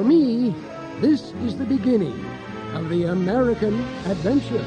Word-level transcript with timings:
For 0.00 0.06
me, 0.06 0.54
this 1.02 1.20
is 1.44 1.58
the 1.58 1.66
beginning 1.66 2.24
of 2.72 2.88
the 2.88 3.12
American 3.12 3.78
adventure. 4.06 4.64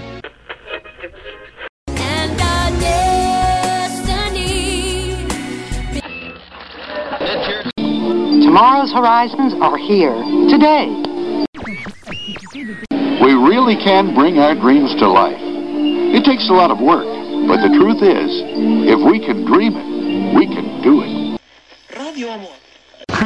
and 1.87 2.39
our 2.39 2.69
destiny. 2.79 4.05
Tomorrow's 8.45 8.93
horizons 8.93 9.55
are 9.55 9.75
here, 9.75 10.13
today. 10.51 10.85
We 13.25 13.33
really 13.33 13.77
can 13.77 14.13
bring 14.13 14.37
our 14.37 14.53
dreams 14.53 14.93
to 14.99 15.09
life. 15.09 15.41
It 15.41 16.23
takes 16.25 16.47
a 16.49 16.53
lot 16.53 16.69
of 16.69 16.79
work, 16.79 17.07
but 17.47 17.59
the 17.67 17.75
truth 17.75 18.03
is, 18.03 18.29
if 18.85 18.99
we 19.09 19.17
can 19.17 19.45
dream 19.45 19.73
it, 19.75 20.35
we 20.37 20.45
can 20.45 20.83
do 20.83 21.01
it. 21.01 21.12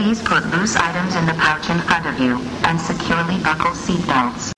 Please 0.07 0.21
put 0.21 0.45
loose 0.51 0.73
items 0.77 1.17
in 1.17 1.25
the 1.25 1.33
pouch 1.33 1.69
in 1.69 1.77
front 1.79 2.05
of 2.05 2.17
you 2.17 2.37
and 2.63 2.79
securely 2.79 3.43
buckle 3.43 3.71
seatbelts. 3.71 4.53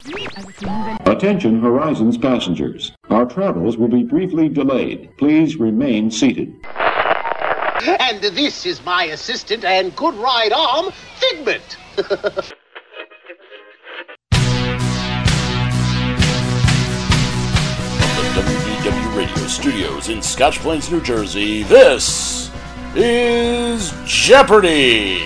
Attention 1.08 1.59
Horizons 1.59 2.20
passengers. 2.20 2.91
Our 3.09 3.25
travels 3.25 3.75
will 3.75 3.88
be 3.88 4.03
briefly 4.03 4.48
delayed. 4.48 5.09
Please 5.17 5.55
remain 5.55 6.12
seated. 6.12 6.53
And 6.75 8.22
this 8.22 8.67
is 8.67 8.85
my 8.85 9.05
assistant 9.05 9.66
and 9.66 9.95
good 9.95 10.13
ride 10.13 10.53
arm, 10.53 10.91
Figment. 11.16 11.77
From 11.95 12.05
the 12.13 12.41
WDW 18.36 19.17
Radio 19.17 19.47
Studios 19.47 20.09
in 20.09 20.22
Scotch 20.22 20.59
Plains, 20.59 20.91
New 20.91 21.02
Jersey, 21.02 21.63
this 21.63 22.48
is 22.95 23.93
Jeopardy! 24.05 25.21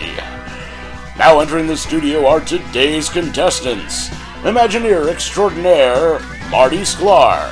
Now 1.17 1.39
entering 1.39 1.67
the 1.67 1.77
studio 1.77 2.25
are 2.27 2.39
today's 2.39 3.09
contestants 3.09 4.09
Imagineer 4.43 5.07
extraordinaire 5.07 6.19
Marty 6.49 6.79
Sklar, 6.79 7.49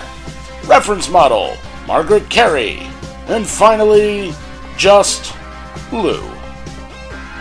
reference 0.67 1.07
model 1.07 1.55
Margaret 1.87 2.29
Carey, 2.29 2.79
and 3.27 3.47
finally, 3.47 4.33
just 4.77 5.33
Lou. 5.93 6.21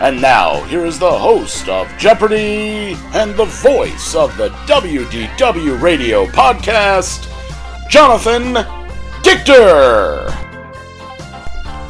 And 0.01 0.23
now, 0.23 0.63
here 0.65 0.87
is 0.87 1.01
the 1.01 1.11
host 1.11 1.69
of 1.69 1.89
Jeopardy 1.99 2.97
and 3.13 3.35
the 3.35 3.45
voice 3.45 4.15
of 4.15 4.37
the 4.37 4.51
WDW 4.67 5.83
Radio 5.83 6.27
podcast, 6.27 7.29
Jonathan 7.91 8.65
Dichter. 9.23 10.50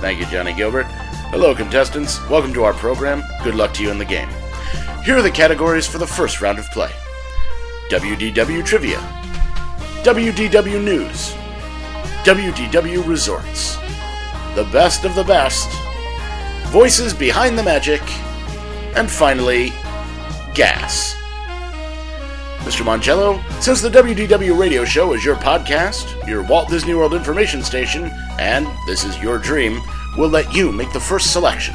Thank 0.00 0.18
you, 0.18 0.24
Johnny 0.26 0.54
Gilbert. 0.54 0.86
Hello, 1.30 1.54
contestants. 1.54 2.26
Welcome 2.30 2.54
to 2.54 2.64
our 2.64 2.72
program. 2.72 3.22
Good 3.44 3.54
luck 3.54 3.74
to 3.74 3.82
you 3.82 3.90
in 3.90 3.98
the 3.98 4.04
game. 4.06 4.30
Here 5.04 5.18
are 5.18 5.22
the 5.22 5.30
categories 5.30 5.86
for 5.86 5.98
the 5.98 6.06
first 6.06 6.40
round 6.40 6.58
of 6.58 6.70
play 6.70 6.90
WDW 7.90 8.64
Trivia, 8.64 8.98
WDW 10.02 10.82
News, 10.82 11.34
WDW 12.24 13.06
Resorts, 13.06 13.76
the 14.54 14.66
best 14.72 15.04
of 15.04 15.14
the 15.14 15.24
best, 15.24 15.68
voices 16.68 17.12
behind 17.12 17.58
the 17.58 17.62
magic, 17.62 18.00
and 18.96 19.10
finally, 19.10 19.70
gas. 20.54 21.19
Mr. 22.60 22.84
Mongello, 22.84 23.40
since 23.62 23.80
the 23.80 23.88
WDW 23.88 24.58
radio 24.58 24.84
show 24.84 25.14
is 25.14 25.24
your 25.24 25.36
podcast, 25.36 26.26
your 26.26 26.42
Walt 26.42 26.68
Disney 26.68 26.94
World 26.94 27.14
information 27.14 27.62
station, 27.62 28.10
and 28.38 28.66
this 28.86 29.02
is 29.02 29.20
your 29.22 29.38
dream, 29.38 29.80
we'll 30.18 30.28
let 30.28 30.52
you 30.54 30.70
make 30.70 30.92
the 30.92 31.00
first 31.00 31.32
selection. 31.32 31.74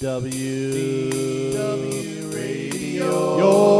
W 0.00 1.52
w 1.52 2.30
Radio, 2.34 3.36
your 3.36 3.79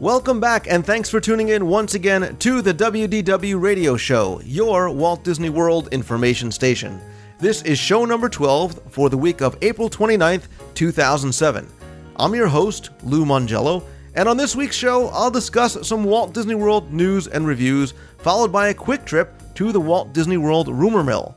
Welcome 0.00 0.38
back, 0.38 0.68
and 0.70 0.86
thanks 0.86 1.10
for 1.10 1.18
tuning 1.18 1.48
in 1.48 1.66
once 1.66 1.94
again 1.94 2.36
to 2.36 2.62
the 2.62 2.72
WDW 2.72 3.60
Radio 3.60 3.96
Show, 3.96 4.40
your 4.44 4.90
Walt 4.90 5.24
Disney 5.24 5.50
World 5.50 5.88
information 5.90 6.52
station. 6.52 7.00
This 7.40 7.62
is 7.62 7.80
show 7.80 8.04
number 8.04 8.28
12 8.28 8.80
for 8.92 9.10
the 9.10 9.18
week 9.18 9.40
of 9.40 9.58
April 9.60 9.90
29th, 9.90 10.44
2007. 10.74 11.66
I'm 12.14 12.32
your 12.32 12.46
host, 12.46 12.90
Lou 13.02 13.24
Mongello, 13.24 13.82
and 14.14 14.28
on 14.28 14.36
this 14.36 14.54
week's 14.54 14.76
show, 14.76 15.08
I'll 15.08 15.32
discuss 15.32 15.88
some 15.88 16.04
Walt 16.04 16.32
Disney 16.32 16.54
World 16.54 16.92
news 16.92 17.26
and 17.26 17.44
reviews, 17.44 17.92
followed 18.18 18.52
by 18.52 18.68
a 18.68 18.74
quick 18.74 19.04
trip 19.04 19.32
to 19.54 19.72
the 19.72 19.80
Walt 19.80 20.12
Disney 20.12 20.36
World 20.36 20.68
rumor 20.68 21.02
mill. 21.02 21.34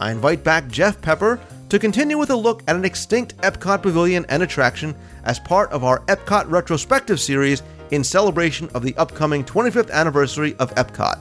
I 0.00 0.12
invite 0.12 0.42
back 0.42 0.68
Jeff 0.68 0.98
Pepper 1.02 1.38
to 1.68 1.78
continue 1.78 2.16
with 2.16 2.30
a 2.30 2.36
look 2.36 2.62
at 2.68 2.76
an 2.76 2.86
extinct 2.86 3.36
Epcot 3.42 3.82
pavilion 3.82 4.24
and 4.30 4.42
attraction 4.42 4.94
as 5.24 5.38
part 5.38 5.70
of 5.72 5.84
our 5.84 6.00
Epcot 6.06 6.50
retrospective 6.50 7.20
series 7.20 7.62
in 7.90 8.04
celebration 8.04 8.68
of 8.74 8.82
the 8.82 8.96
upcoming 8.96 9.44
25th 9.44 9.90
anniversary 9.90 10.54
of 10.58 10.74
Epcot. 10.74 11.18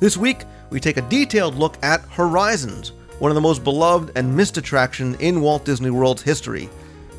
This 0.00 0.16
week, 0.16 0.44
we 0.70 0.80
take 0.80 0.96
a 0.96 1.02
detailed 1.02 1.56
look 1.56 1.76
at 1.82 2.02
Horizons, 2.02 2.92
one 3.18 3.30
of 3.30 3.34
the 3.34 3.40
most 3.40 3.62
beloved 3.64 4.12
and 4.16 4.36
missed 4.36 4.56
attraction 4.56 5.14
in 5.16 5.40
Walt 5.40 5.64
Disney 5.64 5.90
World's 5.90 6.22
history. 6.22 6.68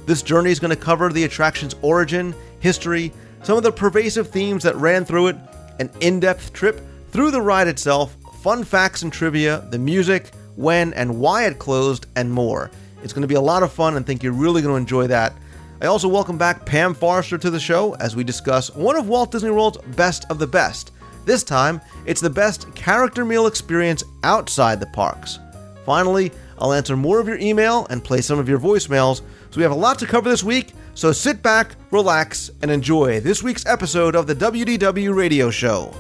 This 0.06 0.22
journey 0.22 0.52
is 0.52 0.60
going 0.60 0.76
to 0.76 0.82
cover 0.82 1.10
the 1.10 1.26
attraction's 1.26 1.76
origin, 1.82 2.34
history, 2.60 3.14
some 3.44 3.58
of 3.58 3.64
the 3.64 3.72
pervasive 3.72 4.30
themes 4.30 4.64
that 4.64 4.76
ran 4.76 5.06
through 5.06 5.28
it, 5.28 5.36
an 5.80 5.90
in 6.00 6.20
depth 6.20 6.54
trip 6.54 6.82
through 7.12 7.32
the 7.32 7.42
ride 7.42 7.68
itself, 7.68 8.16
fun 8.42 8.64
facts 8.64 9.04
and 9.04 9.14
trivia, 9.14 9.68
the 9.70 9.80
music, 9.80 10.32
when 10.56 10.94
and 10.94 11.20
why 11.20 11.46
it 11.46 11.60
closed, 11.60 12.08
and 12.16 12.32
more. 12.32 12.72
It's 13.04 13.14
going 13.14 13.22
to 13.22 13.28
be 13.28 13.36
a 13.36 13.42
lot 13.42 13.64
of 13.64 13.72
fun 13.72 13.96
and 13.96 14.06
think 14.06 14.24
you're 14.24 14.34
really 14.34 14.62
going 14.62 14.74
to 14.74 14.82
enjoy 14.82 15.08
that. 15.08 15.34
I 15.82 15.88
also 15.88 16.08
welcome 16.08 16.38
back 16.38 16.64
Pam 16.64 16.94
Forrester 16.94 17.40
to 17.40 17.50
the 17.50 17.60
show 17.60 17.96
as 17.96 18.16
we 18.16 18.24
discuss 18.24 18.70
one 18.76 18.96
of 18.96 19.08
Walt 19.08 19.32
Disney 19.32 19.50
World's 19.50 19.80
best 19.96 20.26
of 20.30 20.38
the 20.38 20.46
best. 20.46 20.92
This 21.26 21.44
time, 21.44 21.82
it's 22.06 22.22
the 22.22 22.30
best 22.30 22.72
character 22.76 23.26
meal 23.26 23.48
experience 23.48 24.04
outside 24.24 24.80
the 24.80 24.86
parks. 24.86 25.40
Finally, 25.84 26.32
I'll 26.60 26.74
answer 26.74 26.96
more 26.96 27.20
of 27.20 27.28
your 27.28 27.40
email 27.40 27.88
and 27.90 28.04
play 28.04 28.22
some 28.22 28.38
of 28.38 28.48
your 28.48 28.60
voicemails. 28.60 29.22
So 29.50 29.58
we 29.58 29.64
have 29.64 29.72
a 29.72 29.76
lot 29.76 29.98
to 30.00 30.06
cover 30.06 30.30
this 30.30 30.44
week, 30.44 30.74
so 30.94 31.12
sit 31.12 31.42
back, 31.42 31.76
relax, 31.90 32.52
and 32.62 32.70
enjoy 32.70 33.20
this 33.20 33.42
week's 33.42 33.66
episode 33.66 34.16
of 34.16 34.28
the 34.28 34.36
WDW 34.36 35.16
Radio 35.16 35.50
Show. 35.50 35.92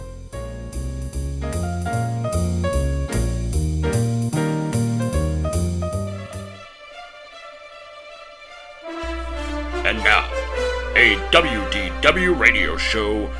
WDW 11.32 12.38
radio 12.38 12.76
show 12.76 13.32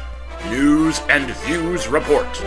news 0.50 1.02
and 1.10 1.30
views 1.40 1.90
report. 1.90 2.42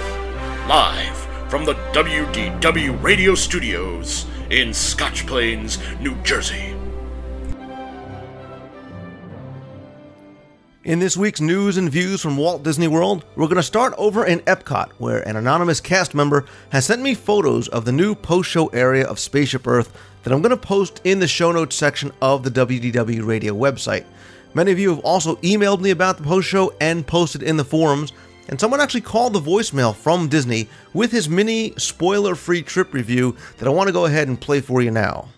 Live 0.66 1.18
from 1.50 1.66
the 1.66 1.74
WDW 1.92 3.02
radio 3.02 3.34
studios 3.34 4.24
in 4.48 4.72
Scotch 4.72 5.26
Plains, 5.26 5.76
New 6.00 6.14
Jersey. 6.22 6.74
In 10.84 10.98
this 10.98 11.14
week's 11.14 11.42
news 11.42 11.76
and 11.76 11.90
views 11.90 12.22
from 12.22 12.38
Walt 12.38 12.62
Disney 12.62 12.88
World, 12.88 13.26
we're 13.36 13.46
going 13.46 13.56
to 13.56 13.62
start 13.62 13.92
over 13.98 14.24
in 14.24 14.40
Epcot, 14.40 14.92
where 14.92 15.28
an 15.28 15.36
anonymous 15.36 15.78
cast 15.78 16.14
member 16.14 16.46
has 16.70 16.86
sent 16.86 17.02
me 17.02 17.14
photos 17.14 17.68
of 17.68 17.84
the 17.84 17.92
new 17.92 18.14
post 18.14 18.48
show 18.48 18.68
area 18.68 19.06
of 19.06 19.18
Spaceship 19.18 19.66
Earth 19.66 19.94
that 20.22 20.32
I'm 20.32 20.40
going 20.40 20.50
to 20.50 20.56
post 20.56 21.02
in 21.04 21.18
the 21.18 21.28
show 21.28 21.52
notes 21.52 21.76
section 21.76 22.12
of 22.22 22.44
the 22.44 22.50
WDW 22.50 23.26
radio 23.26 23.52
website. 23.52 24.06
Many 24.56 24.70
of 24.70 24.78
you 24.78 24.90
have 24.90 25.00
also 25.00 25.34
emailed 25.36 25.80
me 25.80 25.90
about 25.90 26.16
the 26.16 26.22
post 26.22 26.46
show 26.46 26.72
and 26.80 27.04
posted 27.04 27.42
in 27.42 27.56
the 27.56 27.64
forums, 27.64 28.12
and 28.48 28.60
someone 28.60 28.80
actually 28.80 29.00
called 29.00 29.32
the 29.32 29.40
voicemail 29.40 29.92
from 29.92 30.28
Disney 30.28 30.68
with 30.92 31.10
his 31.10 31.28
mini 31.28 31.74
spoiler 31.76 32.36
free 32.36 32.62
trip 32.62 32.94
review 32.94 33.36
that 33.58 33.66
I 33.66 33.72
want 33.72 33.88
to 33.88 33.92
go 33.92 34.04
ahead 34.04 34.28
and 34.28 34.40
play 34.40 34.60
for 34.60 34.80
you 34.80 34.92
now. 34.92 35.28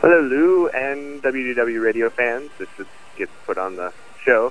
Hello, 0.00 0.22
Lou 0.22 0.68
and 0.68 1.22
WDW 1.22 1.82
radio 1.82 2.08
fans. 2.08 2.50
This 2.56 2.70
is 2.78 2.86
gets 3.18 3.32
put 3.44 3.58
on 3.58 3.76
the 3.76 3.92
show. 4.24 4.46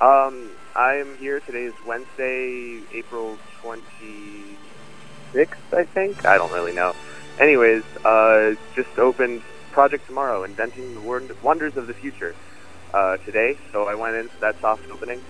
Um, 0.00 0.50
I 0.74 0.94
am 0.94 1.16
here. 1.18 1.38
Today 1.38 1.66
is 1.66 1.74
Wednesday, 1.86 2.80
April 2.92 3.38
26th, 3.62 5.54
I 5.72 5.84
think. 5.84 6.26
I 6.26 6.36
don't 6.36 6.52
really 6.52 6.72
know. 6.72 6.96
Anyways, 7.38 7.84
uh, 8.04 8.54
just 8.74 8.98
opened 8.98 9.42
Project 9.70 10.08
Tomorrow, 10.08 10.42
Inventing 10.42 10.94
the 10.94 11.36
Wonders 11.44 11.76
of 11.76 11.86
the 11.86 11.94
Future, 11.94 12.34
uh, 12.92 13.16
today. 13.18 13.56
So 13.72 13.88
I 13.88 13.94
went 13.94 14.16
into 14.16 14.38
that 14.40 14.60
soft 14.60 14.82
opening. 14.90 15.20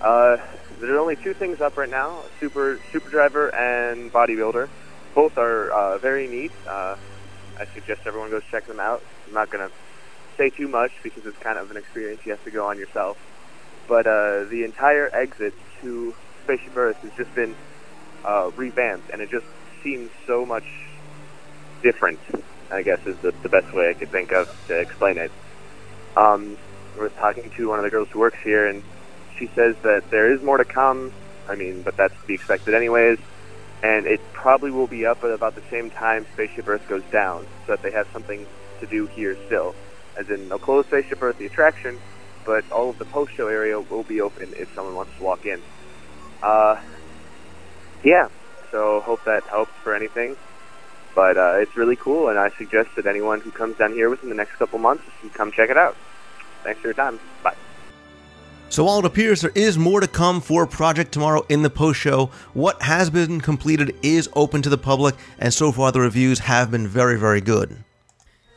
Uh, 0.00 0.38
there 0.80 0.94
are 0.94 0.98
only 0.98 1.16
two 1.16 1.34
things 1.34 1.60
up 1.60 1.76
right 1.76 1.90
now: 1.90 2.22
Super 2.40 2.80
Super 2.92 3.10
Driver 3.10 3.54
and 3.54 4.12
Bodybuilder. 4.12 4.68
Both 5.14 5.36
are 5.38 5.70
uh, 5.70 5.98
very 5.98 6.28
neat. 6.28 6.52
Uh, 6.66 6.96
I 7.58 7.66
suggest 7.74 8.02
everyone 8.06 8.30
goes 8.30 8.42
check 8.50 8.66
them 8.66 8.80
out. 8.80 9.02
I'm 9.26 9.34
not 9.34 9.50
gonna 9.50 9.70
say 10.38 10.50
too 10.50 10.68
much 10.68 10.92
because 11.02 11.26
it's 11.26 11.36
kind 11.38 11.58
of 11.58 11.70
an 11.70 11.76
experience 11.76 12.20
you 12.24 12.32
have 12.32 12.44
to 12.44 12.50
go 12.50 12.66
on 12.66 12.78
yourself. 12.78 13.18
But 13.88 14.06
uh, 14.06 14.44
the 14.44 14.62
entire 14.64 15.14
exit 15.14 15.52
to 15.82 16.14
Spaceship 16.44 16.76
Earth 16.76 16.96
has 16.98 17.12
just 17.16 17.34
been 17.34 17.54
uh, 18.24 18.50
revamped, 18.56 19.10
and 19.10 19.20
it 19.20 19.30
just 19.30 19.46
seems 19.82 20.10
so 20.26 20.46
much 20.46 20.64
different. 21.82 22.18
I 22.72 22.82
guess 22.82 23.00
is 23.04 23.16
the, 23.18 23.32
the 23.42 23.48
best 23.48 23.74
way 23.74 23.90
I 23.90 23.94
could 23.94 24.10
think 24.10 24.30
of 24.32 24.48
to 24.68 24.78
explain 24.78 25.18
it. 25.18 25.32
Um, 26.16 26.56
I 26.98 27.02
was 27.02 27.12
talking 27.12 27.50
to 27.50 27.68
one 27.68 27.78
of 27.78 27.84
the 27.84 27.90
girls 27.90 28.08
who 28.10 28.18
works 28.18 28.38
here, 28.42 28.66
and 28.66 28.82
she 29.38 29.46
says 29.54 29.76
that 29.82 30.10
there 30.10 30.32
is 30.32 30.42
more 30.42 30.56
to 30.56 30.64
come. 30.64 31.12
I 31.48 31.54
mean, 31.54 31.82
but 31.82 31.96
that's 31.96 32.14
to 32.20 32.26
be 32.26 32.34
expected 32.34 32.74
anyways. 32.74 33.18
And 33.82 34.06
it 34.06 34.20
probably 34.32 34.70
will 34.70 34.86
be 34.86 35.06
up 35.06 35.24
at 35.24 35.30
about 35.30 35.54
the 35.54 35.62
same 35.70 35.90
time 35.90 36.26
Spaceship 36.34 36.68
Earth 36.68 36.86
goes 36.88 37.02
down, 37.10 37.46
so 37.66 37.72
that 37.72 37.82
they 37.82 37.90
have 37.90 38.06
something 38.12 38.46
to 38.80 38.86
do 38.86 39.06
here 39.06 39.36
still. 39.46 39.74
As 40.16 40.28
in, 40.28 40.48
they'll 40.48 40.58
close 40.58 40.86
Spaceship 40.86 41.22
Earth, 41.22 41.38
the 41.38 41.46
attraction, 41.46 41.98
but 42.44 42.70
all 42.70 42.90
of 42.90 42.98
the 42.98 43.06
post-show 43.06 43.48
area 43.48 43.80
will 43.80 44.02
be 44.02 44.20
open 44.20 44.52
if 44.56 44.74
someone 44.74 44.94
wants 44.94 45.16
to 45.16 45.22
walk 45.22 45.46
in. 45.46 45.62
Uh, 46.42 46.80
yeah, 48.04 48.28
so 48.70 49.00
hope 49.00 49.24
that 49.24 49.44
helps 49.44 49.72
for 49.82 49.94
anything. 49.94 50.36
But 51.14 51.36
uh, 51.36 51.56
it's 51.58 51.76
really 51.76 51.96
cool, 51.96 52.28
and 52.28 52.38
I 52.38 52.50
suggest 52.50 52.90
that 52.96 53.06
anyone 53.06 53.40
who 53.40 53.50
comes 53.50 53.76
down 53.76 53.92
here 53.92 54.10
within 54.10 54.28
the 54.28 54.34
next 54.34 54.56
couple 54.56 54.78
months 54.78 55.04
should 55.20 55.34
come 55.34 55.52
check 55.52 55.70
it 55.70 55.76
out. 55.76 55.96
Thanks 56.62 56.80
for 56.80 56.88
your 56.88 56.94
time. 56.94 57.18
Bye. 57.42 57.54
So 58.68 58.84
while 58.84 59.00
it 59.00 59.04
appears 59.04 59.40
there 59.40 59.50
is 59.54 59.76
more 59.76 60.00
to 60.00 60.06
come 60.06 60.40
for 60.40 60.64
Project 60.66 61.10
Tomorrow 61.10 61.44
in 61.48 61.62
the 61.62 61.70
post 61.70 61.98
show, 61.98 62.30
what 62.54 62.80
has 62.82 63.10
been 63.10 63.40
completed 63.40 63.96
is 64.00 64.28
open 64.34 64.62
to 64.62 64.68
the 64.68 64.78
public, 64.78 65.16
and 65.40 65.52
so 65.52 65.72
far 65.72 65.90
the 65.90 66.00
reviews 66.00 66.38
have 66.38 66.70
been 66.70 66.86
very, 66.86 67.18
very 67.18 67.40
good. 67.40 67.76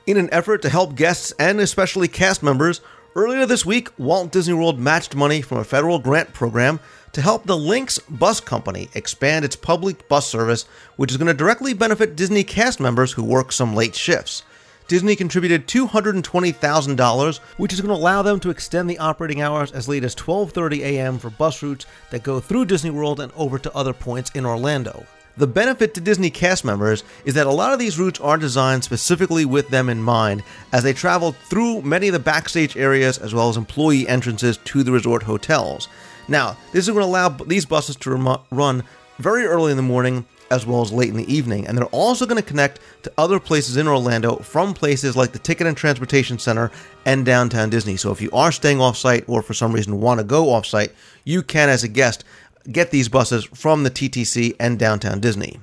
In 0.05 0.17
an 0.17 0.29
effort 0.31 0.61
to 0.61 0.69
help 0.69 0.95
guests 0.95 1.33
and 1.39 1.59
especially 1.59 2.07
cast 2.07 2.43
members, 2.43 2.81
earlier 3.15 3.45
this 3.45 3.65
week 3.65 3.89
Walt 3.97 4.31
Disney 4.31 4.53
World 4.53 4.79
matched 4.79 5.15
money 5.15 5.41
from 5.41 5.57
a 5.57 5.63
federal 5.63 5.97
grant 5.97 6.33
program 6.33 6.79
to 7.13 7.21
help 7.21 7.45
the 7.45 7.57
Lynx 7.57 7.99
Bus 8.09 8.39
Company 8.39 8.89
expand 8.93 9.45
its 9.45 9.55
public 9.55 10.07
bus 10.09 10.27
service, 10.27 10.63
which 10.95 11.11
is 11.11 11.17
going 11.17 11.27
to 11.27 11.33
directly 11.33 11.73
benefit 11.73 12.15
Disney 12.15 12.43
cast 12.43 12.79
members 12.79 13.13
who 13.13 13.23
work 13.23 13.51
some 13.51 13.75
late 13.75 13.95
shifts. 13.95 14.43
Disney 14.93 15.15
contributed 15.15 15.65
$220,000, 15.65 17.39
which 17.57 17.73
is 17.73 17.81
going 17.81 17.89
to 17.89 17.99
allow 17.99 18.21
them 18.21 18.39
to 18.39 18.51
extend 18.51 18.87
the 18.87 18.99
operating 18.99 19.41
hours 19.41 19.71
as 19.71 19.87
late 19.87 20.03
as 20.03 20.13
12:30 20.13 20.81
a.m. 20.81 21.17
for 21.17 21.31
bus 21.31 21.63
routes 21.63 21.87
that 22.11 22.21
go 22.21 22.39
through 22.39 22.65
Disney 22.65 22.91
World 22.91 23.19
and 23.19 23.31
over 23.35 23.57
to 23.57 23.75
other 23.75 23.91
points 23.91 24.29
in 24.35 24.45
Orlando. 24.45 25.03
The 25.35 25.47
benefit 25.47 25.95
to 25.95 25.99
Disney 25.99 26.29
cast 26.29 26.63
members 26.63 27.03
is 27.25 27.33
that 27.33 27.47
a 27.47 27.51
lot 27.51 27.73
of 27.73 27.79
these 27.79 27.97
routes 27.97 28.19
are 28.19 28.37
designed 28.37 28.83
specifically 28.83 29.45
with 29.45 29.69
them 29.69 29.89
in 29.89 30.03
mind 30.03 30.43
as 30.71 30.83
they 30.83 30.93
travel 30.93 31.31
through 31.31 31.81
many 31.81 32.09
of 32.09 32.13
the 32.13 32.19
backstage 32.19 32.77
areas 32.77 33.17
as 33.17 33.33
well 33.33 33.49
as 33.49 33.57
employee 33.57 34.07
entrances 34.07 34.57
to 34.57 34.83
the 34.83 34.91
resort 34.91 35.23
hotels. 35.23 35.87
Now, 36.27 36.55
this 36.71 36.85
is 36.87 36.93
going 36.93 37.01
to 37.01 37.09
allow 37.09 37.29
these 37.29 37.65
buses 37.65 37.95
to 37.95 38.39
run 38.51 38.83
very 39.17 39.45
early 39.47 39.71
in 39.71 39.77
the 39.77 39.81
morning 39.81 40.27
as 40.53 40.67
well 40.67 40.81
as 40.81 40.91
late 40.91 41.09
in 41.09 41.17
the 41.17 41.33
evening, 41.33 41.65
and 41.65 41.75
they're 41.75 41.85
also 41.87 42.27
going 42.27 42.41
to 42.41 42.47
connect 42.47 42.79
to 43.01 43.11
other 43.17 43.39
places 43.39 43.75
in 43.75 43.87
Orlando 43.87 44.35
from 44.37 44.75
places 44.75 45.17
like 45.17 45.31
the 45.31 45.39
Ticket 45.39 45.65
and 45.65 45.75
Transportation 45.75 46.37
Center 46.37 46.71
and 47.05 47.25
downtown 47.25 47.71
Disney. 47.71 47.97
So 47.97 48.11
if 48.11 48.21
you 48.21 48.29
are 48.31 48.51
staying 48.51 48.79
off 48.79 48.95
site 48.95 49.23
or 49.27 49.41
for 49.41 49.55
some 49.55 49.73
reason 49.73 49.99
want 49.99 50.19
to 50.19 50.23
go 50.23 50.51
off 50.51 50.67
site, 50.67 50.91
you 51.23 51.41
can, 51.41 51.69
as 51.69 51.83
a 51.83 51.87
guest, 51.87 52.23
get 52.71 52.91
these 52.91 53.09
buses 53.09 53.45
from 53.45 53.83
the 53.83 53.89
TTC 53.89 54.55
and 54.59 54.77
downtown 54.77 55.19
Disney. 55.19 55.59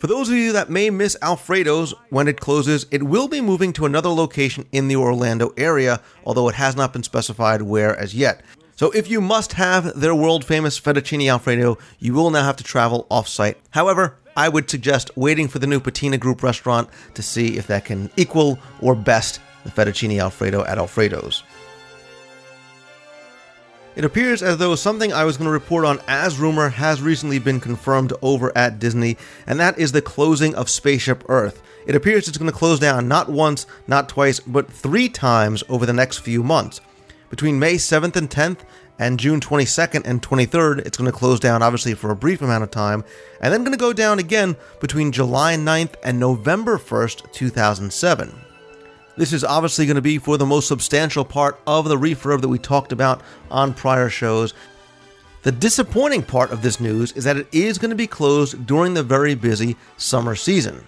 For 0.00 0.08
those 0.08 0.28
of 0.28 0.34
you 0.34 0.52
that 0.52 0.68
may 0.68 0.90
miss 0.90 1.16
Alfredo's 1.22 1.94
when 2.10 2.28
it 2.28 2.40
closes, 2.40 2.84
it 2.90 3.04
will 3.04 3.28
be 3.28 3.40
moving 3.40 3.72
to 3.74 3.86
another 3.86 4.10
location 4.10 4.66
in 4.72 4.88
the 4.88 4.96
Orlando 4.96 5.54
area, 5.56 6.02
although 6.24 6.48
it 6.48 6.56
has 6.56 6.76
not 6.76 6.92
been 6.92 7.02
specified 7.02 7.62
where 7.62 7.96
as 7.96 8.14
yet. 8.14 8.42
So 8.76 8.90
if 8.90 9.08
you 9.08 9.22
must 9.22 9.54
have 9.54 9.98
their 9.98 10.14
world 10.14 10.44
famous 10.44 10.78
fettuccine 10.78 11.30
Alfredo, 11.30 11.78
you 11.98 12.12
will 12.12 12.30
now 12.30 12.44
have 12.44 12.56
to 12.56 12.64
travel 12.64 13.06
off 13.10 13.26
site. 13.26 13.56
However, 13.70 14.18
I 14.36 14.50
would 14.50 14.68
suggest 14.68 15.10
waiting 15.16 15.48
for 15.48 15.58
the 15.58 15.66
new 15.66 15.80
Patina 15.80 16.18
Group 16.18 16.42
restaurant 16.42 16.90
to 17.14 17.22
see 17.22 17.56
if 17.56 17.66
that 17.68 17.86
can 17.86 18.10
equal 18.18 18.58
or 18.82 18.94
best 18.94 19.40
the 19.64 19.70
fettuccine 19.70 20.20
Alfredo 20.20 20.62
at 20.66 20.76
Alfredo's. 20.76 21.42
It 23.96 24.04
appears 24.04 24.42
as 24.42 24.58
though 24.58 24.74
something 24.74 25.10
I 25.10 25.24
was 25.24 25.38
going 25.38 25.46
to 25.46 25.52
report 25.52 25.86
on 25.86 25.98
as 26.06 26.38
rumor 26.38 26.68
has 26.68 27.00
recently 27.00 27.38
been 27.38 27.60
confirmed 27.60 28.12
over 28.20 28.52
at 28.54 28.78
Disney, 28.78 29.16
and 29.46 29.58
that 29.58 29.78
is 29.78 29.92
the 29.92 30.02
closing 30.02 30.54
of 30.54 30.68
Spaceship 30.68 31.24
Earth. 31.30 31.62
It 31.86 31.94
appears 31.94 32.28
it's 32.28 32.36
going 32.36 32.50
to 32.50 32.56
close 32.56 32.78
down 32.78 33.08
not 33.08 33.30
once, 33.30 33.64
not 33.86 34.10
twice, 34.10 34.38
but 34.38 34.70
three 34.70 35.08
times 35.08 35.64
over 35.70 35.86
the 35.86 35.94
next 35.94 36.18
few 36.18 36.42
months. 36.42 36.82
Between 37.28 37.58
May 37.58 37.74
7th 37.74 38.16
and 38.16 38.30
10th 38.30 38.60
and 38.98 39.18
June 39.18 39.40
22nd 39.40 40.02
and 40.04 40.22
23rd, 40.22 40.86
it's 40.86 40.96
going 40.96 41.10
to 41.10 41.16
close 41.16 41.40
down 41.40 41.62
obviously 41.62 41.94
for 41.94 42.10
a 42.10 42.16
brief 42.16 42.40
amount 42.40 42.62
of 42.62 42.70
time, 42.70 43.04
and 43.40 43.52
then 43.52 43.62
going 43.62 43.72
to 43.72 43.78
go 43.78 43.92
down 43.92 44.18
again 44.18 44.56
between 44.80 45.12
July 45.12 45.56
9th 45.56 45.94
and 46.02 46.20
November 46.20 46.78
1st, 46.78 47.32
2007. 47.32 48.34
This 49.16 49.32
is 49.32 49.44
obviously 49.44 49.86
going 49.86 49.96
to 49.96 50.02
be 50.02 50.18
for 50.18 50.36
the 50.36 50.46
most 50.46 50.68
substantial 50.68 51.24
part 51.24 51.58
of 51.66 51.88
the 51.88 51.96
refurb 51.96 52.42
that 52.42 52.48
we 52.48 52.58
talked 52.58 52.92
about 52.92 53.22
on 53.50 53.74
prior 53.74 54.08
shows. 54.08 54.54
The 55.42 55.52
disappointing 55.52 56.22
part 56.22 56.50
of 56.50 56.62
this 56.62 56.80
news 56.80 57.12
is 57.12 57.24
that 57.24 57.36
it 57.36 57.48
is 57.52 57.78
going 57.78 57.90
to 57.90 57.96
be 57.96 58.06
closed 58.06 58.66
during 58.66 58.94
the 58.94 59.02
very 59.02 59.34
busy 59.34 59.76
summer 59.96 60.34
season. 60.34 60.84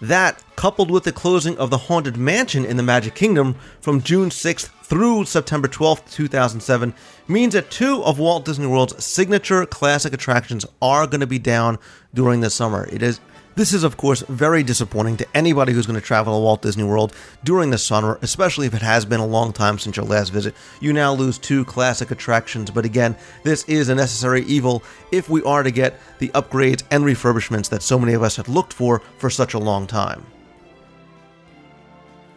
That, 0.00 0.42
coupled 0.56 0.90
with 0.90 1.04
the 1.04 1.12
closing 1.12 1.56
of 1.56 1.70
the 1.70 1.78
Haunted 1.78 2.16
Mansion 2.16 2.64
in 2.64 2.76
the 2.76 2.82
Magic 2.82 3.14
Kingdom 3.14 3.54
from 3.80 4.02
June 4.02 4.28
6th 4.28 4.68
through 4.82 5.24
September 5.24 5.68
12th, 5.68 6.12
2007, 6.12 6.94
means 7.26 7.54
that 7.54 7.70
two 7.70 8.02
of 8.04 8.18
Walt 8.18 8.44
Disney 8.44 8.66
World's 8.66 9.02
signature 9.04 9.64
classic 9.64 10.12
attractions 10.12 10.66
are 10.82 11.06
going 11.06 11.20
to 11.20 11.26
be 11.26 11.38
down 11.38 11.78
during 12.12 12.40
the 12.40 12.50
summer. 12.50 12.86
It 12.92 13.02
is 13.02 13.20
this 13.56 13.72
is, 13.72 13.82
of 13.82 13.96
course, 13.96 14.20
very 14.28 14.62
disappointing 14.62 15.16
to 15.16 15.26
anybody 15.34 15.72
who's 15.72 15.86
going 15.86 15.98
to 15.98 16.06
travel 16.06 16.34
to 16.34 16.42
Walt 16.42 16.62
Disney 16.62 16.84
World 16.84 17.14
during 17.42 17.70
the 17.70 17.78
summer, 17.78 18.18
especially 18.20 18.66
if 18.66 18.74
it 18.74 18.82
has 18.82 19.04
been 19.04 19.18
a 19.18 19.26
long 19.26 19.52
time 19.52 19.78
since 19.78 19.96
your 19.96 20.06
last 20.06 20.28
visit. 20.28 20.54
You 20.78 20.92
now 20.92 21.14
lose 21.14 21.38
two 21.38 21.64
classic 21.64 22.10
attractions, 22.10 22.70
but 22.70 22.84
again, 22.84 23.16
this 23.42 23.64
is 23.64 23.88
a 23.88 23.94
necessary 23.94 24.42
evil 24.42 24.84
if 25.10 25.28
we 25.30 25.42
are 25.42 25.62
to 25.62 25.70
get 25.70 25.98
the 26.18 26.28
upgrades 26.28 26.82
and 26.90 27.02
refurbishments 27.02 27.70
that 27.70 27.82
so 27.82 27.98
many 27.98 28.12
of 28.12 28.22
us 28.22 28.36
had 28.36 28.48
looked 28.48 28.74
for 28.74 29.00
for 29.18 29.30
such 29.30 29.54
a 29.54 29.58
long 29.58 29.86
time. 29.86 30.26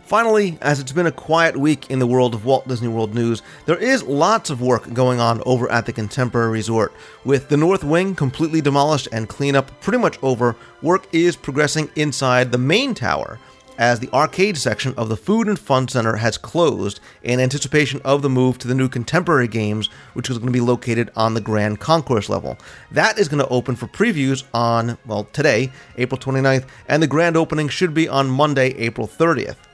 Finally, 0.10 0.58
as 0.64 0.80
it's 0.80 0.92
been 0.92 1.06
a 1.06 1.12
quiet 1.12 1.56
week 1.56 1.92
in 1.92 2.00
the 2.00 2.08
world 2.08 2.34
of 2.34 2.44
Walt 2.44 2.68
Disney 2.68 2.88
World 2.88 3.14
news, 3.14 3.44
there 3.68 3.78
is 3.78 4.02
lots 4.02 4.50
of 4.50 4.60
work 4.60 4.92
going 4.92 5.20
on 5.20 5.40
over 5.46 5.72
at 5.72 5.86
the 5.86 5.94
Contemporary 5.94 6.50
Resort. 6.50 6.92
With 7.26 7.48
the 7.50 7.58
North 7.58 7.84
Wing 7.84 8.16
completely 8.16 8.60
demolished 8.60 9.08
and 9.12 9.30
cleanup 9.30 9.70
pretty 9.82 10.00
much 10.00 10.18
over, 10.24 10.56
work 10.82 11.06
is 11.12 11.36
progressing 11.36 11.92
inside 11.96 12.52
the 12.52 12.58
main 12.58 12.96
tower 12.96 13.38
as 13.78 14.00
the 14.00 14.12
arcade 14.12 14.58
section 14.58 14.96
of 14.98 15.10
the 15.10 15.16
Food 15.16 15.48
and 15.48 15.60
Fun 15.60 15.88
Center 15.88 16.16
has 16.16 16.40
closed 16.40 17.00
in 17.22 17.40
anticipation 17.40 18.02
of 18.04 18.24
the 18.24 18.30
move 18.30 18.58
to 18.58 18.68
the 18.68 18.74
new 18.74 18.90
contemporary 18.90 19.48
games, 19.48 19.92
which 20.16 20.32
is 20.32 20.40
going 20.40 20.48
to 20.48 20.52
be 20.52 20.60
located 20.60 21.12
on 21.16 21.36
the 21.36 21.40
Grand 21.40 21.80
Concourse 21.80 22.30
level. 22.30 22.58
That 22.90 23.20
is 23.20 23.28
going 23.28 23.44
to 23.44 23.50
open 23.50 23.76
for 23.76 23.86
previews 23.86 24.44
on, 24.56 24.98
well, 25.06 25.26
today, 25.26 25.72
April 25.98 26.20
29th, 26.20 26.66
and 26.88 27.04
the 27.04 27.08
grand 27.08 27.38
opening 27.38 27.70
should 27.70 27.94
be 27.94 28.10
on 28.10 28.28
Monday, 28.28 28.70
April 28.70 29.08
30th. 29.08 29.69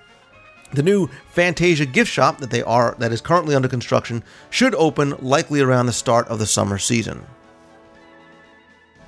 The 0.76 0.84
new 0.84 1.10
Fantasia 1.30 1.86
gift 1.86 2.12
shop 2.12 2.40
that 2.40 2.50
they 2.50 2.62
are 2.62 2.96
that 3.00 3.14
is 3.14 3.22
currently 3.22 3.56
under 3.56 3.70
construction 3.70 4.24
should 4.50 4.76
open 4.76 5.16
likely 5.22 5.62
around 5.62 5.86
the 5.86 5.94
start 5.94 6.28
of 6.28 6.38
the 6.38 6.46
summer 6.46 6.78
season. 6.78 7.26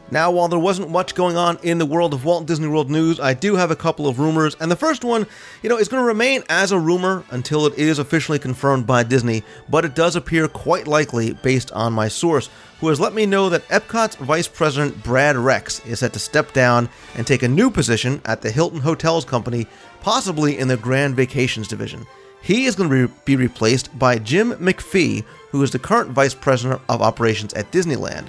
Now, 0.10 0.32
while 0.32 0.48
there 0.48 0.58
wasn't 0.58 0.90
much 0.90 1.16
going 1.16 1.36
on 1.36 1.60
in 1.64 1.80
the 1.80 1.86
world 1.86 2.14
of 2.14 2.24
Walt 2.24 2.46
Disney 2.46 2.70
World 2.70 2.90
news, 2.90 3.20
I 3.20 3.34
do 3.34 3.58
have 3.58 3.72
a 3.72 3.76
couple 3.76 4.08
of 4.08 4.20
rumors, 4.20 4.56
and 4.62 4.72
the 4.72 4.78
first 4.78 5.04
one, 5.04 5.28
you 5.62 5.68
know, 5.68 5.78
is 5.78 5.90
going 5.90 6.02
to 6.02 6.08
remain 6.08 6.44
as 6.48 6.72
a 6.72 6.80
rumor 6.80 7.26
until 7.30 7.66
it 7.66 7.78
is 7.78 8.00
officially 8.00 8.40
confirmed 8.40 8.88
by 8.88 9.04
Disney, 9.04 9.44
but 9.68 9.84
it 9.84 9.96
does 9.96 10.16
appear 10.16 10.48
quite 10.48 10.88
likely 10.88 11.34
based 11.34 11.74
on 11.74 11.92
my 11.92 12.08
source, 12.08 12.50
who 12.80 12.88
has 12.88 13.02
let 13.02 13.14
me 13.14 13.26
know 13.26 13.50
that 13.50 13.68
Epcot's 13.68 14.16
Vice 14.16 14.48
President 14.48 15.04
Brad 15.04 15.36
Rex 15.36 15.86
is 15.86 16.00
set 16.00 16.14
to 16.14 16.20
step 16.20 16.54
down 16.54 16.88
and 17.16 17.28
take 17.28 17.44
a 17.44 17.48
new 17.50 17.70
position 17.70 18.22
at 18.24 18.42
the 18.42 18.52
Hilton 18.52 18.80
Hotels 18.80 19.26
Company, 19.26 19.68
possibly 20.00 20.58
in 20.58 20.70
the 20.70 20.78
Grand 20.78 21.18
Vacations 21.18 21.68
Division. 21.68 22.08
He 22.42 22.66
is 22.66 22.76
going 22.76 22.90
to 22.90 23.14
be 23.26 23.36
replaced 23.36 23.98
by 24.00 24.20
Jim 24.20 24.54
MacPhee, 24.54 25.26
who 25.52 25.62
is 25.64 25.72
the 25.72 25.80
current 25.80 26.12
Vice 26.12 26.34
President 26.34 26.82
of 26.88 27.02
Operations 27.02 27.54
at 27.56 27.72
Disneyland. 27.72 28.28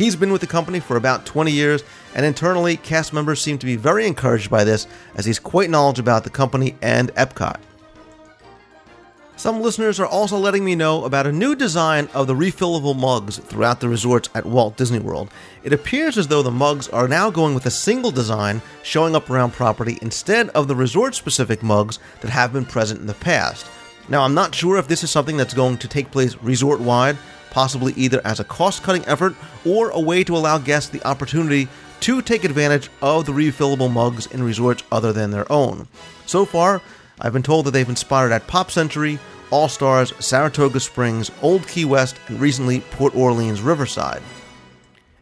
He's 0.00 0.16
been 0.16 0.32
with 0.32 0.40
the 0.40 0.46
company 0.46 0.80
for 0.80 0.96
about 0.96 1.26
20 1.26 1.52
years, 1.52 1.84
and 2.14 2.24
internally, 2.24 2.78
cast 2.78 3.12
members 3.12 3.38
seem 3.38 3.58
to 3.58 3.66
be 3.66 3.76
very 3.76 4.06
encouraged 4.06 4.48
by 4.48 4.64
this 4.64 4.86
as 5.14 5.26
he's 5.26 5.38
quite 5.38 5.68
knowledgeable 5.68 6.08
about 6.08 6.24
the 6.24 6.30
company 6.30 6.74
and 6.80 7.14
Epcot. 7.16 7.60
Some 9.36 9.60
listeners 9.60 10.00
are 10.00 10.06
also 10.06 10.38
letting 10.38 10.64
me 10.64 10.74
know 10.74 11.04
about 11.04 11.26
a 11.26 11.32
new 11.32 11.54
design 11.54 12.08
of 12.14 12.26
the 12.26 12.34
refillable 12.34 12.96
mugs 12.96 13.36
throughout 13.36 13.80
the 13.80 13.90
resorts 13.90 14.30
at 14.34 14.46
Walt 14.46 14.78
Disney 14.78 15.00
World. 15.00 15.30
It 15.64 15.74
appears 15.74 16.16
as 16.16 16.28
though 16.28 16.42
the 16.42 16.50
mugs 16.50 16.88
are 16.88 17.06
now 17.06 17.28
going 17.28 17.54
with 17.54 17.66
a 17.66 17.70
single 17.70 18.10
design 18.10 18.62
showing 18.82 19.14
up 19.14 19.28
around 19.28 19.52
property 19.52 19.98
instead 20.00 20.48
of 20.50 20.66
the 20.66 20.74
resort 20.74 21.14
specific 21.14 21.62
mugs 21.62 21.98
that 22.22 22.30
have 22.30 22.54
been 22.54 22.64
present 22.64 23.00
in 23.00 23.06
the 23.06 23.12
past. 23.12 23.66
Now, 24.08 24.22
I'm 24.22 24.32
not 24.32 24.54
sure 24.54 24.78
if 24.78 24.88
this 24.88 25.04
is 25.04 25.10
something 25.10 25.36
that's 25.36 25.52
going 25.52 25.76
to 25.76 25.88
take 25.88 26.10
place 26.10 26.36
resort 26.36 26.80
wide 26.80 27.18
possibly 27.50 27.92
either 27.94 28.20
as 28.24 28.40
a 28.40 28.44
cost 28.44 28.82
cutting 28.82 29.06
effort 29.06 29.34
or 29.64 29.90
a 29.90 30.00
way 30.00 30.24
to 30.24 30.36
allow 30.36 30.58
guests 30.58 30.90
the 30.90 31.06
opportunity 31.06 31.68
to 32.00 32.22
take 32.22 32.44
advantage 32.44 32.88
of 33.02 33.26
the 33.26 33.32
refillable 33.32 33.90
mugs 33.90 34.26
in 34.26 34.42
resorts 34.42 34.82
other 34.90 35.12
than 35.12 35.30
their 35.30 35.50
own. 35.52 35.86
So 36.26 36.44
far, 36.44 36.80
I've 37.20 37.32
been 37.32 37.42
told 37.42 37.66
that 37.66 37.72
they've 37.72 37.88
inspired 37.88 38.32
at 38.32 38.46
Pop 38.46 38.70
Century, 38.70 39.18
All 39.50 39.68
Stars, 39.68 40.14
Saratoga 40.18 40.80
Springs, 40.80 41.30
Old 41.42 41.66
Key 41.68 41.84
West, 41.84 42.16
and 42.28 42.40
recently 42.40 42.80
Port 42.80 43.14
Orleans 43.14 43.60
Riverside. 43.60 44.22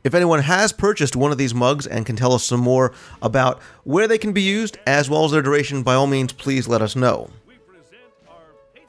If 0.05 0.15
anyone 0.15 0.41
has 0.41 0.73
purchased 0.73 1.17
one 1.17 1.33
of 1.33 1.39
these 1.39 1.55
mugs 1.55 1.87
and 1.87 2.07
can 2.07 2.15
tell 2.15 2.33
us 2.33 2.45
some 2.45 2.61
more 2.61 2.93
about 3.21 3.61
where 3.83 4.07
they 4.07 4.17
can 4.17 4.33
be 4.33 4.43
used 4.43 4.79
as 4.87 5.11
well 5.11 5.25
as 5.25 5.33
their 5.33 5.43
duration, 5.43 5.83
by 5.83 5.95
all 5.95 6.07
means, 6.07 6.33
please 6.33 6.69
let 6.69 6.81
us 6.81 6.95
know. 6.95 7.31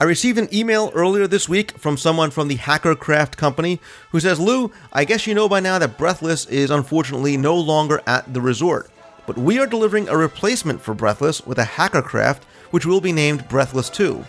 I 0.02 0.04
received 0.04 0.38
an 0.38 0.48
email 0.50 0.90
earlier 0.94 1.26
this 1.26 1.46
week 1.46 1.72
from 1.72 1.98
someone 1.98 2.30
from 2.30 2.48
the 2.48 2.54
Hacker 2.54 2.94
Craft 2.94 3.36
Company 3.36 3.80
who 4.12 4.20
says, 4.20 4.40
Lou, 4.40 4.72
I 4.94 5.04
guess 5.04 5.26
you 5.26 5.34
know 5.34 5.46
by 5.46 5.60
now 5.60 5.78
that 5.78 5.98
Breathless 5.98 6.46
is 6.46 6.70
unfortunately 6.70 7.36
no 7.36 7.54
longer 7.54 8.00
at 8.06 8.32
the 8.32 8.40
resort, 8.40 8.90
but 9.26 9.36
we 9.36 9.58
are 9.58 9.66
delivering 9.66 10.08
a 10.08 10.16
replacement 10.16 10.80
for 10.80 10.94
Breathless 10.94 11.46
with 11.46 11.58
a 11.58 11.64
Hacker 11.64 12.00
Craft, 12.00 12.44
which 12.70 12.86
will 12.86 13.02
be 13.02 13.12
named 13.12 13.46
Breathless 13.46 13.90
2. 13.90 14.24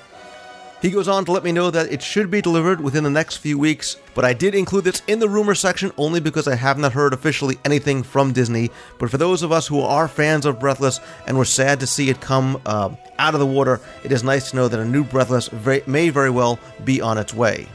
He 0.81 0.89
goes 0.89 1.07
on 1.07 1.25
to 1.25 1.31
let 1.31 1.43
me 1.43 1.51
know 1.51 1.69
that 1.69 1.91
it 1.91 2.01
should 2.01 2.31
be 2.31 2.41
delivered 2.41 2.81
within 2.81 3.03
the 3.03 3.09
next 3.11 3.37
few 3.37 3.59
weeks, 3.59 3.97
but 4.15 4.25
I 4.25 4.33
did 4.33 4.55
include 4.55 4.83
this 4.83 5.03
in 5.05 5.19
the 5.19 5.29
rumor 5.29 5.53
section 5.53 5.91
only 5.95 6.19
because 6.19 6.47
I 6.47 6.55
have 6.55 6.79
not 6.79 6.93
heard 6.93 7.13
officially 7.13 7.59
anything 7.63 8.01
from 8.01 8.33
Disney. 8.33 8.71
But 8.97 9.11
for 9.11 9.17
those 9.17 9.43
of 9.43 9.51
us 9.51 9.67
who 9.67 9.81
are 9.81 10.07
fans 10.07 10.43
of 10.43 10.59
Breathless 10.59 10.99
and 11.27 11.37
were 11.37 11.45
sad 11.45 11.79
to 11.81 11.87
see 11.87 12.09
it 12.09 12.19
come 12.19 12.59
uh, 12.65 12.95
out 13.19 13.35
of 13.35 13.39
the 13.39 13.45
water, 13.45 13.79
it 14.03 14.11
is 14.11 14.23
nice 14.23 14.49
to 14.49 14.55
know 14.55 14.67
that 14.67 14.79
a 14.79 14.85
new 14.85 15.03
Breathless 15.03 15.49
very, 15.49 15.83
may 15.85 16.09
very 16.09 16.31
well 16.31 16.57
be 16.83 16.99
on 16.99 17.19
its 17.19 17.31
way. 17.31 17.67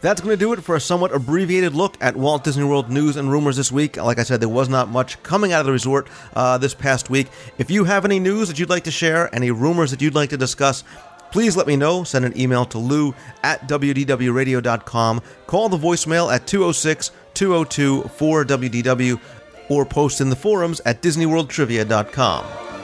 That's 0.00 0.20
going 0.20 0.32
to 0.32 0.40
do 0.40 0.52
it 0.52 0.64
for 0.64 0.74
a 0.74 0.80
somewhat 0.80 1.14
abbreviated 1.14 1.74
look 1.74 1.96
at 2.00 2.16
Walt 2.16 2.42
Disney 2.42 2.64
World 2.64 2.90
news 2.90 3.16
and 3.16 3.30
rumors 3.30 3.56
this 3.56 3.70
week. 3.70 3.98
Like 3.98 4.18
I 4.18 4.24
said, 4.24 4.40
there 4.40 4.48
was 4.48 4.68
not 4.68 4.88
much 4.88 5.22
coming 5.22 5.52
out 5.52 5.60
of 5.60 5.66
the 5.66 5.72
resort 5.72 6.08
uh, 6.34 6.58
this 6.58 6.74
past 6.74 7.08
week. 7.08 7.28
If 7.58 7.70
you 7.70 7.84
have 7.84 8.04
any 8.04 8.18
news 8.18 8.48
that 8.48 8.58
you'd 8.58 8.68
like 8.68 8.82
to 8.84 8.90
share, 8.90 9.32
any 9.32 9.52
rumors 9.52 9.92
that 9.92 10.02
you'd 10.02 10.16
like 10.16 10.30
to 10.30 10.36
discuss, 10.36 10.82
please 11.32 11.56
let 11.56 11.66
me 11.66 11.76
know. 11.76 12.04
Send 12.04 12.24
an 12.24 12.38
email 12.38 12.64
to 12.66 12.78
lou 12.78 13.14
at 13.42 13.66
wdwradio.com. 13.68 15.22
Call 15.46 15.68
the 15.68 15.78
voicemail 15.78 16.32
at 16.32 16.46
206 16.46 17.10
202 17.34 18.02
4WDW 18.02 19.20
or 19.68 19.84
post 19.84 20.20
in 20.20 20.30
the 20.30 20.36
forums 20.36 20.80
at 20.84 21.02
disneyworldtrivia.com. 21.02 22.81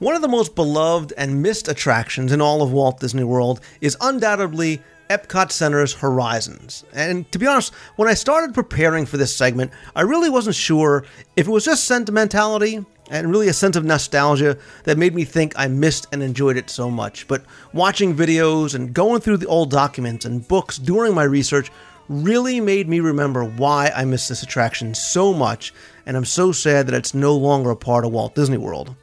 One 0.00 0.14
of 0.14 0.22
the 0.22 0.28
most 0.28 0.54
beloved 0.54 1.12
and 1.18 1.42
missed 1.42 1.68
attractions 1.68 2.32
in 2.32 2.40
all 2.40 2.62
of 2.62 2.72
Walt 2.72 3.00
Disney 3.00 3.22
World 3.22 3.60
is 3.82 3.98
undoubtedly 4.00 4.80
Epcot 5.10 5.52
Center's 5.52 5.92
Horizons. 5.92 6.86
And 6.94 7.30
to 7.32 7.38
be 7.38 7.46
honest, 7.46 7.74
when 7.96 8.08
I 8.08 8.14
started 8.14 8.54
preparing 8.54 9.04
for 9.04 9.18
this 9.18 9.36
segment, 9.36 9.72
I 9.94 10.00
really 10.00 10.30
wasn't 10.30 10.56
sure 10.56 11.04
if 11.36 11.46
it 11.46 11.50
was 11.50 11.66
just 11.66 11.84
sentimentality 11.84 12.82
and 13.10 13.30
really 13.30 13.48
a 13.48 13.52
sense 13.52 13.76
of 13.76 13.84
nostalgia 13.84 14.56
that 14.84 14.96
made 14.96 15.14
me 15.14 15.26
think 15.26 15.52
I 15.54 15.68
missed 15.68 16.06
and 16.12 16.22
enjoyed 16.22 16.56
it 16.56 16.70
so 16.70 16.88
much. 16.88 17.28
But 17.28 17.44
watching 17.74 18.16
videos 18.16 18.74
and 18.74 18.94
going 18.94 19.20
through 19.20 19.36
the 19.36 19.48
old 19.48 19.70
documents 19.70 20.24
and 20.24 20.48
books 20.48 20.78
during 20.78 21.14
my 21.14 21.24
research 21.24 21.70
really 22.08 22.58
made 22.58 22.88
me 22.88 23.00
remember 23.00 23.44
why 23.44 23.92
I 23.94 24.06
missed 24.06 24.30
this 24.30 24.42
attraction 24.42 24.94
so 24.94 25.34
much, 25.34 25.74
and 26.06 26.16
I'm 26.16 26.24
so 26.24 26.52
sad 26.52 26.86
that 26.86 26.94
it's 26.94 27.12
no 27.12 27.36
longer 27.36 27.68
a 27.68 27.76
part 27.76 28.06
of 28.06 28.12
Walt 28.12 28.34
Disney 28.34 28.56
World. 28.56 28.96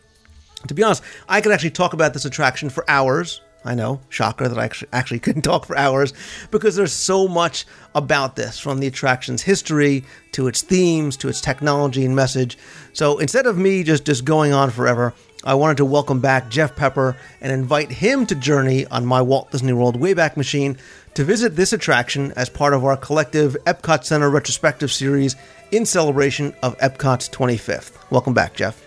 To 0.68 0.74
be 0.74 0.84
honest, 0.84 1.04
I 1.28 1.42
could 1.42 1.52
actually 1.52 1.72
talk 1.72 1.94
about 1.94 2.14
this 2.14 2.26
attraction 2.26 2.70
for 2.70 2.90
hours. 2.90 3.42
I 3.66 3.76
know, 3.76 4.00
shocker 4.10 4.48
that 4.48 4.58
I 4.58 4.70
actually, 4.96 5.20
couldn't 5.20 5.42
talk 5.42 5.66
for 5.66 5.78
hours 5.78 6.14
because 6.52 6.76
there's 6.76 6.94
so 6.94 7.28
much 7.28 7.66
about 7.96 8.36
this 8.36 8.58
from 8.60 8.80
the 8.80 8.88
attraction's 8.88 9.42
history 9.42 10.06
to 10.34 10.48
its 10.48 10.62
themes 10.62 11.18
to 11.18 11.28
its 11.28 11.42
technology 11.42 12.06
and 12.06 12.16
message. 12.16 12.58
So 12.94 13.18
instead 13.18 13.46
of 13.46 13.58
me 13.58 13.84
just, 13.84 14.06
just 14.06 14.24
going 14.24 14.54
on 14.54 14.70
forever, 14.70 15.14
I 15.44 15.56
wanted 15.56 15.78
to 15.78 15.86
welcome 15.86 16.20
back 16.20 16.50
Jeff 16.50 16.76
Pepper 16.76 17.18
and 17.42 17.52
invite 17.52 17.92
him 17.92 18.26
to 18.28 18.36
journey 18.36 18.86
on 18.88 19.06
my 19.06 19.22
Walt 19.22 19.52
Disney 19.52 19.74
World 19.74 20.00
Wayback 20.00 20.38
Machine 20.38 20.78
to 21.16 21.24
visit 21.24 21.56
this 21.56 21.74
attraction 21.74 22.32
as 22.36 22.50
part 22.50 22.74
of 22.74 22.86
our 22.86 22.96
collective 22.96 23.58
Epcot 23.66 24.04
Center 24.04 24.30
retrospective 24.30 24.92
series 24.92 25.36
in 25.72 25.86
celebration 25.86 26.56
of 26.64 26.78
Epcot's 26.78 27.30
25th. 27.30 27.98
Welcome 28.12 28.34
back, 28.34 28.54
Jeff. 28.56 28.84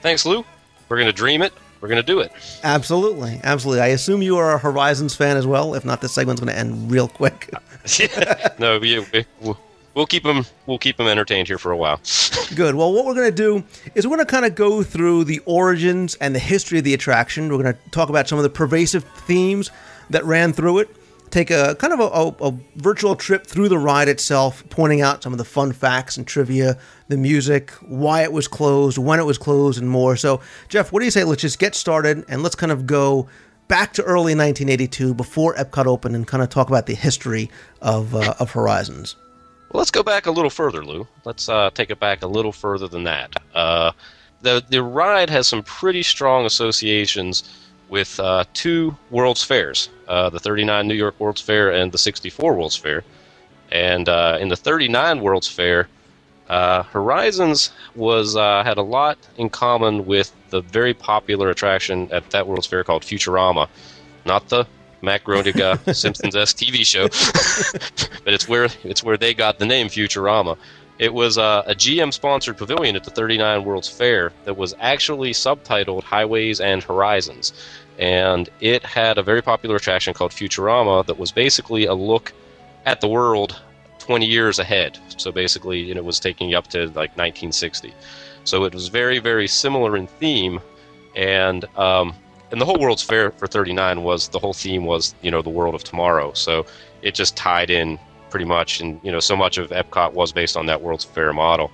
Thanks, 0.00 0.24
Lou. 0.24 0.44
We're 0.88 0.96
going 0.96 1.06
to 1.06 1.12
dream 1.12 1.42
it. 1.42 1.52
We're 1.80 1.88
going 1.88 2.02
to 2.02 2.06
do 2.06 2.20
it. 2.20 2.32
Absolutely, 2.64 3.40
absolutely. 3.44 3.82
I 3.82 3.88
assume 3.88 4.20
you 4.20 4.36
are 4.36 4.54
a 4.54 4.58
Horizons 4.58 5.14
fan 5.14 5.36
as 5.36 5.46
well. 5.46 5.74
If 5.74 5.84
not, 5.84 6.00
this 6.00 6.12
segment's 6.12 6.40
going 6.40 6.52
to 6.52 6.58
end 6.58 6.90
real 6.90 7.08
quick. 7.08 7.50
no, 8.58 8.78
we, 8.78 8.98
we, 9.12 9.24
we'll 9.94 10.06
keep 10.06 10.24
them. 10.24 10.44
We'll 10.66 10.78
keep 10.78 10.96
them 10.96 11.06
entertained 11.06 11.46
here 11.46 11.58
for 11.58 11.70
a 11.70 11.76
while. 11.76 12.00
Good. 12.54 12.74
Well, 12.74 12.92
what 12.92 13.04
we're 13.04 13.14
going 13.14 13.30
to 13.30 13.36
do 13.36 13.64
is 13.94 14.06
we're 14.06 14.16
going 14.16 14.26
to 14.26 14.30
kind 14.30 14.44
of 14.44 14.54
go 14.56 14.82
through 14.82 15.24
the 15.24 15.40
origins 15.44 16.16
and 16.16 16.34
the 16.34 16.40
history 16.40 16.78
of 16.78 16.84
the 16.84 16.94
attraction. 16.94 17.48
We're 17.48 17.62
going 17.62 17.74
to 17.74 17.90
talk 17.90 18.08
about 18.08 18.28
some 18.28 18.38
of 18.38 18.42
the 18.42 18.50
pervasive 18.50 19.04
themes 19.04 19.70
that 20.10 20.24
ran 20.24 20.52
through 20.52 20.78
it. 20.78 20.88
Take 21.30 21.50
a 21.50 21.74
kind 21.76 21.92
of 21.92 22.00
a, 22.00 22.04
a, 22.04 22.48
a 22.48 22.54
virtual 22.76 23.16
trip 23.16 23.46
through 23.46 23.68
the 23.68 23.78
ride 23.78 24.08
itself, 24.08 24.64
pointing 24.70 25.00
out 25.00 25.22
some 25.22 25.32
of 25.32 25.38
the 25.38 25.44
fun 25.44 25.72
facts 25.72 26.16
and 26.16 26.26
trivia, 26.26 26.78
the 27.08 27.16
music, 27.16 27.70
why 27.82 28.22
it 28.22 28.32
was 28.32 28.48
closed, 28.48 28.98
when 28.98 29.20
it 29.20 29.24
was 29.24 29.38
closed, 29.38 29.78
and 29.78 29.90
more. 29.90 30.16
So, 30.16 30.40
Jeff, 30.68 30.92
what 30.92 31.00
do 31.00 31.04
you 31.04 31.10
say? 31.10 31.24
Let's 31.24 31.42
just 31.42 31.58
get 31.58 31.74
started 31.74 32.24
and 32.28 32.42
let's 32.42 32.54
kind 32.54 32.72
of 32.72 32.86
go 32.86 33.28
back 33.68 33.92
to 33.94 34.02
early 34.02 34.34
1982 34.34 35.14
before 35.14 35.54
Epcot 35.54 35.86
opened 35.86 36.16
and 36.16 36.26
kind 36.26 36.42
of 36.42 36.48
talk 36.48 36.68
about 36.68 36.86
the 36.86 36.94
history 36.94 37.50
of, 37.82 38.14
uh, 38.14 38.34
of 38.40 38.50
Horizons. 38.52 39.16
Well, 39.70 39.80
let's 39.80 39.90
go 39.90 40.02
back 40.02 40.26
a 40.26 40.30
little 40.30 40.50
further, 40.50 40.84
Lou. 40.84 41.06
Let's 41.24 41.48
uh, 41.48 41.70
take 41.74 41.90
it 41.90 42.00
back 42.00 42.22
a 42.22 42.26
little 42.26 42.52
further 42.52 42.88
than 42.88 43.04
that. 43.04 43.34
Uh, 43.54 43.92
the 44.40 44.64
the 44.68 44.82
ride 44.82 45.30
has 45.30 45.48
some 45.48 45.62
pretty 45.62 46.02
strong 46.02 46.46
associations 46.46 47.67
with 47.88 48.18
uh, 48.20 48.44
two 48.54 48.96
World's 49.10 49.42
Fairs, 49.42 49.88
uh, 50.08 50.30
the 50.30 50.40
39 50.40 50.86
New 50.86 50.94
York 50.94 51.18
World's 51.18 51.40
Fair 51.40 51.70
and 51.70 51.92
the 51.92 51.98
64 51.98 52.54
World's 52.54 52.76
Fair. 52.76 53.04
And 53.70 54.08
uh, 54.08 54.38
in 54.40 54.48
the 54.48 54.56
39 54.56 55.20
World's 55.20 55.48
Fair, 55.48 55.88
uh, 56.48 56.82
Horizons 56.84 57.70
was 57.94 58.34
had 58.34 58.78
a 58.78 58.82
lot 58.82 59.18
in 59.36 59.50
common 59.50 60.06
with 60.06 60.32
the 60.50 60.62
very 60.62 60.94
popular 60.94 61.50
attraction 61.50 62.10
at 62.10 62.30
that 62.30 62.46
World's 62.46 62.66
Fair 62.66 62.84
called 62.84 63.02
Futurama, 63.02 63.68
not 64.24 64.48
the 64.48 64.66
Mac 65.02 65.26
Simpsons 65.92 66.34
S 66.34 66.52
TV 66.52 66.84
show, 66.86 67.04
but 68.24 68.34
it's 68.34 68.48
where 68.48 68.68
it's 68.84 69.02
where 69.02 69.16
they 69.16 69.34
got 69.34 69.58
the 69.58 69.66
name 69.66 69.88
Futurama. 69.88 70.56
It 70.98 71.14
was 71.14 71.38
uh, 71.38 71.62
a 71.66 71.74
GM 71.74 72.12
sponsored 72.12 72.56
pavilion 72.56 72.96
at 72.96 73.04
the 73.04 73.10
39 73.10 73.64
World's 73.64 73.88
Fair 73.88 74.32
that 74.44 74.56
was 74.56 74.74
actually 74.80 75.32
subtitled 75.32 76.02
Highways 76.02 76.60
and 76.60 76.82
Horizons. 76.82 77.52
And 77.98 78.48
it 78.60 78.84
had 78.84 79.16
a 79.16 79.22
very 79.22 79.40
popular 79.40 79.76
attraction 79.76 80.12
called 80.12 80.32
Futurama 80.32 81.06
that 81.06 81.18
was 81.18 81.30
basically 81.30 81.86
a 81.86 81.94
look 81.94 82.32
at 82.84 83.00
the 83.00 83.08
world 83.08 83.60
20 83.98 84.26
years 84.26 84.58
ahead. 84.58 84.98
So 85.16 85.30
basically, 85.30 85.90
it 85.90 86.04
was 86.04 86.18
taking 86.18 86.50
you 86.50 86.58
up 86.58 86.66
to 86.68 86.86
like 86.86 87.16
1960. 87.16 87.94
So 88.44 88.64
it 88.64 88.74
was 88.74 88.88
very, 88.88 89.18
very 89.18 89.46
similar 89.46 89.96
in 89.96 90.06
theme. 90.06 90.60
And 91.14 91.64
um, 91.76 92.14
and 92.50 92.60
the 92.60 92.64
whole 92.64 92.78
World's 92.78 93.02
Fair 93.02 93.30
for 93.32 93.46
39 93.46 94.02
was 94.02 94.28
the 94.28 94.38
whole 94.38 94.54
theme 94.54 94.84
was 94.84 95.14
you 95.22 95.30
know 95.30 95.42
the 95.42 95.50
world 95.50 95.74
of 95.74 95.84
tomorrow. 95.84 96.32
So 96.32 96.66
it 97.02 97.14
just 97.14 97.36
tied 97.36 97.70
in 97.70 97.98
pretty 98.30 98.44
much, 98.44 98.80
and 98.80 99.00
you 99.02 99.12
know 99.12 99.20
so 99.20 99.36
much 99.36 99.58
of 99.58 99.70
Epcot 99.70 100.12
was 100.12 100.32
based 100.32 100.56
on 100.56 100.66
that 100.66 100.82
World's 100.82 101.04
Fair 101.04 101.32
model. 101.32 101.70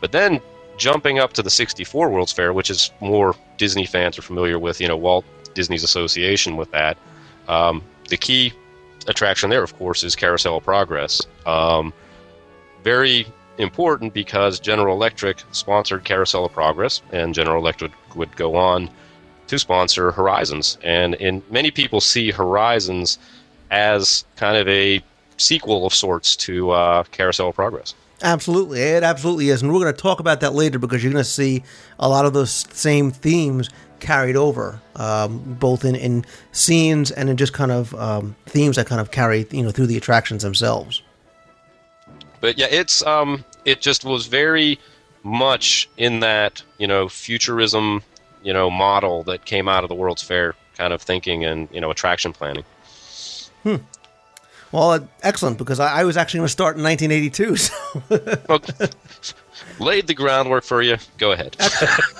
But 0.00 0.12
then 0.12 0.40
jumping 0.76 1.18
up 1.18 1.32
to 1.34 1.42
the 1.42 1.50
64 1.50 2.08
World's 2.08 2.32
Fair, 2.32 2.52
which 2.52 2.70
is 2.70 2.90
more 3.00 3.34
Disney 3.58 3.86
fans 3.86 4.18
are 4.18 4.22
familiar 4.22 4.58
with, 4.58 4.80
you 4.80 4.88
know 4.88 4.96
Walt 4.96 5.24
Disney's 5.54 5.84
association 5.84 6.56
with 6.56 6.70
that. 6.70 6.96
Um, 7.48 7.82
the 8.08 8.16
key 8.16 8.52
attraction 9.06 9.50
there, 9.50 9.62
of 9.62 9.76
course, 9.76 10.02
is 10.02 10.14
Carousel 10.16 10.56
of 10.56 10.64
Progress. 10.64 11.26
Um, 11.46 11.92
very 12.82 13.26
important 13.58 14.14
because 14.14 14.58
General 14.58 14.94
Electric 14.94 15.42
sponsored 15.52 16.04
Carousel 16.04 16.46
of 16.46 16.52
Progress, 16.52 17.02
and 17.12 17.34
General 17.34 17.58
Electric 17.58 17.92
would 18.16 18.34
go 18.36 18.56
on 18.56 18.90
to 19.48 19.58
sponsor 19.58 20.12
Horizons. 20.12 20.78
And 20.82 21.14
in 21.16 21.42
many 21.50 21.70
people 21.70 22.00
see 22.00 22.30
Horizons 22.30 23.18
as 23.70 24.24
kind 24.36 24.56
of 24.56 24.66
a 24.68 25.02
sequel 25.40 25.86
of 25.86 25.94
sorts 25.94 26.36
to 26.36 26.70
uh, 26.70 27.04
Carousel 27.10 27.48
of 27.48 27.54
Progress. 27.54 27.94
Absolutely, 28.22 28.80
it 28.80 29.02
absolutely 29.02 29.48
is, 29.48 29.62
and 29.62 29.72
we're 29.72 29.80
going 29.80 29.94
to 29.94 30.00
talk 30.00 30.20
about 30.20 30.40
that 30.40 30.52
later 30.52 30.78
because 30.78 31.02
you're 31.02 31.12
going 31.12 31.24
to 31.24 31.30
see 31.30 31.62
a 31.98 32.08
lot 32.08 32.26
of 32.26 32.34
those 32.34 32.50
same 32.50 33.10
themes 33.10 33.70
carried 34.00 34.36
over, 34.36 34.80
um, 34.96 35.38
both 35.58 35.84
in, 35.84 35.94
in 35.94 36.24
scenes 36.52 37.10
and 37.10 37.30
in 37.30 37.36
just 37.36 37.52
kind 37.52 37.70
of 37.70 37.94
um, 37.94 38.36
themes 38.46 38.76
that 38.76 38.86
kind 38.86 39.00
of 39.00 39.10
carry 39.10 39.46
you 39.50 39.62
know 39.62 39.70
through 39.70 39.86
the 39.86 39.96
attractions 39.96 40.42
themselves. 40.42 41.02
But 42.40 42.58
yeah, 42.58 42.66
it's 42.70 43.04
um, 43.06 43.44
it 43.64 43.80
just 43.80 44.04
was 44.04 44.26
very 44.26 44.78
much 45.22 45.88
in 45.96 46.20
that 46.20 46.62
you 46.78 46.86
know 46.86 47.08
futurism, 47.08 48.02
you 48.42 48.52
know 48.52 48.70
model 48.70 49.22
that 49.24 49.46
came 49.46 49.66
out 49.66 49.82
of 49.82 49.88
the 49.88 49.94
World's 49.94 50.22
Fair 50.22 50.54
kind 50.76 50.92
of 50.92 51.00
thinking 51.00 51.44
and 51.44 51.68
you 51.72 51.80
know 51.80 51.90
attraction 51.90 52.32
planning. 52.32 52.64
Hmm. 53.62 53.76
Well, 54.72 54.92
uh, 54.92 55.00
excellent 55.22 55.58
because 55.58 55.80
I, 55.80 56.00
I 56.00 56.04
was 56.04 56.16
actually 56.16 56.38
going 56.38 56.46
to 56.46 56.52
start 56.52 56.76
in 56.76 56.82
1982. 56.82 57.56
So. 57.56 57.74
Laid 59.78 60.06
the 60.06 60.14
groundwork 60.14 60.64
for 60.64 60.80
you. 60.82 60.96
Go 61.18 61.32
ahead. 61.32 61.56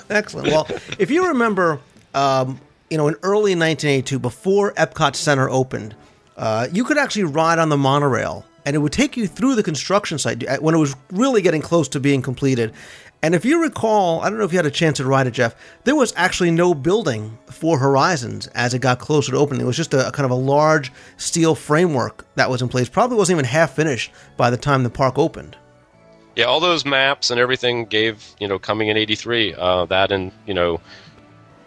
Excellent. 0.09 0.47
Well, 0.47 0.67
if 0.99 1.09
you 1.09 1.27
remember, 1.27 1.79
um, 2.13 2.59
you 2.89 2.97
know, 2.97 3.07
in 3.07 3.15
early 3.23 3.55
1982, 3.55 4.19
before 4.19 4.73
Epcot 4.73 5.15
Center 5.15 5.49
opened, 5.49 5.95
uh, 6.37 6.67
you 6.71 6.83
could 6.83 6.97
actually 6.97 7.23
ride 7.23 7.59
on 7.59 7.69
the 7.69 7.77
monorail, 7.77 8.45
and 8.65 8.75
it 8.75 8.79
would 8.79 8.91
take 8.91 9.15
you 9.15 9.27
through 9.27 9.55
the 9.55 9.63
construction 9.63 10.17
site 10.17 10.61
when 10.61 10.75
it 10.75 10.77
was 10.77 10.95
really 11.11 11.41
getting 11.41 11.61
close 11.61 11.87
to 11.89 11.99
being 11.99 12.21
completed. 12.21 12.73
And 13.23 13.35
if 13.35 13.45
you 13.45 13.61
recall, 13.61 14.21
I 14.21 14.29
don't 14.29 14.39
know 14.39 14.45
if 14.45 14.51
you 14.51 14.57
had 14.57 14.65
a 14.65 14.71
chance 14.71 14.97
to 14.97 15.05
ride 15.05 15.27
it, 15.27 15.31
Jeff. 15.31 15.55
There 15.83 15.95
was 15.95 16.11
actually 16.15 16.49
no 16.49 16.73
building 16.73 17.37
for 17.51 17.77
Horizons 17.77 18.47
as 18.47 18.73
it 18.73 18.79
got 18.79 18.97
closer 18.99 19.31
to 19.31 19.37
opening. 19.37 19.61
It 19.61 19.65
was 19.65 19.77
just 19.77 19.93
a, 19.93 20.07
a 20.07 20.11
kind 20.11 20.25
of 20.25 20.31
a 20.31 20.35
large 20.35 20.91
steel 21.17 21.53
framework 21.53 22.25
that 22.35 22.49
was 22.49 22.63
in 22.63 22.67
place. 22.67 22.89
Probably 22.89 23.17
wasn't 23.17 23.35
even 23.37 23.45
half 23.45 23.75
finished 23.75 24.11
by 24.37 24.49
the 24.49 24.57
time 24.57 24.81
the 24.83 24.89
park 24.89 25.19
opened. 25.19 25.55
Yeah, 26.35 26.45
all 26.45 26.59
those 26.59 26.83
maps 26.83 27.29
and 27.29 27.39
everything 27.39 27.85
gave 27.85 28.25
you 28.39 28.47
know 28.47 28.57
coming 28.57 28.87
in 28.87 28.97
'83 28.97 29.53
uh, 29.53 29.85
that 29.85 30.11
and 30.11 30.31
you 30.47 30.53
know 30.53 30.79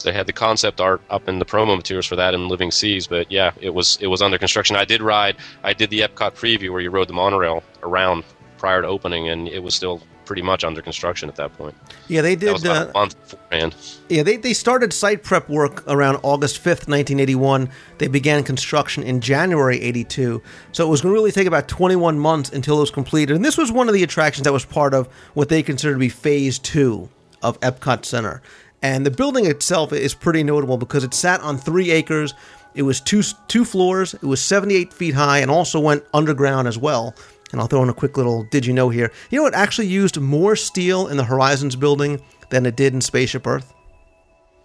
they 0.03 0.13
had 0.13 0.27
the 0.27 0.33
concept 0.33 0.81
art 0.81 1.03
up 1.11 1.29
in 1.29 1.39
the 1.39 1.45
promo 1.45 1.77
materials 1.77 2.07
for 2.07 2.17
that 2.17 2.35
in 2.35 2.49
Living 2.49 2.71
Seas. 2.71 3.07
But 3.07 3.31
yeah, 3.31 3.53
it 3.61 3.75
was 3.75 3.99
it 4.01 4.09
was 4.09 4.23
under 4.23 4.39
construction. 4.39 4.75
I 4.75 4.85
did 4.85 5.03
ride. 5.03 5.37
I 5.63 5.73
did 5.73 5.91
the 5.91 6.01
Epcot 6.01 6.35
preview 6.35 6.71
where 6.71 6.81
you 6.81 6.91
rode 6.91 7.09
the 7.09 7.15
monorail 7.15 7.63
around 7.83 8.25
prior 8.59 8.83
to 8.83 8.89
opening, 8.89 9.29
and 9.29 9.49
it 9.49 9.63
was 9.63 9.75
still 9.75 10.03
pretty 10.25 10.43
much 10.43 10.65
under 10.65 10.83
construction 10.83 11.29
at 11.29 11.37
that 11.37 11.53
point. 11.57 11.75
Yeah, 12.09 12.23
they 12.23 12.37
did. 12.37 12.49
That 12.49 12.53
was 12.53 12.65
about 12.65 12.87
uh, 12.87 12.91
a 12.91 12.93
month 12.93 13.31
beforehand. 13.31 13.77
Yeah, 14.09 14.23
they, 14.23 14.37
they 14.37 14.53
started 14.53 14.93
site 14.93 15.23
prep 15.23 15.49
work 15.49 15.85
around 15.87 16.21
August 16.23 16.59
5th, 16.59 16.89
1981. 16.89 17.69
They 17.99 18.09
began 18.09 18.43
construction 18.43 19.03
in 19.03 19.21
January 19.21 19.81
82. 19.81 20.43
So 20.73 20.87
it 20.87 20.91
was 20.91 21.01
going 21.01 21.13
to 21.13 21.19
really 21.19 21.33
take 21.33 21.47
about 21.47 21.69
21 21.69 22.19
months 22.19 22.51
until 22.51 22.79
it 22.79 22.81
was 22.81 22.91
completed. 22.91 23.37
And 23.37 23.45
this 23.45 23.59
was 23.59 23.71
one 23.71 23.89
of 23.89 23.95
the 23.95 24.03
attractions 24.03 24.45
that 24.45 24.53
was 24.53 24.65
part 24.65 24.95
of 24.95 25.07
what 25.35 25.49
they 25.49 25.63
consider 25.63 25.93
to 25.95 25.99
be 25.99 26.09
phase 26.09 26.59
two 26.59 27.09
of 27.43 27.59
Epcot 27.61 28.05
Center. 28.05 28.43
And 28.83 29.07
the 29.07 29.11
building 29.11 29.47
itself 29.47 29.93
is 29.93 30.15
pretty 30.15 30.43
notable 30.43 30.77
because 30.77 31.05
it 31.05 31.15
sat 31.15 31.41
on 31.41 31.57
three 31.57 31.91
acres. 31.91 32.35
It 32.75 32.83
was 32.83 33.01
two 33.01 33.23
two 33.49 33.65
floors. 33.65 34.15
It 34.15 34.25
was 34.25 34.43
78 34.43 34.93
feet 34.93 35.15
high 35.15 35.39
and 35.39 35.51
also 35.51 35.81
went 35.81 36.05
underground 36.13 36.69
as 36.69 36.77
well. 36.77 37.15
And 37.53 37.61
I'll 37.61 37.67
throw 37.67 37.83
in 37.83 37.89
a 37.89 37.95
quick 37.95 38.17
little 38.17 38.45
did 38.45 38.67
you 38.67 38.73
know 38.73 38.89
here. 38.89 39.13
You 39.31 39.41
know, 39.41 39.47
it 39.47 39.55
actually 39.55 39.87
used 39.87 40.21
more 40.21 40.57
steel 40.57 41.07
in 41.07 41.17
the 41.17 41.25
Horizons 41.25 41.77
building 41.77 42.21
than 42.51 42.67
it 42.67 42.77
did 42.77 42.95
in 42.95 43.01
Spaceship 43.01 43.47
Earth. 43.47 43.73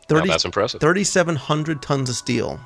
Wow, 0.09 0.25
that's 0.25 0.45
impressive. 0.45 0.81
3,700 0.81 1.81
tons 1.81 2.09
of 2.09 2.15
steel. 2.15 2.59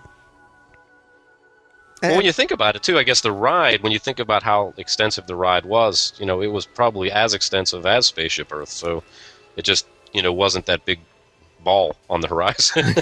Well, 2.01 2.17
when 2.17 2.25
you 2.25 2.31
think 2.33 2.51
about 2.51 2.75
it, 2.75 2.83
too, 2.83 2.97
I 2.97 3.03
guess 3.03 3.21
the 3.21 3.31
ride, 3.31 3.81
when 3.81 3.91
you 3.93 3.99
think 3.99 4.19
about 4.19 4.43
how 4.43 4.73
extensive 4.77 5.25
the 5.25 5.35
ride 5.35 5.65
was, 5.65 6.13
you 6.19 6.25
know, 6.25 6.41
it 6.41 6.47
was 6.47 6.65
probably 6.65 7.11
as 7.11 7.33
extensive 7.33 7.85
as 7.85 8.07
Spaceship 8.07 8.51
Earth. 8.51 8.69
So 8.69 9.03
it 9.55 9.63
just, 9.63 9.87
you 10.11 10.21
know, 10.21 10.33
wasn't 10.33 10.65
that 10.65 10.85
big 10.85 10.99
ball 11.63 11.95
on 12.09 12.19
the 12.19 12.27
horizon. 12.27 12.95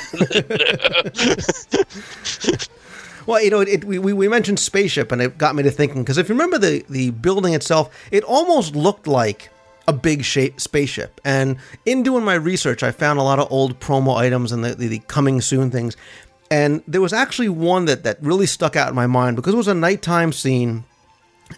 Well, 3.26 3.42
you 3.42 3.50
know, 3.50 3.62
it, 3.62 3.70
it, 3.70 3.86
we, 3.86 4.14
we 4.14 4.28
mentioned 4.28 4.60
spaceship, 4.60 5.12
and 5.12 5.22
it 5.22 5.38
got 5.38 5.56
me 5.56 5.64
to 5.64 5.72
thinking 5.72 6.04
because 6.04 6.18
if 6.18 6.30
you 6.30 6.36
remember 6.36 6.58
the 6.58 6.86
the 6.90 7.12
building 7.12 7.54
itself, 7.54 7.90
it 8.12 8.24
almost 8.24 8.76
looked 8.76 9.08
like 9.08 9.50
a 9.88 9.94
big 9.94 10.24
shape 10.24 10.62
spaceship. 10.62 11.20
And 11.26 11.58
in 11.86 12.04
doing 12.04 12.24
my 12.24 12.36
research, 12.36 12.84
I 12.84 12.92
found 12.92 13.20
a 13.20 13.24
lot 13.24 13.40
of 13.40 13.52
old 13.52 13.80
promo 13.80 14.16
items 14.16 14.52
and 14.52 14.64
the, 14.64 14.76
the, 14.76 14.88
the 14.88 15.00
coming 15.00 15.42
soon 15.42 15.72
things. 15.72 15.98
And 16.50 16.84
there 16.88 17.02
was 17.02 17.14
actually 17.14 17.50
one 17.50 17.86
that 17.86 18.04
that 18.04 18.22
really 18.22 18.46
stuck 18.46 18.76
out 18.76 18.90
in 18.90 18.96
my 18.96 19.08
mind 19.08 19.36
because 19.38 19.54
it 19.54 19.58
was 19.58 19.68
a 19.70 19.74
nighttime 19.74 20.34
scene, 20.34 20.84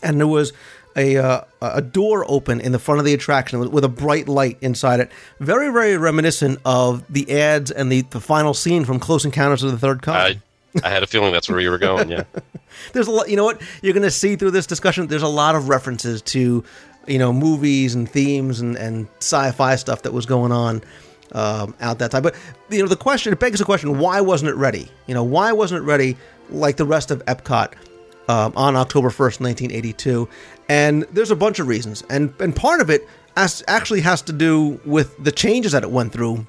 and 0.02 0.19
there 0.19 0.28
was 0.28 0.54
a 0.95 1.17
uh, 1.17 1.41
a 1.62 1.82
door 1.82 2.26
open 2.28 2.62
in 2.62 2.71
the 2.71 2.80
front 2.80 2.99
of 2.99 3.06
the 3.06 3.13
attraction 3.13 3.60
with, 3.60 3.69
with 3.69 3.84
a 3.84 3.89
bright 3.89 4.28
light 4.28 4.58
inside 4.62 4.99
it. 4.99 5.12
Very 5.39 5.71
very 5.71 5.97
reminiscent 5.97 6.60
of 6.63 7.04
the 7.12 7.39
ads 7.39 7.71
and 7.71 7.91
the 7.91 8.02
the 8.02 8.19
final 8.19 8.54
scene 8.54 8.86
from 8.86 8.99
Close 8.99 9.26
Encounters 9.26 9.63
of 9.63 9.71
the 9.71 9.80
Third 9.80 10.04
Kind. 10.04 10.41
I 10.83 10.89
had 10.89 11.03
a 11.03 11.07
feeling 11.07 11.31
that's 11.31 11.49
where 11.49 11.59
you 11.59 11.69
were 11.69 11.77
going, 11.77 12.09
yeah. 12.09 12.23
there's 12.93 13.07
a 13.07 13.12
lot 13.12 13.29
you 13.29 13.36
know 13.36 13.45
what? 13.45 13.62
You're 13.81 13.93
going 13.93 14.03
to 14.03 14.12
see 14.12 14.36
through 14.36 14.51
this 14.51 14.65
discussion 14.65 15.07
there's 15.07 15.21
a 15.21 15.27
lot 15.27 15.55
of 15.55 15.69
references 15.69 16.21
to 16.23 16.63
you 17.07 17.19
know 17.19 17.33
movies 17.33 17.95
and 17.95 18.09
themes 18.09 18.59
and, 18.59 18.75
and 18.77 19.07
sci-fi 19.19 19.75
stuff 19.75 20.03
that 20.03 20.13
was 20.13 20.25
going 20.25 20.51
on 20.51 20.81
um, 21.33 21.75
out 21.81 21.99
that 21.99 22.12
time. 22.12 22.23
But 22.23 22.36
you 22.69 22.81
know 22.81 22.88
the 22.88 22.95
question 22.95 23.33
it 23.33 23.39
begs 23.39 23.59
the 23.59 23.65
question 23.65 23.99
why 23.99 24.21
wasn't 24.21 24.49
it 24.49 24.55
ready? 24.55 24.89
You 25.07 25.13
know 25.13 25.23
why 25.23 25.51
wasn't 25.51 25.83
it 25.83 25.86
ready 25.86 26.17
like 26.49 26.77
the 26.77 26.86
rest 26.86 27.12
of 27.12 27.23
epcot 27.25 27.73
um, 28.27 28.53
on 28.55 28.75
october 28.75 29.09
1st 29.09 29.39
1982 29.39 30.27
and 30.69 31.03
there's 31.12 31.31
a 31.31 31.36
bunch 31.36 31.59
of 31.59 31.67
reasons. 31.67 32.03
And 32.09 32.33
and 32.39 32.55
part 32.55 32.81
of 32.81 32.89
it 32.89 33.07
as, 33.36 33.63
actually 33.67 34.01
has 34.01 34.21
to 34.23 34.33
do 34.33 34.79
with 34.86 35.21
the 35.23 35.31
changes 35.31 35.71
that 35.71 35.83
it 35.83 35.91
went 35.91 36.13
through 36.13 36.45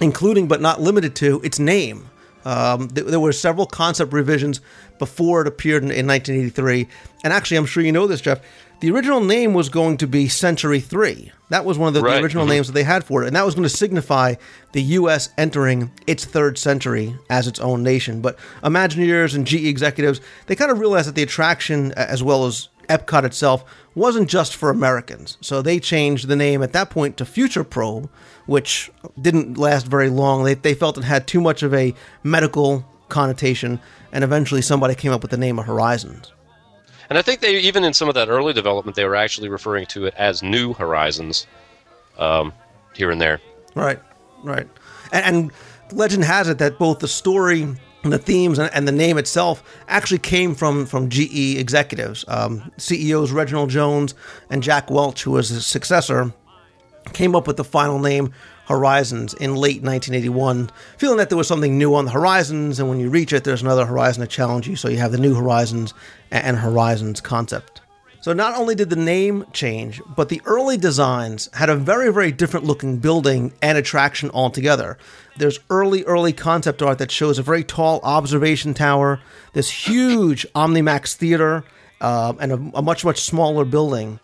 including 0.00 0.48
but 0.48 0.60
not 0.60 0.80
limited 0.80 1.14
to 1.16 1.40
its 1.42 1.58
name 1.58 2.08
um, 2.44 2.88
th- 2.88 3.06
there 3.06 3.20
were 3.20 3.32
several 3.32 3.66
concept 3.66 4.12
revisions 4.12 4.60
before 4.98 5.42
it 5.42 5.46
appeared 5.46 5.82
in, 5.82 5.90
in 5.90 6.06
1983. 6.06 6.88
And 7.24 7.32
actually, 7.32 7.56
I'm 7.56 7.66
sure 7.66 7.82
you 7.82 7.92
know 7.92 8.06
this, 8.06 8.20
Jeff. 8.20 8.40
The 8.80 8.90
original 8.90 9.20
name 9.20 9.54
was 9.54 9.68
going 9.68 9.98
to 9.98 10.08
be 10.08 10.26
Century 10.26 10.80
3. 10.80 11.30
That 11.50 11.64
was 11.64 11.78
one 11.78 11.86
of 11.86 11.94
the, 11.94 12.00
the 12.00 12.06
Right, 12.06 12.22
original 12.22 12.46
mhm. 12.46 12.50
names 12.50 12.66
that 12.66 12.72
they 12.72 12.82
had 12.82 13.04
for 13.04 13.22
it. 13.22 13.28
And 13.28 13.36
that 13.36 13.46
was 13.46 13.54
going 13.54 13.62
to 13.62 13.68
signify 13.68 14.34
the 14.72 14.82
U.S. 14.82 15.28
entering 15.38 15.92
its 16.08 16.24
third 16.24 16.58
century 16.58 17.14
as 17.30 17.46
its 17.46 17.60
own 17.60 17.84
nation. 17.84 18.20
But 18.20 18.38
Imagineers 18.64 19.36
and 19.36 19.46
GE 19.46 19.66
executives, 19.66 20.20
they 20.46 20.56
kind 20.56 20.72
of 20.72 20.80
realized 20.80 21.06
that 21.06 21.14
the 21.14 21.22
attraction, 21.22 21.92
as 21.92 22.24
well 22.24 22.44
as 22.44 22.70
Epcot 22.88 23.22
itself, 23.22 23.64
wasn't 23.94 24.28
just 24.28 24.56
for 24.56 24.70
Americans. 24.70 25.38
So 25.40 25.62
they 25.62 25.78
changed 25.78 26.26
the 26.26 26.34
name 26.34 26.60
at 26.62 26.72
that 26.72 26.90
point 26.90 27.16
to 27.18 27.24
Future 27.24 27.62
Probe, 27.62 28.10
which 28.46 28.90
didn't 29.20 29.58
last 29.58 29.86
very 29.86 30.08
long. 30.08 30.44
They, 30.44 30.54
they 30.54 30.74
felt 30.74 30.98
it 30.98 31.04
had 31.04 31.26
too 31.26 31.40
much 31.40 31.62
of 31.62 31.72
a 31.74 31.94
medical 32.22 32.84
connotation, 33.08 33.80
and 34.12 34.24
eventually 34.24 34.62
somebody 34.62 34.94
came 34.94 35.12
up 35.12 35.22
with 35.22 35.30
the 35.30 35.36
name 35.36 35.58
of 35.58 35.66
Horizons. 35.66 36.32
And 37.10 37.18
I 37.18 37.22
think 37.22 37.40
they, 37.40 37.58
even 37.58 37.84
in 37.84 37.92
some 37.92 38.08
of 38.08 38.14
that 38.14 38.28
early 38.28 38.52
development, 38.52 38.96
they 38.96 39.04
were 39.04 39.16
actually 39.16 39.48
referring 39.48 39.86
to 39.86 40.06
it 40.06 40.14
as 40.16 40.42
New 40.42 40.72
Horizons 40.72 41.46
um, 42.18 42.52
here 42.94 43.10
and 43.10 43.20
there. 43.20 43.40
Right, 43.74 44.00
right. 44.42 44.66
And, 45.12 45.24
and 45.24 45.52
legend 45.92 46.24
has 46.24 46.48
it 46.48 46.58
that 46.58 46.78
both 46.78 47.00
the 47.00 47.08
story 47.08 47.66
and 48.02 48.12
the 48.12 48.18
themes 48.18 48.58
and, 48.58 48.72
and 48.74 48.88
the 48.88 48.92
name 48.92 49.18
itself 49.18 49.62
actually 49.88 50.18
came 50.18 50.54
from 50.54 50.86
from 50.86 51.08
GE 51.08 51.56
executives. 51.58 52.24
Um, 52.28 52.72
CEOs 52.78 53.30
Reginald 53.30 53.70
Jones 53.70 54.14
and 54.50 54.62
Jack 54.62 54.90
Welch, 54.90 55.22
who 55.22 55.32
was 55.32 55.50
his 55.50 55.66
successor, 55.66 56.32
came 57.12 57.34
up 57.34 57.46
with 57.46 57.56
the 57.56 57.64
final 57.64 57.98
name 57.98 58.32
Horizons 58.66 59.34
in 59.34 59.56
late 59.56 59.82
1981, 59.82 60.70
feeling 60.96 61.18
that 61.18 61.28
there 61.28 61.38
was 61.38 61.48
something 61.48 61.76
new 61.76 61.94
on 61.94 62.04
the 62.04 62.10
horizons, 62.12 62.78
and 62.78 62.88
when 62.88 63.00
you 63.00 63.10
reach 63.10 63.32
it, 63.32 63.44
there's 63.44 63.62
another 63.62 63.84
horizon 63.84 64.22
to 64.22 64.26
challenge 64.26 64.68
you. 64.68 64.76
So 64.76 64.88
you 64.88 64.98
have 64.98 65.12
the 65.12 65.18
New 65.18 65.34
Horizons 65.34 65.94
and, 66.30 66.56
Horizons 66.56 67.20
concept. 67.20 67.80
So 68.20 68.32
not 68.32 68.56
only 68.56 68.76
did 68.76 68.88
the 68.88 68.96
name 68.96 69.44
change, 69.52 70.00
but 70.16 70.28
the 70.28 70.40
early 70.44 70.76
designs 70.76 71.50
had 71.54 71.68
a 71.68 71.74
very, 71.74 72.12
very 72.12 72.30
different 72.30 72.64
looking 72.64 72.98
building 72.98 73.52
and 73.60 73.76
attraction 73.76 74.30
altogether. 74.30 74.96
There's 75.36 75.58
early, 75.70 76.04
early 76.04 76.32
concept 76.32 76.82
art 76.82 76.98
that 76.98 77.10
shows 77.10 77.40
a 77.40 77.42
very 77.42 77.64
tall 77.64 77.98
observation 78.04 78.74
tower, 78.74 79.18
this 79.54 79.68
huge 79.68 80.46
Omnimax 80.54 81.14
theater, 81.14 81.64
uh, 82.00 82.34
and 82.38 82.52
a, 82.52 82.78
a 82.78 82.82
much, 82.82 83.04
much 83.04 83.20
smaller 83.20 83.64
building. 83.64 84.20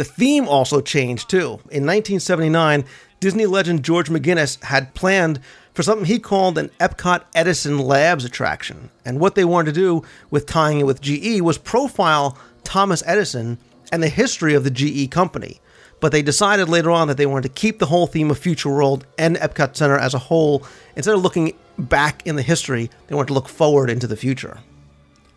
The 0.00 0.04
theme 0.04 0.48
also 0.48 0.80
changed 0.80 1.28
too. 1.28 1.60
In 1.68 1.84
1979, 1.84 2.86
Disney 3.20 3.44
legend 3.44 3.84
George 3.84 4.08
McGinnis 4.08 4.58
had 4.62 4.94
planned 4.94 5.40
for 5.74 5.82
something 5.82 6.06
he 6.06 6.18
called 6.18 6.56
an 6.56 6.70
Epcot 6.80 7.24
Edison 7.34 7.78
Labs 7.78 8.24
attraction. 8.24 8.88
And 9.04 9.20
what 9.20 9.34
they 9.34 9.44
wanted 9.44 9.74
to 9.74 9.78
do 9.78 10.02
with 10.30 10.46
tying 10.46 10.80
it 10.80 10.86
with 10.86 11.02
GE 11.02 11.42
was 11.42 11.58
profile 11.58 12.38
Thomas 12.64 13.02
Edison 13.04 13.58
and 13.92 14.02
the 14.02 14.08
history 14.08 14.54
of 14.54 14.64
the 14.64 14.70
GE 14.70 15.10
company. 15.10 15.60
But 16.00 16.12
they 16.12 16.22
decided 16.22 16.70
later 16.70 16.90
on 16.90 17.06
that 17.08 17.18
they 17.18 17.26
wanted 17.26 17.54
to 17.54 17.60
keep 17.60 17.78
the 17.78 17.84
whole 17.84 18.06
theme 18.06 18.30
of 18.30 18.38
Future 18.38 18.70
World 18.70 19.04
and 19.18 19.36
Epcot 19.36 19.76
Center 19.76 19.98
as 19.98 20.14
a 20.14 20.18
whole. 20.18 20.64
Instead 20.96 21.14
of 21.14 21.20
looking 21.20 21.52
back 21.78 22.26
in 22.26 22.36
the 22.36 22.42
history, 22.42 22.88
they 23.08 23.14
wanted 23.14 23.28
to 23.28 23.34
look 23.34 23.50
forward 23.50 23.90
into 23.90 24.06
the 24.06 24.16
future. 24.16 24.60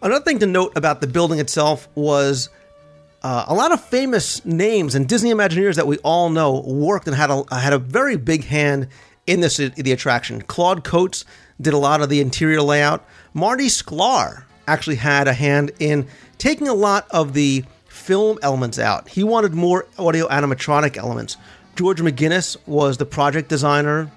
Another 0.02 0.23
thing 0.23 0.39
to 0.39 0.45
note 0.45 0.71
about 0.78 1.02
the 1.02 1.08
building 1.08 1.39
itself 1.39 1.89
was 1.95 2.47
uh, 3.23 3.45
a 3.47 3.53
lot 3.53 3.71
of 3.71 3.83
famous 3.83 4.43
names 4.45 4.95
and 4.95 5.07
Disney 5.07 5.31
Imagineers 5.31 5.75
that 5.75 5.88
we 5.88 5.97
all 5.99 6.29
know 6.29 6.59
worked 6.62 7.07
and 7.07 7.15
had 7.15 7.29
a 7.29 7.43
had 7.55 7.73
a 7.73 7.79
very 7.79 8.17
big 8.17 8.43
hand 8.45 8.88
in 9.25 9.39
this 9.39 9.57
the 9.57 9.91
attraction. 9.91 10.41
Claude 10.41 10.83
Coats 10.83 11.23
did 11.62 11.73
a 11.73 11.77
lot 11.77 12.01
of 12.01 12.09
the 12.09 12.19
interior 12.19 12.62
layout. 12.62 13.05
Marty 13.33 13.67
Sklar 13.67 14.43
actually 14.67 14.97
had 14.97 15.27
a 15.27 15.33
hand 15.33 15.71
in 15.79 16.07
taking 16.38 16.67
a 16.67 16.73
lot 16.73 17.07
of 17.12 17.33
the 17.33 17.63
film 17.88 18.38
elements 18.41 18.79
out. 18.79 19.07
He 19.07 19.23
wanted 19.23 19.53
more 19.53 19.88
audio 19.97 20.27
animatronic 20.27 20.97
elements. 20.97 21.38
George 21.75 22.01
McGinnis 22.01 22.57
was 22.67 22.97
the 22.97 23.05
project 23.05 23.49
designer. 23.49 24.12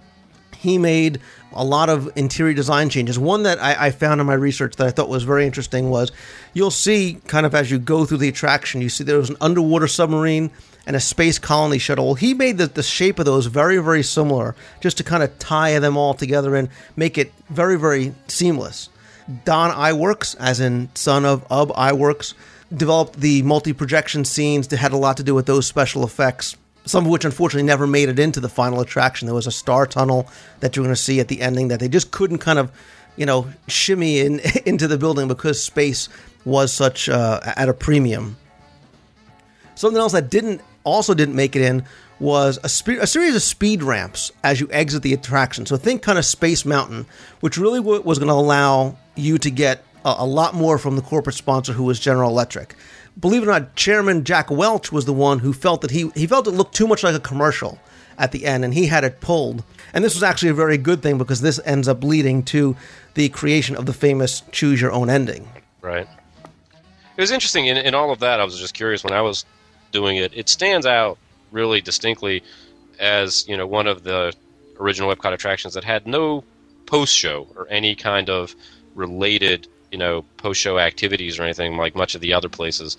He 0.56 0.78
made 0.78 1.20
a 1.52 1.64
lot 1.64 1.88
of 1.88 2.10
interior 2.16 2.54
design 2.54 2.88
changes. 2.88 3.18
One 3.18 3.44
that 3.44 3.62
I, 3.62 3.86
I, 3.86 3.90
found 3.90 4.20
in 4.20 4.26
my 4.26 4.34
research 4.34 4.76
that 4.76 4.86
I 4.86 4.90
thought 4.90 5.08
was 5.08 5.24
very 5.24 5.46
interesting 5.46 5.90
was 5.90 6.12
you'll 6.54 6.70
see, 6.70 7.18
kind 7.26 7.46
of 7.46 7.54
as 7.54 7.70
you 7.70 7.78
go 7.78 8.04
through 8.04 8.18
the 8.18 8.28
attraction, 8.28 8.80
you 8.80 8.88
see 8.88 9.04
there 9.04 9.18
was 9.18 9.30
an 9.30 9.36
underwater 9.40 9.86
submarine 9.86 10.50
and 10.86 10.96
a 10.96 11.00
space 11.00 11.38
colony 11.38 11.78
shuttle. 11.78 12.14
He 12.14 12.34
made 12.34 12.58
the, 12.58 12.66
the 12.66 12.82
shape 12.82 13.18
of 13.18 13.24
those 13.24 13.46
very, 13.46 13.78
very 13.78 14.02
similar 14.02 14.54
just 14.80 14.96
to 14.98 15.04
kind 15.04 15.22
of 15.22 15.38
tie 15.38 15.78
them 15.78 15.96
all 15.96 16.14
together 16.14 16.54
and 16.54 16.68
make 16.94 17.18
it 17.18 17.32
very, 17.48 17.78
very 17.78 18.14
seamless. 18.28 18.88
Don 19.44 19.72
Iwerks, 19.72 20.36
as 20.38 20.60
in 20.60 20.88
son 20.94 21.24
of 21.24 21.44
Ub 21.50 21.70
Iwerks, 21.70 22.34
developed 22.74 23.20
the 23.20 23.42
multi 23.42 23.72
projection 23.72 24.24
scenes 24.24 24.68
that 24.68 24.78
had 24.78 24.92
a 24.92 24.96
lot 24.96 25.16
to 25.16 25.22
do 25.22 25.34
with 25.34 25.46
those 25.46 25.66
special 25.66 26.04
effects 26.04 26.56
some 26.86 27.04
of 27.04 27.10
which 27.10 27.24
unfortunately 27.24 27.66
never 27.66 27.86
made 27.86 28.08
it 28.08 28.18
into 28.18 28.40
the 28.40 28.48
final 28.48 28.80
attraction. 28.80 29.26
There 29.26 29.34
was 29.34 29.46
a 29.46 29.52
star 29.52 29.86
tunnel 29.86 30.28
that 30.60 30.74
you're 30.74 30.84
going 30.84 30.94
to 30.94 31.00
see 31.00 31.20
at 31.20 31.28
the 31.28 31.42
ending 31.42 31.68
that 31.68 31.80
they 31.80 31.88
just 31.88 32.12
couldn't 32.12 32.38
kind 32.38 32.58
of, 32.58 32.70
you 33.16 33.26
know, 33.26 33.48
shimmy 33.68 34.20
in 34.20 34.40
into 34.64 34.88
the 34.88 34.96
building 34.96 35.28
because 35.28 35.62
space 35.62 36.08
was 36.44 36.72
such 36.72 37.08
uh, 37.08 37.40
at 37.44 37.68
a 37.68 37.74
premium. 37.74 38.36
Something 39.74 40.00
else 40.00 40.12
that 40.12 40.30
didn't 40.30 40.62
also 40.84 41.12
didn't 41.12 41.34
make 41.34 41.56
it 41.56 41.62
in 41.62 41.84
was 42.18 42.58
a, 42.62 42.68
spe- 42.68 43.00
a, 43.00 43.06
series 43.06 43.34
of 43.34 43.42
speed 43.42 43.82
ramps 43.82 44.32
as 44.42 44.58
you 44.58 44.68
exit 44.70 45.02
the 45.02 45.12
attraction. 45.12 45.66
So 45.66 45.76
think 45.76 46.00
kind 46.00 46.18
of 46.18 46.24
Space 46.24 46.64
Mountain, 46.64 47.04
which 47.40 47.58
really 47.58 47.80
w- 47.80 48.00
was 48.00 48.18
going 48.18 48.28
to 48.28 48.34
allow 48.34 48.96
you 49.16 49.36
to 49.38 49.50
get 49.50 49.84
a, 50.04 50.14
a 50.18 50.26
lot 50.26 50.54
more 50.54 50.78
from 50.78 50.96
the 50.96 51.02
corporate 51.02 51.36
sponsor 51.36 51.74
who 51.74 51.82
was 51.82 52.00
General 52.00 52.30
Electric 52.30 52.74
believe 53.18 53.42
it 53.42 53.46
or 53.46 53.52
not, 53.52 53.74
Chairman 53.76 54.24
Jack 54.24 54.50
Welch 54.50 54.92
was 54.92 55.04
the 55.04 55.12
one 55.12 55.40
who 55.40 55.52
felt 55.52 55.80
that 55.80 55.90
he 55.90 56.10
he 56.14 56.26
felt 56.26 56.46
it 56.46 56.52
looked 56.52 56.74
too 56.74 56.86
much 56.86 57.02
like 57.02 57.14
a 57.14 57.20
commercial 57.20 57.78
at 58.18 58.32
the 58.32 58.46
end, 58.46 58.64
and 58.64 58.74
he 58.74 58.86
had 58.86 59.04
it 59.04 59.20
pulled. 59.20 59.62
And 59.92 60.04
this 60.04 60.14
was 60.14 60.22
actually 60.22 60.50
a 60.50 60.54
very 60.54 60.78
good 60.78 61.02
thing 61.02 61.18
because 61.18 61.40
this 61.40 61.60
ends 61.64 61.88
up 61.88 62.02
leading 62.02 62.42
to 62.44 62.76
the 63.14 63.28
creation 63.28 63.76
of 63.76 63.86
the 63.86 63.92
famous 63.92 64.42
choose 64.52 64.80
your 64.80 64.92
own 64.92 65.08
ending. 65.08 65.48
Right. 65.80 66.08
It 67.16 67.20
was 67.20 67.30
interesting 67.30 67.66
in, 67.66 67.76
in 67.76 67.94
all 67.94 68.10
of 68.10 68.18
that. 68.20 68.40
I 68.40 68.44
was 68.44 68.58
just 68.58 68.74
curious 68.74 69.02
when 69.02 69.12
I 69.12 69.22
was 69.22 69.44
doing 69.92 70.16
it. 70.18 70.32
It 70.34 70.48
stands 70.48 70.84
out 70.84 71.18
really 71.50 71.80
distinctly 71.80 72.42
as 72.98 73.46
you 73.48 73.56
know 73.56 73.66
one 73.66 73.86
of 73.86 74.02
the 74.02 74.34
original 74.78 75.14
Epcot 75.14 75.32
attractions 75.32 75.74
that 75.74 75.84
had 75.84 76.06
no 76.06 76.44
post 76.86 77.14
show 77.14 77.46
or 77.56 77.66
any 77.70 77.94
kind 77.94 78.28
of 78.30 78.54
related 78.94 79.68
you 79.90 79.98
know 79.98 80.24
post 80.36 80.60
show 80.60 80.78
activities 80.78 81.38
or 81.38 81.42
anything 81.42 81.76
like 81.76 81.94
much 81.94 82.14
of 82.14 82.20
the 82.20 82.32
other 82.32 82.48
places 82.48 82.96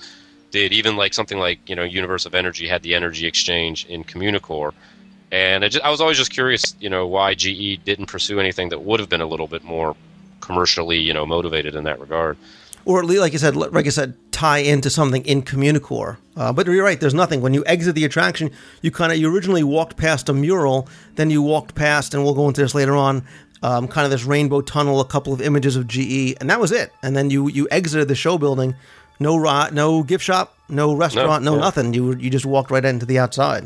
did. 0.52 0.74
Even 0.74 0.96
like 0.96 1.14
something 1.14 1.40
like 1.40 1.60
you 1.70 1.76
know 1.76 1.84
Universe 1.84 2.26
of 2.26 2.36
Energy 2.36 2.68
had 2.68 2.84
the 2.84 2.96
Energy 2.96 3.26
Exchange 3.26 3.86
in 3.86 4.04
Communicore, 4.04 4.74
and 5.32 5.66
I, 5.66 5.70
just, 5.70 5.84
I 5.84 5.90
was 5.90 6.00
always 6.00 6.18
just 6.18 6.32
curious, 6.32 6.76
you 6.80 6.90
know, 6.90 7.06
why 7.06 7.34
GE 7.34 7.84
didn't 7.84 8.06
pursue 8.06 8.40
anything 8.40 8.70
that 8.70 8.84
would 8.84 9.00
have 9.00 9.10
been 9.10 9.22
a 9.22 9.26
little 9.26 9.48
bit 9.48 9.64
more 9.64 9.96
commercially, 10.40 11.00
you 11.00 11.14
know, 11.14 11.26
motivated 11.26 11.76
in 11.76 11.84
that 11.84 12.00
regard. 12.00 12.38
Or 12.86 13.00
at 13.00 13.06
least, 13.06 13.20
like 13.20 13.34
I 13.34 13.38
said, 13.38 13.58
like 13.58 13.86
I 13.86 13.90
said, 13.90 14.16
tie 14.32 14.60
into 14.60 14.90
something 14.90 15.26
in 15.26 15.42
Communicore. 15.42 16.18
Uh, 16.38 16.54
but 16.54 16.68
you're 16.68 16.86
right. 16.86 16.98
There's 16.98 17.14
nothing. 17.14 17.42
When 17.42 17.54
you 17.54 17.66
exit 17.66 17.96
the 17.96 18.06
attraction, 18.06 18.52
you 18.82 18.92
kind 18.92 19.12
of 19.12 19.18
you 19.18 19.34
originally 19.34 19.64
walked 19.64 19.98
past 19.98 20.30
a 20.30 20.34
mural, 20.34 20.88
then 21.16 21.30
you 21.30 21.42
walked 21.42 21.76
past, 21.76 22.14
and 22.14 22.24
we'll 22.24 22.34
go 22.34 22.48
into 22.48 22.62
this 22.62 22.74
later 22.74 22.96
on 22.96 23.26
um, 23.64 23.88
kind 23.88 24.06
of 24.06 24.12
this 24.12 24.24
rainbow 24.24 24.62
tunnel, 24.62 25.00
a 25.00 25.06
couple 25.06 25.34
of 25.34 25.42
images 25.42 25.76
of 25.76 25.88
GE, 25.88 26.36
and 26.40 26.50
that 26.50 26.60
was 26.60 26.72
it. 26.72 26.92
And 27.02 27.16
then 27.16 27.30
you 27.30 27.48
you 27.48 27.68
exited 27.72 28.08
the 28.08 28.16
show 28.16 28.38
building, 28.38 28.76
no 29.20 29.38
ro- 29.38 29.70
no 29.72 30.04
gift 30.04 30.24
shop, 30.24 30.56
no 30.70 30.94
restaurant, 30.94 31.44
no, 31.44 31.56
no 31.56 31.62
nothing. 31.62 31.94
You 31.94 32.16
you 32.16 32.30
just 32.30 32.46
walked 32.46 32.72
right 32.72 32.86
into 32.86 33.06
the 33.06 33.20
outside. 33.20 33.66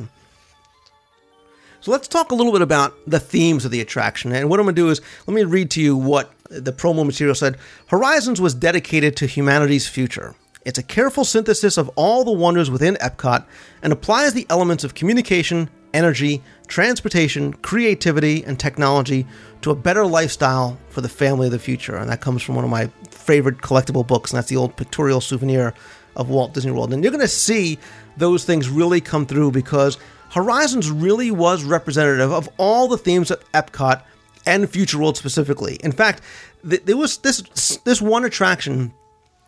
So 1.81 1.89
let's 1.89 2.07
talk 2.07 2.31
a 2.31 2.35
little 2.35 2.51
bit 2.51 2.61
about 2.61 2.93
the 3.07 3.19
themes 3.19 3.65
of 3.65 3.71
the 3.71 3.81
attraction. 3.81 4.31
And 4.31 4.49
what 4.49 4.59
I'm 4.59 4.65
going 4.65 4.75
to 4.75 4.81
do 4.81 4.89
is 4.89 5.01
let 5.25 5.33
me 5.33 5.43
read 5.43 5.71
to 5.71 5.81
you 5.81 5.97
what 5.97 6.31
the 6.49 6.71
promo 6.71 7.03
material 7.03 7.33
said. 7.33 7.57
Horizons 7.87 8.39
was 8.39 8.53
dedicated 8.53 9.15
to 9.17 9.25
humanity's 9.25 9.87
future. 9.87 10.35
It's 10.63 10.77
a 10.77 10.83
careful 10.83 11.25
synthesis 11.25 11.77
of 11.77 11.89
all 11.95 12.23
the 12.23 12.31
wonders 12.31 12.69
within 12.69 12.95
Epcot 12.95 13.45
and 13.81 13.91
applies 13.91 14.33
the 14.33 14.45
elements 14.47 14.83
of 14.83 14.93
communication, 14.93 15.71
energy, 15.91 16.43
transportation, 16.67 17.53
creativity, 17.53 18.43
and 18.45 18.59
technology 18.59 19.25
to 19.61 19.71
a 19.71 19.75
better 19.75 20.05
lifestyle 20.05 20.77
for 20.89 21.01
the 21.01 21.09
family 21.09 21.47
of 21.47 21.51
the 21.51 21.59
future. 21.59 21.95
And 21.95 22.09
that 22.09 22.21
comes 22.21 22.41
from 22.41 22.55
one 22.55 22.63
of 22.63 22.71
my 22.71 22.87
favorite 23.09 23.59
collectible 23.59 24.05
books, 24.05 24.31
and 24.31 24.37
that's 24.37 24.49
the 24.49 24.57
old 24.57 24.75
pictorial 24.75 25.21
souvenir 25.21 25.73
of 26.15 26.29
Walt 26.29 26.53
Disney 26.53 26.71
World. 26.71 26.93
And 26.93 27.03
you're 27.03 27.11
going 27.11 27.21
to 27.21 27.27
see 27.27 27.79
those 28.17 28.43
things 28.43 28.69
really 28.69 29.01
come 29.01 29.25
through 29.25 29.51
because 29.51 29.97
Horizons 30.31 30.89
really 30.89 31.31
was 31.31 31.63
representative 31.63 32.31
of 32.31 32.49
all 32.57 32.87
the 32.87 32.97
themes 32.97 33.31
of 33.31 33.51
Epcot 33.51 34.01
and 34.45 34.69
Future 34.69 34.97
World 34.97 35.17
specifically. 35.17 35.77
In 35.83 35.91
fact, 35.91 36.21
there 36.63 36.97
was 36.97 37.17
this 37.17 37.41
this 37.83 38.01
one 38.01 38.25
attraction 38.25 38.93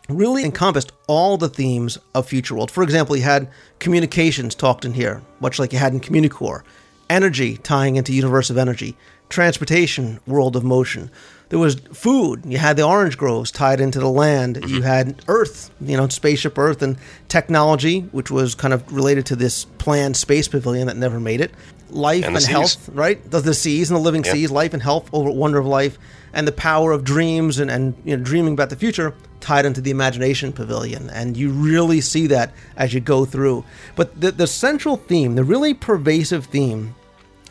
really 0.10 0.44
encompassed 0.44 0.92
all 1.08 1.38
the 1.38 1.50
themes 1.50 1.98
of 2.14 2.28
Future 2.28 2.56
World. 2.56 2.70
For 2.70 2.84
example, 2.84 3.16
you 3.16 3.24
had 3.24 3.50
communications 3.80 4.56
talked 4.56 4.84
in 4.84 4.94
here, 4.94 5.22
much 5.40 5.60
like 5.60 5.72
you 5.72 5.80
had 5.80 5.94
in 5.94 6.02
Communicore, 6.02 6.64
energy 7.10 7.58
tying 7.58 7.96
into 7.96 8.14
Universe 8.14 8.50
of 8.50 8.58
Energy, 8.58 8.98
transportation, 9.30 10.20
World 10.28 10.56
of 10.56 10.64
Motion. 10.64 11.10
There 11.50 11.60
was 11.60 11.76
food. 11.76 12.44
You 12.46 12.58
had 12.58 12.78
the 12.78 12.84
orange 12.84 13.16
groves 13.16 13.52
tied 13.52 13.80
into 13.80 14.00
the 14.00 14.10
land. 14.10 14.58
You 14.58 14.78
mm-hmm. 14.78 14.82
had 14.82 15.24
Earth, 15.28 15.70
you 15.82 15.96
know, 15.96 16.08
spaceship 16.08 16.58
Earth, 16.58 16.82
and 16.82 16.98
technology, 17.28 18.02
which 18.12 18.32
was 18.32 18.56
kind 18.56 18.74
of 18.74 18.92
related 18.92 19.28
to 19.28 19.36
this 19.36 19.66
planned 19.66 20.18
space 20.18 20.48
pavilion 20.48 20.88
that 20.88 20.98
never 20.98 21.20
made 21.20 21.42
it. 21.42 21.52
Life 21.92 22.26
and, 22.26 22.36
and 22.36 22.46
health, 22.46 22.90
right? 22.90 23.24
The, 23.30 23.40
the 23.40 23.54
seas 23.54 23.92
and 23.92 24.00
the 24.00 24.02
living 24.02 24.24
seas, 24.24 24.50
life 24.50 24.74
and 24.74 24.82
health, 24.82 25.08
over 25.14 25.30
wonder 25.30 25.60
of 25.60 25.68
life, 25.68 26.00
and 26.34 26.48
the 26.48 26.52
power 26.52 26.92
of 26.92 27.04
dreams 27.04 27.60
and, 27.60 27.70
and 27.70 27.94
you 28.04 28.18
know, 28.18 28.24
dreaming 28.24 28.54
about 28.54 28.72
the 28.72 28.76
future 28.76 29.14
tied 29.40 29.66
into 29.66 29.82
the 29.82 29.92
imagination 29.92 30.54
pavilion. 30.54 31.12
And 31.12 31.38
you 31.38 31.52
really 31.52 32.02
see 32.02 32.26
that 32.28 32.52
as 32.78 32.96
you 32.96 33.00
go 33.00 33.26
through. 33.26 33.64
But 33.96 34.20
the, 34.20 34.32
the 34.32 34.48
central 34.48 34.98
theme, 34.98 35.36
the 35.36 35.44
really 35.44 35.76
pervasive 35.76 36.46
theme 36.46 36.96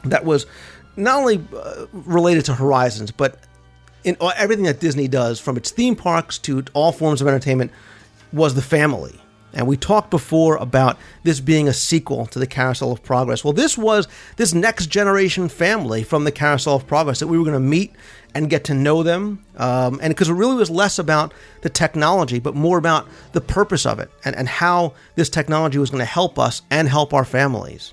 that 0.05 0.25
was 0.25 0.47
not 0.97 1.21
only 1.21 1.45
uh, 1.57 1.87
related 1.93 2.45
to 2.47 2.55
Horizons, 2.55 3.11
but 3.11 3.39
in 4.05 4.17
uh, 4.21 4.33
everything 4.37 4.65
that 4.65 4.81
Disney 4.81 5.09
does, 5.09 5.41
from 5.41 5.57
its 5.57 5.71
theme 5.71 5.97
parks 5.97 6.39
to 6.39 6.65
all 6.75 6.93
forms 6.93 7.21
of 7.21 7.29
entertainment, 7.29 7.71
was 8.33 8.55
the 8.55 8.63
family. 8.63 9.19
And 9.55 9.67
we 9.67 9.77
talked 9.77 10.11
before 10.11 10.57
about 10.57 10.99
this 11.25 11.41
being 11.41 11.69
a 11.69 11.73
sequel 11.73 12.27
to 12.27 12.39
the 12.39 12.47
Carousel 12.47 12.91
of 12.91 13.03
Progress. 13.03 13.45
Well, 13.45 13.53
this 13.53 13.77
was 13.77 14.09
this 14.37 14.55
next 14.55 14.87
generation 14.87 15.49
family 15.49 16.03
from 16.05 16.25
the 16.25 16.33
Carousel 16.33 16.77
of 16.77 16.87
Progress 16.87 17.19
that 17.19 17.27
we 17.27 17.37
were 17.37 17.45
going 17.45 17.55
to 17.55 17.61
meet 17.61 17.93
and 18.35 18.49
get 18.49 18.65
to 18.65 18.75
know 18.75 19.03
them. 19.03 19.45
Um, 19.59 20.01
and 20.03 20.11
because 20.15 20.31
it 20.31 20.35
really 20.35 20.55
was 20.55 20.71
less 20.71 20.99
about 20.99 21.35
the 21.61 21.69
technology, 21.69 22.39
but 22.39 22.55
more 22.55 22.79
about 22.79 23.07
the 23.33 23.43
purpose 23.43 23.85
of 23.85 23.99
it 23.99 24.11
and, 24.25 24.35
and 24.35 24.49
how 24.49 24.95
this 25.17 25.29
technology 25.29 25.79
was 25.79 25.91
going 25.91 26.01
to 26.01 26.07
help 26.07 26.39
us 26.39 26.63
and 26.71 26.89
help 26.89 27.13
our 27.13 27.25
families. 27.25 27.93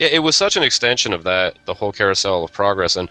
Yeah, 0.00 0.08
it 0.08 0.20
was 0.20 0.34
such 0.34 0.56
an 0.56 0.62
extension 0.62 1.12
of 1.12 1.24
that, 1.24 1.58
the 1.66 1.74
whole 1.74 1.92
carousel 1.92 2.42
of 2.42 2.52
progress. 2.52 2.96
And 2.96 3.10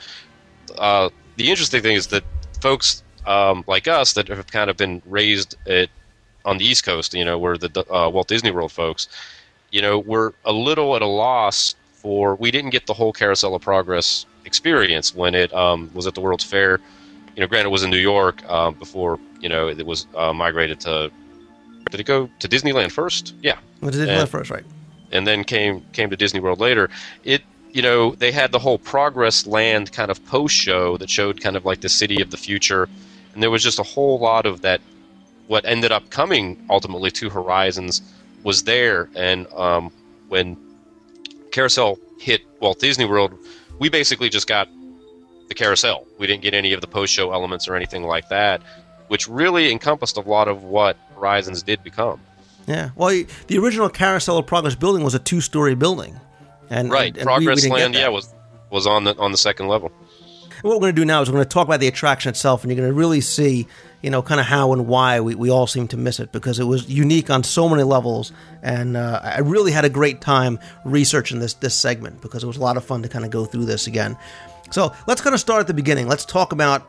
uh, 0.77 1.09
the 1.37 1.49
interesting 1.49 1.81
thing 1.83 1.95
is 1.95 2.07
that 2.07 2.23
folks 2.61 3.03
um, 3.27 3.63
like 3.67 3.87
us 3.87 4.13
that 4.13 4.27
have 4.27 4.47
kind 4.47 4.71
of 4.71 4.75
been 4.75 5.01
raised 5.05 5.55
at, 5.67 5.89
on 6.45 6.57
the 6.57 6.65
East 6.65 6.83
Coast, 6.83 7.13
you 7.13 7.23
know, 7.23 7.37
where 7.37 7.57
the 7.57 7.69
uh, 7.93 8.09
Walt 8.09 8.27
Disney 8.27 8.49
World 8.49 8.71
folks, 8.71 9.07
you 9.71 9.83
know, 9.83 9.99
we're 9.99 10.33
a 10.45 10.51
little 10.51 10.95
at 10.95 11.03
a 11.03 11.07
loss 11.07 11.75
for. 11.93 12.33
We 12.35 12.49
didn't 12.49 12.71
get 12.71 12.87
the 12.87 12.93
whole 12.93 13.13
carousel 13.13 13.53
of 13.53 13.61
progress 13.61 14.25
experience 14.45 15.13
when 15.13 15.35
it 15.35 15.53
um, 15.53 15.91
was 15.93 16.07
at 16.07 16.15
the 16.15 16.21
World's 16.21 16.43
Fair. 16.43 16.79
You 17.35 17.41
know, 17.41 17.47
granted, 17.47 17.67
it 17.67 17.71
was 17.71 17.83
in 17.83 17.91
New 17.91 17.97
York 17.97 18.41
uh, 18.47 18.71
before 18.71 19.19
you 19.39 19.47
know 19.47 19.67
it 19.67 19.85
was 19.85 20.07
uh, 20.15 20.33
migrated 20.33 20.79
to. 20.81 21.11
Did 21.91 21.99
it 21.99 22.05
go 22.05 22.29
to 22.39 22.47
Disneyland 22.47 22.91
first? 22.91 23.35
Yeah, 23.43 23.59
well, 23.81 23.91
Disneyland 23.91 24.21
and, 24.21 24.29
first, 24.29 24.49
right? 24.49 24.65
And 25.11 25.25
then 25.27 25.43
came 25.43 25.81
came 25.93 26.09
to 26.09 26.15
Disney 26.17 26.39
World 26.39 26.59
later. 26.59 26.89
It 27.23 27.41
you 27.71 27.81
know 27.81 28.15
they 28.15 28.31
had 28.31 28.51
the 28.51 28.59
whole 28.59 28.77
Progress 28.79 29.45
Land 29.47 29.91
kind 29.91 30.11
of 30.11 30.23
post 30.25 30.55
show 30.55 30.97
that 30.97 31.09
showed 31.09 31.41
kind 31.41 31.55
of 31.55 31.65
like 31.65 31.81
the 31.81 31.89
city 31.89 32.21
of 32.21 32.31
the 32.31 32.37
future, 32.37 32.87
and 33.33 33.43
there 33.43 33.51
was 33.51 33.63
just 33.63 33.79
a 33.79 33.83
whole 33.83 34.19
lot 34.19 34.45
of 34.45 34.61
that. 34.61 34.81
What 35.47 35.65
ended 35.65 35.91
up 35.91 36.09
coming 36.11 36.63
ultimately 36.69 37.11
to 37.11 37.29
Horizons 37.29 38.01
was 38.43 38.63
there, 38.63 39.09
and 39.15 39.47
um, 39.53 39.91
when 40.27 40.55
Carousel 41.51 41.97
hit 42.19 42.41
Walt 42.59 42.79
Disney 42.79 43.05
World, 43.05 43.33
we 43.79 43.89
basically 43.89 44.29
just 44.29 44.47
got 44.47 44.69
the 45.47 45.55
carousel. 45.55 46.05
We 46.19 46.27
didn't 46.27 46.43
get 46.43 46.53
any 46.53 46.73
of 46.73 46.81
the 46.81 46.87
post 46.87 47.11
show 47.11 47.31
elements 47.33 47.67
or 47.67 47.75
anything 47.75 48.03
like 48.03 48.29
that. 48.29 48.61
which 49.09 49.27
really 49.27 49.71
encompassed 49.71 50.17
a 50.17 50.21
lot 50.21 50.47
of 50.47 50.63
what 50.63 50.95
Horizons 51.15 51.63
did 51.63 51.83
become. 51.83 52.19
Yeah. 52.69 52.89
Well, 52.95 53.23
the 53.47 53.57
original 53.57 53.89
Carousel 53.89 54.37
of 54.37 54.45
Progress 54.45 54.75
building 54.75 55.03
was 55.03 55.15
a 55.15 55.19
two-story 55.19 55.75
building, 55.75 56.19
and 56.69 56.91
right, 56.91 57.07
and- 57.17 57.17
and 57.17 57.29
we- 57.29 57.39
we 57.39 57.45
Progress 57.45 57.67
Land, 57.67 57.95
yeah, 57.95 58.07
was 58.09 58.33
was 58.69 58.85
on 58.85 59.03
the 59.05 59.17
on 59.17 59.31
the 59.31 59.37
second 59.37 59.67
level. 59.67 59.91
And 60.61 60.63
what 60.69 60.75
we're 60.75 60.81
going 60.81 60.95
to 60.95 61.01
do 61.01 61.05
now 61.05 61.21
is 61.21 61.29
we're 61.29 61.35
going 61.37 61.45
to 61.45 61.49
talk 61.49 61.65
about 61.67 61.79
the 61.79 61.87
attraction 61.87 62.29
itself, 62.29 62.63
and 62.63 62.71
you're 62.71 62.77
going 62.79 62.89
to 62.89 62.93
really 62.93 63.21
see, 63.21 63.65
you 64.01 64.09
know, 64.09 64.21
kind 64.21 64.39
of 64.41 64.45
how 64.45 64.73
and 64.73 64.87
why 64.87 65.19
we, 65.21 65.33
we 65.33 65.49
all 65.49 65.67
seem 65.67 65.87
to 65.87 65.97
miss 65.97 66.19
it 66.19 66.31
because 66.33 66.59
it 66.59 66.65
was 66.65 66.87
unique 66.89 67.29
on 67.29 67.43
so 67.45 67.69
many 67.69 67.83
levels. 67.83 68.33
And 68.61 68.97
uh, 68.97 69.21
I 69.23 69.39
really 69.39 69.71
had 69.71 69.85
a 69.85 69.89
great 69.89 70.19
time 70.21 70.59
researching 70.85 71.39
this 71.39 71.53
this 71.55 71.73
segment 71.73 72.21
because 72.21 72.43
it 72.43 72.47
was 72.47 72.57
a 72.57 72.61
lot 72.61 72.77
of 72.77 72.83
fun 72.83 73.01
to 73.03 73.09
kind 73.09 73.23
of 73.25 73.31
go 73.31 73.45
through 73.45 73.65
this 73.65 73.87
again. 73.87 74.15
So 74.69 74.93
let's 75.07 75.21
kind 75.21 75.33
of 75.33 75.39
start 75.39 75.61
at 75.61 75.67
the 75.67 75.73
beginning. 75.73 76.07
Let's 76.07 76.25
talk 76.25 76.51
about 76.51 76.85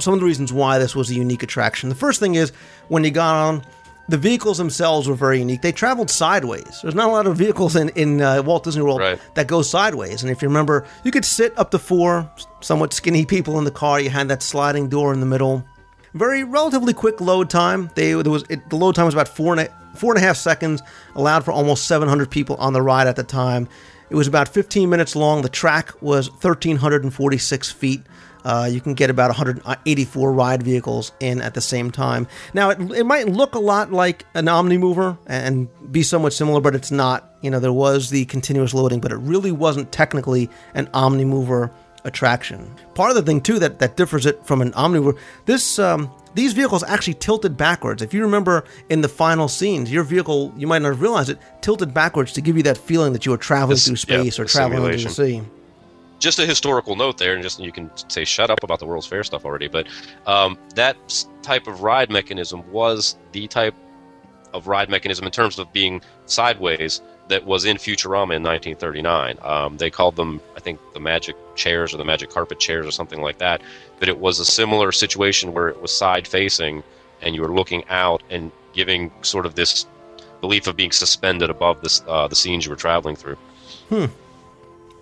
some 0.00 0.14
of 0.14 0.20
the 0.20 0.26
reasons 0.26 0.52
why 0.52 0.78
this 0.78 0.96
was 0.96 1.10
a 1.10 1.14
unique 1.14 1.42
attraction. 1.42 1.88
The 1.90 1.94
first 1.96 2.18
thing 2.20 2.36
is 2.36 2.50
when 2.88 3.04
you 3.04 3.10
got 3.10 3.34
on, 3.34 3.62
the 4.08 4.18
vehicles 4.18 4.58
themselves 4.58 5.08
were 5.08 5.14
very 5.14 5.38
unique. 5.38 5.62
They 5.62 5.72
traveled 5.72 6.10
sideways. 6.10 6.80
There's 6.82 6.94
not 6.94 7.08
a 7.08 7.12
lot 7.12 7.26
of 7.26 7.36
vehicles 7.36 7.76
in 7.76 7.88
in 7.90 8.20
uh, 8.20 8.42
Walt 8.42 8.64
Disney 8.64 8.82
World 8.82 9.00
that 9.34 9.46
go 9.46 9.62
sideways. 9.62 10.22
And 10.22 10.30
if 10.30 10.42
you 10.42 10.48
remember, 10.48 10.86
you 11.04 11.10
could 11.10 11.24
sit 11.24 11.56
up 11.58 11.70
to 11.70 11.78
four 11.78 12.30
somewhat 12.60 12.92
skinny 12.92 13.24
people 13.24 13.58
in 13.58 13.64
the 13.64 13.70
car. 13.70 14.00
You 14.00 14.10
had 14.10 14.28
that 14.28 14.42
sliding 14.42 14.88
door 14.88 15.12
in 15.12 15.20
the 15.20 15.26
middle. 15.26 15.64
Very 16.14 16.44
relatively 16.44 16.92
quick 16.92 17.20
load 17.20 17.48
time. 17.48 17.90
They 17.94 18.12
there 18.12 18.32
was 18.32 18.44
it, 18.50 18.68
the 18.70 18.76
load 18.76 18.94
time 18.94 19.06
was 19.06 19.14
about 19.14 19.28
four 19.28 19.52
and 19.52 19.62
a, 19.62 19.96
four 19.96 20.12
and 20.12 20.22
a 20.22 20.26
half 20.26 20.36
seconds. 20.36 20.82
Allowed 21.14 21.44
for 21.44 21.52
almost 21.52 21.86
700 21.86 22.30
people 22.30 22.56
on 22.56 22.72
the 22.72 22.82
ride 22.82 23.06
at 23.06 23.16
the 23.16 23.24
time. 23.24 23.68
It 24.10 24.16
was 24.16 24.26
about 24.26 24.48
15 24.48 24.90
minutes 24.90 25.16
long. 25.16 25.40
The 25.40 25.48
track 25.48 25.90
was 26.02 26.30
1,346 26.30 27.70
feet. 27.72 28.02
Uh, 28.44 28.68
you 28.70 28.80
can 28.80 28.94
get 28.94 29.10
about 29.10 29.28
184 29.28 30.32
ride 30.32 30.62
vehicles 30.62 31.12
in 31.20 31.40
at 31.40 31.54
the 31.54 31.60
same 31.60 31.90
time. 31.90 32.26
Now, 32.54 32.70
it, 32.70 32.80
it 32.92 33.04
might 33.04 33.28
look 33.28 33.54
a 33.54 33.60
lot 33.60 33.92
like 33.92 34.24
an 34.34 34.46
Omnimover 34.46 35.18
and 35.26 35.68
be 35.92 36.02
somewhat 36.02 36.32
similar, 36.32 36.60
but 36.60 36.74
it's 36.74 36.90
not. 36.90 37.28
You 37.40 37.50
know, 37.50 37.58
there 37.58 37.72
was 37.72 38.10
the 38.10 38.24
continuous 38.26 38.72
loading, 38.72 39.00
but 39.00 39.10
it 39.10 39.16
really 39.16 39.52
wasn't 39.52 39.90
technically 39.90 40.48
an 40.74 40.86
Omnimover 40.88 41.70
attraction. 42.04 42.74
Part 42.94 43.10
of 43.10 43.16
the 43.16 43.22
thing 43.22 43.40
too 43.40 43.58
that, 43.58 43.78
that 43.78 43.96
differs 43.96 44.26
it 44.26 44.44
from 44.44 44.60
an 44.62 44.72
Omnimover, 44.72 45.18
this 45.46 45.78
um, 45.78 46.10
these 46.34 46.52
vehicles 46.52 46.82
actually 46.84 47.14
tilted 47.14 47.56
backwards. 47.56 48.02
If 48.02 48.14
you 48.14 48.22
remember 48.22 48.64
in 48.88 49.02
the 49.02 49.08
final 49.08 49.48
scenes, 49.48 49.92
your 49.92 50.02
vehicle 50.02 50.52
you 50.56 50.66
might 50.66 50.82
not 50.82 50.90
have 50.90 51.02
realized 51.02 51.30
it 51.30 51.38
tilted 51.60 51.92
backwards 51.92 52.32
to 52.32 52.40
give 52.40 52.56
you 52.56 52.62
that 52.64 52.78
feeling 52.78 53.12
that 53.12 53.26
you 53.26 53.32
were 53.32 53.38
traveling 53.38 53.70
This- 53.70 53.86
through 53.86 54.14
yeah, 54.14 54.22
space 54.22 54.38
or 54.38 54.44
traveling 54.44 54.92
into 54.92 55.08
the 55.08 55.14
sea. 55.14 55.42
Just 56.22 56.38
a 56.38 56.46
historical 56.46 56.94
note 56.94 57.18
there, 57.18 57.34
and 57.34 57.42
just 57.42 57.58
you 57.58 57.72
can 57.72 57.90
say 58.08 58.24
shut 58.24 58.48
up 58.48 58.62
about 58.62 58.78
the 58.78 58.86
World's 58.86 59.08
Fair 59.08 59.24
stuff 59.24 59.44
already. 59.44 59.66
But 59.66 59.88
um, 60.26 60.56
that 60.76 60.96
type 61.42 61.66
of 61.66 61.82
ride 61.82 62.10
mechanism 62.10 62.62
was 62.70 63.16
the 63.32 63.48
type 63.48 63.74
of 64.54 64.68
ride 64.68 64.88
mechanism 64.88 65.26
in 65.26 65.32
terms 65.32 65.58
of 65.58 65.72
being 65.72 66.00
sideways 66.26 67.00
that 67.28 67.44
was 67.44 67.64
in 67.64 67.76
Futurama 67.76 68.36
in 68.36 68.42
1939. 68.42 69.38
Um, 69.42 69.76
they 69.78 69.90
called 69.90 70.14
them, 70.14 70.40
I 70.56 70.60
think, 70.60 70.78
the 70.94 71.00
magic 71.00 71.34
chairs 71.56 71.92
or 71.92 71.96
the 71.96 72.04
magic 72.04 72.30
carpet 72.30 72.60
chairs 72.60 72.86
or 72.86 72.92
something 72.92 73.20
like 73.20 73.38
that. 73.38 73.60
But 73.98 74.08
it 74.08 74.18
was 74.18 74.38
a 74.38 74.44
similar 74.44 74.92
situation 74.92 75.52
where 75.52 75.68
it 75.68 75.82
was 75.82 75.96
side 75.96 76.28
facing, 76.28 76.84
and 77.20 77.34
you 77.34 77.42
were 77.42 77.52
looking 77.52 77.84
out 77.88 78.22
and 78.30 78.52
giving 78.74 79.10
sort 79.22 79.44
of 79.44 79.56
this 79.56 79.86
belief 80.40 80.68
of 80.68 80.76
being 80.76 80.92
suspended 80.92 81.50
above 81.50 81.80
this, 81.80 82.00
uh, 82.06 82.28
the 82.28 82.36
scenes 82.36 82.64
you 82.64 82.70
were 82.70 82.76
traveling 82.76 83.16
through. 83.16 83.36
Hmm. 83.88 84.06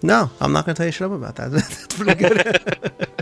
No, 0.03 0.31
I'm 0.41 0.53
not 0.53 0.65
going 0.65 0.75
to 0.75 0.79
tell 0.79 0.87
you 0.87 0.93
shut 0.93 1.11
up 1.11 1.17
about 1.17 1.37
that. 1.37 1.51
That's 1.53 1.87
pretty 1.89 2.15
good. 2.15 3.07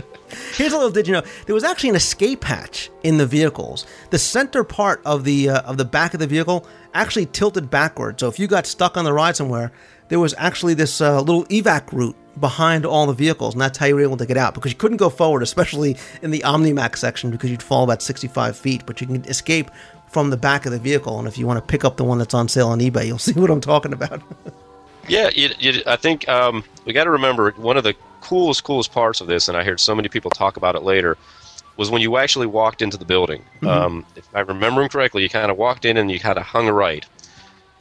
Here's 0.53 0.73
a 0.73 0.75
little 0.75 0.91
did 0.91 1.07
you 1.07 1.13
know 1.13 1.23
there 1.45 1.55
was 1.55 1.63
actually 1.63 1.89
an 1.89 1.95
escape 1.95 2.43
hatch 2.43 2.89
in 3.03 3.17
the 3.17 3.25
vehicles. 3.25 3.85
The 4.09 4.19
center 4.19 4.63
part 4.63 5.01
of 5.05 5.23
the 5.23 5.49
uh, 5.49 5.61
of 5.61 5.77
the 5.77 5.85
back 5.85 6.13
of 6.13 6.19
the 6.19 6.27
vehicle 6.27 6.67
actually 6.93 7.27
tilted 7.27 7.69
backward. 7.69 8.19
So 8.19 8.27
if 8.27 8.39
you 8.39 8.47
got 8.47 8.65
stuck 8.65 8.97
on 8.97 9.05
the 9.05 9.13
ride 9.13 9.35
somewhere, 9.35 9.71
there 10.09 10.19
was 10.19 10.35
actually 10.37 10.73
this 10.73 11.01
uh, 11.01 11.19
little 11.21 11.45
evac 11.45 11.91
route 11.91 12.15
behind 12.39 12.85
all 12.85 13.05
the 13.05 13.13
vehicles, 13.13 13.53
and 13.53 13.61
that's 13.61 13.77
how 13.77 13.85
you 13.85 13.95
were 13.95 14.01
able 14.01 14.17
to 14.17 14.25
get 14.25 14.37
out 14.37 14.53
because 14.53 14.71
you 14.71 14.77
couldn't 14.77 14.97
go 14.97 15.09
forward, 15.09 15.43
especially 15.43 15.97
in 16.21 16.31
the 16.31 16.39
OmniMax 16.39 16.97
section 16.97 17.31
because 17.31 17.49
you'd 17.49 17.63
fall 17.63 17.83
about 17.83 18.01
65 18.01 18.57
feet. 18.57 18.85
But 18.85 19.01
you 19.01 19.07
can 19.07 19.23
escape 19.25 19.71
from 20.07 20.29
the 20.29 20.37
back 20.37 20.65
of 20.65 20.71
the 20.71 20.79
vehicle, 20.79 21.19
and 21.19 21.27
if 21.27 21.37
you 21.37 21.47
want 21.47 21.57
to 21.57 21.71
pick 21.71 21.85
up 21.85 21.97
the 21.97 22.03
one 22.03 22.17
that's 22.17 22.33
on 22.33 22.47
sale 22.47 22.69
on 22.69 22.79
eBay, 22.79 23.07
you'll 23.07 23.17
see 23.19 23.39
what 23.39 23.49
I'm 23.49 23.61
talking 23.61 23.93
about. 23.93 24.21
Yeah, 25.07 25.29
you, 25.33 25.49
you, 25.59 25.81
I 25.87 25.95
think 25.95 26.27
um, 26.29 26.63
we 26.85 26.93
got 26.93 27.05
to 27.05 27.09
remember 27.11 27.51
one 27.51 27.77
of 27.77 27.83
the 27.83 27.95
coolest, 28.21 28.63
coolest 28.63 28.91
parts 28.91 29.21
of 29.21 29.27
this, 29.27 29.47
and 29.47 29.57
I 29.57 29.63
heard 29.63 29.79
so 29.79 29.95
many 29.95 30.09
people 30.09 30.29
talk 30.29 30.57
about 30.57 30.75
it 30.75 30.83
later, 30.83 31.17
was 31.77 31.89
when 31.89 32.01
you 32.01 32.17
actually 32.17 32.47
walked 32.47 32.81
into 32.81 32.97
the 32.97 33.05
building. 33.05 33.43
Mhm. 33.61 33.67
Um, 33.67 34.05
if 34.15 34.27
I 34.35 34.41
remember 34.41 34.87
correctly, 34.89 35.23
you 35.23 35.29
kind 35.29 35.49
of 35.49 35.57
walked 35.57 35.85
in 35.85 35.97
and 35.97 36.11
you 36.11 36.19
kind 36.19 36.37
of 36.37 36.43
hung 36.43 36.67
a 36.67 36.73
right, 36.73 37.05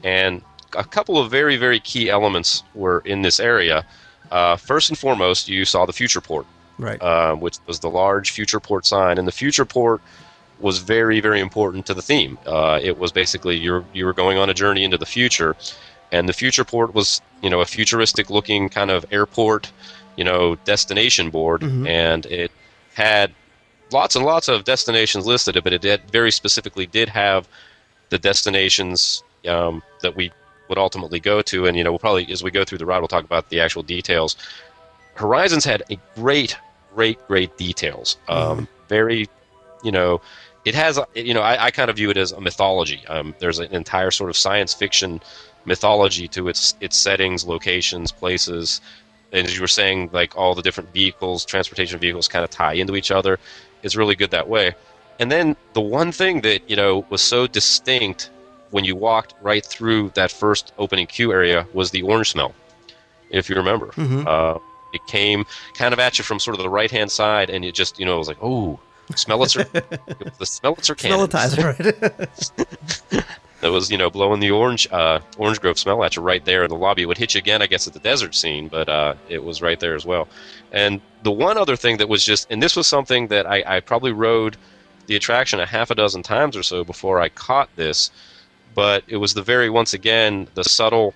and 0.05 0.43
a 0.77 0.85
couple 0.85 1.19
of 1.19 1.31
very, 1.31 1.57
very 1.57 1.81
key 1.81 2.09
elements 2.09 2.63
were 2.75 3.01
in 3.05 3.23
this 3.23 3.41
area. 3.41 3.85
Uh, 4.31 4.57
first 4.57 4.91
and 4.91 4.99
foremost, 4.99 5.49
you 5.49 5.65
saw 5.65 5.85
the 5.87 5.93
future 5.93 6.21
port, 6.21 6.47
Right. 6.79 7.01
uh, 7.03 7.35
which 7.35 7.57
was 7.67 7.81
the 7.81 7.91
large 7.91 8.31
future 8.31 8.61
port 8.61 8.87
sign, 8.87 9.19
and 9.19 9.27
the 9.27 9.33
future 9.33 9.65
port 9.65 10.01
was 10.61 10.79
very, 10.79 11.21
very 11.21 11.41
important 11.41 11.87
to 11.87 11.95
the 11.95 12.03
theme. 12.03 12.37
Uh, 12.47 12.79
it 12.83 12.99
was 12.99 13.11
basically 13.13 13.57
you 13.57 13.85
you 13.93 14.05
were 14.05 14.13
going 14.13 14.39
on 14.39 14.51
a 14.51 14.55
journey 14.55 14.85
into 14.85 14.99
the 14.99 15.07
future, 15.07 15.57
and 16.13 16.29
the 16.29 16.33
future 16.33 16.65
port 16.65 16.95
was 16.95 17.21
you 17.43 17.51
know 17.51 17.61
a 17.61 17.67
futuristic 17.67 18.31
looking 18.31 18.69
kind 18.69 18.91
of 18.91 19.05
airport, 19.11 19.71
you 20.17 20.25
know 20.25 20.55
destination 20.65 21.31
board, 21.31 21.63
Mhm. 21.63 21.89
and 21.89 22.27
it 22.27 22.51
had 22.95 23.33
lots 23.93 24.17
and 24.17 24.25
lots 24.25 24.49
of 24.49 24.65
destinations 24.65 25.27
listed, 25.27 25.59
but 25.65 25.73
it 25.73 25.81
did, 25.81 26.03
very 26.11 26.31
specifically 26.31 26.87
did 26.87 27.09
have 27.09 27.49
the 28.11 28.19
destinations 28.19 29.23
um, 29.47 29.83
that 30.03 30.15
we 30.17 30.31
would 30.69 30.79
ultimately 30.79 31.21
go 31.21 31.41
to, 31.43 31.67
and 31.67 31.77
you 31.77 31.85
know 31.85 31.91
we'll 31.93 31.99
probably 31.99 32.31
as 32.31 32.43
we 32.43 32.51
go 32.51 32.65
through 32.65 32.79
the 32.79 32.87
ride 32.87 32.99
we'll 32.99 33.09
talk 33.09 33.25
about 33.25 33.49
the 33.51 33.61
actual 33.61 33.83
details. 33.83 34.37
Horizons 35.15 35.65
had 35.65 35.83
a 35.91 35.99
great, 36.15 36.57
great, 36.95 37.19
great 37.27 37.57
details. 37.57 38.17
Um, 38.29 38.69
Very, 38.89 39.29
you 39.83 39.91
know, 39.93 40.21
it 40.65 40.75
has, 40.75 40.99
you 41.15 41.35
know, 41.35 41.41
I, 41.43 41.67
I 41.67 41.71
kind 41.71 41.91
of 41.91 41.97
view 41.97 42.09
it 42.11 42.17
as 42.17 42.33
a 42.33 42.41
mythology. 42.41 43.03
Um, 43.09 43.35
there's 43.39 43.59
an 43.59 43.71
entire 43.75 44.11
sort 44.11 44.31
of 44.31 44.37
science 44.37 44.73
fiction 44.73 45.21
mythology 45.65 46.29
to 46.29 46.49
its 46.49 46.75
its 46.81 46.97
settings, 46.97 47.45
locations, 47.47 48.13
places, 48.13 48.81
and 49.33 49.47
as 49.47 49.55
you 49.55 49.61
were 49.61 49.69
saying, 49.69 50.11
like 50.13 50.37
all 50.37 50.55
the 50.55 50.63
different 50.63 50.93
vehicles, 50.93 51.45
transportation 51.45 51.99
vehicles, 51.99 52.29
kind 52.29 52.45
of 52.45 52.51
tie 52.51 52.75
into 52.75 52.97
each 52.97 53.11
other. 53.11 53.39
It's 53.83 53.97
really 53.97 54.15
good 54.17 54.31
that 54.31 54.49
way. 54.49 54.75
And 55.21 55.31
then 55.31 55.57
the 55.73 55.81
one 55.81 56.13
thing 56.13 56.41
that 56.43 56.69
you 56.69 56.77
know 56.77 57.05
was 57.11 57.23
so 57.23 57.47
distinct 57.47 58.31
when 58.71 58.85
you 58.85 58.95
walked 58.95 59.35
right 59.41 59.65
through 59.65 60.11
that 60.15 60.31
first 60.31 60.73
opening 60.79 61.07
queue 61.07 61.33
area 61.33 61.67
was 61.73 61.91
the 61.91 62.03
orange 62.03 62.31
smell, 62.31 62.55
if 63.31 63.49
you 63.49 63.57
remember. 63.57 63.87
Mhm. 63.89 64.27
Uh, 64.27 64.59
it 64.93 65.01
came 65.07 65.45
kind 65.75 65.93
of 65.93 65.99
at 65.99 66.19
you 66.19 66.25
from 66.25 66.39
sort 66.39 66.57
of 66.57 66.63
the 66.63 66.69
right 66.69 66.91
hand 66.91 67.11
side, 67.11 67.51
and 67.51 67.65
it 67.65 67.75
just 67.75 67.99
you 67.99 68.07
know 68.07 68.17
it 68.17 68.19
was 68.19 68.29
like, 68.29 68.39
oh, 68.43 68.79
Smellitzer, 69.13 69.71
the 70.39 70.45
Smellitzer 70.45 70.97
cannons. 70.97 71.29
Smellitizer, 71.33 73.09
right? 73.11 73.25
that 73.61 73.73
was 73.73 73.91
you 73.91 73.99
know 73.99 74.11
blowing 74.11 74.41
the 74.41 74.51
orange 74.51 74.87
uh, 74.91 75.21
orange 75.37 75.61
grove 75.61 75.79
smell 75.79 76.03
at 76.05 76.17
you 76.17 76.23
right 76.23 76.45
there 76.45 76.65
in 76.65 76.71
the 76.71 76.77
lobby. 76.77 77.03
It 77.03 77.07
would 77.07 77.19
hit 77.19 77.35
you 77.35 77.39
again, 77.39 77.63
I 77.63 77.67
guess, 77.67 77.87
at 77.87 77.93
the 77.93 77.99
desert 78.01 78.35
scene, 78.35 78.69
but 78.69 78.89
uh, 78.89 79.15
it 79.29 79.43
was 79.43 79.63
right 79.63 79.79
there 79.79 79.95
as 79.95 80.07
well. 80.07 80.29
And 80.73 81.01
the 81.23 81.33
one 81.33 81.59
other 81.59 81.77
thing 81.77 81.97
that 81.99 82.09
was 82.09 82.25
just, 82.25 82.51
and 82.51 82.63
this 82.63 82.77
was 82.77 82.87
something 82.87 83.29
that 83.29 83.47
I, 83.47 83.65
I 83.67 83.81
probably 83.81 84.13
rode 84.13 84.57
the 85.07 85.17
attraction 85.17 85.59
a 85.59 85.67
half 85.67 85.91
a 85.91 85.95
dozen 85.95 86.23
times 86.23 86.57
or 86.57 86.63
so 86.63 86.85
before 86.85 87.21
I 87.21 87.31
caught 87.31 87.75
this, 87.77 88.11
but 88.75 89.03
it 89.09 89.17
was 89.17 89.35
the 89.35 89.43
very 89.43 89.71
once 89.71 89.95
again 89.95 90.49
the 90.55 90.65
subtle 90.65 91.15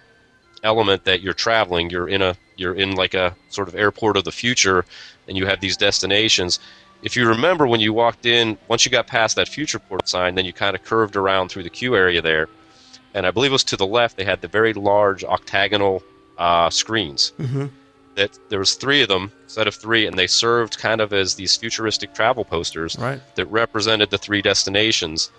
element 0.63 1.05
that 1.05 1.21
you're 1.21 1.35
traveling. 1.35 1.91
You're 1.91 2.09
in 2.09 2.23
a 2.23 2.37
you're 2.57 2.75
in 2.75 2.95
like 2.95 3.15
a 3.15 3.35
sort 3.51 3.69
of 3.69 3.75
airport 3.75 4.17
of 4.17 4.25
the 4.25 4.33
future, 4.33 4.85
and 5.29 5.37
you 5.37 5.47
have 5.47 5.61
these 5.61 5.77
destinations. 5.77 6.59
If 7.03 7.17
you 7.17 7.29
remember 7.29 7.67
when 7.67 7.81
you 7.81 7.93
walked 7.93 8.27
in, 8.27 8.57
once 8.69 8.85
you 8.85 8.91
got 8.91 9.07
past 9.07 9.37
that 9.37 9.49
future 9.49 9.79
port 9.79 10.09
sign, 10.09 10.35
then 10.37 10.45
you 10.45 10.53
kind 10.53 10.77
of 10.77 10.85
curved 10.85 11.17
around 11.17 11.49
through 11.49 11.65
the 11.65 11.71
queue 11.71 11.97
area 11.97 12.23
there, 12.23 12.49
and 13.15 13.27
I 13.27 13.31
believe 13.31 13.51
it 13.51 13.53
was 13.53 13.65
to 13.65 13.77
the 13.77 13.87
left. 13.87 14.17
They 14.17 14.25
had 14.25 14.41
the 14.41 14.49
very 14.49 14.73
large 14.73 15.25
octagonal 15.25 16.03
uh, 16.39 16.71
screens. 16.71 17.33
Mm-hmm. 17.39 17.67
That 18.15 18.39
there 18.51 18.59
was 18.59 18.75
three 18.75 19.03
of 19.03 19.09
them, 19.09 19.33
set 19.47 19.67
of 19.67 19.75
three, 19.75 20.07
and 20.07 20.19
they 20.19 20.27
served 20.27 20.79
kind 20.79 21.01
of 21.01 21.13
as 21.13 21.35
these 21.35 21.57
futuristic 21.57 22.15
travel 22.15 22.45
posters 22.45 22.97
Right. 22.99 23.21
that 23.37 23.47
represented 23.47 24.11
the 24.11 24.19
three 24.19 24.43
destinations. 24.43 25.31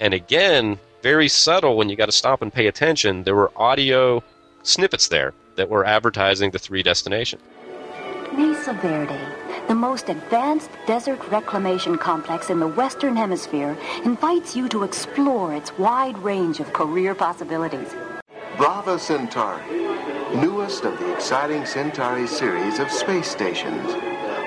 And 0.00 0.14
again, 0.14 0.78
very 1.02 1.28
subtle 1.28 1.76
when 1.76 1.88
you 1.88 1.96
got 1.96 2.06
to 2.06 2.12
stop 2.12 2.40
and 2.40 2.52
pay 2.52 2.66
attention, 2.68 3.24
there 3.24 3.34
were 3.34 3.50
audio 3.56 4.22
snippets 4.62 5.08
there 5.08 5.34
that 5.56 5.68
were 5.68 5.84
advertising 5.84 6.52
the 6.52 6.58
three 6.58 6.82
destinations. 6.82 7.42
Mesa 8.32 8.74
Verde, 8.74 9.18
the 9.70 9.74
most 9.76 10.08
advanced 10.08 10.68
desert 10.84 11.20
reclamation 11.28 11.96
complex 11.96 12.50
in 12.50 12.58
the 12.58 12.66
Western 12.66 13.14
Hemisphere, 13.14 13.78
invites 14.04 14.56
you 14.56 14.68
to 14.68 14.82
explore 14.82 15.54
its 15.54 15.78
wide 15.78 16.18
range 16.18 16.58
of 16.58 16.72
career 16.72 17.14
possibilities. 17.14 17.94
Brava 18.56 18.98
Centauri, 18.98 19.62
newest 20.34 20.82
of 20.82 20.98
the 20.98 21.14
exciting 21.14 21.64
Centauri 21.64 22.26
series 22.26 22.80
of 22.80 22.90
space 22.90 23.30
stations, 23.30 23.92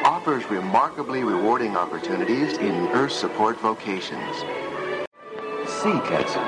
offers 0.03 0.43
remarkably 0.49 1.23
rewarding 1.23 1.77
opportunities 1.77 2.57
in 2.57 2.89
earth 2.89 3.13
support 3.13 3.57
vocations. 3.61 4.35
Sea 5.65 6.01
Castle, 6.03 6.43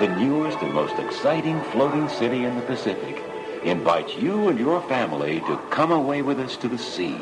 the 0.00 0.16
newest 0.16 0.56
and 0.62 0.72
most 0.72 0.98
exciting 0.98 1.60
floating 1.72 2.08
city 2.08 2.46
in 2.46 2.56
the 2.56 2.62
Pacific, 2.62 3.22
invites 3.64 4.16
you 4.16 4.48
and 4.48 4.58
your 4.58 4.80
family 4.88 5.40
to 5.40 5.58
come 5.68 5.92
away 5.92 6.22
with 6.22 6.40
us 6.40 6.56
to 6.56 6.68
the 6.68 6.78
sea. 6.78 7.20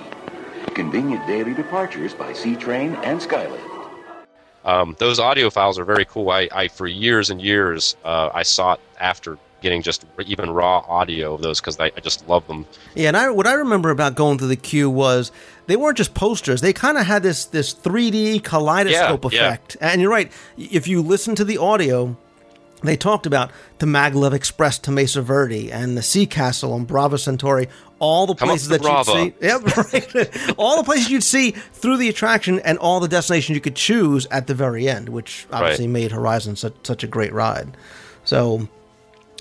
Convenient 0.75 1.27
daily 1.27 1.55
departures 1.55 2.15
by 2.15 2.33
sea 2.33 2.57
train 2.57 2.95
and 3.05 3.21
skylift. 3.21 3.69
Um, 4.65 4.97
those 4.99 5.19
audio 5.19 5.51
files 5.51 5.79
are 5.79 5.85
very 5.85 6.05
cool. 6.05 6.31
I, 6.31 6.49
I 6.53 6.69
for 6.69 6.87
years 6.87 7.31
and 7.31 7.43
years, 7.43 7.97
uh, 8.05 8.31
I 8.33 8.45
sought 8.45 8.81
after 9.01 9.37
getting 9.61 9.83
just 9.83 10.05
even 10.27 10.51
raw 10.51 10.79
audio 10.89 11.35
of 11.35 11.43
those 11.43 11.61
because 11.61 11.79
I, 11.79 11.87
I 11.97 12.01
just 12.01 12.29
love 12.29 12.47
them. 12.47 12.67
Yeah, 12.95 13.09
and 13.09 13.17
I, 13.17 13.31
what 13.31 13.47
I 13.47 13.55
remember 13.55 13.91
about 13.91 14.15
going 14.15 14.39
to 14.39 14.47
the 14.47 14.57
queue 14.57 14.89
was 14.91 15.33
they 15.67 15.77
weren't 15.77 15.97
just 15.99 16.15
posters; 16.15 16.61
they 16.61 16.73
kind 16.73 16.97
of 16.97 17.07
had 17.07 17.23
this 17.23 17.45
this 17.47 17.75
3D 17.75 18.43
kaleidoscope 18.45 19.25
Yeah, 19.33 19.41
yeah. 19.41 19.47
effect. 19.49 19.77
And 19.81 20.01
you're 20.01 20.11
right; 20.11 20.31
if 20.57 20.87
you 20.87 21.03
listen 21.03 21.35
to 21.35 21.45
the 21.45 21.59
audio, 21.59 22.17
they 22.85 22.97
talked 22.97 23.27
about 23.27 23.51
the 23.79 23.87
Maglev 23.87 24.33
Express 24.33 24.79
to 24.81 24.93
Mesa 24.93 25.23
Verde 25.23 25.73
and 25.73 25.97
the 25.97 26.03
Sea 26.03 26.27
Castle 26.27 26.73
on 26.73 26.85
Brava 26.85 27.19
Centauri, 27.19 27.69
all 28.03 28.27
the 28.27 28.35
Come 28.35 28.49
places 28.49 28.69
that 28.69 28.83
you'd 28.83 29.07
see. 29.07 29.33
Yep, 29.41 29.77
right. 29.93 30.55
all 30.59 30.77
the 30.77 30.83
places 30.83 31.09
you'd 31.09 31.23
see 31.23 31.53
through 31.53 31.99
the 31.99 32.09
attraction, 32.09 32.59
and 32.61 32.77
all 32.79 32.99
the 32.99 33.07
destinations 33.07 33.55
you 33.55 33.61
could 33.61 33.77
choose 33.77 34.27
at 34.27 34.49
the 34.49 34.55
very 34.55 34.89
end, 34.89 35.09
which 35.09 35.47
obviously 35.53 35.87
made 35.87 36.11
Horizon 36.11 36.57
such 36.57 36.75
such 36.83 37.03
a 37.03 37.07
great 37.07 37.33
ride. 37.33 37.77
So. 38.25 38.69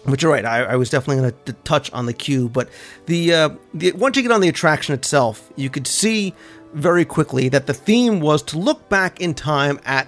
But 0.04 0.20
you're 0.24 0.32
right. 0.32 0.46
I, 0.46 0.64
I 0.64 0.76
was 0.78 0.90
definitely 0.90 1.22
going 1.22 1.34
to 1.46 1.54
touch 1.64 1.92
on 1.92 2.08
the 2.08 2.14
queue, 2.14 2.50
but 2.50 2.70
the, 3.06 3.34
uh, 3.36 3.50
the 3.72 3.92
once 3.92 4.18
you 4.18 4.24
get 4.24 4.32
on 4.32 4.42
the 4.42 4.50
attraction 4.50 4.96
itself, 4.96 5.48
you 5.56 5.70
could 5.70 5.86
see 5.86 6.34
very 6.74 7.06
quickly 7.06 7.50
that 7.50 7.68
the 7.68 7.74
theme 7.76 8.20
was 8.20 8.42
to 8.44 8.58
look 8.58 8.90
back 8.90 9.22
in 9.22 9.36
time 9.36 9.80
at 9.86 10.08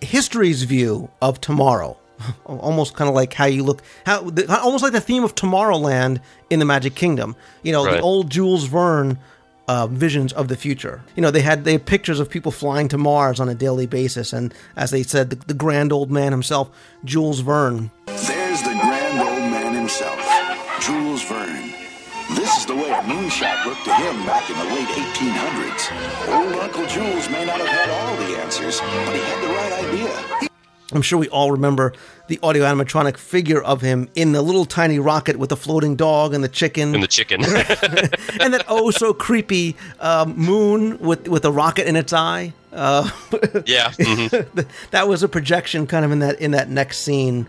history's 0.00 0.64
view 0.64 1.08
of 1.20 1.40
tomorrow. 1.40 1.96
Almost 2.46 2.94
kind 2.94 3.08
of 3.08 3.14
like 3.14 3.32
how 3.34 3.46
you 3.46 3.62
look, 3.64 3.82
how 4.06 4.22
the, 4.30 4.46
almost 4.60 4.82
like 4.82 4.92
the 4.92 5.00
theme 5.00 5.24
of 5.24 5.34
Tomorrowland 5.34 6.20
in 6.50 6.58
the 6.58 6.64
Magic 6.64 6.94
Kingdom. 6.94 7.36
You 7.62 7.72
know, 7.72 7.84
Right. 7.84 7.96
the 7.96 8.00
old 8.02 8.30
Jules 8.30 8.64
Verne 8.64 9.18
uh, 9.68 9.86
visions 9.86 10.32
of 10.32 10.48
the 10.48 10.56
future. 10.56 11.02
You 11.16 11.22
know, 11.22 11.30
they 11.30 11.40
had 11.42 11.64
they 11.64 11.72
had 11.72 11.86
pictures 11.86 12.18
of 12.20 12.28
people 12.28 12.50
flying 12.52 12.88
to 12.88 12.98
Mars 12.98 13.38
on 13.40 13.48
a 13.48 13.54
daily 13.54 13.86
basis, 13.86 14.32
and 14.32 14.52
as 14.76 14.90
they 14.90 15.02
said, 15.02 15.30
the, 15.30 15.36
the 15.36 15.54
grand 15.54 15.92
old 15.92 16.10
man 16.10 16.32
himself, 16.32 16.68
Jules 17.04 17.40
Verne, 17.40 17.90
There's 18.06 18.62
the 18.62 18.74
grand 18.82 19.20
old 19.20 19.50
man 19.50 19.74
himself, 19.74 20.18
Jules 20.80 21.22
Verne. 21.24 21.70
This 22.34 22.56
is 22.58 22.66
the 22.66 22.74
way 22.74 22.90
a 22.90 23.02
moonshot 23.02 23.66
looked 23.66 23.84
to 23.84 23.94
him 23.94 24.24
back 24.26 24.48
in 24.48 24.56
the 24.58 24.64
late 24.64 24.88
1800s. 24.88 26.32
Old 26.34 26.54
Uncle 26.62 26.86
Jules 26.86 27.28
may 27.28 27.44
not 27.44 27.58
have 27.58 27.68
had 27.68 27.90
all 27.90 28.16
the 28.16 28.38
answers, 28.40 28.80
but 28.80 29.14
he 29.14 29.20
had 29.20 29.42
the 29.42 29.48
right 29.54 29.72
idea. 29.84 30.48
I'm 30.94 31.02
sure 31.02 31.18
we 31.18 31.28
all 31.28 31.50
remember 31.52 31.92
the 32.28 32.38
audio 32.42 32.64
animatronic 32.64 33.16
figure 33.16 33.62
of 33.62 33.80
him 33.80 34.08
in 34.14 34.32
the 34.32 34.42
little 34.42 34.64
tiny 34.64 34.98
rocket 34.98 35.36
with 35.36 35.50
the 35.50 35.56
floating 35.56 35.96
dog 35.96 36.34
and 36.34 36.42
the 36.42 36.48
chicken. 36.48 36.94
And 36.94 37.02
the 37.02 37.08
chicken. 37.08 37.44
and 38.40 38.54
that 38.54 38.64
oh 38.68 38.90
so 38.90 39.12
creepy 39.12 39.76
um, 40.00 40.36
moon 40.36 40.98
with 40.98 41.28
with 41.28 41.44
a 41.44 41.52
rocket 41.52 41.86
in 41.86 41.96
its 41.96 42.12
eye. 42.12 42.52
Uh, 42.72 43.08
yeah. 43.66 43.90
mhm. 43.90 44.66
that 44.90 45.08
was 45.08 45.22
a 45.22 45.28
projection 45.28 45.86
kind 45.86 46.04
of 46.04 46.12
in 46.12 46.20
that 46.20 46.40
in 46.40 46.52
that 46.52 46.68
next 46.68 46.98
scene. 46.98 47.46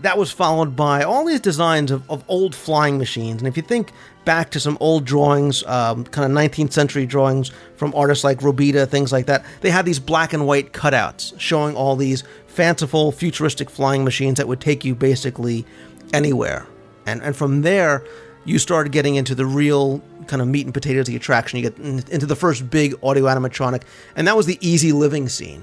That 0.00 0.16
was 0.16 0.30
followed 0.30 0.76
by 0.76 1.02
all 1.02 1.24
these 1.24 1.40
designs 1.40 1.90
of, 1.90 2.08
of 2.08 2.22
old 2.28 2.54
flying 2.54 2.98
machines. 2.98 3.40
And 3.40 3.48
if 3.48 3.56
you 3.56 3.64
think 3.64 3.92
back 4.24 4.50
to 4.50 4.60
some 4.60 4.78
old 4.78 5.04
drawings, 5.04 5.64
um, 5.64 6.04
kind 6.04 6.30
of 6.30 6.38
19th 6.38 6.72
century 6.72 7.04
drawings 7.04 7.50
from 7.76 7.92
artists 7.96 8.22
like 8.22 8.38
Robida, 8.38 8.86
things 8.86 9.10
like 9.10 9.26
that, 9.26 9.44
they 9.60 9.70
had 9.70 9.86
these 9.86 9.98
black 9.98 10.32
and 10.32 10.46
white 10.46 10.72
cutouts 10.72 11.32
showing 11.40 11.74
all 11.74 11.96
these 11.96 12.22
fanciful, 12.58 13.12
futuristic 13.12 13.70
flying 13.70 14.02
machines 14.02 14.36
that 14.36 14.48
would 14.48 14.60
take 14.60 14.84
you 14.84 14.92
basically 14.92 15.64
anywhere. 16.12 16.66
And, 17.06 17.22
and 17.22 17.36
from 17.36 17.62
there, 17.62 18.04
you 18.44 18.58
started 18.58 18.90
getting 18.90 19.14
into 19.14 19.36
the 19.36 19.46
real 19.46 20.02
kind 20.26 20.42
of 20.42 20.48
meat 20.48 20.66
and 20.66 20.74
potatoes 20.74 21.02
of 21.02 21.06
the 21.06 21.14
attraction. 21.14 21.60
You 21.60 21.70
get 21.70 21.78
into 21.78 22.26
the 22.26 22.34
first 22.34 22.68
big 22.68 22.96
audio 23.00 23.26
animatronic, 23.26 23.82
and 24.16 24.26
that 24.26 24.36
was 24.36 24.46
the 24.46 24.58
easy 24.60 24.90
living 24.90 25.28
scene. 25.28 25.62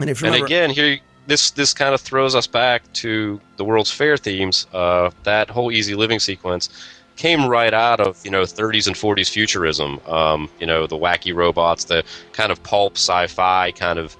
And 0.00 0.10
if 0.10 0.20
you 0.20 0.26
and 0.26 0.34
remember, 0.34 0.46
again, 0.46 0.70
here 0.70 0.98
this 1.28 1.52
this 1.52 1.72
kind 1.72 1.94
of 1.94 2.00
throws 2.00 2.34
us 2.34 2.48
back 2.48 2.92
to 2.94 3.40
the 3.56 3.64
World's 3.64 3.92
Fair 3.92 4.16
themes. 4.16 4.66
Uh, 4.72 5.10
that 5.22 5.48
whole 5.48 5.70
easy 5.70 5.94
living 5.94 6.18
sequence 6.18 6.70
came 7.14 7.46
right 7.46 7.72
out 7.72 8.00
of 8.00 8.18
you 8.24 8.32
know 8.32 8.42
30s 8.42 8.88
and 8.88 8.96
40s 8.96 9.30
futurism. 9.30 10.00
Um, 10.08 10.50
you 10.58 10.66
know 10.66 10.88
the 10.88 10.96
wacky 10.96 11.32
robots, 11.32 11.84
the 11.84 12.02
kind 12.32 12.50
of 12.50 12.60
pulp 12.64 12.96
sci-fi 12.96 13.70
kind 13.70 14.00
of 14.00 14.16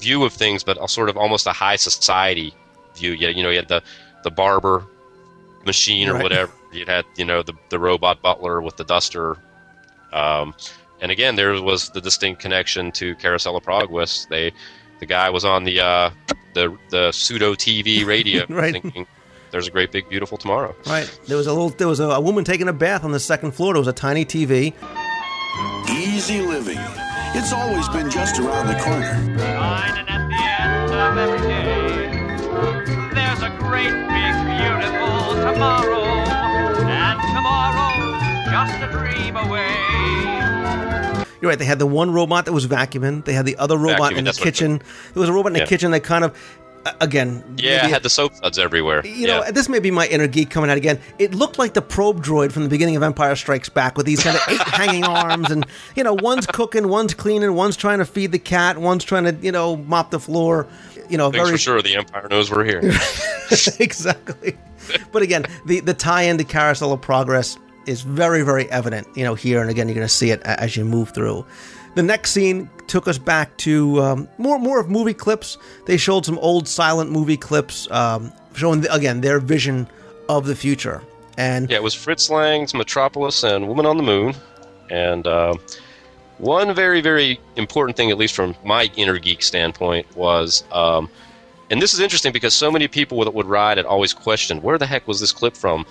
view 0.00 0.24
of 0.24 0.32
things, 0.32 0.62
but 0.64 0.82
a 0.82 0.88
sort 0.88 1.08
of 1.08 1.16
almost 1.16 1.46
a 1.46 1.52
high 1.52 1.76
society 1.76 2.54
view. 2.94 3.12
Yeah, 3.12 3.28
you 3.28 3.42
know, 3.42 3.50
you 3.50 3.56
had 3.58 3.68
the 3.68 3.82
the 4.24 4.30
barber 4.30 4.84
machine 5.66 6.08
or 6.08 6.14
Right. 6.14 6.22
whatever. 6.22 6.52
You 6.72 6.84
had 6.86 7.04
you 7.16 7.24
know 7.24 7.42
the 7.42 7.54
the 7.70 7.78
robot 7.78 8.20
butler 8.22 8.60
with 8.60 8.76
the 8.76 8.84
duster. 8.84 9.36
Um, 10.12 10.54
and 11.00 11.10
again, 11.12 11.36
there 11.36 11.60
was 11.62 11.90
the 11.90 12.00
distinct 12.00 12.40
connection 12.42 12.90
to 12.92 13.14
Carousel 13.16 13.56
of 13.56 13.62
Progress. 13.62 14.26
They, 14.28 14.52
the 15.00 15.06
guy 15.06 15.30
was 15.30 15.44
on 15.44 15.64
the 15.64 15.80
uh, 15.80 16.10
the 16.54 16.76
the 16.90 17.12
pseudo 17.12 17.54
TV 17.54 18.04
radio, 18.14 18.44
Right. 18.48 18.72
thinking 18.72 19.06
there's 19.50 19.66
a 19.66 19.70
great 19.70 19.92
big 19.92 20.08
beautiful 20.08 20.36
tomorrow. 20.36 20.74
Right. 20.86 21.08
There 21.26 21.36
was 21.36 21.46
a 21.46 21.52
little. 21.52 21.70
There 21.70 21.88
was 21.88 22.00
a, 22.00 22.04
a 22.08 22.20
woman 22.20 22.44
taking 22.44 22.68
a 22.68 22.72
bath 22.72 23.04
on 23.04 23.12
the 23.12 23.20
second 23.20 23.52
floor. 23.52 23.74
There 23.74 23.80
was 23.80 23.88
a 23.88 23.92
tiny 23.92 24.24
TV. 24.24 24.74
Easy 25.90 26.40
living. 26.40 26.78
It's 27.34 27.52
always 27.52 27.88
been 27.88 28.10
just 28.10 28.38
around 28.38 28.66
the 28.66 28.74
corner. 28.80 29.06
And 29.06 30.08
at 30.08 30.28
the 30.28 30.40
end 30.62 30.92
of 30.94 31.18
every 31.18 31.40
day. 31.48 32.08
There's 33.14 33.42
a 33.42 33.50
great 33.58 33.92
big 34.08 34.34
beautiful 34.46 35.34
tomorrow, 35.44 36.04
and 36.86 37.20
tomorrow 37.34 37.90
just 38.50 38.82
a 38.82 38.88
dream 38.90 39.36
away. 39.36 39.74
You're 41.40 41.50
right. 41.50 41.58
They 41.58 41.64
had 41.64 41.78
the 41.78 41.86
one 41.86 42.12
robot 42.12 42.46
that 42.46 42.52
was 42.52 42.66
vacuuming. 42.66 43.24
They 43.24 43.32
had 43.32 43.46
the 43.46 43.56
other 43.58 43.76
robot 43.78 44.12
Vacuuming, 44.12 44.18
in 44.18 44.24
the 44.24 44.28
that's 44.30 44.40
what 44.40 44.48
it 44.48 44.52
kitchen. 44.52 44.78
There 45.14 45.20
was 45.20 45.28
a 45.28 45.32
robot 45.32 45.50
in 45.50 45.52
the 45.54 45.58
Yeah. 45.60 45.66
kitchen 45.66 45.90
that 45.92 46.00
kind 46.00 46.24
of, 46.24 46.36
again, 47.00 47.42
Yeah, 47.58 47.82
maybe- 47.82 47.92
had 47.92 48.02
the 48.02 48.10
soap 48.10 48.34
suds 48.36 48.58
everywhere. 48.58 49.04
You 49.04 49.12
yeah. 49.12 49.40
know, 49.40 49.50
this 49.50 49.68
may 49.68 49.78
be 49.78 49.90
my 49.90 50.06
inner 50.06 50.26
geek 50.26 50.50
coming 50.50 50.70
out 50.70 50.76
again. 50.76 50.98
It 51.18 51.34
looked 51.34 51.58
like 51.58 51.74
the 51.74 51.82
probe 51.82 52.24
droid 52.24 52.52
from 52.52 52.62
the 52.64 52.68
beginning 52.68 52.96
of 52.96 53.02
Empire 53.02 53.36
Strikes 53.36 53.68
Back 53.68 53.96
with 53.96 54.06
these 54.06 54.22
kind 54.22 54.36
of 54.36 54.42
eight 54.48 54.60
hanging 54.68 55.04
arms, 55.04 55.50
and 55.50 55.66
you 55.96 56.04
know, 56.04 56.14
one's 56.14 56.46
cooking, 56.46 56.88
one's 56.88 57.14
cleaning, 57.14 57.54
one's 57.54 57.76
trying 57.76 57.98
to 57.98 58.04
feed 58.04 58.32
the 58.32 58.38
cat, 58.38 58.78
one's 58.78 59.04
trying 59.04 59.24
to 59.24 59.34
you 59.44 59.52
know 59.52 59.76
mop 59.76 60.10
the 60.10 60.20
floor. 60.20 60.66
You 61.08 61.16
know, 61.16 61.30
Things 61.30 61.42
very 61.44 61.52
for 61.52 61.58
sure. 61.58 61.82
The 61.82 61.96
Empire 61.96 62.28
knows 62.30 62.50
we're 62.50 62.64
here. 62.64 62.80
exactly. 63.80 64.56
But 65.12 65.22
again, 65.22 65.46
the 65.66 65.80
the 65.80 65.94
tie-in 65.94 66.38
to 66.38 66.44
Carousel 66.44 66.92
of 66.92 67.00
Progress 67.00 67.56
is 67.86 68.02
very 68.02 68.42
very 68.42 68.70
evident. 68.70 69.06
You 69.16 69.24
know, 69.24 69.34
here 69.34 69.60
and 69.60 69.70
again, 69.70 69.88
you're 69.88 69.94
going 69.94 70.06
to 70.06 70.12
see 70.12 70.30
it 70.30 70.42
as 70.42 70.76
you 70.76 70.84
move 70.84 71.10
through. 71.10 71.44
The 71.98 72.04
next 72.04 72.30
scene 72.30 72.70
took 72.86 73.08
us 73.08 73.18
back 73.18 73.56
to 73.56 74.00
um, 74.00 74.28
more 74.38 74.56
more 74.60 74.78
of 74.78 74.88
movie 74.88 75.12
clips. 75.12 75.58
They 75.86 75.96
showed 75.96 76.24
some 76.24 76.38
old 76.38 76.68
silent 76.68 77.10
movie 77.10 77.36
clips 77.36 77.90
um, 77.90 78.32
showing 78.54 78.86
again 78.86 79.20
their 79.20 79.40
vision 79.40 79.88
of 80.28 80.46
the 80.46 80.54
future. 80.54 81.02
And 81.36 81.68
Yeah, 81.68 81.78
it 81.78 81.82
was 81.82 81.94
Fritz 81.94 82.30
Lang's 82.30 82.72
Metropolis 82.72 83.42
and 83.42 83.66
Woman 83.66 83.84
on 83.84 83.96
the 83.96 84.04
Moon. 84.04 84.36
And 84.90 85.26
uh, 85.26 85.56
one 86.38 86.72
very, 86.72 87.00
very 87.00 87.40
important 87.56 87.96
thing, 87.96 88.12
at 88.12 88.16
least 88.16 88.36
from 88.36 88.54
my 88.64 88.88
inner 88.94 89.18
geek 89.18 89.42
standpoint, 89.42 90.06
was. 90.16 90.62
Um, 90.70 91.10
and 91.68 91.82
this 91.82 91.94
is 91.94 91.98
interesting 91.98 92.32
because 92.32 92.54
so 92.54 92.70
many 92.70 92.86
people 92.86 93.24
that 93.24 93.34
would 93.34 93.46
ride 93.46 93.76
it 93.76 93.86
always 93.86 94.12
questioned 94.12 94.62
where 94.62 94.78
the 94.78 94.86
heck 94.86 95.08
was 95.08 95.18
this 95.18 95.32
clip 95.32 95.56
from? 95.56 95.84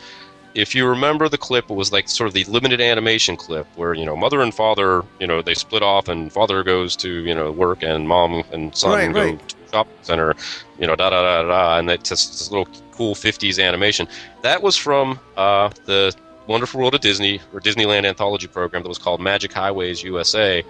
If 0.55 0.73
you 0.73 0.87
remember 0.87 1.29
the 1.29 1.37
clip, 1.37 1.69
it 1.69 1.73
was 1.73 1.91
like 1.91 2.09
sort 2.09 2.27
of 2.27 2.33
the 2.33 2.43
limited 2.45 2.81
animation 2.81 3.35
clip 3.35 3.67
where, 3.75 3.93
you 3.93 4.05
know, 4.05 4.15
mother 4.15 4.41
and 4.41 4.53
father, 4.53 5.03
you 5.19 5.27
know, 5.27 5.41
they 5.41 5.53
split 5.53 5.83
off 5.83 6.07
and 6.07 6.31
father 6.31 6.63
goes 6.63 6.95
to, 6.97 7.09
you 7.09 7.35
know, 7.35 7.51
work 7.51 7.83
and 7.83 8.07
mom 8.07 8.43
and 8.51 8.75
son 8.75 8.91
Right, 8.91 9.13
go 9.13 9.19
right. 9.21 9.49
to 9.49 9.55
the 9.55 9.71
shopping 9.71 9.93
center, 10.01 10.35
you 10.79 10.87
know, 10.87 10.95
da 10.95 11.09
da 11.11 11.21
da 11.21 11.41
da, 11.43 11.47
da 11.47 11.77
and 11.79 11.89
it's 11.89 12.09
just 12.09 12.31
this 12.31 12.51
little 12.51 12.67
cool 12.91 13.13
50s 13.13 13.63
animation. 13.63 14.07
That 14.41 14.63
was 14.63 14.75
from 14.75 15.19
uh, 15.35 15.69
the 15.85 16.15
Wonderful 16.47 16.79
World 16.79 16.95
of 16.95 17.01
Disney 17.01 17.39
or 17.53 17.59
Disneyland 17.59 18.05
anthology 18.05 18.47
program 18.47 18.81
that 18.83 18.89
was 18.89 18.97
called 18.97 19.21
Magic 19.21 19.53
Highways 19.53 20.01
USA. 20.03 20.63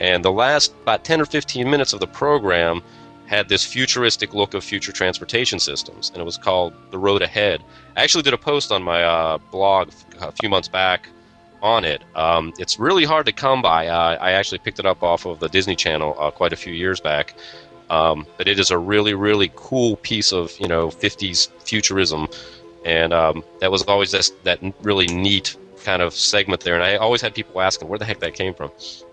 And 0.00 0.24
the 0.24 0.32
last 0.32 0.74
about 0.82 1.04
10 1.04 1.20
or 1.20 1.24
15 1.24 1.70
minutes 1.70 1.92
of 1.92 2.00
the 2.00 2.08
program 2.08 2.82
had 3.26 3.48
this 3.48 3.64
futuristic 3.64 4.34
look 4.34 4.54
of 4.54 4.64
future 4.64 4.92
transportation 4.92 5.58
systems, 5.58 6.10
and 6.10 6.20
it 6.20 6.24
was 6.24 6.36
called 6.36 6.74
The 6.90 6.98
Road 6.98 7.22
Ahead. 7.22 7.62
I 7.96 8.02
actually 8.02 8.22
did 8.22 8.34
a 8.34 8.38
post 8.38 8.72
on 8.72 8.82
my 8.82 9.02
uh, 9.02 9.38
blog 9.50 9.90
a 10.20 10.32
few 10.32 10.48
months 10.48 10.68
back 10.68 11.08
on 11.62 11.84
it. 11.84 12.02
Um, 12.16 12.52
it's 12.58 12.78
really 12.78 13.04
hard 13.04 13.26
to 13.26 13.32
come 13.32 13.62
by. 13.62 13.86
Uh, 13.86 14.18
I 14.20 14.32
actually 14.32 14.58
picked 14.58 14.78
it 14.78 14.86
up 14.86 15.02
off 15.02 15.24
of 15.24 15.38
the 15.38 15.48
Disney 15.48 15.76
Channel 15.76 16.16
uh, 16.18 16.30
quite 16.30 16.52
a 16.52 16.56
few 16.56 16.72
years 16.72 17.00
back. 17.00 17.34
Um, 17.90 18.26
but 18.38 18.48
it 18.48 18.58
is 18.58 18.70
a 18.70 18.78
really, 18.78 19.12
really 19.12 19.52
cool 19.54 19.96
piece 19.96 20.32
of 20.32 20.58
you 20.58 20.66
know 20.66 20.88
50s 20.88 21.48
futurism, 21.64 22.26
and 22.84 23.12
um, 23.12 23.44
that 23.60 23.70
was 23.70 23.82
always 23.82 24.12
this, 24.12 24.30
that 24.44 24.60
really 24.82 25.06
neat 25.06 25.56
kind 25.84 26.00
of 26.00 26.14
segment 26.14 26.62
there, 26.62 26.74
and 26.74 26.82
I 26.82 26.96
always 26.96 27.20
had 27.20 27.34
people 27.34 27.60
asking 27.60 27.88
where 27.88 27.98
the 27.98 28.04
heck 28.04 28.20
that 28.20 28.34
came 28.34 28.54
from. 28.54 28.70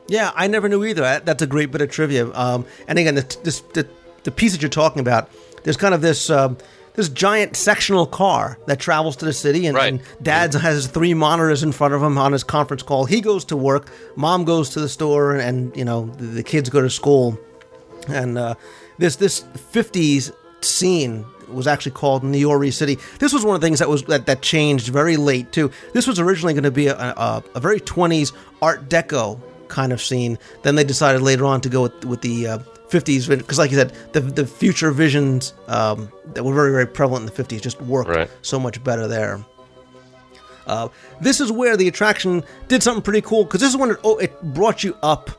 Yeah, 0.08 0.32
I 0.36 0.48
never 0.48 0.70
knew 0.70 0.84
either. 0.86 1.20
That's 1.24 1.42
a 1.42 1.48
great 1.48 1.72
bit 1.72 1.82
of 1.82 1.92
trivia. 1.92 2.32
Um, 2.34 2.66
and 2.88 2.98
again, 2.98 3.16
the, 3.16 3.38
this, 3.44 3.60
the 3.74 3.88
the 4.30 4.36
piece 4.36 4.52
that 4.52 4.62
you're 4.62 4.70
talking 4.70 5.00
about, 5.00 5.30
there's 5.64 5.78
kind 5.78 5.96
of 5.96 6.02
this 6.02 6.30
um, 6.30 6.58
this 6.94 7.10
giant 7.10 7.56
sectional 7.56 8.06
car 8.06 8.60
that 8.68 8.80
travels 8.80 9.16
to 9.18 9.26
the 9.26 9.34
city, 9.34 9.66
and, 9.66 9.78
and 9.78 10.02
Dad 10.22 10.54
has 10.54 10.88
three 10.88 11.14
monitors 11.14 11.64
in 11.64 11.72
front 11.72 11.94
of 11.94 12.04
him 12.04 12.18
on 12.18 12.32
his 12.32 12.44
conference 12.44 12.84
call. 12.84 13.06
He 13.06 13.22
goes 13.22 13.46
to 13.46 13.58
work, 13.58 13.90
Mom 14.16 14.44
goes 14.44 14.70
to 14.72 14.80
the 14.80 14.90
store, 14.90 15.36
and, 15.36 15.76
you 15.76 15.86
know 15.86 16.06
the, 16.18 16.26
the 16.26 16.44
kids 16.44 16.70
go 16.70 16.82
to 16.82 16.90
school. 16.90 17.40
And 18.08 18.38
uh, 18.38 18.56
this 18.98 19.16
this 19.16 19.42
50s 19.74 20.32
scene 20.62 21.26
was 21.48 21.66
actually 21.66 21.94
called 21.94 22.24
Neori 22.24 22.72
City. 22.72 23.00
This 23.18 23.34
was 23.34 23.44
one 23.44 23.56
of 23.56 23.62
the 23.62 23.66
things 23.66 23.80
that 23.80 23.90
was 23.90 24.04
that, 24.04 24.28
that 24.28 24.44
changed 24.44 24.90
very 24.90 25.18
late 25.18 25.52
too. 25.52 25.72
This 25.94 26.06
was 26.06 26.20
originally 26.20 26.54
going 26.54 26.64
to 26.64 26.72
be 26.72 26.88
a, 26.88 26.96
a, 26.96 27.44
a 27.56 27.60
very 27.60 27.80
20s 27.80 28.34
Art 28.62 28.90
Deco 28.90 29.42
kind 29.68 29.92
of 29.92 30.02
scene. 30.02 30.38
Then 30.62 30.76
they 30.76 30.84
decided 30.84 31.22
later 31.22 31.46
on 31.46 31.62
to 31.62 31.70
go 31.70 31.84
with 31.84 32.06
with 32.06 32.22
the 32.22 32.48
uh, 32.48 32.60
50s 32.90 33.28
because, 33.28 33.58
like 33.58 33.72
you 33.72 33.78
said, 33.78 33.94
the 34.14 34.22
the 34.22 34.46
future 34.46 34.92
visions 34.92 35.54
um, 35.68 36.12
that 36.34 36.44
were 36.44 36.54
very 36.54 36.72
very 36.72 36.88
prevalent 36.88 37.30
in 37.30 37.36
the 37.36 37.44
50s 37.44 37.62
just 37.62 37.82
worked 37.82 38.10
so 38.42 38.60
much 38.60 38.84
better 38.84 39.08
there. 39.08 39.44
Uh, 40.68 40.88
this 41.20 41.42
is 41.42 41.52
where 41.52 41.76
the 41.76 41.88
attraction 41.88 42.44
did 42.68 42.84
something 42.84 43.02
pretty 43.02 43.22
cool 43.22 43.44
because 43.44 43.60
this 43.60 43.72
is 43.72 43.78
when 43.78 43.90
it, 43.92 43.98
oh, 44.04 44.18
it 44.18 44.40
brought 44.54 44.84
you 44.84 44.96
up 45.02 45.32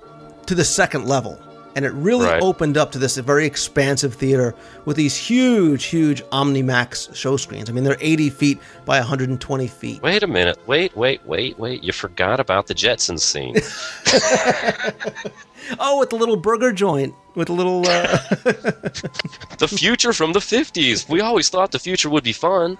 to 0.46 0.54
the 0.56 0.64
second 0.64 1.06
level. 1.06 1.38
And 1.76 1.84
it 1.84 1.92
really 1.92 2.26
Right. 2.26 2.42
opened 2.42 2.76
up 2.76 2.92
to 2.92 2.98
this 2.98 3.16
very 3.16 3.46
expansive 3.46 4.14
theater 4.14 4.54
with 4.84 4.96
these 4.96 5.16
huge, 5.16 5.84
huge 5.84 6.22
OmniMax 6.32 7.14
show 7.14 7.36
screens. 7.36 7.70
I 7.70 7.72
mean, 7.72 7.84
they're 7.84 7.96
80 8.00 8.30
feet 8.30 8.58
by 8.84 8.98
120 8.98 9.66
feet. 9.66 10.02
Wait 10.02 10.22
a 10.22 10.26
minute. 10.26 10.58
Wait, 10.66 10.96
wait, 10.96 11.24
wait, 11.26 11.58
wait. 11.58 11.84
You 11.84 11.92
forgot 11.92 12.40
about 12.40 12.66
the 12.66 12.74
Jetsons 12.74 13.20
scene. 13.20 13.54
Oh, 15.78 15.98
with 16.00 16.10
the 16.10 16.16
little 16.16 16.36
burger 16.36 16.72
joint, 16.72 17.14
with 17.34 17.46
the 17.46 17.52
little. 17.52 17.86
Uh... 17.86 18.16
the 19.58 19.68
future 19.68 20.12
from 20.12 20.32
the 20.32 20.40
50s. 20.40 21.08
We 21.08 21.20
always 21.20 21.48
thought 21.48 21.70
the 21.70 21.78
future 21.78 22.10
would 22.10 22.24
be 22.24 22.32
fun. 22.32 22.76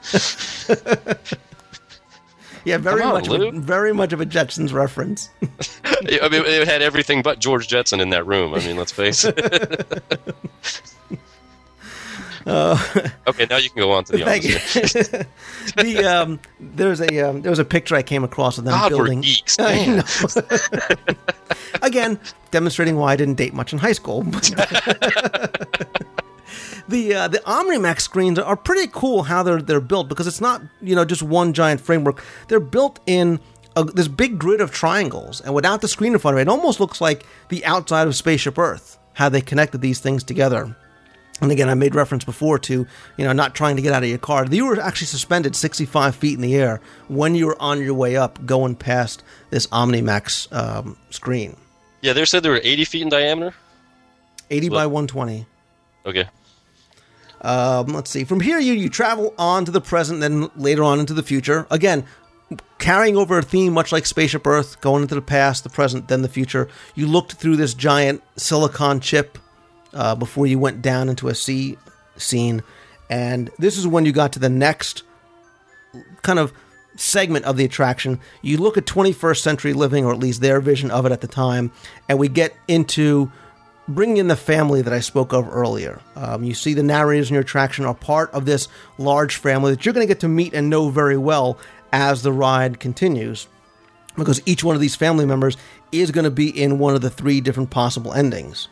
Yeah, 2.65 2.79
very 2.79 3.03
on, 3.03 3.15
much, 3.15 3.29
of 3.29 3.41
a, 3.41 3.51
very 3.53 3.93
much 3.93 4.13
of 4.13 4.21
a 4.21 4.27
Jetsons 4.27 4.73
reference. 4.73 5.31
I 5.43 6.29
mean, 6.29 6.45
it 6.45 6.69
had 6.69 6.83
everything 6.83 7.23
but 7.23 7.39
George 7.39 7.69
Jetson 7.69 8.01
in 8.01 8.11
that 8.11 8.27
room. 8.27 8.55
I 8.55 8.59
mean, 8.59 8.77
let's 8.77 8.93
face 8.93 9.25
it. 9.25 10.03
Uh, 12.47 12.79
okay, 13.29 13.47
now 13.51 13.59
you 13.59 13.69
can 13.69 13.79
go 13.79 13.93
on 13.93 14.03
to 14.05 14.13
the 14.13 14.25
Thank 14.25 14.45
office. 14.47 14.85
you. 14.95 15.83
the 15.83 16.05
um, 16.05 16.41
there's 16.59 17.01
a 17.01 17.21
um, 17.21 17.43
there 17.43 17.51
was 17.51 17.59
a 17.59 17.65
picture 17.65 17.95
I 17.95 18.03
came 18.03 18.25
across 18.25 18.57
of 18.57 18.65
them 18.65 18.73
God, 18.73 18.89
building. 18.89 19.21
geeks. 19.21 19.59
Again, 21.83 22.19
demonstrating 22.51 22.97
why 22.97 23.13
I 23.13 23.17
didn't 23.17 23.35
date 23.35 23.53
much 23.53 23.75
in 23.75 23.79
high 23.79 23.93
school. 23.93 24.25
The 26.88 27.14
uh, 27.14 27.28
the 27.28 27.38
OmniMax 27.38 28.01
screens 28.01 28.38
are 28.38 28.57
pretty 28.57 28.90
cool 28.92 29.24
how 29.24 29.42
they're 29.42 29.62
they're 29.62 29.80
built 29.80 30.09
because 30.09 30.26
it's 30.26 30.40
not 30.40 30.62
you 30.80 30.94
know 30.94 31.05
just 31.05 31.22
one 31.22 31.53
giant 31.53 31.80
framework. 31.80 32.22
They're 32.48 32.61
built 32.61 33.01
in 33.07 33.40
a, 33.76 33.84
this 33.84 34.09
big 34.09 34.38
grid 34.38 34.61
of 34.61 34.70
triangles, 34.70 35.40
and 35.40 35.55
without 35.55 35.80
the 35.80 35.88
screen 35.88 36.12
in 36.12 36.18
front 36.18 36.36
of 36.36 36.38
it, 36.38 36.42
it 36.42 36.48
almost 36.48 36.80
looks 36.80 37.01
like 37.01 37.24
the 37.48 37.64
outside 37.64 38.07
of 38.07 38.16
Spaceship 38.16 38.59
Earth. 38.59 38.98
How 39.14 39.28
they 39.28 39.40
connected 39.40 39.80
these 39.80 40.01
things 40.01 40.24
together. 40.24 40.76
And 41.42 41.51
again, 41.51 41.68
I 41.68 41.74
made 41.74 41.94
reference 41.94 42.24
before 42.24 42.59
to 42.61 42.86
you 43.16 43.24
know 43.24 43.32
not 43.32 43.55
trying 43.55 43.76
to 43.76 43.82
get 43.82 43.92
out 43.92 44.03
of 44.03 44.09
your 44.09 44.18
car. 44.18 44.46
You 44.51 44.66
were 44.66 44.80
actually 44.80 45.07
suspended 45.07 45.57
65 45.57 46.14
feet 46.14 46.34
in 46.34 46.40
the 46.40 46.55
air 46.55 46.80
when 47.09 47.34
you 47.34 47.46
were 47.46 47.61
on 47.61 47.80
your 47.80 47.94
way 47.94 48.16
up, 48.16 48.44
going 48.44 48.76
past 48.76 49.22
this 49.51 49.66
OmniMax 49.68 50.53
um, 50.55 50.96
screen, 51.11 51.57
Yeah, 52.03 52.12
they 52.12 52.24
said 52.24 52.42
they 52.42 52.51
were 52.51 52.61
80 52.62 52.84
feet 52.84 53.03
in 53.03 53.09
diameter. 53.09 53.55
80 54.51 54.68
by 54.68 54.86
120. 54.86 55.46
Okay. 56.07 56.28
Um, 57.43 57.86
let's 57.88 58.11
see. 58.11 58.24
From 58.24 58.41
here, 58.41 58.59
you 58.59 58.74
you 58.74 58.88
travel 58.88 59.34
on 59.38 59.64
to 59.64 59.70
the 59.70 59.80
present, 59.80 60.20
then 60.20 60.51
later 60.57 60.82
on 60.82 61.01
into 61.01 61.14
the 61.14 61.22
future. 61.22 61.66
Again, 61.70 62.05
carrying 62.78 63.16
over 63.16 63.38
a 63.38 63.43
theme 63.43 63.72
much 63.72 63.93
like 63.93 64.07
Spaceship 64.07 64.47
Earth, 64.47 64.80
going 64.80 65.03
into 65.03 65.14
the 65.14 65.22
past, 65.22 65.64
the 65.64 65.70
present, 65.70 66.09
then 66.09 66.22
the 66.22 66.28
future. 66.28 66.68
You 66.95 67.07
looked 67.07 67.32
through 67.34 67.57
this 67.57 67.74
giant 67.74 68.22
silicon 68.36 69.01
chip 69.01 69.38
uh, 69.95 70.14
before 70.14 70.47
you 70.47 70.59
went 70.59 70.82
down 70.82 71.09
into 71.09 71.28
a 71.28 71.34
sea 71.34 71.78
scene, 72.16 72.62
and 73.09 73.51
this 73.59 73.78
is 73.78 73.86
when 73.86 74.05
you 74.05 74.12
got 74.12 74.32
to 74.34 74.38
the 74.38 74.51
next 74.51 75.03
kind 76.22 76.38
of 76.38 76.53
segment 76.97 77.47
of 77.47 77.57
the 77.57 77.64
attraction. 77.64 78.20
You 78.43 78.59
look 78.59 78.76
at 78.76 78.84
21st 78.84 79.38
century 79.38 79.72
living, 79.72 80.05
or 80.05 80.12
at 80.12 80.18
least 80.18 80.43
their 80.43 80.61
vision 80.61 80.91
of 80.91 81.07
it 81.07 81.12
at 81.12 81.22
the 81.22 81.28
time, 81.28 81.72
and 82.09 82.18
we 82.18 82.28
get 82.28 82.55
into 82.68 83.32
bringing 83.95 84.16
in 84.16 84.28
the 84.28 84.36
family 84.36 84.82
that 84.82 84.93
I 84.93 85.01
spoke 85.01 85.32
of 85.32 85.49
earlier. 85.49 86.01
Um, 86.16 86.45
you 86.45 86.55
see, 86.55 86.74
the 86.74 86.82
narrators 86.82 87.28
in 87.28 87.34
your 87.34 87.43
attraction 87.43 87.84
are 87.84 87.95
part 87.95 88.30
of 88.32 88.47
this 88.47 88.68
large 88.99 89.36
family 89.36 89.72
that 89.72 89.84
you're 89.84 89.93
going 89.95 90.07
to 90.07 90.12
get 90.12 90.20
to 90.20 90.28
meet 90.28 90.55
and 90.55 90.70
know 90.70 90.88
very 90.91 91.18
well 91.18 91.59
as 91.93 92.22
the 92.22 92.32
ride 92.32 92.80
continues, 92.80 93.49
because 94.16 94.41
each 94.47 94.62
one 94.62 94.74
of 94.74 94.80
these 94.80 94.95
family 94.97 95.26
members 95.26 95.57
is 95.93 96.11
going 96.11 96.24
to 96.24 96.30
be 96.30 96.49
in 96.49 96.78
one 96.78 96.95
of 96.95 97.01
the 97.01 97.11
three 97.11 97.41
different 97.41 97.70
possible 97.70 98.12
endings. 98.12 98.68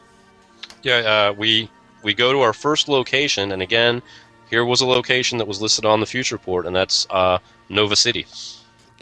Yeah, 0.82 0.98
uh, 0.98 1.32
we 1.32 1.68
we 2.04 2.14
go 2.14 2.32
to 2.32 2.40
our 2.40 2.52
first 2.52 2.88
location, 2.88 3.50
and 3.50 3.60
again, 3.60 4.02
here 4.48 4.64
was 4.64 4.80
a 4.80 4.86
location 4.86 5.38
that 5.38 5.48
was 5.48 5.60
listed 5.60 5.84
on 5.84 6.00
the 6.00 6.06
future 6.06 6.38
port, 6.38 6.64
and 6.64 6.76
that's 6.76 7.06
uh, 7.10 7.38
Nova 7.68 7.96
City. 7.96 8.24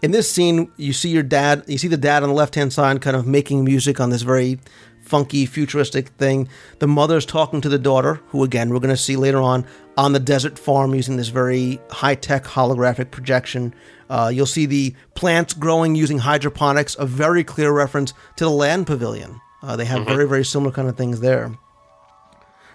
in 0.02 0.10
this 0.10 0.30
scene, 0.30 0.70
you 0.76 0.92
see 0.92 1.08
your 1.08 1.22
dad. 1.22 1.64
You 1.66 1.78
see 1.78 1.88
the 1.88 1.96
dad 1.96 2.22
on 2.22 2.28
the 2.28 2.34
left 2.34 2.54
hand 2.54 2.72
side, 2.72 3.00
kind 3.00 3.16
of 3.16 3.26
making 3.26 3.64
music 3.64 4.00
on 4.00 4.10
this 4.10 4.22
very 4.22 4.58
funky, 5.06 5.46
futuristic 5.46 6.08
thing. 6.18 6.48
The 6.80 6.86
mother's 6.86 7.24
talking 7.24 7.60
to 7.62 7.68
the 7.68 7.78
daughter, 7.78 8.20
who 8.28 8.42
again 8.44 8.70
we're 8.70 8.80
going 8.80 8.94
to 8.94 9.00
see 9.00 9.16
later 9.16 9.40
on 9.40 9.64
on 9.96 10.12
the 10.12 10.20
desert 10.20 10.58
farm 10.58 10.94
using 10.94 11.16
this 11.16 11.28
very 11.28 11.80
high 11.90 12.14
tech 12.16 12.44
holographic 12.44 13.10
projection. 13.10 13.74
Uh, 14.10 14.30
you'll 14.32 14.46
see 14.46 14.66
the 14.66 14.94
plants 15.14 15.54
growing 15.54 15.94
using 15.94 16.18
hydroponics, 16.18 16.96
a 16.98 17.06
very 17.06 17.42
clear 17.44 17.72
reference 17.72 18.12
to 18.36 18.44
the 18.44 18.50
land 18.50 18.86
pavilion. 18.86 19.40
Uh, 19.62 19.74
they 19.76 19.84
have 19.84 20.02
Mhm. 20.02 20.06
very 20.08 20.28
very 20.28 20.44
similar 20.44 20.70
kind 20.72 20.88
of 20.88 20.96
things 20.96 21.20
there. 21.20 21.52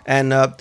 And 0.05 0.34
uh, 0.34 0.53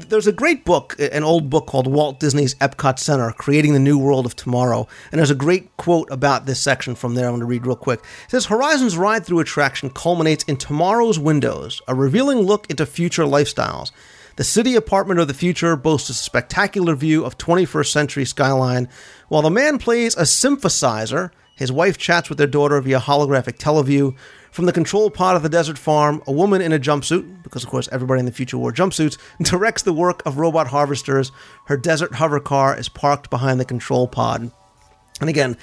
there's 0.00 0.26
a 0.26 0.32
great 0.32 0.64
book, 0.64 0.96
an 0.98 1.22
old 1.22 1.50
book 1.50 1.66
called 1.66 1.86
Walt 1.86 2.18
Disney's 2.18 2.54
Epcot 2.56 2.98
Center, 2.98 3.30
Creating 3.32 3.74
the 3.74 3.78
New 3.78 3.98
World 3.98 4.24
of 4.24 4.34
Tomorrow. 4.34 4.88
And 5.10 5.18
there's 5.18 5.30
a 5.30 5.34
great 5.34 5.76
quote 5.76 6.10
about 6.10 6.46
this 6.46 6.60
section 6.60 6.94
from 6.94 7.14
there 7.14 7.26
I'm 7.26 7.32
going 7.32 7.40
to 7.40 7.46
read 7.46 7.66
real 7.66 7.76
quick. 7.76 8.00
It 8.00 8.30
says 8.30 8.46
Horizon's 8.46 8.96
ride 8.96 9.26
through 9.26 9.40
attraction 9.40 9.90
culminates 9.90 10.44
in 10.44 10.56
tomorrow's 10.56 11.18
windows, 11.18 11.82
a 11.86 11.94
revealing 11.94 12.38
look 12.38 12.70
into 12.70 12.86
future 12.86 13.24
lifestyles. 13.24 13.90
The 14.36 14.44
city 14.44 14.76
apartment 14.76 15.20
of 15.20 15.28
the 15.28 15.34
future 15.34 15.76
boasts 15.76 16.08
a 16.08 16.14
spectacular 16.14 16.94
view 16.94 17.24
of 17.24 17.36
21st 17.36 17.92
century 17.92 18.24
skyline. 18.24 18.88
While 19.28 19.42
the 19.42 19.50
man 19.50 19.78
plays 19.78 20.16
a 20.16 20.22
synthesizer, 20.22 21.30
his 21.54 21.70
wife 21.70 21.98
chats 21.98 22.30
with 22.30 22.38
their 22.38 22.46
daughter 22.46 22.80
via 22.80 22.98
holographic 22.98 23.58
teleview. 23.58 24.16
From 24.52 24.66
the 24.66 24.72
control 24.72 25.10
pod 25.10 25.34
of 25.34 25.42
the 25.42 25.48
desert 25.48 25.78
farm, 25.78 26.22
a 26.26 26.32
woman 26.32 26.60
in 26.60 26.74
a 26.74 26.78
jumpsuit, 26.78 27.42
because 27.42 27.64
of 27.64 27.70
course 27.70 27.88
everybody 27.90 28.20
in 28.20 28.26
the 28.26 28.32
future 28.32 28.58
wore 28.58 28.70
jumpsuits, 28.70 29.16
directs 29.42 29.82
the 29.82 29.94
work 29.94 30.22
of 30.26 30.36
robot 30.36 30.68
harvesters. 30.68 31.32
Her 31.66 31.78
desert 31.78 32.14
hover 32.14 32.38
car 32.38 32.78
is 32.78 32.90
parked 32.90 33.30
behind 33.30 33.58
the 33.58 33.64
control 33.64 34.06
pod. 34.06 34.52
And 35.20 35.30
again, 35.30 35.56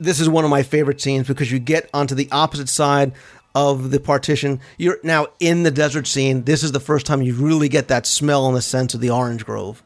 this 0.00 0.18
is 0.18 0.28
one 0.28 0.44
of 0.44 0.50
my 0.50 0.64
favorite 0.64 1.00
scenes 1.00 1.28
because 1.28 1.52
you 1.52 1.60
get 1.60 1.88
onto 1.94 2.16
the 2.16 2.28
opposite 2.32 2.68
side 2.68 3.12
of 3.54 3.92
the 3.92 4.00
partition. 4.00 4.60
You're 4.76 4.98
now 5.04 5.28
in 5.38 5.62
the 5.62 5.70
desert 5.70 6.08
scene. 6.08 6.42
This 6.42 6.64
is 6.64 6.72
the 6.72 6.80
first 6.80 7.06
time 7.06 7.22
you 7.22 7.34
really 7.34 7.68
get 7.68 7.86
that 7.88 8.06
smell 8.06 8.48
and 8.48 8.56
the 8.56 8.62
sense 8.62 8.92
of 8.92 9.00
the 9.00 9.10
orange 9.10 9.46
grove. 9.46 9.84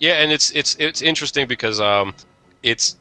Yeah, 0.00 0.14
and 0.14 0.32
it's 0.32 0.50
it's 0.50 0.74
it's 0.80 1.00
interesting 1.00 1.46
because 1.46 1.80
um, 1.80 2.12
it's 2.64 2.96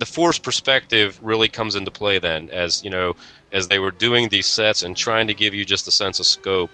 the 0.00 0.06
force 0.06 0.40
perspective 0.40 1.20
really 1.22 1.48
comes 1.48 1.76
into 1.76 1.92
play 1.92 2.18
then, 2.18 2.50
as 2.50 2.82
you 2.82 2.90
know, 2.90 3.14
as 3.52 3.68
they 3.68 3.78
were 3.78 3.90
doing 3.90 4.28
these 4.28 4.46
sets 4.46 4.82
and 4.82 4.96
trying 4.96 5.26
to 5.26 5.34
give 5.34 5.54
you 5.54 5.64
just 5.64 5.86
a 5.88 5.90
sense 5.90 6.18
of 6.20 6.26
scope. 6.26 6.70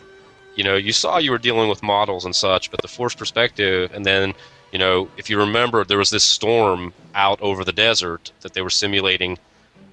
You 0.55 0.65
know, 0.65 0.77
you 0.77 0.93
saw 0.93 1.19
you 1.19 1.31
were 1.31 1.39
dealing 1.39 1.69
with 1.69 1.83
models 1.83 2.25
and 2.25 2.35
such, 2.35 2.71
but 2.71 2.83
the 2.83 2.89
forced 2.89 3.19
perspective, 3.19 3.93
and 3.93 4.05
then 4.05 4.35
you 4.73 4.79
know, 4.79 5.09
if 5.17 5.31
you 5.31 5.39
remember, 5.39 5.85
there 5.85 5.99
was 5.99 6.11
this 6.11 6.25
storm 6.25 6.93
out 7.15 7.41
over 7.41 7.65
the 7.65 7.73
desert 7.73 8.33
that 8.43 8.53
they 8.53 8.61
were 8.61 8.71
simulating 8.71 9.39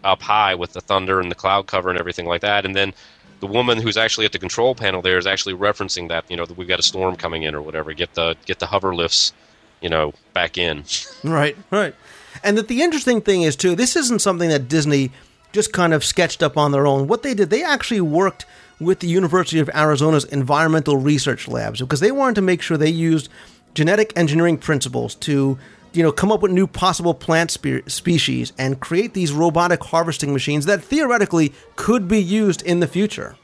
up 0.04 0.22
high 0.22 0.54
with 0.54 0.74
the 0.74 0.82
thunder 0.82 1.20
and 1.20 1.32
the 1.32 1.36
cloud 1.36 1.66
cover 1.68 1.90
and 1.90 1.98
everything 1.98 2.26
like 2.26 2.42
that, 2.42 2.66
and 2.66 2.76
then 2.76 2.94
the 3.40 3.48
woman 3.48 3.80
who's 3.80 3.98
actually 3.98 4.26
at 4.26 4.32
the 4.32 4.40
control 4.40 4.76
panel 4.76 5.02
there 5.02 5.18
is 5.18 5.28
actually 5.28 5.54
referencing 5.54 6.08
that 6.10 6.30
you 6.30 6.38
know 6.38 6.46
that 6.46 6.58
we've 6.58 6.68
got 6.68 6.80
a 6.80 6.84
storm 6.84 7.16
coming 7.16 7.44
in 7.44 7.56
or 7.56 7.62
whatever. 7.62 7.94
Get 7.94 8.14
the 8.14 8.36
get 8.46 8.60
the 8.60 8.66
hover 8.66 8.96
lifts, 8.96 9.34
you 9.82 9.90
know, 9.90 10.14
back 10.34 10.58
in. 10.58 10.84
Right, 11.24 11.58
right. 11.72 11.96
And 12.44 12.58
that 12.58 12.68
the 12.68 12.82
interesting 12.82 13.22
thing 13.22 13.44
is 13.44 13.56
too, 13.56 13.76
this 13.76 13.96
isn't 13.96 14.20
something 14.20 14.50
that 14.50 14.68
Disney 14.68 15.12
just 15.56 15.74
kind 15.74 15.94
of 15.94 16.04
sketched 16.04 16.44
up 16.44 16.58
on 16.58 16.72
their 16.72 16.86
own. 16.86 17.08
What 17.08 17.24
they 17.24 17.34
did, 17.34 17.50
they 17.50 17.64
actually 17.64 18.02
worked 18.02 18.46
with 18.80 19.00
the 19.00 19.08
University 19.08 19.60
of 19.60 19.70
Arizona's 19.74 20.26
environmental 20.26 20.98
research 20.98 21.48
labs 21.48 21.80
because 21.80 22.02
they 22.02 22.12
wanted 22.12 22.36
to 22.36 22.42
make 22.42 22.62
sure 22.62 22.78
they 22.78 22.90
used 22.90 23.30
genetic 23.74 24.14
engineering 24.16 24.58
principles 24.58 25.16
to 25.16 25.58
you 25.96 26.04
know, 26.04 26.12
come 26.12 26.32
up 26.32 26.42
with 26.42 26.52
new 26.52 26.68
possible 26.68 27.14
plant 27.14 27.52
spe- 27.52 27.88
species 27.88 28.52
and 28.58 28.80
create 28.82 29.14
these 29.14 29.32
robotic 29.32 29.82
harvesting 29.82 30.34
machines 30.34 30.66
that 30.66 30.84
theoretically 30.84 31.54
could 31.78 32.08
be 32.08 32.22
used 32.22 32.62
in 32.64 32.82
the 32.82 32.88
future. 32.88 33.38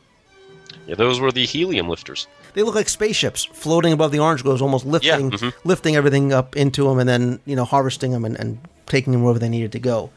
Yeah, 0.86 0.95
those 0.95 1.20
were 1.20 1.32
the 1.32 1.45
helium 1.45 1.88
lifters. 1.88 2.28
They 2.53 2.64
look 2.64 2.76
like 2.76 2.89
spaceships 2.89 3.45
floating 3.45 3.93
above 3.93 4.12
the 4.12 4.20
orange 4.20 4.43
groves, 4.43 4.62
almost 4.62 4.86
lifting 4.86 5.32
mhm. 5.32 5.53
lifting 5.64 5.95
everything 5.95 6.34
up 6.34 6.57
into 6.57 6.84
them 6.84 6.99
and 6.99 7.07
then 7.07 7.39
you 7.45 7.55
know 7.55 7.64
harvesting 7.64 8.12
them 8.12 8.26
and, 8.26 8.38
and 8.38 8.59
taking 8.88 9.14
them 9.14 9.24
wherever 9.24 9.39
they 9.39 9.47
needed 9.47 9.72
to 9.72 9.80
go. 9.80 10.09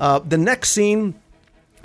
Uh, 0.00 0.18
the 0.18 0.38
next 0.38 0.70
scene 0.70 1.14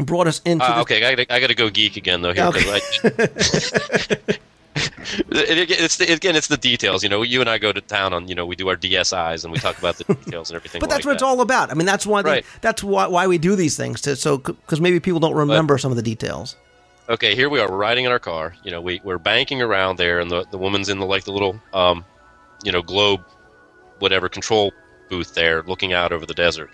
brought 0.04 0.28
us 0.28 0.42
into 0.46 0.66
Uh, 0.66 0.82
okay, 0.82 0.98
I 1.06 1.16
gotta, 1.16 1.34
I 1.34 1.40
gotta 1.40 1.56
go 1.56 1.70
geek 1.70 1.98
again 1.98 2.22
though 2.22 2.34
here. 2.34 2.52
'cause 2.52 2.66
I, 2.68 2.82
it, 4.74 5.58
it- 5.58 5.72
it's 5.72 5.98
the, 5.98 6.12
again, 6.12 6.36
it's 6.36 6.48
the 6.48 6.58
details. 6.58 7.04
You 7.04 7.10
know, 7.10 7.22
you 7.24 7.42
and 7.42 7.50
I 7.50 7.58
go 7.58 7.72
to 7.72 7.82
town 7.82 8.14
on. 8.14 8.28
You 8.28 8.36
know, 8.36 8.46
we 8.46 8.56
do 8.56 8.70
our 8.70 8.76
DSIs 8.76 9.44
and 9.44 9.52
we 9.52 9.60
talk 9.60 9.78
about 9.78 9.98
the 9.98 10.04
details 10.26 10.50
and 10.50 10.56
everything. 10.56 10.80
But 10.80 10.90
that's 10.90 11.00
like 11.06 11.06
what 11.06 11.14
it's 11.16 11.24
all 11.24 11.42
about. 11.42 11.72
I 11.72 11.74
mean, 11.74 11.86
that's 11.86 12.06
why 12.06 12.22
they, 12.22 12.30
Right. 12.30 12.46
that's 12.62 12.84
why, 12.84 13.08
why 13.08 13.28
we 13.28 13.38
do 13.38 13.56
these 13.56 13.76
things. 13.78 14.02
To, 14.02 14.16
so 14.16 14.38
because 14.38 14.80
maybe 14.82 15.00
people 15.00 15.20
don't 15.20 15.36
remember 15.36 15.78
some 15.78 15.92
of 15.92 15.98
the 15.98 16.04
details. 16.04 16.56
okay, 17.10 17.36
here 17.36 17.50
we 17.50 17.60
are. 17.60 17.70
We're 17.70 17.78
riding 17.78 18.06
in 18.06 18.12
our 18.12 18.20
car. 18.20 18.56
You 18.64 18.72
know, 18.72 18.82
we 18.82 19.02
we're 19.04 19.18
banking 19.18 19.62
around 19.62 19.98
there, 19.98 20.20
and 20.20 20.32
the 20.32 20.46
the 20.52 20.58
woman's 20.58 20.88
in 20.90 21.00
the 21.00 21.06
like 21.06 21.26
the 21.26 21.34
little 21.34 21.60
um, 21.74 22.06
you 22.64 22.72
know, 22.72 22.82
globe, 22.82 23.22
whatever 24.00 24.30
control 24.30 24.72
booth 25.10 25.34
there, 25.34 25.62
looking 25.64 25.92
out 25.94 26.14
over 26.14 26.26
the 26.26 26.34
desert. 26.34 26.70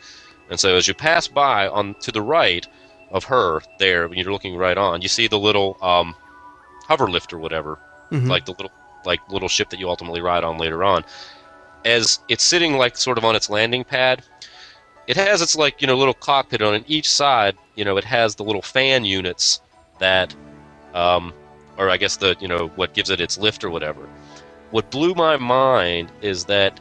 And 0.49 0.59
so 0.59 0.75
as 0.75 0.87
you 0.87 0.93
pass 0.93 1.27
by 1.27 1.67
on 1.67 1.95
to 2.01 2.11
the 2.11 2.21
right 2.21 2.65
of 3.11 3.23
her 3.25 3.61
there, 3.79 4.07
when 4.07 4.17
you're 4.17 4.31
looking 4.31 4.55
right 4.57 4.77
on, 4.77 5.01
you 5.01 5.07
see 5.07 5.27
the 5.27 5.39
little 5.39 5.77
um, 5.81 6.15
hover 6.87 7.09
lift 7.09 7.33
or 7.33 7.39
whatever, 7.39 7.79
Mhm. 8.11 8.27
like 8.27 8.45
the 8.45 8.51
little 8.51 8.71
like 9.05 9.19
little 9.29 9.47
ship 9.47 9.69
that 9.69 9.79
you 9.79 9.87
ultimately 9.89 10.21
ride 10.21 10.43
on 10.43 10.57
later 10.57 10.83
on. 10.83 11.05
As 11.85 12.19
it's 12.27 12.43
sitting 12.43 12.77
like 12.77 12.97
sort 12.97 13.17
of 13.17 13.23
on 13.23 13.35
its 13.35 13.49
landing 13.49 13.83
pad, 13.85 14.23
it 15.07 15.15
has 15.15 15.41
its 15.41 15.55
like 15.55 15.81
you 15.81 15.87
know 15.87 15.95
little 15.95 16.13
cockpit 16.13 16.61
on. 16.61 16.83
Each 16.87 17.09
side, 17.09 17.55
you 17.75 17.85
know, 17.85 17.95
it 17.97 18.03
has 18.03 18.35
the 18.35 18.43
little 18.43 18.61
fan 18.61 19.05
units 19.05 19.61
that, 19.99 20.35
um, 20.93 21.33
or 21.77 21.89
I 21.89 21.97
guess 21.97 22.17
the 22.17 22.35
you 22.39 22.47
know 22.47 22.67
what 22.75 22.93
gives 22.93 23.09
it 23.09 23.21
its 23.21 23.37
lift 23.37 23.63
or 23.63 23.69
whatever. 23.69 24.07
What 24.71 24.91
blew 24.91 25.13
my 25.13 25.37
mind 25.37 26.11
is 26.21 26.45
that 26.45 26.79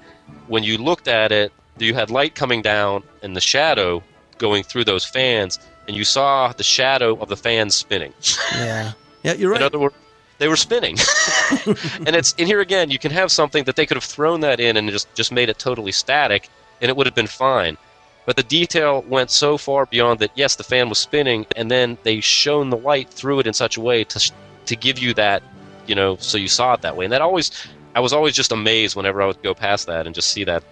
when 0.49 0.65
you 0.65 0.79
looked 0.79 1.07
at 1.07 1.31
it, 1.31 1.53
you 1.79 1.95
had 1.95 2.11
light 2.11 2.35
coming 2.35 2.63
down 2.63 3.05
and 3.23 3.37
the 3.37 3.41
shadow 3.41 4.03
going 4.39 4.65
through 4.65 4.85
those 4.85 5.05
fans, 5.05 5.61
and 5.87 5.97
you 5.97 6.05
saw 6.05 6.53
the 6.53 6.63
shadow 6.63 7.17
of 7.17 7.29
the 7.29 7.37
fan 7.37 7.71
spinning. 7.71 8.13
Yeah, 8.53 8.93
yeah, 9.23 9.33
you're 9.35 9.51
right. 9.51 9.61
In 9.61 9.67
other 9.67 9.79
words, 9.79 9.95
they 10.39 10.49
were 10.49 10.57
spinning. 10.57 10.97
and 12.07 12.15
it's 12.15 12.35
in 12.35 12.47
here 12.47 12.61
again. 12.61 12.91
You 12.91 12.99
can 12.99 13.13
have 13.13 13.31
something 13.33 13.65
that 13.65 13.77
they 13.77 13.87
could 13.87 13.97
have 13.97 14.05
thrown 14.05 14.41
that 14.41 14.61
in 14.61 14.77
and 14.77 14.91
just 14.91 15.13
just 15.15 15.33
made 15.33 15.49
it 15.49 15.59
totally 15.59 15.93
static, 15.93 16.49
and 16.81 16.89
it 16.89 16.97
would 16.97 17.07
have 17.07 17.15
been 17.15 17.27
fine. 17.27 17.77
But 18.27 18.37
the 18.37 18.43
detail 18.43 19.05
went 19.09 19.31
so 19.31 19.57
far 19.57 19.87
beyond 19.87 20.19
that. 20.19 20.33
Yes, 20.35 20.57
the 20.57 20.65
fan 20.65 20.89
was 20.89 20.99
spinning, 20.99 21.47
and 21.55 21.71
then 21.71 21.97
they 22.03 22.21
shone 22.21 22.71
the 22.71 22.77
light 22.77 23.09
through 23.09 23.41
it 23.41 23.47
in 23.47 23.55
such 23.55 23.77
a 23.77 23.81
way 23.81 24.05
to 24.05 24.33
to 24.67 24.77
give 24.77 24.99
you 24.99 25.15
that, 25.15 25.43
you 25.87 25.95
know, 25.95 26.17
so 26.17 26.37
you 26.37 26.49
saw 26.49 26.75
it 26.75 26.83
that 26.83 26.97
way. 26.97 27.05
And 27.05 27.13
that 27.13 27.23
always, 27.23 27.51
I 27.95 28.01
was 28.01 28.13
always 28.13 28.35
just 28.35 28.53
amazed 28.53 28.97
whenever 28.97 29.23
I 29.23 29.27
would 29.27 29.43
go 29.43 29.55
past 29.55 29.87
that 29.87 30.07
and 30.07 30.15
just 30.15 30.31
see 30.33 30.45
that, 30.45 30.63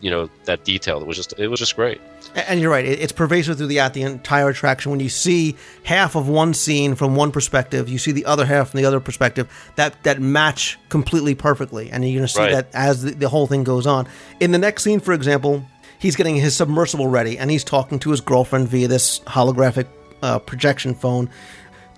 you 0.00 0.10
know, 0.10 0.28
that 0.44 0.64
detail. 0.64 1.00
It 1.00 1.06
was 1.06 1.16
just 1.16 1.34
it 1.38 1.48
was 1.48 1.60
just 1.60 1.76
great. 1.76 2.00
And 2.34 2.60
you're 2.60 2.70
right; 2.70 2.84
it's 2.84 3.12
pervasive 3.12 3.58
throughout 3.58 3.94
the 3.94 4.02
entire 4.02 4.48
attraction. 4.48 4.90
When 4.90 5.00
you 5.00 5.08
see 5.08 5.56
half 5.84 6.14
of 6.16 6.28
one 6.28 6.52
scene 6.54 6.94
from 6.94 7.14
one 7.16 7.30
perspective, 7.32 7.88
you 7.88 7.98
see 7.98 8.12
the 8.12 8.24
other 8.24 8.44
half 8.46 8.70
from 8.70 8.78
the 8.78 8.86
other 8.86 9.00
perspective. 9.00 9.48
That 9.76 10.02
that 10.04 10.20
match 10.20 10.78
completely 10.88 11.34
perfectly, 11.34 11.90
and 11.90 12.04
you're 12.04 12.18
going 12.18 12.26
to 12.26 12.32
see 12.32 12.40
Right. 12.40 12.52
that 12.52 12.68
as 12.74 13.02
the, 13.02 13.12
the 13.12 13.28
whole 13.28 13.46
thing 13.46 13.64
goes 13.64 13.86
on. 13.86 14.06
In 14.40 14.50
the 14.52 14.58
next 14.58 14.82
scene, 14.82 15.00
for 15.00 15.12
example, 15.12 15.64
he's 15.98 16.16
getting 16.16 16.36
his 16.36 16.56
submersible 16.56 17.06
ready, 17.06 17.38
and 17.38 17.50
he's 17.50 17.64
talking 17.64 17.98
to 18.00 18.10
his 18.10 18.20
girlfriend 18.20 18.68
via 18.68 18.88
this 18.88 19.20
holographic 19.20 19.86
uh, 20.22 20.38
projection 20.40 20.94
phone. 20.94 21.30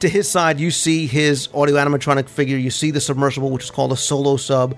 To 0.00 0.08
his 0.10 0.28
side, 0.30 0.60
you 0.60 0.70
see 0.70 1.06
his 1.06 1.48
audio 1.54 1.76
animatronic 1.76 2.28
figure. 2.28 2.58
You 2.58 2.68
see 2.70 2.90
the 2.90 3.00
submersible, 3.00 3.50
which 3.50 3.64
is 3.64 3.70
called 3.70 3.92
a 3.92 3.96
solo 3.96 4.36
sub. 4.36 4.76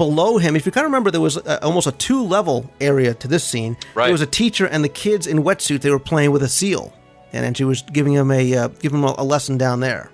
Below 0.00 0.38
him, 0.38 0.56
if 0.56 0.64
you 0.64 0.72
kind 0.72 0.86
of 0.86 0.90
remember, 0.90 1.10
there 1.10 1.20
was 1.20 1.36
a, 1.36 1.62
almost 1.62 1.86
a 1.86 1.92
two 1.92 2.22
level 2.24 2.70
area 2.80 3.12
to 3.12 3.28
this 3.28 3.44
scene. 3.44 3.76
Right. 3.94 4.06
There 4.06 4.12
was 4.12 4.22
a 4.22 4.26
teacher 4.26 4.64
and 4.66 4.82
the 4.82 4.88
kids 4.88 5.26
in 5.26 5.42
wetsuit. 5.44 5.82
They 5.82 5.90
were 5.90 5.98
playing 5.98 6.30
with 6.32 6.42
a 6.42 6.48
seal, 6.48 6.90
and, 7.34 7.44
and 7.44 7.54
she 7.54 7.64
was 7.64 7.82
giving 7.82 8.14
him 8.14 8.30
a 8.30 8.56
uh, 8.56 8.68
giving 8.68 9.00
him 9.00 9.04
a, 9.04 9.14
a 9.18 9.24
lesson 9.24 9.58
down 9.58 9.80
there. 9.80 10.10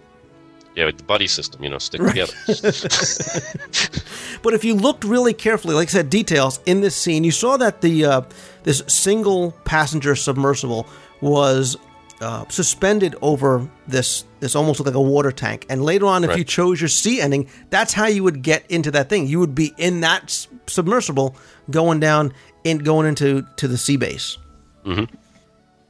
Yeah, 0.75 0.87
with 0.87 0.99
the 0.99 1.05
buddy 1.05 1.29
system, 1.29 1.63
you 1.63 1.71
know, 1.71 1.79
stick 1.79 2.01
Right. 2.03 2.27
together. 2.27 2.35
But 4.43 4.55
if 4.55 4.65
you 4.65 4.75
looked 4.75 5.05
really 5.05 5.33
carefully, 5.35 5.75
like 5.75 5.89
I 5.89 5.93
said, 5.93 6.11
details 6.11 6.61
in 6.67 6.81
this 6.81 6.95
scene, 6.95 7.25
you 7.25 7.31
saw 7.31 7.57
that 7.57 7.81
the 7.81 8.05
uh, 8.05 8.21
this 8.65 8.83
single 8.89 9.53
passenger 9.65 10.17
submersible 10.17 10.87
was 11.21 11.77
uh, 12.21 12.45
suspended 12.49 13.15
over 13.23 13.69
this 13.87 14.25
this 14.41 14.55
almost 14.57 14.79
looked 14.81 14.87
like 14.87 14.95
a 14.97 15.01
water 15.01 15.31
tank. 15.33 15.67
And 15.69 15.83
later 15.85 16.07
on, 16.07 16.25
if 16.25 16.31
Right. 16.31 16.39
you 16.39 16.45
chose 16.45 16.81
your 16.81 16.89
sea 16.89 17.21
ending, 17.21 17.49
that's 17.71 17.93
how 17.93 18.07
you 18.07 18.23
would 18.25 18.43
get 18.43 18.65
into 18.71 18.91
that 18.93 19.09
thing. 19.09 19.27
You 19.27 19.39
would 19.41 19.55
be 19.55 19.75
in 19.79 20.01
that 20.01 20.25
s- 20.25 20.49
submersible 20.67 21.37
going 21.71 22.01
down 22.01 22.33
in 22.65 22.79
going 22.79 23.07
into 23.07 23.47
to 23.57 23.69
the 23.69 23.77
sea 23.79 23.97
base. 23.97 24.39
hmm 24.85 25.05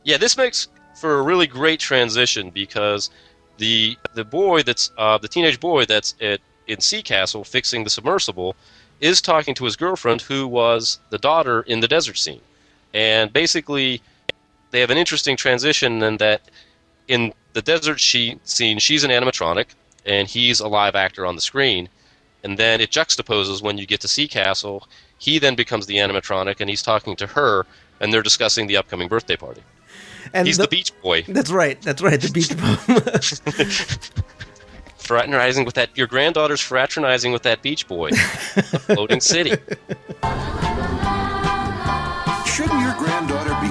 Yeah, 0.05 0.17
this 0.19 0.37
makes 0.37 0.69
for 1.01 1.19
a 1.19 1.23
really 1.23 1.47
great 1.47 1.81
transition 1.81 2.51
because 2.51 3.11
the 3.59 3.97
the 4.15 4.25
boy 4.25 4.63
that's 4.63 4.91
uh, 4.99 5.19
the 5.19 5.29
teenage 5.29 5.61
boy 5.61 5.85
that's 5.85 6.15
at 6.21 6.41
in 6.67 6.81
Sea 6.81 7.03
Castle 7.03 7.45
fixing 7.45 7.85
the 7.85 7.91
submersible 7.91 8.57
is 9.01 9.21
talking 9.21 9.55
to 9.55 9.65
his 9.65 9.77
girlfriend 9.77 10.23
who 10.23 10.49
was 10.49 10.99
the 11.11 11.19
daughter 11.19 11.61
in 11.63 11.81
the 11.81 11.89
desert 11.89 12.17
scene, 12.19 12.41
and 12.95 13.33
basically 13.33 14.01
they 14.77 14.81
have 14.81 14.91
an 14.91 14.99
interesting 14.99 15.39
transition 15.39 16.03
in 16.03 16.19
that 16.19 16.43
in 17.09 17.33
the 17.55 17.63
desert 17.63 17.99
she, 17.99 18.39
scene 18.45 18.79
she's 18.79 19.05
an 19.05 19.11
animatronic 19.11 19.69
and 20.05 20.29
he's 20.29 20.61
a 20.61 20.69
live 20.69 20.95
actor 20.95 21.25
on 21.25 21.35
the 21.35 21.41
screen, 21.41 21.89
and 22.45 22.59
then 22.59 22.83
it 22.83 22.91
juxtaposes 22.91 23.63
when 23.63 23.79
you 23.79 23.87
get 23.87 24.03
to 24.03 24.09
Sea 24.09 24.29
Castle. 24.29 24.87
He 25.17 25.39
then 25.39 25.55
becomes 25.55 25.87
the 25.87 25.97
animatronic 25.97 26.61
and 26.61 26.69
he's 26.69 26.83
talking 26.83 27.17
to 27.17 27.27
her, 27.29 27.65
and 28.01 28.13
they're 28.13 28.23
discussing 28.23 28.67
the 28.67 28.77
upcoming 28.77 29.09
birthday 29.09 29.37
party. 29.37 29.63
And 30.35 30.47
He's 30.47 30.59
the, 30.59 30.69
Beach 30.69 30.93
Boy, 31.01 31.23
That's 31.23 31.51
right. 31.51 31.81
That's 31.81 32.03
right. 32.03 32.21
The 32.21 32.31
beach 32.31 32.55
boy. 32.55 32.77
fraternizing 34.99 35.65
with 35.65 35.77
that. 35.77 35.97
Your 35.97 36.07
granddaughter's 36.07 36.61
fraternizing 36.61 37.33
with 37.33 37.45
that 37.45 37.63
Beach 37.63 37.89
Boy, 37.89 38.11
the 38.11 38.83
floating 38.85 39.23
city. 39.23 39.57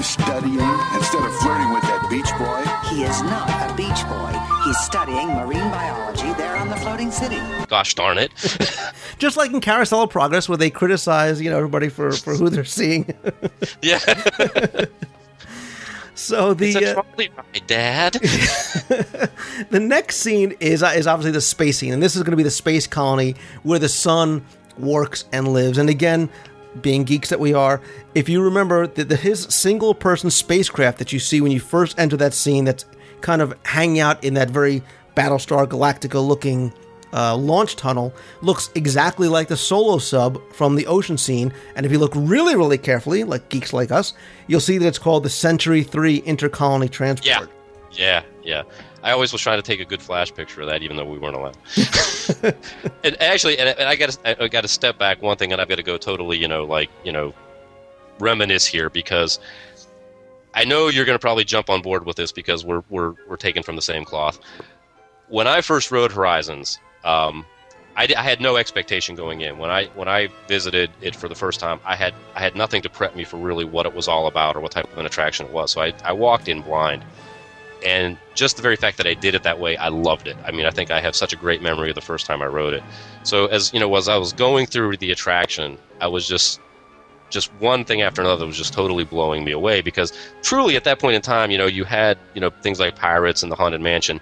Shouldn't 0.02 0.54
your 0.54 0.60
granddaughter 0.60 0.60
be 0.60 0.60
studying 0.60 0.98
instead 0.98 1.24
of 1.24 1.36
flirting 1.38 1.74
with 1.74 1.84
that 1.84 2.08
beach 2.10 2.32
boy? 2.38 2.96
He 2.96 3.04
is 3.04 3.22
not 3.24 3.50
a 3.50 3.74
beach 3.76 4.04
boy. 4.08 4.34
He's 4.66 4.78
studying 4.80 5.28
marine 5.30 5.70
biology 5.70 6.34
there 6.34 6.56
on 6.58 6.70
the 6.70 6.76
floating 6.78 7.12
city. 7.12 7.40
Gosh 7.68 7.94
darn 7.96 8.18
it! 8.18 8.32
Just 9.20 9.38
like 9.38 9.52
in 9.52 9.62
Carousel 9.62 10.04
of 10.04 10.10
Progress, 10.10 10.50
where 10.50 10.58
they 10.58 10.70
criticize 10.70 11.42
you 11.42 11.50
know 11.50 11.58
everybody 11.58 11.90
for 11.90 12.12
for 12.12 12.36
who 12.36 12.50
they're 12.50 12.66
seeing. 12.66 13.14
Yeah. 13.82 14.00
so 16.16 16.54
the 16.54 16.68
It's 16.70 16.76
a 16.78 17.00
uh, 17.00 17.04
ride, 17.18 17.68
Dad. 17.68 18.14
the 18.14 19.80
next 19.80 20.18
scene 20.18 20.56
is 20.60 20.82
uh, 20.84 20.94
is 20.96 21.08
obviously 21.08 21.32
the 21.32 21.42
space 21.42 21.78
scene, 21.78 21.94
and 21.94 22.02
this 22.02 22.16
is 22.16 22.24
going 22.24 22.32
to 22.32 22.38
be 22.38 22.44
the 22.44 22.52
space 22.52 22.88
colony 22.88 23.36
where 23.64 23.80
the 23.80 23.90
sun 23.90 24.44
works 24.78 25.26
and 25.32 25.48
lives. 25.54 25.78
And 25.78 25.90
again, 25.90 26.30
being 26.82 27.04
geeks 27.04 27.30
that 27.30 27.40
we 27.40 27.54
are, 27.54 27.82
if 28.14 28.30
you 28.30 28.42
remember 28.42 28.88
that 28.88 29.12
his 29.20 29.44
single 29.44 29.94
person 29.94 30.30
spacecraft 30.30 30.98
that 31.00 31.14
you 31.14 31.20
see 31.20 31.42
when 31.42 31.52
you 31.52 31.60
first 31.60 31.98
enter 32.00 32.18
that 32.18 32.34
scene, 32.34 32.66
that's 32.66 32.86
kind 33.22 33.42
of 33.42 33.54
hanging 33.64 34.00
out 34.00 34.24
in 34.24 34.34
that 34.36 34.50
very 34.50 34.82
Battlestar 35.16 35.68
Galactica 35.68 36.26
looking. 36.26 36.74
Uh, 37.14 37.34
launch 37.34 37.78
tunnel 37.78 38.14
looks 38.42 38.70
exactly 38.76 39.30
like 39.30 39.48
the 39.48 39.56
solo 39.56 39.98
sub 39.98 40.38
from 40.52 40.76
the 40.76 40.86
ocean 40.86 41.18
scene, 41.18 41.54
and 41.78 41.86
if 41.86 41.92
you 41.92 41.98
look 41.98 42.12
really, 42.14 42.58
really 42.58 42.78
carefully, 42.78 43.24
like 43.24 43.48
geeks 43.48 43.72
like 43.72 43.90
us, 43.90 44.14
you'll 44.48 44.60
see 44.60 44.78
that 44.78 44.86
it's 44.86 44.98
called 44.98 45.24
the 45.24 45.30
Century 45.30 45.82
Three 45.82 46.22
Intercolony 46.24 46.90
Transport. 46.92 47.26
Yeah. 47.26 47.46
Yeah, 47.98 48.24
yeah. 48.44 48.64
I 49.06 49.12
always 49.12 49.32
was 49.32 49.40
trying 49.40 49.60
to 49.60 49.62
take 49.62 49.80
a 49.80 49.86
good 49.86 50.02
flash 50.02 50.34
picture 50.34 50.62
of 50.62 50.68
that, 50.68 50.82
even 50.82 50.98
though 50.98 51.06
we 51.06 51.20
weren't 51.20 51.36
allowed. 51.36 51.58
and 53.04 53.22
actually, 53.22 53.60
and, 53.60 53.70
and 53.70 53.88
I 53.88 53.96
got 53.96 54.10
to 54.10 54.44
I 54.44 54.48
got 54.48 54.62
to 54.62 54.68
step 54.68 54.98
back 54.98 55.22
one 55.22 55.38
thing, 55.38 55.52
and 55.52 55.62
I've 55.62 55.70
got 55.70 55.76
to 55.76 55.84
go 55.84 55.96
totally, 55.96 56.40
you 56.40 56.48
know, 56.48 56.66
like 56.66 56.90
you 57.04 57.12
know, 57.12 57.32
reminisce 58.18 58.66
here 58.66 58.90
because 58.90 59.40
I 60.56 60.66
know 60.66 60.88
you're 60.88 61.06
going 61.06 61.16
to 61.16 61.22
probably 61.22 61.44
jump 61.44 61.70
on 61.70 61.84
board 61.84 62.04
with 62.08 62.16
this 62.16 62.32
because 62.32 62.66
we're 62.66 62.82
we're 62.90 63.14
we're 63.28 63.38
taken 63.38 63.62
from 63.62 63.76
the 63.76 63.82
same 63.84 64.06
cloth. 64.06 64.40
When 65.28 65.46
I 65.46 65.62
first 65.62 65.92
rode 65.92 66.12
Horizons, 66.12 66.80
um, 67.04 67.46
I, 67.96 68.08
I 68.18 68.24
had 68.24 68.42
no 68.42 68.58
expectation 68.58 69.16
going 69.16 69.42
in. 69.42 69.60
When 69.60 69.70
I 69.70 69.86
when 69.94 70.08
I 70.08 70.30
visited 70.48 70.90
it 71.02 71.16
for 71.16 71.30
the 71.30 71.36
first 71.36 71.60
time, 71.60 71.80
I 71.86 71.96
had 71.96 72.16
I 72.34 72.40
had 72.40 72.56
nothing 72.56 72.82
to 72.82 72.90
prep 72.90 73.16
me 73.16 73.24
for 73.24 73.38
really 73.38 73.66
what 73.66 73.86
it 73.86 73.94
was 73.94 74.08
all 74.08 74.26
about 74.26 74.56
or 74.56 74.62
what 74.62 74.72
type 74.72 74.92
of 74.92 74.98
an 74.98 75.06
attraction 75.06 75.46
it 75.46 75.52
was. 75.52 75.72
So 75.72 75.82
I, 75.82 75.94
I 76.04 76.12
walked 76.12 76.48
in 76.48 76.64
blind, 76.64 77.06
and 77.86 78.18
just 78.34 78.56
the 78.56 78.64
very 78.64 78.76
fact 78.76 78.98
that 78.98 79.06
I 79.06 79.14
did 79.14 79.36
it 79.36 79.44
that 79.44 79.60
way, 79.60 79.78
I 79.78 79.90
loved 79.90 80.28
it. 80.28 80.36
I 80.44 80.52
mean, 80.52 80.66
I 80.66 80.72
think 80.72 80.90
I 80.90 81.00
have 81.00 81.16
such 81.16 81.32
a 81.32 81.36
great 81.36 81.62
memory 81.62 81.90
of 81.90 81.96
the 81.96 82.02
first 82.02 82.26
time 82.26 82.42
I 82.42 82.48
rode 82.48 82.74
it. 82.74 82.84
So 83.24 83.46
as 83.46 83.72
you 83.74 83.80
know, 83.80 83.96
as 83.96 84.10
I 84.10 84.18
was 84.18 84.34
going 84.34 84.66
through 84.66 84.98
the 84.98 85.12
attraction, 85.12 85.78
I 86.02 86.08
was 86.08 86.28
just 86.28 86.60
just 87.30 87.52
one 87.60 87.86
thing 87.86 88.02
after 88.02 88.22
another 88.22 88.46
was 88.46 88.58
just 88.58 88.74
totally 88.74 89.04
blowing 89.04 89.44
me 89.44 89.52
away 89.52 89.82
because 89.82 90.14
truly 90.42 90.76
at 90.76 90.84
that 90.84 91.00
point 91.00 91.16
in 91.16 91.22
time, 91.22 91.52
you 91.52 91.58
know, 91.58 91.66
you 91.66 91.84
had 91.84 92.18
you 92.34 92.42
know 92.42 92.50
things 92.50 92.80
like 92.80 92.96
Pirates 92.96 93.44
and 93.44 93.52
the 93.52 93.56
Haunted 93.56 93.82
Mansion, 93.82 94.20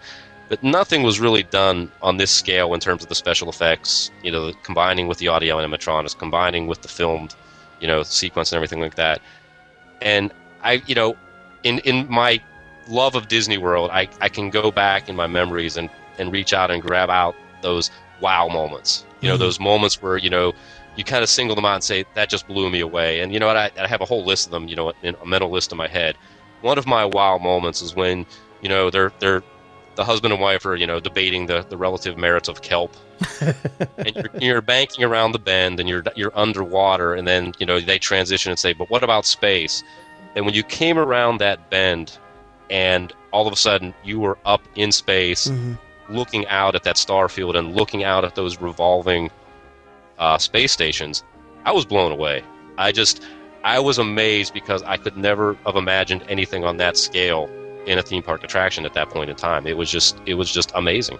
but 0.49 0.61
nothing 0.61 1.01
was 1.01 1.21
really 1.21 1.43
done 1.43 1.89
on 2.01 2.17
this 2.17 2.31
scale 2.31 2.73
in 2.73 2.81
terms 2.81 3.01
of 3.01 3.09
the 3.09 3.15
special 3.15 3.47
effects. 3.49 4.11
You 4.23 4.31
know, 4.31 4.51
combining 4.63 5.07
with 5.07 5.19
the 5.19 5.29
audio 5.29 5.57
animatronics, 5.57 6.17
combining 6.17 6.67
with 6.67 6.81
the 6.81 6.89
filmed, 6.89 7.33
you 7.79 7.87
know, 7.87 8.03
sequence 8.03 8.51
and 8.51 8.57
everything 8.57 8.81
like 8.81 8.95
that. 8.95 9.21
And 10.01 10.33
I, 10.63 10.83
you 10.85 10.95
know, 10.95 11.15
in 11.63 11.79
in 11.79 12.09
my 12.09 12.41
love 12.87 13.15
of 13.15 13.27
Disney 13.27 13.57
World, 13.57 13.89
I, 13.91 14.07
I 14.21 14.29
can 14.29 14.49
go 14.49 14.71
back 14.71 15.09
in 15.09 15.15
my 15.15 15.27
memories 15.27 15.77
and, 15.77 15.89
and 16.17 16.31
reach 16.31 16.53
out 16.53 16.71
and 16.71 16.81
grab 16.81 17.09
out 17.09 17.35
those 17.61 17.89
wow 18.21 18.47
moments. 18.47 19.05
You 19.21 19.29
know, 19.29 19.35
Mhm. 19.35 19.39
those 19.39 19.59
moments 19.59 20.01
where, 20.01 20.17
you 20.17 20.29
know, 20.29 20.53
you 20.95 21.03
kind 21.03 21.23
of 21.23 21.29
single 21.29 21.55
them 21.55 21.65
out 21.65 21.75
and 21.75 21.83
say, 21.83 22.05
that 22.13 22.29
just 22.29 22.47
blew 22.47 22.69
me 22.69 22.79
away. 22.79 23.21
And 23.21 23.33
you 23.33 23.39
know 23.39 23.47
what? 23.47 23.57
I, 23.57 23.71
I 23.79 23.87
have 23.87 24.01
a 24.01 24.05
whole 24.05 24.25
list 24.25 24.45
of 24.47 24.51
them, 24.51 24.67
you 24.67 24.75
know, 24.75 24.93
in 25.01 25.15
a 25.21 25.25
mental 25.25 25.49
list 25.49 25.71
in 25.71 25.77
my 25.77 25.87
head. 25.87 26.17
One 26.61 26.77
of 26.77 26.85
my 26.85 27.05
wow 27.05 27.37
moments 27.37 27.81
is 27.81 27.95
when, 27.95 28.25
you 28.61 28.69
know, 28.69 28.89
they're, 28.89 29.11
they're, 29.19 29.43
the 29.95 30.03
husband 30.03 30.33
and 30.33 30.41
wife 30.41 30.65
are, 30.65 30.75
you 30.75 30.87
know, 30.87 30.99
debating 30.99 31.45
the, 31.45 31.65
the 31.69 31.77
relative 31.77 32.17
merits 32.17 32.47
of 32.49 32.61
kelp. 32.61 32.95
and 33.97 34.15
you're, 34.15 34.29
you're 34.39 34.61
banking 34.61 35.03
around 35.03 35.31
the 35.33 35.39
bend 35.39 35.79
and 35.79 35.87
you're, 35.87 36.03
you're 36.15 36.37
underwater. 36.37 37.13
And 37.13 37.27
then, 37.27 37.53
you 37.59 37.65
know, 37.65 37.79
they 37.79 37.99
transition 37.99 38.51
and 38.51 38.59
say, 38.59 38.73
but 38.73 38.89
what 38.89 39.03
about 39.03 39.25
space? 39.25 39.83
And 40.35 40.45
when 40.45 40.53
you 40.55 40.63
came 40.63 40.97
around 40.97 41.37
that 41.39 41.69
bend 41.69 42.17
and 42.69 43.13
all 43.31 43.47
of 43.47 43.53
a 43.53 43.55
sudden 43.57 43.93
you 44.03 44.19
were 44.19 44.37
up 44.45 44.61
in 44.75 44.91
space 44.91 45.47
Mhm. 45.47 45.77
looking 46.09 46.45
out 46.47 46.75
at 46.75 46.83
that 46.83 46.97
star 46.97 47.29
field 47.29 47.55
and 47.55 47.75
looking 47.75 48.03
out 48.03 48.23
at 48.25 48.35
those 48.35 48.59
revolving 48.61 49.29
uh, 50.19 50.37
space 50.37 50.71
stations, 50.71 51.23
I 51.65 51.71
was 51.71 51.85
blown 51.85 52.11
away. 52.11 52.43
I 52.77 52.91
just, 52.91 53.21
I 53.63 53.79
was 53.79 53.97
amazed 53.97 54.53
because 54.53 54.83
I 54.83 54.97
could 54.97 55.17
never 55.17 55.57
have 55.65 55.75
imagined 55.75 56.23
anything 56.29 56.63
on 56.63 56.77
that 56.77 56.97
scale 56.97 57.49
in 57.85 57.97
a 57.97 58.01
theme 58.01 58.21
park 58.23 58.43
attraction 58.43 58.85
at 58.85 58.93
that 58.93 59.09
point 59.09 59.29
in 59.29 59.35
time. 59.35 59.65
It 59.67 59.75
was 59.77 59.89
just, 59.89 60.17
it 60.25 60.35
was 60.35 60.51
just 60.51 60.71
amazing. 60.75 61.17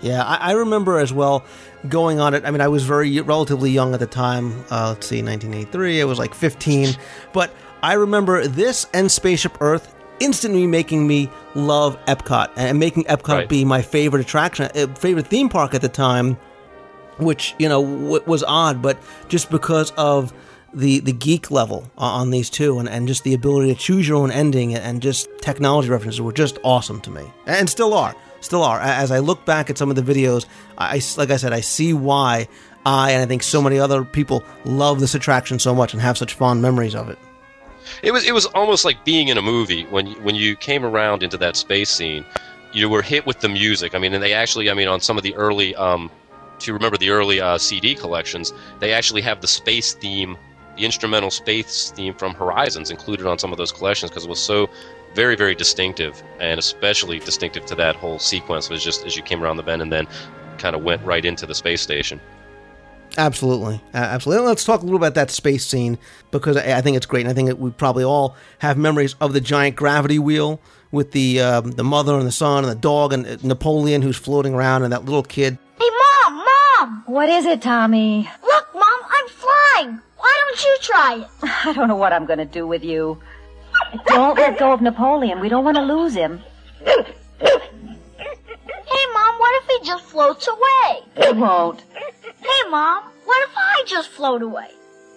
Yeah, 0.00 0.22
I, 0.24 0.36
I 0.36 0.52
remember 0.52 0.98
as 0.98 1.12
well 1.12 1.44
going 1.88 2.18
on 2.20 2.34
it. 2.34 2.44
I 2.44 2.50
mean, 2.50 2.60
I 2.60 2.68
was 2.68 2.84
very 2.84 3.20
relatively 3.20 3.70
young 3.70 3.92
at 3.94 4.00
the 4.00 4.06
time. 4.06 4.64
Uh, 4.70 4.90
let's 4.94 5.06
see, 5.06 5.22
1983. 5.22 6.00
I 6.00 6.04
was 6.04 6.18
like 6.18 6.34
15. 6.34 6.90
But 7.32 7.52
I 7.82 7.94
remember 7.94 8.46
this 8.46 8.86
and 8.94 9.10
Spaceship 9.10 9.58
Earth 9.60 9.94
instantly 10.20 10.66
making 10.66 11.06
me 11.06 11.28
love 11.54 11.98
Epcot 12.06 12.50
and 12.56 12.78
making 12.78 13.04
Epcot 13.04 13.28
Right. 13.28 13.48
be 13.48 13.64
my 13.64 13.82
favorite 13.82 14.20
attraction, 14.20 14.70
uh, 14.74 14.86
favorite 14.94 15.26
theme 15.26 15.48
park 15.48 15.74
at 15.74 15.80
the 15.82 15.88
time. 15.88 16.36
Which 17.18 17.54
you 17.58 17.68
know 17.68 17.82
w- 17.84 18.22
was 18.26 18.42
odd, 18.42 18.80
but 18.80 18.98
just 19.28 19.50
because 19.50 19.90
of 19.92 20.32
the 20.72 21.00
the 21.00 21.12
geek 21.12 21.50
level 21.50 21.90
on 21.98 22.30
these 22.30 22.48
two, 22.48 22.78
and, 22.78 22.88
and 22.88 23.06
just 23.06 23.22
the 23.22 23.34
ability 23.34 23.72
to 23.74 23.78
choose 23.78 24.08
your 24.08 24.16
own 24.16 24.30
ending, 24.30 24.74
and 24.74 25.02
just 25.02 25.28
technology 25.42 25.90
references 25.90 26.20
were 26.22 26.32
just 26.32 26.58
awesome 26.64 27.00
to 27.02 27.10
me, 27.10 27.22
and 27.46 27.68
still 27.68 27.92
are, 27.92 28.16
still 28.40 28.62
are. 28.62 28.80
As 28.80 29.10
I 29.12 29.18
look 29.18 29.44
back 29.44 29.68
at 29.68 29.76
some 29.76 29.90
of 29.90 29.96
the 29.96 30.02
videos, 30.02 30.46
I- 30.78 31.02
like 31.18 31.30
I 31.30 31.36
said, 31.36 31.52
I 31.52 31.60
see 31.60 31.92
why 31.92 32.48
I 32.86 33.10
and 33.12 33.22
I 33.22 33.26
think 33.26 33.42
so 33.42 33.60
many 33.60 33.78
other 33.78 34.04
people 34.04 34.42
love 34.64 34.98
this 34.98 35.14
attraction 35.14 35.58
so 35.58 35.74
much 35.74 35.92
and 35.92 36.00
have 36.00 36.16
such 36.16 36.32
fond 36.32 36.62
memories 36.62 36.94
of 36.94 37.10
it. 37.10 37.18
It 38.02 38.12
was 38.12 38.24
it 38.24 38.32
was 38.32 38.46
almost 38.46 38.84
like 38.84 39.04
being 39.04 39.28
in 39.28 39.38
a 39.38 39.42
movie 39.42 39.84
when 39.84 40.06
when 40.24 40.34
you 40.34 40.56
came 40.56 40.84
around 40.84 41.22
into 41.22 41.36
that 41.38 41.56
space 41.56 41.90
scene. 41.90 42.24
You 42.72 42.88
were 42.88 43.02
hit 43.02 43.26
with 43.26 43.40
the 43.40 43.50
music. 43.50 43.94
I 43.94 43.98
mean, 43.98 44.14
and 44.14 44.22
they 44.22 44.32
actually, 44.32 44.70
I 44.70 44.74
mean, 44.74 44.88
on 44.88 44.98
some 44.98 45.18
of 45.18 45.22
the 45.22 45.34
early, 45.34 45.76
um, 45.76 46.10
if 46.58 46.66
you 46.66 46.72
remember 46.72 46.96
the 46.96 47.10
early 47.10 47.38
uh, 47.38 47.58
CD 47.58 47.94
collections, 47.94 48.54
they 48.78 48.94
actually 48.94 49.20
have 49.20 49.42
the 49.42 49.46
space 49.46 49.92
theme, 49.92 50.38
the 50.78 50.86
instrumental 50.86 51.30
space 51.30 51.90
theme 51.90 52.14
from 52.14 52.32
Horizons 52.32 52.90
included 52.90 53.26
on 53.26 53.38
some 53.38 53.52
of 53.52 53.58
those 53.58 53.72
collections 53.72 54.10
because 54.10 54.24
it 54.24 54.30
was 54.30 54.40
so 54.40 54.70
very 55.14 55.36
very 55.36 55.54
distinctive 55.54 56.22
and 56.40 56.58
especially 56.58 57.18
distinctive 57.18 57.66
to 57.66 57.74
that 57.74 57.94
whole 57.96 58.18
sequence 58.18 58.70
was 58.70 58.82
just 58.82 59.04
as 59.04 59.16
you 59.16 59.22
came 59.22 59.42
around 59.42 59.56
the 59.56 59.62
bend 59.62 59.82
and 59.82 59.92
then 59.92 60.06
kind 60.58 60.74
of 60.74 60.82
went 60.82 61.02
right 61.04 61.24
into 61.24 61.46
the 61.46 61.54
space 61.54 61.82
station. 61.82 62.20
Absolutely, 63.18 63.80
A- 63.92 63.96
absolutely. 63.98 64.46
Let's 64.46 64.64
talk 64.64 64.80
a 64.80 64.84
little 64.84 64.96
about 64.96 65.14
that 65.14 65.30
space 65.30 65.66
scene 65.66 65.98
because 66.30 66.56
I 66.56 66.78
I 66.78 66.80
think 66.80 66.96
it's 66.96 67.06
great, 67.06 67.22
and 67.22 67.30
I 67.30 67.34
think 67.34 67.48
that 67.48 67.58
we 67.58 67.70
probably 67.70 68.04
all 68.04 68.36
have 68.60 68.78
memories 68.78 69.14
of 69.20 69.32
the 69.32 69.40
giant 69.40 69.76
gravity 69.76 70.18
wheel 70.18 70.60
with 70.92 71.12
the 71.12 71.40
um, 71.40 71.72
the 71.72 71.84
mother 71.84 72.16
and 72.16 72.26
the 72.26 72.32
son 72.32 72.64
and 72.64 72.70
the 72.70 72.80
dog 72.80 73.12
and 73.12 73.26
uh, 73.26 73.36
Napoleon 73.42 74.02
who's 74.02 74.16
floating 74.16 74.54
around 74.54 74.84
and 74.84 74.92
that 74.92 75.04
little 75.04 75.22
kid. 75.22 75.58
Hey, 75.78 75.88
Mom! 76.24 76.44
Mom! 76.78 77.02
What 77.06 77.28
is 77.28 77.44
it, 77.44 77.60
Tommy? 77.60 78.28
Look, 78.42 78.68
Mom, 78.74 79.00
I'm 79.10 79.28
flying! 79.28 80.00
Why 80.16 80.42
don't 80.46 80.64
you 80.64 80.76
try 80.80 81.16
it? 81.22 81.28
I 81.66 81.72
don't 81.74 81.88
know 81.88 81.96
what 81.96 82.12
I'm 82.12 82.24
going 82.26 82.38
to 82.38 82.44
do 82.46 82.66
with 82.66 82.84
you. 82.84 83.20
Don't 84.06 84.36
let 84.38 84.58
go 84.58 84.72
of 84.72 84.80
Napoleon. 84.80 85.40
We 85.40 85.48
don't 85.48 85.64
want 85.64 85.76
to 85.76 85.82
lose 85.82 86.14
him. 86.14 86.40
Hey, 86.84 89.06
Mom, 89.14 89.38
what 89.38 89.62
if 89.62 89.68
he 89.80 89.86
just 89.86 90.04
floats 90.04 90.48
away? 90.48 91.26
He 91.26 91.32
won't. 91.32 91.82
Hey, 92.42 92.68
Mom, 92.70 93.04
what 93.24 93.48
if 93.48 93.54
I 93.56 93.84
just 93.86 94.08
float 94.10 94.42
away? 94.42 94.68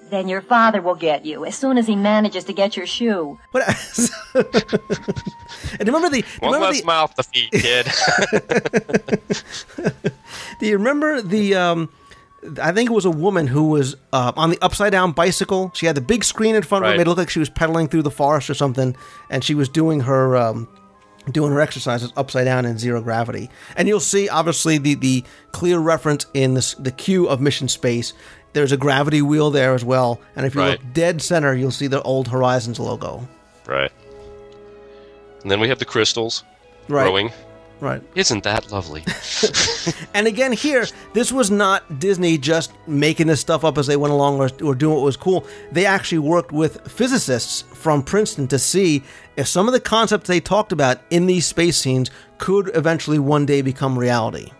Then 0.09 0.27
your 0.27 0.41
father 0.41 0.81
will 0.81 0.95
get 0.95 1.25
you 1.25 1.45
as 1.45 1.55
soon 1.55 1.79
as 1.79 1.87
he 1.87 1.95
manages 1.95 2.43
to 2.43 2.53
get 2.53 2.77
your 2.77 2.85
shoe. 2.85 3.39
What? 3.51 3.67
and 4.35 5.87
remember 5.87 6.09
the 6.09 6.23
One 6.39 6.53
remember 6.53 6.67
less 6.67 6.81
the, 6.81 6.85
mouth 6.85 7.15
to 7.15 7.23
feed, 7.23 7.51
kid. 7.51 7.87
Do 10.59 10.67
you 10.67 10.77
remember 10.77 11.21
the? 11.21 11.55
Um, 11.55 11.89
I 12.61 12.71
think 12.71 12.91
it 12.91 12.93
was 12.93 13.05
a 13.05 13.11
woman 13.11 13.47
who 13.47 13.69
was 13.69 13.95
uh, 14.13 14.31
on 14.37 14.51
the 14.51 14.59
upside 14.61 14.91
down 14.91 15.11
bicycle. 15.11 15.71
She 15.73 15.87
had 15.87 15.95
the 15.95 16.01
big 16.01 16.23
screen 16.23 16.53
in 16.53 16.61
front 16.61 16.85
of 16.85 16.91
her. 16.91 16.97
Made 16.97 17.07
it 17.07 17.09
look 17.09 17.17
like 17.17 17.31
she 17.31 17.39
was 17.39 17.49
pedaling 17.49 17.87
through 17.87 18.03
the 18.03 18.11
forest 18.11 18.47
or 18.51 18.53
something, 18.53 18.95
and 19.31 19.43
she 19.43 19.55
was 19.55 19.67
doing 19.67 20.01
her 20.01 20.37
um, 20.37 20.67
doing 21.31 21.51
her 21.51 21.59
exercises 21.61 22.11
upside 22.17 22.45
down 22.45 22.65
in 22.65 22.77
zero 22.77 23.01
gravity. 23.01 23.49
And 23.75 23.87
you'll 23.87 23.99
see, 23.99 24.29
obviously, 24.29 24.77
the 24.77 24.95
the 24.95 25.23
clear 25.51 25.79
reference 25.79 26.25
in 26.33 26.53
the 26.53 26.59
s- 26.59 26.75
the 26.77 26.91
queue 26.91 27.27
of 27.27 27.41
Mission 27.41 27.67
Space. 27.67 28.13
There's 28.53 28.71
a 28.71 28.77
gravity 28.77 29.21
wheel 29.21 29.51
there 29.51 29.73
as 29.73 29.83
well, 29.83 30.19
and 30.35 30.45
if 30.45 30.55
you 30.55 30.61
Right. 30.61 30.71
look 30.71 30.93
dead 30.93 31.21
center, 31.21 31.53
you'll 31.53 31.71
see 31.71 31.87
the 31.87 32.01
old 32.03 32.27
Horizons 32.29 32.79
logo. 32.79 33.27
right. 33.67 33.91
And 35.41 35.51
then 35.51 35.59
we 35.59 35.67
have 35.69 35.79
the 35.79 35.85
crystals 35.85 36.43
Right. 36.87 37.03
growing. 37.03 37.31
Right. 37.79 38.01
Isn't 38.15 38.43
that 38.43 38.71
lovely? 38.71 39.03
And 40.13 40.27
again, 40.27 40.53
here, 40.53 40.87
this 41.13 41.31
was 41.31 41.51
not 41.51 41.99
Disney 41.99 42.37
just 42.37 42.71
making 42.87 43.27
this 43.27 43.41
stuff 43.41 43.65
up 43.65 43.77
as 43.77 43.85
they 43.85 43.97
went 43.97 44.13
along 44.13 44.39
or, 44.39 44.49
or 44.63 44.73
doing 44.73 44.95
what 44.95 45.03
was 45.03 45.17
cool. 45.17 45.45
They 45.73 45.85
actually 45.85 46.19
worked 46.19 46.53
with 46.53 46.89
physicists 46.89 47.63
from 47.73 48.01
Princeton 48.01 48.47
to 48.47 48.57
see 48.57 49.03
if 49.35 49.47
some 49.47 49.67
of 49.67 49.73
the 49.73 49.81
concepts 49.81 50.27
they 50.27 50.39
talked 50.39 50.71
about 50.71 51.01
in 51.09 51.25
these 51.25 51.45
space 51.45 51.77
scenes 51.77 52.11
could 52.37 52.71
eventually 52.75 53.19
one 53.19 53.45
day 53.45 53.61
become 53.61 53.99
reality. 53.99 54.51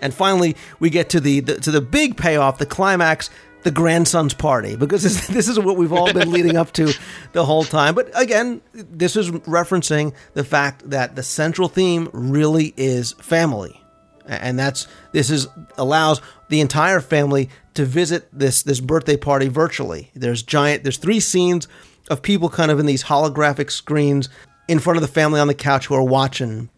And 0.00 0.14
finally, 0.14 0.56
we 0.78 0.88
get 0.88 1.10
to 1.10 1.20
the, 1.20 1.40
the 1.40 1.56
to 1.60 1.70
the 1.70 1.80
big 1.80 2.16
payoff, 2.16 2.58
the 2.58 2.66
climax, 2.66 3.28
the 3.62 3.70
grandson's 3.70 4.34
party, 4.34 4.76
because 4.76 5.02
this, 5.02 5.26
this 5.28 5.48
is 5.48 5.58
what 5.58 5.76
we've 5.76 5.92
all 5.92 6.12
been 6.12 6.30
leading 6.30 6.56
up 6.56 6.72
to 6.72 6.92
the 7.32 7.44
whole 7.44 7.64
time. 7.64 7.94
But 7.94 8.10
again, 8.14 8.60
this 8.72 9.16
is 9.16 9.30
referencing 9.30 10.14
the 10.34 10.44
fact 10.44 10.88
that 10.90 11.16
the 11.16 11.22
central 11.22 11.68
theme 11.68 12.08
really 12.12 12.72
is 12.76 13.12
family, 13.12 13.80
and 14.26 14.58
that's 14.58 14.86
this 15.12 15.30
is 15.30 15.48
allows 15.76 16.20
the 16.48 16.60
entire 16.60 17.00
family 17.00 17.50
to 17.74 17.84
visit 17.84 18.28
this 18.32 18.62
this 18.62 18.80
birthday 18.80 19.16
party 19.16 19.48
virtually. 19.48 20.10
There's 20.14 20.42
giant. 20.42 20.82
There's 20.82 20.98
three 20.98 21.20
scenes 21.20 21.68
of 22.08 22.22
people 22.22 22.48
kind 22.48 22.70
of 22.70 22.78
in 22.78 22.86
these 22.86 23.04
holographic 23.04 23.70
screens 23.70 24.28
in 24.68 24.78
front 24.78 24.96
of 24.96 25.02
the 25.02 25.08
family 25.08 25.40
on 25.40 25.48
the 25.48 25.54
couch 25.54 25.86
who 25.86 25.94
are 25.94 26.02
watching 26.02 26.68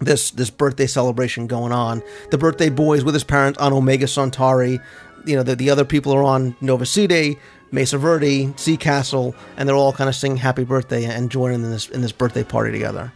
this 0.00 0.30
this 0.30 0.50
birthday 0.50 0.86
celebration 0.86 1.46
going 1.46 1.72
on. 1.72 2.02
The 2.30 2.38
birthday 2.38 2.70
boy 2.70 2.94
is 2.94 3.04
with 3.04 3.14
his 3.14 3.24
parents 3.24 3.58
on 3.58 3.72
Omega 3.72 4.06
Centauri. 4.06 4.80
You 5.24 5.36
know, 5.36 5.42
the, 5.42 5.56
the 5.56 5.70
other 5.70 5.84
people 5.84 6.12
are 6.12 6.22
on 6.22 6.56
Nova 6.60 6.86
Cite, 6.86 7.38
Mesa 7.72 7.98
Verde, 7.98 8.52
Sea 8.56 8.76
Castle, 8.76 9.34
and 9.56 9.68
they're 9.68 9.76
all 9.76 9.92
kind 9.92 10.08
of 10.08 10.14
singing 10.14 10.38
happy 10.38 10.64
birthday 10.64 11.04
and 11.04 11.30
joining 11.30 11.62
in 11.62 11.70
this 11.70 11.88
in 11.88 12.00
this 12.00 12.12
birthday 12.12 12.44
party 12.44 12.72
together. 12.72 13.12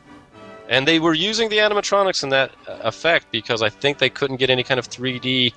And 0.68 0.88
they 0.88 0.98
were 0.98 1.14
using 1.14 1.48
the 1.50 1.58
animatronics 1.58 2.22
in 2.22 2.30
that 2.30 2.50
uh, 2.66 2.78
effect 2.82 3.26
because 3.30 3.62
I 3.62 3.68
think 3.68 3.98
they 3.98 4.08
couldn't 4.08 4.36
get 4.36 4.48
any 4.48 4.62
kind 4.62 4.78
of 4.78 4.88
3D, 4.88 5.52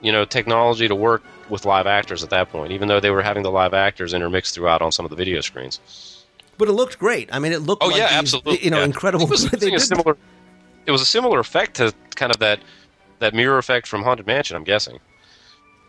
you 0.00 0.12
know, 0.12 0.24
technology 0.24 0.88
to 0.88 0.94
work 0.94 1.22
with 1.48 1.64
live 1.64 1.86
actors 1.86 2.24
at 2.24 2.30
that 2.30 2.50
point. 2.50 2.72
Even 2.72 2.88
though 2.88 2.98
they 3.00 3.10
were 3.10 3.22
having 3.22 3.42
the 3.44 3.50
live 3.50 3.74
actors 3.74 4.12
intermixed 4.12 4.54
throughout 4.54 4.82
on 4.82 4.90
some 4.90 5.04
of 5.06 5.10
the 5.10 5.16
video 5.16 5.40
screens. 5.40 6.24
But 6.56 6.68
it 6.68 6.72
looked 6.72 6.98
great. 6.98 7.28
I 7.32 7.38
mean, 7.38 7.52
it 7.52 7.60
looked 7.60 7.82
Oh 7.84 7.86
like 7.86 7.96
yeah, 7.96 8.08
these, 8.08 8.34
absolutely. 8.34 8.64
you 8.64 8.70
know 8.70 8.78
yeah. 8.78 8.86
incredible. 8.86 9.24
It 9.24 9.30
was 9.30 9.44
a 9.52 9.78
similar. 9.78 10.16
It 10.86 10.90
was 10.90 11.00
a 11.02 11.06
similar 11.06 11.38
effect 11.38 11.76
to 11.76 11.92
kind 12.16 12.32
of 12.32 12.40
that 12.40 12.60
that 13.20 13.34
mirror 13.34 13.58
effect 13.58 13.86
from 13.86 14.02
Haunted 14.02 14.26
Mansion. 14.26 14.56
I'm 14.56 14.64
guessing. 14.64 14.98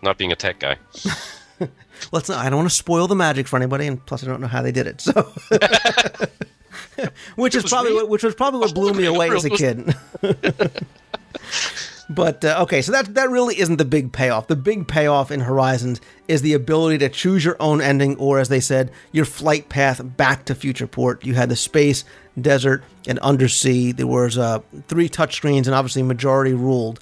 Not 0.02 0.18
being 0.18 0.32
a 0.32 0.36
tech 0.36 0.60
guy. 0.60 0.78
Let's 2.12 2.30
not. 2.30 2.46
I 2.46 2.50
don't 2.50 2.58
want 2.60 2.70
to 2.70 2.76
spoil 2.76 3.08
the 3.08 3.16
magic 3.16 3.48
for 3.48 3.58
anybody, 3.58 3.88
and 3.88 4.04
plus 4.06 4.24
I 4.24 4.28
don't 4.28 4.40
know 4.40 4.48
how 4.48 4.62
they 4.62 4.72
did 4.72 4.88
it. 4.88 5.02
So, 5.02 5.12
which 7.36 7.56
is 7.56 7.66
probably 7.66 7.94
what, 7.94 8.08
which 8.08 8.24
was 8.24 8.36
probably 8.36 8.62
what 8.62 8.74
blew 8.74 8.94
me 8.94 9.06
away 9.06 9.30
as 9.30 9.44
a 9.44 9.50
kid. 9.50 9.94
But 12.10 12.44
uh, 12.44 12.62
okay, 12.64 12.82
so 12.82 12.92
that 12.92 13.14
that 13.14 13.30
really 13.30 13.60
isn't 13.60 13.78
the 13.78 13.86
big 13.86 14.12
payoff. 14.12 14.48
The 14.48 14.56
big 14.56 14.88
payoff 14.88 15.30
in 15.30 15.42
Horizons 15.42 16.02
is 16.28 16.42
the 16.42 16.54
ability 16.54 16.98
to 17.00 17.10
choose 17.10 17.46
your 17.46 17.56
own 17.60 17.82
ending, 17.82 18.18
or 18.18 18.40
as 18.40 18.50
they 18.50 18.60
said, 18.60 18.92
your 19.12 19.26
flight 19.26 19.70
path 19.70 20.02
back 20.18 20.46
to 20.46 20.56
Future 20.56 20.88
Port. 20.88 21.24
You 21.24 21.36
had 21.36 21.50
the 21.50 21.56
space, 21.56 22.04
desert, 22.40 22.84
and 23.08 23.20
undersea. 23.20 23.92
There 23.92 24.08
was 24.08 24.40
uh, 24.40 24.60
three 24.88 25.08
touchscreens, 25.08 25.68
and 25.68 25.76
obviously 25.76 26.02
majority 26.02 26.54
ruled. 26.54 27.00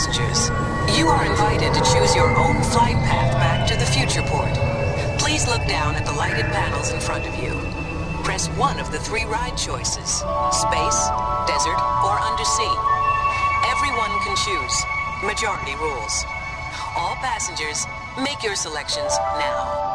Passengers. 0.00 0.48
You 0.98 1.08
are 1.08 1.26
invited 1.26 1.74
to 1.74 1.80
choose 1.92 2.14
your 2.14 2.30
own 2.36 2.62
flight 2.62 2.96
path 3.04 3.34
back 3.34 3.68
to 3.68 3.76
the 3.76 3.84
future 3.84 4.22
port. 4.22 4.52
Please 5.18 5.46
look 5.46 5.66
down 5.68 5.94
at 5.94 6.06
the 6.06 6.12
lighted 6.12 6.46
panels 6.46 6.90
in 6.92 7.00
front 7.00 7.26
of 7.26 7.34
you. 7.36 7.52
Press 8.24 8.48
one 8.56 8.80
of 8.80 8.90
the 8.92 8.98
three 8.98 9.24
ride 9.24 9.56
choices 9.58 10.24
space, 10.56 11.00
desert, 11.44 11.80
or 12.00 12.16
undersea. 12.16 12.72
Everyone 13.68 14.12
can 14.24 14.36
choose. 14.40 14.76
Majority 15.22 15.76
rules. 15.76 16.24
All 16.96 17.14
passengers, 17.16 17.84
make 18.24 18.42
your 18.42 18.56
selections 18.56 19.12
now. 19.36 19.90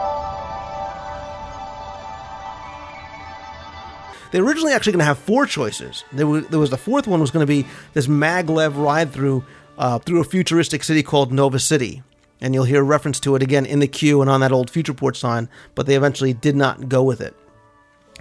They 4.31 4.39
originally 4.39 4.73
actually 4.73 4.93
going 4.93 4.99
to 4.99 5.05
have 5.05 5.17
four 5.17 5.45
choices. 5.45 6.03
There 6.11 6.27
was, 6.27 6.47
there 6.47 6.59
was 6.59 6.69
the 6.69 6.77
fourth 6.77 7.07
one 7.07 7.21
was 7.21 7.31
going 7.31 7.45
to 7.45 7.47
be 7.47 7.65
this 7.93 8.07
maglev 8.07 8.75
ride 8.75 9.11
through 9.11 9.45
uh, 9.77 9.99
through 9.99 10.21
a 10.21 10.25
futuristic 10.25 10.83
city 10.83 11.03
called 11.03 11.31
Nova 11.31 11.59
City, 11.59 12.03
and 12.41 12.53
you'll 12.53 12.65
hear 12.65 12.83
reference 12.83 13.19
to 13.21 13.35
it 13.35 13.43
again 13.43 13.65
in 13.65 13.79
the 13.79 13.87
queue 13.87 14.21
and 14.21 14.29
on 14.29 14.41
that 14.41 14.51
old 14.51 14.71
Futureport 14.71 15.15
sign. 15.15 15.49
But 15.73 15.85
they 15.85 15.95
eventually 15.95 16.33
did 16.33 16.55
not 16.55 16.89
go 16.89 17.03
with 17.03 17.21
it. 17.21 17.35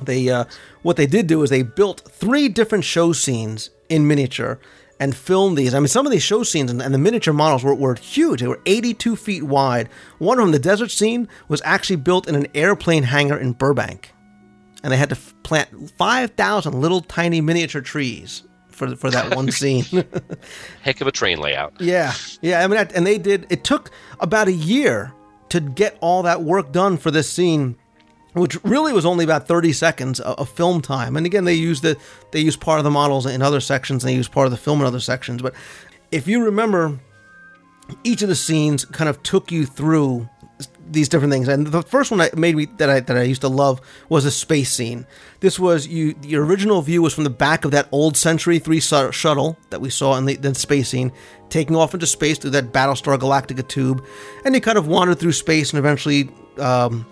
They 0.03 0.29
uh, 0.29 0.45
what 0.83 0.97
they 0.97 1.07
did 1.07 1.27
do 1.27 1.43
is 1.43 1.51
they 1.51 1.63
built 1.63 2.03
three 2.11 2.49
different 2.49 2.85
show 2.85 3.13
scenes 3.13 3.71
in 3.89 4.07
miniature 4.07 4.59
and 5.01 5.17
filmed 5.17 5.59
these. 5.59 5.75
I 5.75 5.81
mean, 5.81 5.89
some 5.89 6.07
of 6.07 6.13
these 6.13 6.23
show 6.23 6.43
scenes 6.43 6.71
and, 6.71 6.81
and 6.81 6.95
the 6.95 6.99
miniature 6.99 7.35
models 7.35 7.65
were, 7.65 7.75
were 7.75 7.95
huge. 7.95 8.41
They 8.41 8.47
were 8.47 8.61
82 8.65 9.17
feet 9.17 9.43
wide. 9.43 9.89
One 10.19 10.39
of 10.39 10.45
them, 10.45 10.53
the 10.53 10.59
desert 10.59 10.91
scene, 10.91 11.29
was 11.49 11.61
actually 11.65 11.97
built 11.97 12.29
in 12.29 12.35
an 12.35 12.47
airplane 12.55 13.05
hangar 13.05 13.37
in 13.37 13.53
Burbank 13.53 14.15
and 14.85 14.93
they 14.93 14.99
had 14.99 15.09
to 15.09 15.17
f- 15.17 15.35
plant 15.43 15.91
5,000 15.99 16.81
little 16.81 17.01
tiny 17.01 17.41
miniature 17.41 17.81
trees 17.81 18.45
for 18.75 18.95
for 18.97 19.11
that 19.11 19.35
one 19.35 19.51
scene. 19.61 19.85
Heck 20.83 21.01
of 21.01 21.07
a 21.07 21.13
train 21.13 21.39
layout. 21.39 21.81
yeah, 21.81 22.13
yeah. 22.43 22.63
I 22.63 22.67
mean, 22.67 22.79
and 22.95 23.07
they 23.07 23.19
did. 23.19 23.47
It 23.51 23.65
took 23.65 23.91
about 24.21 24.49
a 24.49 24.53
year 24.53 25.13
to 25.51 25.61
get 25.61 25.97
all 26.01 26.23
that 26.23 26.43
work 26.43 26.73
done 26.73 26.97
for 26.97 27.11
this 27.11 27.31
scene, 27.31 27.77
which 28.33 28.63
really 28.65 28.93
was 28.93 29.07
only 29.07 29.25
about 29.25 29.47
30 29.47 29.73
seconds 29.73 30.19
of, 30.21 30.39
of 30.39 30.49
film 30.49 30.83
time. 30.83 31.17
And 31.17 31.27
again, 31.27 31.45
they 31.45 31.55
used 31.55 31.83
the 31.83 31.97
they 32.33 32.41
used 32.41 32.61
part 32.61 32.79
of 32.79 32.85
the 32.85 32.91
models 32.91 33.27
in 33.27 33.43
other 33.43 33.61
sections, 33.61 34.03
and 34.05 34.11
they 34.11 34.17
used 34.17 34.33
part 34.33 34.47
of 34.47 34.51
the 34.51 34.57
film 34.57 34.81
in 34.81 34.87
other 34.87 35.01
sections. 35.01 35.43
But 35.43 35.55
if 36.11 36.27
you 36.27 36.45
remember, 36.45 36.99
each 38.03 38.23
of 38.23 38.29
the 38.29 38.35
scenes 38.37 38.85
kind 38.85 39.09
of 39.09 39.23
took 39.23 39.53
you 39.53 39.67
through 39.67 40.29
these 40.91 41.09
different 41.09 41.33
things. 41.33 41.49
And 41.49 41.67
the 41.67 41.83
first 41.83 42.11
one 42.11 42.19
that 42.19 42.37
made 42.37 42.57
me 42.57 42.67
that 42.79 42.91
I 42.91 43.01
that 43.01 43.17
I 43.17 43.23
used 43.23 43.41
to 43.43 43.49
love 43.49 43.81
was 44.09 44.25
a 44.25 44.31
space 44.31 44.71
scene. 44.71 45.07
This 45.41 45.59
was 45.59 45.87
you. 45.87 46.15
The 46.15 46.37
original 46.37 46.83
view 46.83 47.03
was 47.03 47.15
from 47.15 47.25
the 47.25 47.31
back 47.31 47.65
of 47.65 47.71
that 47.73 47.89
old 47.93 48.17
Century 48.17 48.59
Three 48.59 48.81
su- 48.81 49.13
shuttle 49.13 49.57
that 49.71 49.81
we 49.81 49.91
saw 49.91 50.17
in 50.17 50.25
the, 50.27 50.37
the 50.37 50.55
space 50.55 50.89
scene, 50.89 51.13
taking 51.49 51.77
off 51.77 51.95
into 51.95 52.07
space 52.07 52.39
through 52.39 52.51
that 52.51 52.73
Battlestar 52.73 53.19
Galactica 53.19 53.67
tube, 53.67 54.05
and 54.45 54.55
you 54.55 54.61
kind 54.61 54.79
of 54.79 54.87
wandered 54.87 55.19
through 55.19 55.33
space 55.33 55.71
and 55.73 55.79
eventually, 55.79 56.29
um, 56.59 57.07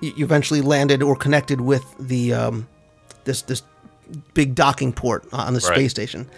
you 0.00 0.12
you 0.16 0.24
eventually 0.24 0.60
landed 0.60 1.02
or 1.02 1.16
connected 1.16 1.60
with 1.60 1.84
the 1.98 2.32
um, 2.34 2.68
this 3.24 3.42
this 3.42 3.62
big 4.34 4.54
docking 4.54 4.92
port 4.92 5.24
on 5.32 5.52
the 5.54 5.60
Right. 5.60 5.74
space 5.76 5.90
station. 5.90 6.28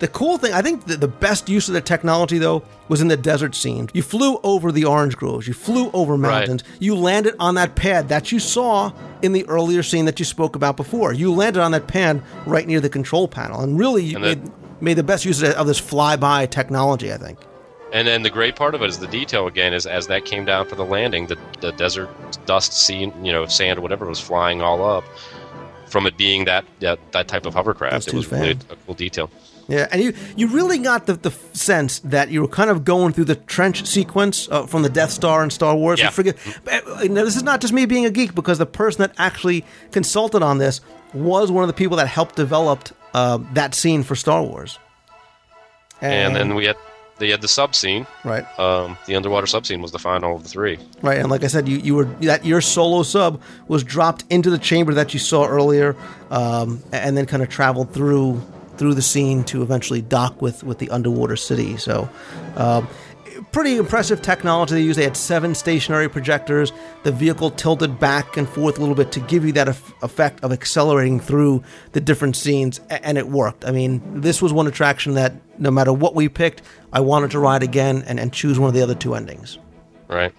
The 0.00 0.08
cool 0.08 0.38
thing, 0.38 0.52
I 0.52 0.62
think 0.62 0.86
the, 0.86 0.96
the 0.96 1.08
best 1.08 1.48
use 1.48 1.68
of 1.68 1.74
the 1.74 1.80
technology 1.80 2.38
though 2.38 2.62
was 2.88 3.00
in 3.00 3.08
the 3.08 3.16
desert 3.16 3.54
scene. 3.54 3.88
You 3.94 4.02
flew 4.02 4.38
over 4.42 4.72
the 4.72 4.84
orange 4.84 5.16
groves, 5.16 5.46
you 5.46 5.54
flew 5.54 5.90
over 5.92 6.18
mountains, 6.18 6.64
you 6.80 6.94
landed 6.94 7.34
on 7.38 7.54
that 7.54 7.74
pad 7.74 8.08
that 8.08 8.32
you 8.32 8.38
saw 8.38 8.92
in 9.22 9.32
the 9.32 9.46
earlier 9.48 9.82
scene 9.82 10.04
that 10.04 10.18
you 10.18 10.24
spoke 10.24 10.56
about 10.56 10.76
before. 10.76 11.12
You 11.12 11.32
landed 11.32 11.60
on 11.60 11.70
that 11.72 11.86
pad 11.86 12.22
right 12.46 12.66
near 12.66 12.80
the 12.80 12.90
control 12.90 13.28
panel, 13.28 13.60
and 13.60 13.78
really 13.78 14.02
you 14.04 14.16
And 14.16 14.24
made, 14.24 14.52
made 14.80 14.94
the 14.94 15.02
best 15.02 15.24
use 15.24 15.42
of, 15.42 15.66
this 15.66 15.80
flyby 15.80 16.50
technology. 16.50 17.12
I 17.12 17.16
think. 17.16 17.38
And 17.92 18.08
then 18.08 18.22
the 18.22 18.30
great 18.30 18.56
part 18.56 18.74
of 18.74 18.82
it 18.82 18.88
is 18.88 18.98
the 18.98 19.06
detail 19.06 19.46
again 19.46 19.72
is 19.72 19.86
as 19.86 20.08
that 20.08 20.24
came 20.24 20.44
down 20.44 20.66
for 20.66 20.74
the 20.74 20.84
landing, 20.84 21.28
the 21.28 21.38
the 21.60 21.70
desert 21.72 22.10
dust, 22.44 22.72
scene, 22.72 23.12
you 23.24 23.32
know, 23.32 23.46
sand, 23.46 23.78
whatever 23.80 24.04
was 24.06 24.20
flying 24.20 24.60
all 24.60 24.84
up 24.84 25.04
from 25.86 26.06
it 26.06 26.16
being 26.18 26.44
that 26.46 26.64
that, 26.80 26.98
that 27.12 27.28
type 27.28 27.46
of 27.46 27.54
hovercraft. 27.54 28.08
It 28.08 28.14
was 28.14 28.30
really 28.30 28.50
a 28.50 28.76
cool 28.84 28.94
detail. 28.94 29.30
Yeah, 29.68 29.88
and 29.90 30.02
you 30.02 30.14
you 30.36 30.48
really 30.48 30.78
got 30.78 31.06
the, 31.06 31.14
the 31.14 31.30
sense 31.52 32.00
that 32.00 32.30
you 32.30 32.42
were 32.42 32.48
kind 32.48 32.70
of 32.70 32.84
going 32.84 33.12
through 33.14 33.24
the 33.24 33.36
trench 33.36 33.86
sequence 33.86 34.48
uh, 34.50 34.66
from 34.66 34.82
the 34.82 34.90
Death 34.90 35.10
Star 35.10 35.42
and 35.42 35.52
Star 35.52 35.74
Wars. 35.74 36.00
Yeah. 36.00 36.08
I 36.08 36.10
forget. 36.10 36.36
uh, 36.70 37.04
Now, 37.04 37.24
this 37.24 37.36
is 37.36 37.42
not 37.42 37.60
just 37.60 37.72
me 37.72 37.86
being 37.86 38.04
a 38.04 38.10
geek 38.10 38.34
because 38.34 38.58
the 38.58 38.66
person 38.66 39.02
that 39.02 39.12
actually 39.18 39.64
consulted 39.90 40.42
on 40.42 40.58
this 40.58 40.80
was 41.14 41.50
one 41.50 41.62
of 41.64 41.68
the 41.68 41.74
people 41.74 41.96
that 41.96 42.08
helped 42.08 42.36
develop 42.36 42.88
uh, 43.14 43.38
that 43.54 43.74
scene 43.74 44.02
for 44.02 44.14
Star 44.14 44.42
Wars. 44.42 44.78
And, 46.00 46.36
then 46.36 46.54
we 46.54 46.66
had 46.66 46.76
they 47.18 47.30
had 47.30 47.40
the 47.40 47.48
sub 47.48 47.74
scene. 47.74 48.06
Right. 48.24 48.44
Um, 48.58 48.98
the 49.06 49.16
underwater 49.16 49.46
sub 49.46 49.64
scene 49.64 49.80
was 49.80 49.92
the 49.92 49.98
final 49.98 50.36
of 50.36 50.42
the 50.42 50.48
three. 50.48 50.78
Right, 51.00 51.18
and 51.18 51.30
like 51.30 51.44
I 51.44 51.46
said, 51.46 51.68
you, 51.68 51.78
you 51.78 51.94
were 51.94 52.04
that 52.22 52.44
your 52.44 52.60
solo 52.60 53.02
sub 53.04 53.40
was 53.68 53.84
dropped 53.84 54.24
into 54.28 54.50
the 54.50 54.58
chamber 54.58 54.94
that 54.94 55.14
you 55.14 55.20
saw 55.20 55.46
earlier, 55.46 55.96
um, 56.30 56.82
and 56.92 57.16
then 57.16 57.26
kind 57.26 57.42
of 57.42 57.48
traveled 57.48 57.92
through 57.94 58.42
through 58.76 58.94
the 58.94 59.02
scene 59.02 59.44
to 59.44 59.62
eventually 59.62 60.02
dock 60.02 60.40
with 60.42 60.64
with 60.64 60.78
the 60.78 60.90
underwater 60.90 61.36
city. 61.36 61.76
So, 61.76 62.08
um, 62.56 62.88
pretty 63.52 63.76
impressive 63.76 64.22
technology 64.22 64.74
they 64.74 64.82
used. 64.82 64.98
They 64.98 65.04
had 65.04 65.16
seven 65.16 65.54
stationary 65.54 66.08
projectors. 66.08 66.72
The 67.02 67.12
vehicle 67.12 67.50
tilted 67.50 67.98
back 67.98 68.36
and 68.36 68.48
forth 68.48 68.78
a 68.78 68.80
little 68.80 68.94
bit 68.94 69.12
to 69.12 69.20
give 69.20 69.44
you 69.44 69.52
that 69.52 69.68
eff- 69.68 70.02
effect 70.02 70.42
of 70.42 70.52
accelerating 70.52 71.20
through 71.20 71.62
the 71.92 72.00
different 72.00 72.36
scenes, 72.36 72.80
and 72.90 73.18
it 73.18 73.28
worked. 73.28 73.64
I 73.64 73.70
mean, 73.70 74.20
this 74.20 74.42
was 74.42 74.52
one 74.52 74.66
attraction 74.66 75.14
that 75.14 75.34
no 75.58 75.70
matter 75.70 75.92
what 75.92 76.14
we 76.14 76.28
picked, 76.28 76.62
I 76.92 77.00
wanted 77.00 77.30
to 77.32 77.38
ride 77.38 77.62
again 77.62 78.04
and, 78.06 78.18
and 78.18 78.32
choose 78.32 78.58
one 78.58 78.68
of 78.68 78.74
the 78.74 78.82
other 78.82 78.94
two 78.94 79.14
endings. 79.14 79.58
Right. 80.08 80.34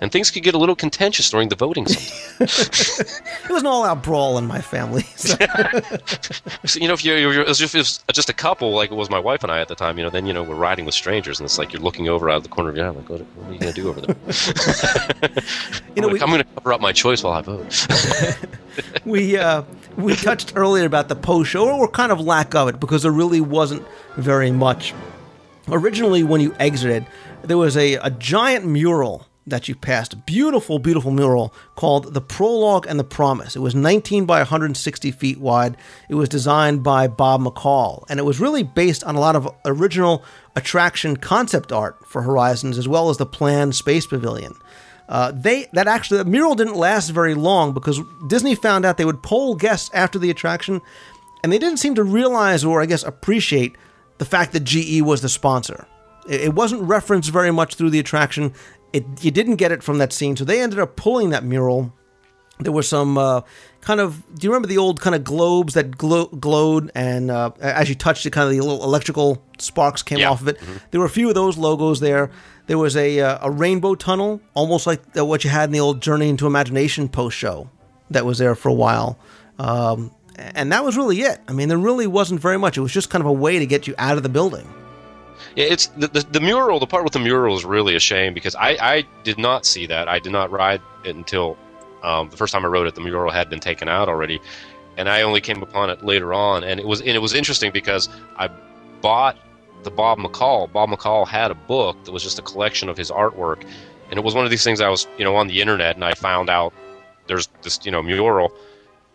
And 0.00 0.12
things 0.12 0.30
could 0.30 0.42
get 0.42 0.54
a 0.54 0.58
little 0.58 0.76
contentious 0.76 1.30
during 1.30 1.48
the 1.48 1.56
voting. 1.56 1.86
Sometimes. 1.86 3.22
It 3.48 3.52
was 3.52 3.62
an 3.62 3.66
all-out 3.68 4.02
brawl 4.02 4.36
in 4.38 4.46
my 4.46 4.60
family. 4.60 5.02
So- 5.16 5.36
So, 6.66 6.80
you 6.80 6.88
know, 6.88 6.94
if 6.94 7.04
you're, 7.04 7.16
you're 7.16 7.48
as 7.48 7.60
if 7.60 7.74
it's 7.74 8.04
just 8.12 8.28
a 8.28 8.32
couple, 8.32 8.72
like 8.72 8.90
it 8.90 8.94
was 8.94 9.08
my 9.08 9.18
wife 9.18 9.42
and 9.42 9.50
I 9.52 9.60
at 9.60 9.68
the 9.68 9.74
time, 9.74 9.96
you 9.98 10.04
know, 10.04 10.10
then 10.10 10.26
you 10.26 10.32
know 10.32 10.42
we're 10.42 10.54
riding 10.56 10.84
with 10.84 10.94
strangers, 10.94 11.38
and 11.38 11.44
it's 11.46 11.58
like 11.58 11.72
you're 11.72 11.80
looking 11.82 12.08
over 12.08 12.28
out 12.28 12.38
of 12.38 12.42
the 12.42 12.48
corner 12.48 12.68
of 12.70 12.76
your 12.76 12.86
eye, 12.86 12.90
like, 12.90 13.08
what, 13.08 13.20
what 13.20 13.48
are 13.48 13.52
you 13.52 13.58
going 13.60 13.72
to 13.72 13.80
do 13.80 13.88
over 13.88 14.00
there? 14.00 14.16
You 15.94 16.02
know, 16.02 16.08
I'm 16.08 16.12
we- 16.12 16.18
going 16.18 16.38
to 16.38 16.44
cover 16.56 16.72
up 16.72 16.80
my 16.80 16.92
choice 16.92 17.22
while 17.22 17.32
I 17.34 17.40
vote. 17.42 18.46
we 19.04 19.36
uh, 19.36 19.62
we 19.96 20.14
touched 20.16 20.52
earlier 20.56 20.84
about 20.86 21.08
the 21.08 21.16
post 21.16 21.50
show, 21.50 21.68
or 21.78 21.88
kind 21.88 22.12
of 22.12 22.20
lack 22.20 22.54
of 22.54 22.68
it, 22.68 22.80
because 22.80 23.02
there 23.02 23.12
really 23.12 23.40
wasn't 23.40 23.84
very 24.16 24.50
much. 24.50 24.92
Originally, 25.68 26.22
when 26.22 26.40
you 26.40 26.54
exited, 26.58 27.06
there 27.42 27.58
was 27.58 27.76
a, 27.76 27.94
a 27.94 28.10
giant 28.10 28.66
mural 28.66 29.25
that 29.46 29.68
you 29.68 29.74
passed. 29.74 30.26
Beautiful, 30.26 30.78
beautiful 30.78 31.10
mural 31.10 31.54
called 31.76 32.14
The 32.14 32.20
Prologue 32.20 32.86
and 32.88 32.98
the 32.98 33.04
Promise. 33.04 33.54
It 33.54 33.60
was 33.60 33.74
19 33.74 34.26
by 34.26 34.38
160 34.38 35.10
feet 35.12 35.38
wide. 35.38 35.76
It 36.08 36.16
was 36.16 36.28
designed 36.28 36.82
by 36.82 37.06
Bob 37.06 37.42
McCall, 37.42 38.04
and 38.08 38.18
it 38.18 38.24
was 38.24 38.40
really 38.40 38.62
based 38.62 39.04
on 39.04 39.14
a 39.14 39.20
lot 39.20 39.36
of 39.36 39.48
original 39.64 40.24
attraction 40.56 41.16
concept 41.16 41.70
art 41.70 41.96
for 42.06 42.22
Horizons, 42.22 42.78
as 42.78 42.88
well 42.88 43.08
as 43.08 43.18
the 43.18 43.26
planned 43.26 43.74
space 43.74 44.06
pavilion. 44.06 44.54
Uh, 45.08 45.30
they 45.32 45.68
that 45.72 45.86
actually 45.86 46.18
the 46.18 46.24
mural 46.24 46.56
didn't 46.56 46.74
last 46.74 47.10
very 47.10 47.34
long 47.34 47.72
because 47.72 48.00
Disney 48.26 48.56
found 48.56 48.84
out 48.84 48.96
they 48.96 49.04
would 49.04 49.22
poll 49.22 49.54
guests 49.54 49.88
after 49.94 50.18
the 50.18 50.30
attraction, 50.30 50.80
and 51.44 51.52
they 51.52 51.58
didn't 51.58 51.78
seem 51.78 51.94
to 51.94 52.02
realize 52.02 52.64
or 52.64 52.82
I 52.82 52.86
guess 52.86 53.04
appreciate 53.04 53.76
the 54.18 54.24
fact 54.24 54.52
that 54.52 54.64
GE 54.64 55.02
was 55.02 55.20
the 55.20 55.28
sponsor. 55.28 55.86
It, 56.28 56.40
it 56.40 56.54
wasn't 56.54 56.82
referenced 56.82 57.30
very 57.30 57.52
much 57.52 57.76
through 57.76 57.90
the 57.90 58.00
attraction. 58.00 58.52
It 58.92 59.04
you 59.20 59.30
didn't 59.30 59.56
get 59.56 59.72
it 59.72 59.82
from 59.82 59.98
that 59.98 60.12
scene, 60.12 60.36
so 60.36 60.44
they 60.44 60.60
ended 60.60 60.78
up 60.78 60.96
pulling 60.96 61.30
that 61.30 61.44
mural. 61.44 61.92
There 62.58 62.72
were 62.72 62.82
some 62.82 63.18
uh, 63.18 63.42
kind 63.82 64.00
of. 64.00 64.22
Do 64.34 64.46
you 64.46 64.50
remember 64.50 64.68
the 64.68 64.78
old 64.78 65.00
kind 65.00 65.14
of 65.14 65.24
globes 65.24 65.74
that 65.74 65.98
glow, 65.98 66.26
glowed, 66.26 66.90
and 66.94 67.30
uh, 67.30 67.50
as 67.60 67.88
you 67.88 67.94
touched 67.94 68.24
it, 68.24 68.30
kind 68.30 68.46
of 68.46 68.52
the 68.52 68.60
little 68.60 68.82
electrical 68.82 69.42
sparks 69.58 70.02
came 70.02 70.18
off 70.30 70.40
of 70.40 70.48
it. 70.48 70.58
There 70.90 71.00
were 71.00 71.06
a 71.06 71.10
few 71.10 71.28
of 71.28 71.34
those 71.34 71.58
logos 71.58 72.00
there. 72.00 72.30
There 72.66 72.78
was 72.78 72.96
a 72.96 73.20
uh, 73.20 73.38
a 73.42 73.50
rainbow 73.50 73.94
tunnel, 73.94 74.40
almost 74.54 74.86
like 74.86 75.02
what 75.14 75.44
you 75.44 75.50
had 75.50 75.64
in 75.64 75.72
the 75.72 75.80
old 75.80 76.00
Journey 76.00 76.30
into 76.30 76.46
Imagination 76.46 77.08
post 77.08 77.36
show, 77.36 77.68
that 78.10 78.24
was 78.24 78.38
there 78.38 78.54
for 78.54 78.70
a 78.70 78.74
while. 78.74 79.18
Um, 79.58 80.12
and 80.36 80.72
that 80.72 80.84
was 80.84 80.96
really 80.96 81.20
it. 81.20 81.40
I 81.48 81.52
mean, 81.52 81.68
there 81.68 81.78
really 81.78 82.06
wasn't 82.06 82.40
very 82.40 82.58
much. 82.58 82.76
It 82.76 82.80
was 82.80 82.92
just 82.92 83.10
kind 83.10 83.22
of 83.22 83.26
a 83.26 83.32
way 83.32 83.58
to 83.58 83.66
get 83.66 83.86
you 83.86 83.94
out 83.98 84.16
of 84.16 84.22
the 84.22 84.28
building. 84.28 84.66
It's 85.56 85.86
the, 85.86 86.08
the 86.08 86.20
the 86.20 86.40
mural. 86.40 86.78
The 86.78 86.86
part 86.86 87.04
with 87.04 87.14
the 87.14 87.18
mural 87.18 87.56
is 87.56 87.64
really 87.64 87.96
a 87.96 88.00
shame 88.00 88.34
because 88.34 88.54
I 88.54 88.76
I 88.80 89.04
did 89.24 89.38
not 89.38 89.64
see 89.64 89.86
that. 89.86 90.08
I 90.08 90.18
did 90.18 90.32
not 90.32 90.50
ride 90.50 90.82
it 91.04 91.16
until 91.16 91.56
um, 92.02 92.28
the 92.28 92.36
first 92.36 92.52
time 92.52 92.64
I 92.64 92.68
rode 92.68 92.86
it. 92.86 92.94
The 92.94 93.00
mural 93.00 93.32
had 93.32 93.48
been 93.48 93.60
taken 93.60 93.88
out 93.88 94.08
already, 94.08 94.40
and 94.96 95.08
I 95.08 95.22
only 95.22 95.40
came 95.40 95.62
upon 95.62 95.88
it 95.88 96.04
later 96.04 96.34
on. 96.34 96.62
And 96.62 96.78
it 96.78 96.86
was 96.86 97.00
and 97.00 97.10
it 97.10 97.20
was 97.20 97.32
interesting 97.32 97.72
because 97.72 98.08
I 98.36 98.50
bought 99.00 99.38
the 99.82 99.90
Bob 99.90 100.18
McCall. 100.18 100.70
Bob 100.70 100.90
McCall 100.90 101.26
had 101.26 101.50
a 101.50 101.54
book 101.54 102.04
that 102.04 102.12
was 102.12 102.22
just 102.22 102.38
a 102.38 102.42
collection 102.42 102.88
of 102.90 102.98
his 102.98 103.10
artwork, 103.10 103.62
and 104.10 104.18
it 104.18 104.24
was 104.24 104.34
one 104.34 104.44
of 104.44 104.50
these 104.50 104.64
things 104.64 104.80
I 104.80 104.90
was 104.90 105.06
you 105.16 105.24
know 105.24 105.36
on 105.36 105.46
the 105.46 105.60
internet 105.60 105.96
and 105.96 106.04
I 106.04 106.12
found 106.14 106.50
out 106.50 106.74
there's 107.26 107.48
this 107.62 107.80
you 107.84 107.90
know 107.90 108.02
mural. 108.02 108.52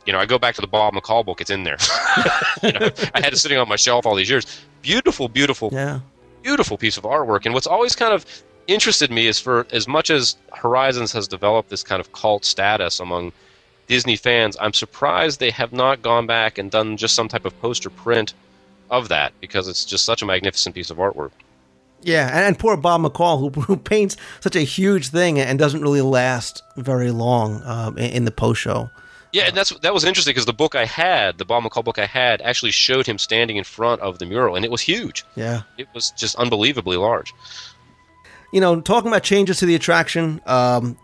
You 0.07 0.13
know, 0.13 0.17
I 0.17 0.25
go 0.25 0.39
back 0.39 0.55
to 0.55 0.61
the 0.61 0.67
Bob 0.67 0.95
McCall 0.95 1.23
book; 1.23 1.41
it's 1.41 1.51
in 1.51 1.63
there. 1.63 1.77
you 2.63 2.71
know, 2.71 2.89
I 3.13 3.21
had 3.21 3.33
it 3.33 3.37
sitting 3.37 3.59
on 3.59 3.69
my 3.69 3.75
shelf 3.75 4.07
all 4.07 4.15
these 4.15 4.31
years. 4.31 4.47
Beautiful, 4.81 5.29
beautiful, 5.29 5.69
Yeah. 5.71 5.99
Beautiful 6.41 6.77
piece 6.77 6.97
of 6.97 7.03
artwork. 7.03 7.45
And 7.45 7.53
what's 7.53 7.67
always 7.67 7.95
kind 7.95 8.13
of 8.13 8.25
interested 8.67 9.11
me 9.11 9.27
is 9.27 9.39
for 9.39 9.67
as 9.71 9.87
much 9.87 10.09
as 10.09 10.35
Horizons 10.53 11.11
has 11.13 11.27
developed 11.27 11.69
this 11.69 11.83
kind 11.83 11.99
of 11.99 12.11
cult 12.13 12.45
status 12.45 12.99
among 12.99 13.31
Disney 13.87 14.15
fans, 14.15 14.55
I'm 14.59 14.73
surprised 14.73 15.39
they 15.39 15.49
have 15.51 15.73
not 15.73 16.01
gone 16.01 16.25
back 16.25 16.57
and 16.57 16.71
done 16.71 16.97
just 16.97 17.15
some 17.15 17.27
type 17.27 17.45
of 17.45 17.59
poster 17.61 17.89
print 17.89 18.33
of 18.89 19.09
that 19.09 19.33
because 19.41 19.67
it's 19.67 19.85
just 19.85 20.05
such 20.05 20.21
a 20.21 20.25
magnificent 20.25 20.75
piece 20.75 20.89
of 20.89 20.97
artwork. 20.97 21.31
Yeah, 22.03 22.47
and, 22.47 22.57
poor 22.57 22.77
Bob 22.77 23.01
McCall, 23.01 23.39
who, 23.39 23.61
who 23.61 23.77
paints 23.77 24.17
such 24.39 24.55
a 24.55 24.61
huge 24.61 25.09
thing 25.09 25.39
and 25.39 25.59
doesn't 25.59 25.81
really 25.81 26.01
last 26.01 26.63
very 26.75 27.11
long 27.11 27.61
um, 27.63 27.97
in, 27.97 28.11
in 28.11 28.25
the 28.25 28.31
post 28.31 28.61
show. 28.61 28.89
Yeah, 29.33 29.43
and 29.47 29.55
that's 29.55 29.69
that 29.79 29.93
was 29.93 30.03
interesting 30.03 30.31
because 30.31 30.45
the 30.45 30.53
book 30.53 30.75
I 30.75 30.85
had, 30.85 31.37
the 31.37 31.45
Bob 31.45 31.63
McCall 31.63 31.85
book 31.85 31.97
I 31.97 32.05
had, 32.05 32.41
actually 32.41 32.71
showed 32.71 33.05
him 33.07 33.17
standing 33.17 33.55
in 33.57 33.63
front 33.63 34.01
of 34.01 34.19
the 34.19 34.25
mural, 34.25 34.55
and 34.55 34.65
it 34.65 34.71
was 34.71 34.81
huge. 34.81 35.23
Yeah. 35.35 35.61
It 35.77 35.87
was 35.93 36.11
just 36.11 36.35
unbelievably 36.35 36.97
large. 36.97 37.33
you 38.51 38.59
know, 38.59 38.81
talking 38.81 39.07
about 39.07 39.23
changes 39.23 39.59
to 39.59 39.65
the 39.65 39.75
attraction 39.75 40.41
um, 40.45 40.97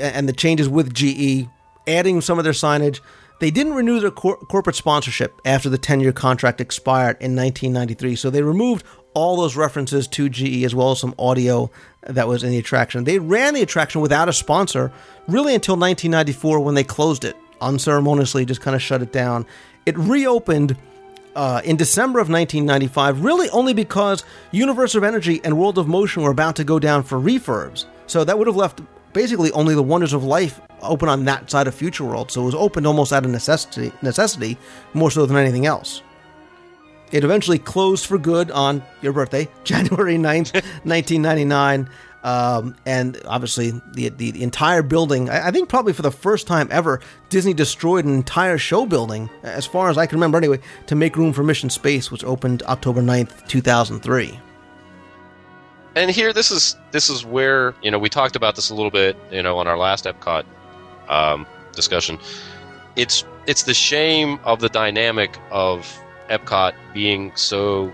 and 0.00 0.26
the 0.28 0.32
changes 0.32 0.68
with 0.68 0.94
GE, 0.94 1.48
adding 1.86 2.20
some 2.22 2.38
of 2.38 2.44
their 2.44 2.54
signage, 2.54 3.00
they 3.40 3.50
didn't 3.50 3.74
renew 3.74 4.00
their 4.00 4.10
cor- 4.10 4.38
corporate 4.38 4.76
sponsorship 4.76 5.38
after 5.44 5.68
the 5.68 5.76
10 5.76 6.00
year 6.00 6.12
contract 6.12 6.60
expired 6.60 7.16
in 7.20 7.36
1993. 7.36 8.16
So 8.16 8.30
they 8.30 8.42
removed 8.42 8.86
all 9.12 9.36
those 9.36 9.56
references 9.56 10.08
to 10.08 10.28
GE 10.30 10.64
as 10.64 10.74
well 10.74 10.92
as 10.92 11.00
some 11.00 11.14
audio 11.18 11.70
that 12.02 12.28
was 12.28 12.42
in 12.42 12.50
the 12.50 12.58
attraction. 12.58 13.04
They 13.04 13.18
ran 13.18 13.52
the 13.54 13.62
attraction 13.62 14.00
without 14.00 14.28
a 14.28 14.32
sponsor 14.32 14.92
really 15.28 15.54
until 15.54 15.74
1994 15.76 16.60
when 16.60 16.74
they 16.74 16.84
closed 16.84 17.24
it 17.24 17.36
unceremoniously, 17.60 18.44
just 18.44 18.60
kind 18.60 18.74
of 18.74 18.82
shut 18.82 19.02
it 19.02 19.12
down. 19.12 19.46
It 19.84 19.96
reopened 19.98 20.76
uh, 21.34 21.60
in 21.64 21.76
December 21.76 22.18
of 22.18 22.28
1995, 22.28 23.22
really 23.22 23.48
only 23.50 23.74
because 23.74 24.24
Universe 24.50 24.94
of 24.94 25.04
Energy 25.04 25.40
and 25.44 25.58
World 25.58 25.78
of 25.78 25.86
Motion 25.86 26.22
were 26.22 26.30
about 26.30 26.56
to 26.56 26.64
go 26.64 26.78
down 26.78 27.02
for 27.02 27.18
refurbs. 27.18 27.84
So 28.06 28.24
that 28.24 28.38
would 28.38 28.46
have 28.46 28.56
left 28.56 28.80
basically 29.12 29.52
only 29.52 29.74
the 29.74 29.82
Wonders 29.82 30.12
of 30.12 30.24
Life 30.24 30.60
open 30.82 31.08
on 31.08 31.24
that 31.26 31.50
side 31.50 31.66
of 31.66 31.74
Future 31.74 32.04
World. 32.04 32.30
So 32.30 32.42
it 32.42 32.46
was 32.46 32.54
opened 32.54 32.86
almost 32.86 33.12
out 33.12 33.24
of 33.24 33.30
necessity, 33.30 33.92
necessity 34.02 34.58
more 34.94 35.10
so 35.10 35.26
than 35.26 35.36
anything 35.36 35.66
else. 35.66 36.02
It 37.12 37.22
eventually 37.22 37.58
closed 37.58 38.06
for 38.06 38.18
good 38.18 38.50
on 38.50 38.82
your 39.00 39.12
birthday, 39.12 39.48
January 39.64 40.16
9th, 40.16 40.54
1999. 40.84 41.88
Um, 42.26 42.74
and 42.84 43.22
obviously, 43.26 43.70
the, 43.92 44.08
the, 44.08 44.32
the 44.32 44.42
entire 44.42 44.82
building, 44.82 45.30
I, 45.30 45.46
I 45.46 45.50
think 45.52 45.68
probably 45.68 45.92
for 45.92 46.02
the 46.02 46.10
first 46.10 46.48
time 46.48 46.66
ever, 46.72 47.00
Disney 47.28 47.54
destroyed 47.54 48.04
an 48.04 48.12
entire 48.12 48.58
show 48.58 48.84
building, 48.84 49.30
as 49.44 49.64
far 49.64 49.90
as 49.90 49.96
I 49.96 50.06
can 50.06 50.16
remember 50.18 50.36
anyway, 50.36 50.58
to 50.88 50.96
make 50.96 51.16
room 51.16 51.32
for 51.32 51.44
Mission 51.44 51.70
Space, 51.70 52.10
which 52.10 52.24
opened 52.24 52.64
October 52.64 53.00
9th, 53.00 53.46
2003. 53.46 54.40
and 55.94 56.10
here 56.10 56.32
this 56.32 56.50
is 56.50 56.76
this 56.90 57.08
is 57.08 57.24
where 57.24 57.74
you 57.82 57.90
know 57.92 57.98
we 57.98 58.08
talked 58.08 58.34
about 58.36 58.56
this 58.56 58.70
a 58.70 58.74
little 58.74 58.90
bit 58.90 59.16
you 59.30 59.42
know 59.42 59.56
on 59.58 59.66
our 59.66 59.78
last 59.78 60.04
epcot 60.04 60.44
um, 61.08 61.46
discussion 61.72 62.18
it's 62.96 63.24
it's 63.46 63.62
the 63.62 63.72
shame 63.74 64.38
of 64.44 64.60
the 64.60 64.68
dynamic 64.68 65.38
of 65.50 65.86
epcot 66.28 66.74
being 66.92 67.32
so 67.36 67.90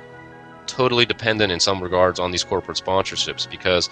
totally 0.73 1.07
dependent 1.07 1.53
in 1.53 1.61
some 1.61 1.83
regards 1.83 2.19
on 2.19 2.31
these 2.31 2.45
corporate 2.45 2.79
sponsorships 2.79 3.49
because 3.51 3.89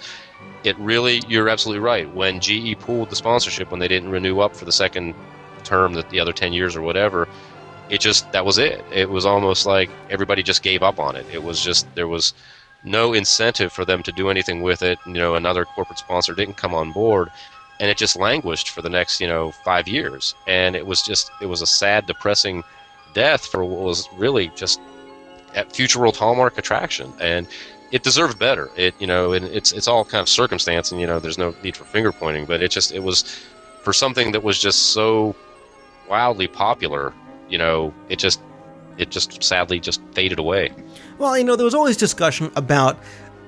it 0.63 0.77
really 0.77 1.21
you're 1.27 1.49
absolutely 1.49 1.79
right 1.79 2.13
when 2.13 2.39
ge 2.39 2.77
pulled 2.79 3.09
the 3.09 3.15
sponsorship 3.15 3.71
when 3.71 3.79
they 3.79 3.87
didn't 3.87 4.09
renew 4.09 4.39
up 4.39 4.55
for 4.55 4.65
the 4.65 4.71
second 4.71 5.15
term 5.63 5.93
that 5.93 6.09
the 6.09 6.19
other 6.19 6.33
10 6.33 6.53
years 6.53 6.75
or 6.75 6.81
whatever 6.81 7.27
it 7.89 8.01
just 8.01 8.31
that 8.31 8.45
was 8.45 8.57
it 8.57 8.83
it 8.91 9.09
was 9.09 9.25
almost 9.25 9.65
like 9.65 9.89
everybody 10.09 10.43
just 10.43 10.63
gave 10.63 10.81
up 10.83 10.99
on 10.99 11.15
it 11.15 11.25
it 11.31 11.43
was 11.43 11.63
just 11.63 11.93
there 11.95 12.07
was 12.07 12.33
no 12.83 13.13
incentive 13.13 13.71
for 13.71 13.85
them 13.85 14.03
to 14.03 14.11
do 14.11 14.29
anything 14.29 14.61
with 14.61 14.81
it. 14.81 14.99
You 15.05 15.13
know, 15.13 15.35
another 15.35 15.65
corporate 15.65 15.99
sponsor 15.99 16.33
didn't 16.33 16.57
come 16.57 16.73
on 16.73 16.91
board, 16.91 17.29
and 17.79 17.89
it 17.89 17.97
just 17.97 18.15
languished 18.15 18.69
for 18.69 18.81
the 18.81 18.89
next 18.89 19.19
you 19.19 19.27
know 19.27 19.51
five 19.51 19.87
years. 19.87 20.35
And 20.47 20.75
it 20.75 20.85
was 20.85 21.01
just 21.01 21.31
it 21.41 21.45
was 21.45 21.61
a 21.61 21.67
sad, 21.67 22.05
depressing 22.05 22.63
death 23.13 23.45
for 23.45 23.63
what 23.63 23.81
was 23.81 24.07
really 24.13 24.49
just 24.55 24.79
a 25.55 25.65
future 25.65 25.99
world 25.99 26.17
hallmark 26.17 26.57
attraction. 26.57 27.13
And 27.19 27.47
it 27.91 28.03
deserved 28.03 28.39
better. 28.39 28.69
It 28.75 28.95
you 28.99 29.07
know, 29.07 29.33
and 29.33 29.45
it's 29.45 29.71
it's 29.71 29.87
all 29.87 30.05
kind 30.05 30.21
of 30.21 30.29
circumstance, 30.29 30.91
and 30.91 31.01
you 31.01 31.07
know, 31.07 31.19
there's 31.19 31.37
no 31.37 31.53
need 31.63 31.75
for 31.75 31.83
finger 31.83 32.11
pointing, 32.11 32.45
but 32.45 32.61
it 32.61 32.71
just 32.71 32.91
it 32.93 33.03
was 33.03 33.23
for 33.83 33.93
something 33.93 34.31
that 34.31 34.43
was 34.43 34.59
just 34.59 34.93
so 34.93 35.35
wildly 36.09 36.47
popular. 36.47 37.13
You 37.49 37.57
know, 37.57 37.93
it 38.09 38.17
just 38.17 38.41
it 38.97 39.09
just 39.09 39.43
sadly 39.43 39.79
just 39.79 40.01
faded 40.13 40.39
away. 40.39 40.71
Well, 41.17 41.37
you 41.37 41.43
know, 41.43 41.55
there 41.55 41.65
was 41.65 41.73
always 41.73 41.97
discussion 41.97 42.51
about, 42.55 42.97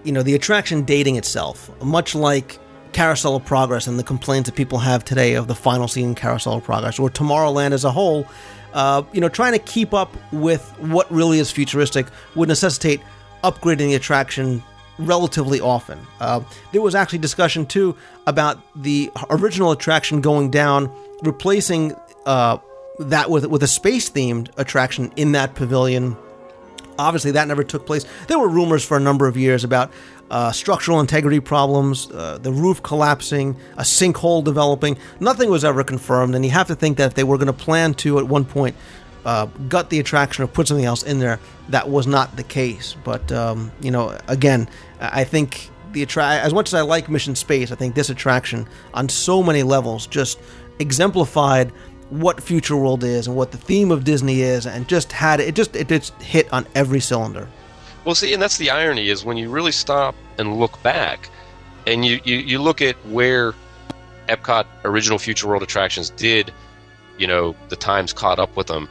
you 0.03 0.11
know, 0.11 0.23
the 0.23 0.35
attraction 0.35 0.83
dating 0.83 1.15
itself, 1.15 1.69
much 1.81 2.15
like 2.15 2.59
Carousel 2.91 3.35
of 3.35 3.45
Progress 3.45 3.87
and 3.87 3.97
the 3.97 4.03
complaints 4.03 4.49
that 4.49 4.55
people 4.55 4.79
have 4.79 5.05
today 5.05 5.35
of 5.35 5.47
the 5.47 5.55
final 5.55 5.87
scene 5.87 6.09
in 6.09 6.15
Carousel 6.15 6.57
of 6.57 6.63
Progress, 6.63 6.99
or 6.99 7.09
Tomorrowland 7.09 7.71
as 7.71 7.83
a 7.83 7.91
whole. 7.91 8.27
Uh, 8.73 9.03
you 9.13 9.21
know, 9.21 9.29
trying 9.29 9.53
to 9.53 9.59
keep 9.59 9.93
up 9.93 10.13
with 10.31 10.67
what 10.79 11.09
really 11.11 11.39
is 11.39 11.51
futuristic 11.51 12.07
would 12.35 12.49
necessitate 12.49 13.01
upgrading 13.43 13.89
the 13.89 13.95
attraction 13.95 14.63
relatively 14.99 15.59
often. 15.59 15.99
Uh, 16.19 16.41
there 16.71 16.81
was 16.81 16.95
actually 16.95 17.19
discussion 17.19 17.65
too 17.65 17.95
about 18.27 18.59
the 18.75 19.11
original 19.29 19.71
attraction 19.71 20.21
going 20.21 20.49
down, 20.49 20.91
replacing 21.23 21.93
uh, 22.25 22.57
that 22.99 23.29
with 23.29 23.45
with 23.47 23.63
a 23.63 23.67
space 23.67 24.09
themed 24.09 24.49
attraction 24.57 25.11
in 25.15 25.31
that 25.33 25.55
pavilion 25.55 26.15
obviously 26.97 27.31
that 27.31 27.47
never 27.47 27.63
took 27.63 27.85
place. 27.85 28.05
There 28.27 28.39
were 28.39 28.47
rumors 28.47 28.85
for 28.85 28.97
a 28.97 28.99
number 28.99 29.27
of 29.27 29.37
years 29.37 29.63
about 29.63 29.91
uh, 30.33 30.51
structural 30.51 30.99
integrity 30.99 31.39
problems, 31.39 32.09
uh, 32.09 32.39
the 32.41 32.51
roof 32.51 32.81
collapsing, 32.81 33.55
a 33.77 33.83
sinkhole 33.83 34.43
developing. 34.43 34.97
Nothing 35.19 35.51
was 35.51 35.63
ever 35.63 35.83
confirmed, 35.83 36.33
and 36.33 36.43
you 36.43 36.49
have 36.49 36.65
to 36.67 36.75
think 36.75 36.97
that 36.97 37.05
if 37.05 37.13
they 37.13 37.23
were 37.23 37.37
going 37.37 37.47
to 37.47 37.53
plan 37.53 37.93
to 37.93 38.17
at 38.17 38.27
one 38.27 38.43
point 38.43 38.75
uh, 39.25 39.45
gut 39.69 39.91
the 39.91 39.99
attraction 39.99 40.43
or 40.43 40.47
put 40.47 40.67
something 40.67 40.85
else 40.85 41.03
in 41.03 41.19
there, 41.19 41.39
that 41.69 41.87
was 41.87 42.07
not 42.07 42.35
the 42.35 42.41
case. 42.41 42.95
But 43.03 43.31
um, 43.31 43.71
you 43.79 43.91
know, 43.91 44.17
again, 44.27 44.67
I 44.99 45.23
think 45.23 45.69
the 45.91 46.01
attract 46.01 46.43
as 46.43 46.51
much 46.51 46.69
as 46.69 46.73
I 46.73 46.81
like 46.81 47.09
Mission 47.09 47.35
Space, 47.35 47.71
I 47.71 47.75
think 47.75 47.93
this 47.93 48.09
attraction 48.09 48.67
on 48.95 49.09
so 49.09 49.43
many 49.43 49.61
levels 49.61 50.07
just 50.07 50.39
exemplified 50.79 51.71
what 52.09 52.41
Future 52.41 52.75
World 52.75 53.03
is 53.03 53.27
and 53.27 53.35
what 53.35 53.51
the 53.51 53.59
theme 53.59 53.91
of 53.91 54.03
Disney 54.03 54.41
is, 54.41 54.65
and 54.65 54.87
just 54.87 55.11
had 55.11 55.39
it 55.39 55.53
just 55.53 55.75
it 55.75 55.89
just 55.89 56.19
hit 56.23 56.51
on 56.51 56.65
every 56.73 57.01
cylinder. 57.01 57.47
Well, 58.05 58.15
see, 58.15 58.33
and 58.33 58.41
that's 58.41 58.57
the 58.57 58.69
irony 58.69 59.09
is 59.09 59.23
when 59.23 59.37
you 59.37 59.49
really 59.49 59.71
stop 59.71 60.15
and 60.37 60.59
look 60.59 60.81
back, 60.83 61.29
and 61.87 62.05
you, 62.05 62.19
you, 62.23 62.37
you 62.37 62.61
look 62.61 62.81
at 62.81 62.95
where 63.07 63.53
Epcot 64.27 64.65
original 64.83 65.19
Future 65.19 65.47
World 65.47 65.63
attractions 65.63 66.09
did, 66.09 66.51
you 67.17 67.27
know, 67.27 67.55
the 67.69 67.75
times 67.75 68.13
caught 68.13 68.39
up 68.39 68.55
with 68.55 68.67
them. 68.67 68.89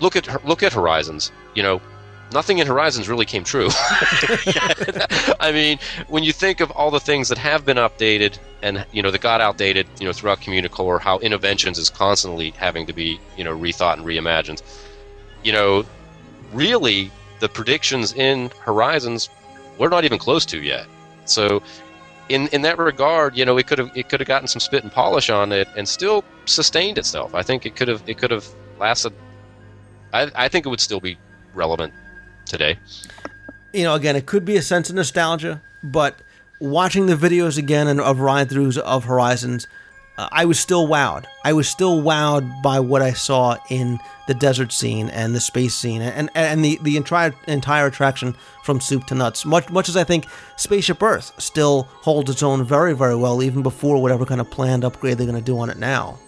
Look 0.00 0.16
at 0.16 0.44
look 0.46 0.62
at 0.62 0.72
Horizons. 0.72 1.30
You 1.54 1.62
know, 1.62 1.80
nothing 2.32 2.58
in 2.58 2.66
Horizons 2.66 3.08
really 3.08 3.26
came 3.26 3.44
true. 3.44 3.68
I 5.40 5.50
mean, 5.52 5.78
when 6.08 6.22
you 6.24 6.32
think 6.32 6.60
of 6.60 6.70
all 6.70 6.90
the 6.90 7.00
things 7.00 7.28
that 7.28 7.38
have 7.38 7.64
been 7.66 7.76
updated 7.76 8.38
and 8.62 8.84
you 8.92 9.02
know 9.02 9.10
that 9.10 9.20
got 9.20 9.40
outdated, 9.40 9.86
you 9.98 10.06
know, 10.06 10.12
throughout 10.12 10.40
Communicore, 10.40 11.00
how 11.00 11.18
Innoventions 11.18 11.78
is 11.78 11.90
constantly 11.90 12.50
having 12.50 12.86
to 12.86 12.92
be 12.92 13.20
you 13.36 13.44
know 13.44 13.56
rethought 13.56 13.94
and 13.94 14.06
reimagined. 14.06 14.62
You 15.42 15.52
know, 15.52 15.84
really, 16.52 17.10
the 17.40 17.48
predictions 17.48 18.12
in 18.12 18.50
Horizons 18.60 19.28
we're 19.80 19.88
not 19.88 20.04
even 20.04 20.18
close 20.18 20.44
to 20.46 20.62
yet. 20.62 20.86
So, 21.24 21.62
in 22.28 22.48
in 22.48 22.62
that 22.62 22.78
regard, 22.78 23.36
you 23.36 23.44
know, 23.44 23.56
it 23.56 23.66
could 23.66 23.78
have 23.78 23.90
it 23.96 24.08
could 24.08 24.20
have 24.20 24.28
gotten 24.28 24.46
some 24.46 24.60
spit 24.60 24.82
and 24.84 24.92
polish 24.92 25.30
on 25.30 25.50
it 25.50 25.66
and 25.76 25.88
still 25.88 26.22
sustained 26.44 26.98
itself. 26.98 27.34
I 27.34 27.42
think 27.42 27.66
it 27.66 27.74
could 27.74 27.88
have 27.88 28.02
it 28.06 28.18
could 28.18 28.30
have 28.30 28.46
lasted. 28.78 29.14
I 30.12 30.30
I 30.34 30.48
think 30.48 30.66
it 30.66 30.68
would 30.68 30.80
still 30.80 31.00
be 31.00 31.18
relevant 31.54 31.94
today. 32.44 32.78
You 33.72 33.84
know, 33.84 33.94
again, 33.94 34.16
it 34.16 34.26
could 34.26 34.44
be 34.44 34.56
a 34.56 34.62
sense 34.62 34.90
of 34.90 34.96
nostalgia, 34.96 35.62
but 35.82 36.20
watching 36.60 37.06
the 37.06 37.14
videos 37.14 37.56
again 37.56 37.88
and 37.88 38.00
of 38.00 38.20
ride 38.20 38.50
throughs 38.50 38.76
of 38.76 39.04
Horizons, 39.04 39.66
I 40.32 40.44
was 40.44 40.58
still 40.58 40.86
wowed. 40.86 41.24
I 41.44 41.52
was 41.52 41.68
still 41.68 42.02
wowed 42.02 42.62
by 42.62 42.80
what 42.80 43.02
I 43.02 43.12
saw 43.12 43.56
in 43.68 43.98
the 44.26 44.34
desert 44.34 44.72
scene 44.72 45.08
and 45.08 45.34
the 45.34 45.40
space 45.40 45.74
scene 45.74 46.02
and 46.02 46.30
and 46.34 46.64
the 46.64 46.78
the 46.82 46.96
entire 46.96 47.34
entire 47.48 47.86
attraction 47.86 48.36
from 48.62 48.80
soup 48.80 49.06
to 49.06 49.14
nuts. 49.14 49.44
Much 49.44 49.70
much 49.70 49.88
as 49.88 49.96
I 49.96 50.04
think 50.04 50.26
Spaceship 50.56 51.02
Earth 51.02 51.32
still 51.38 51.88
holds 52.02 52.30
its 52.30 52.42
own 52.42 52.64
very 52.64 52.94
very 52.94 53.16
well, 53.16 53.42
even 53.42 53.62
before 53.62 54.00
whatever 54.00 54.24
kind 54.24 54.40
of 54.40 54.50
planned 54.50 54.84
upgrade 54.84 55.18
they're 55.18 55.26
going 55.26 55.38
to 55.38 55.44
do 55.44 55.58
on 55.58 55.70
it 55.70 55.78
now. 55.78 56.18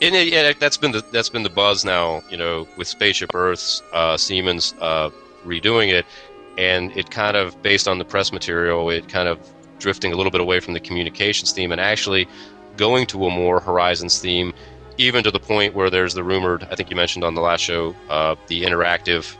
And 0.00 0.14
yeah, 0.14 0.52
that's 0.52 0.76
been 0.76 0.92
the 0.92 1.04
that's 1.12 1.28
been 1.28 1.42
the 1.42 1.50
buzz 1.50 1.84
now. 1.84 2.22
You 2.30 2.36
know, 2.36 2.68
with 2.76 2.88
Spaceship 2.88 3.34
Earth's 3.34 3.82
uh, 3.92 4.16
Siemens 4.16 4.74
uh, 4.80 5.10
redoing 5.44 5.92
it, 5.92 6.06
and 6.56 6.96
it 6.96 7.10
kind 7.10 7.36
of 7.36 7.60
based 7.62 7.88
on 7.88 7.98
the 7.98 8.04
press 8.04 8.32
material, 8.32 8.90
it 8.90 9.08
kind 9.08 9.28
of 9.28 9.38
drifting 9.78 10.12
a 10.12 10.16
little 10.16 10.32
bit 10.32 10.40
away 10.40 10.60
from 10.60 10.74
the 10.74 10.80
communications 10.80 11.52
theme 11.52 11.72
and 11.72 11.80
actually 11.80 12.28
going 12.76 13.06
to 13.06 13.26
a 13.26 13.30
more 13.30 13.60
Horizons 13.60 14.18
theme, 14.18 14.52
even 14.96 15.24
to 15.24 15.30
the 15.30 15.40
point 15.40 15.74
where 15.74 15.90
there's 15.90 16.14
the 16.14 16.24
rumored. 16.24 16.66
I 16.70 16.74
think 16.74 16.90
you 16.90 16.96
mentioned 16.96 17.24
on 17.24 17.34
the 17.34 17.40
last 17.40 17.60
show 17.60 17.94
uh, 18.08 18.36
the 18.46 18.62
interactive. 18.62 19.36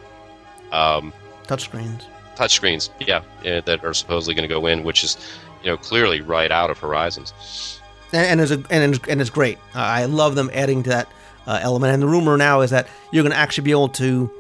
Um, 0.73 1.13
Touchscreens. 1.47 2.03
touchscreens, 2.37 2.91
yeah, 3.01 3.23
yeah, 3.43 3.61
that 3.63 3.85
are 3.85 3.95
supposedly 3.95 4.35
going 4.35 4.49
to 4.49 4.55
go 4.55 4.67
in, 4.67 4.85
which 4.85 5.03
is, 5.03 5.17
you 5.63 5.71
know, 5.71 5.77
clearly 5.77 6.21
right 6.21 6.51
out 6.51 6.71
of 6.71 6.79
Horizons. 6.79 7.81
and, 8.13 8.27
and 8.27 8.41
it's 8.41 8.51
a, 8.51 8.63
and 8.71 8.95
it's, 8.95 9.09
and 9.09 9.21
it's 9.21 9.31
great. 9.31 9.59
Uh, 9.75 9.79
I 9.81 10.05
love 10.05 10.35
them 10.35 10.51
adding 10.53 10.83
to 10.83 10.91
that 10.91 11.09
uh, 11.47 11.59
element. 11.63 11.95
And 11.95 12.03
the 12.03 12.07
rumor 12.07 12.37
now 12.37 12.61
is 12.61 12.71
that 12.71 12.87
you're 13.13 13.23
going 13.23 13.33
to 13.33 13.39
actually 13.39 13.65
be 13.65 13.71
able 13.71 13.89
to 13.91 14.31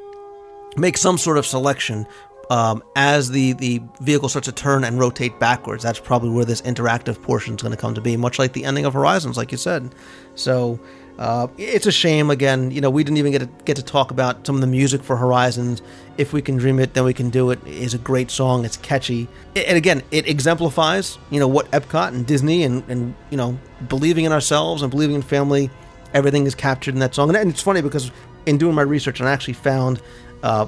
make 0.76 0.96
some 0.98 1.18
sort 1.18 1.38
of 1.38 1.46
selection 1.46 2.06
um, 2.50 2.82
as 2.96 3.30
the 3.30 3.52
the 3.54 3.82
vehicle 4.00 4.28
starts 4.28 4.46
to 4.46 4.52
turn 4.52 4.84
and 4.84 4.98
rotate 4.98 5.38
backwards. 5.38 5.82
That's 5.82 6.00
probably 6.00 6.30
where 6.30 6.44
this 6.44 6.62
interactive 6.62 7.20
portion 7.22 7.54
is 7.54 7.62
going 7.62 7.72
to 7.72 7.80
come 7.80 7.94
to 7.94 8.00
be, 8.00 8.16
much 8.16 8.38
like 8.38 8.52
the 8.52 8.64
ending 8.64 8.84
of 8.84 8.94
Horizons, 8.94 9.36
like 9.36 9.52
you 9.52 9.58
said. 9.58 9.94
So. 10.34 10.78
Uh, 11.18 11.48
it's 11.58 11.84
a 11.84 11.90
shame. 11.90 12.30
Again, 12.30 12.70
you 12.70 12.80
know, 12.80 12.90
we 12.90 13.02
didn't 13.02 13.16
even 13.16 13.32
get 13.32 13.40
to 13.40 13.48
get 13.64 13.76
to 13.76 13.82
talk 13.82 14.12
about 14.12 14.46
some 14.46 14.54
of 14.54 14.60
the 14.60 14.68
music 14.68 15.02
for 15.02 15.16
Horizons. 15.16 15.82
If 16.16 16.32
we 16.32 16.40
can 16.40 16.58
dream 16.58 16.78
it, 16.78 16.94
then 16.94 17.02
we 17.02 17.12
can 17.12 17.28
do 17.28 17.50
it. 17.50 17.58
Is 17.66 17.92
a 17.92 17.98
great 17.98 18.30
song. 18.30 18.64
It's 18.64 18.76
catchy, 18.76 19.26
and 19.56 19.76
again, 19.76 20.04
it 20.12 20.28
exemplifies 20.28 21.18
you 21.30 21.40
know 21.40 21.48
what 21.48 21.68
Epcot 21.72 22.10
and 22.14 22.24
Disney 22.24 22.62
and 22.62 22.88
and 22.88 23.16
you 23.30 23.36
know 23.36 23.58
believing 23.88 24.26
in 24.26 24.32
ourselves 24.32 24.82
and 24.82 24.92
believing 24.92 25.16
in 25.16 25.22
family. 25.22 25.70
Everything 26.14 26.46
is 26.46 26.54
captured 26.54 26.94
in 26.94 27.00
that 27.00 27.16
song, 27.16 27.34
and 27.34 27.50
it's 27.50 27.62
funny 27.62 27.82
because 27.82 28.12
in 28.46 28.56
doing 28.56 28.76
my 28.76 28.82
research, 28.82 29.20
I 29.20 29.28
actually 29.30 29.54
found 29.54 30.00
uh, 30.42 30.66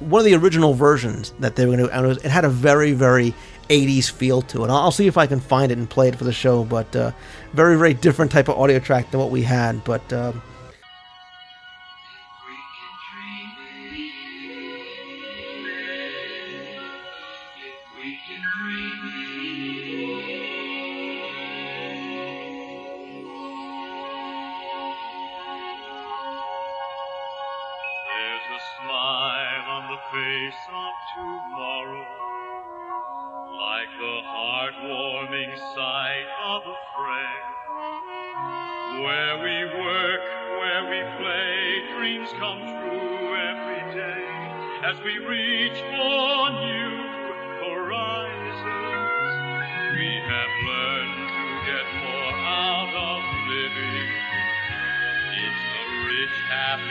one 0.00 0.20
of 0.20 0.24
the 0.24 0.34
original 0.34 0.74
versions 0.74 1.32
that 1.40 1.56
they 1.56 1.66
were 1.66 1.76
going 1.76 1.88
to. 1.88 1.96
And 1.96 2.04
it, 2.04 2.08
was, 2.08 2.18
it 2.18 2.30
had 2.30 2.44
a 2.44 2.48
very 2.48 2.92
very 2.92 3.34
80s 3.68 4.10
feel 4.10 4.42
to 4.42 4.64
it. 4.64 4.70
I'll, 4.70 4.76
I'll 4.76 4.90
see 4.90 5.06
if 5.06 5.16
I 5.16 5.26
can 5.26 5.40
find 5.40 5.72
it 5.72 5.78
and 5.78 5.88
play 5.88 6.08
it 6.08 6.16
for 6.16 6.24
the 6.24 6.32
show, 6.32 6.64
but 6.64 6.94
uh, 6.94 7.12
very 7.52 7.76
very 7.76 7.94
different 7.94 8.30
type 8.30 8.48
of 8.48 8.58
audio 8.58 8.78
track 8.78 9.10
than 9.10 9.20
what 9.20 9.30
we 9.30 9.42
had, 9.42 9.84
but. 9.84 10.12
Um, 10.12 10.42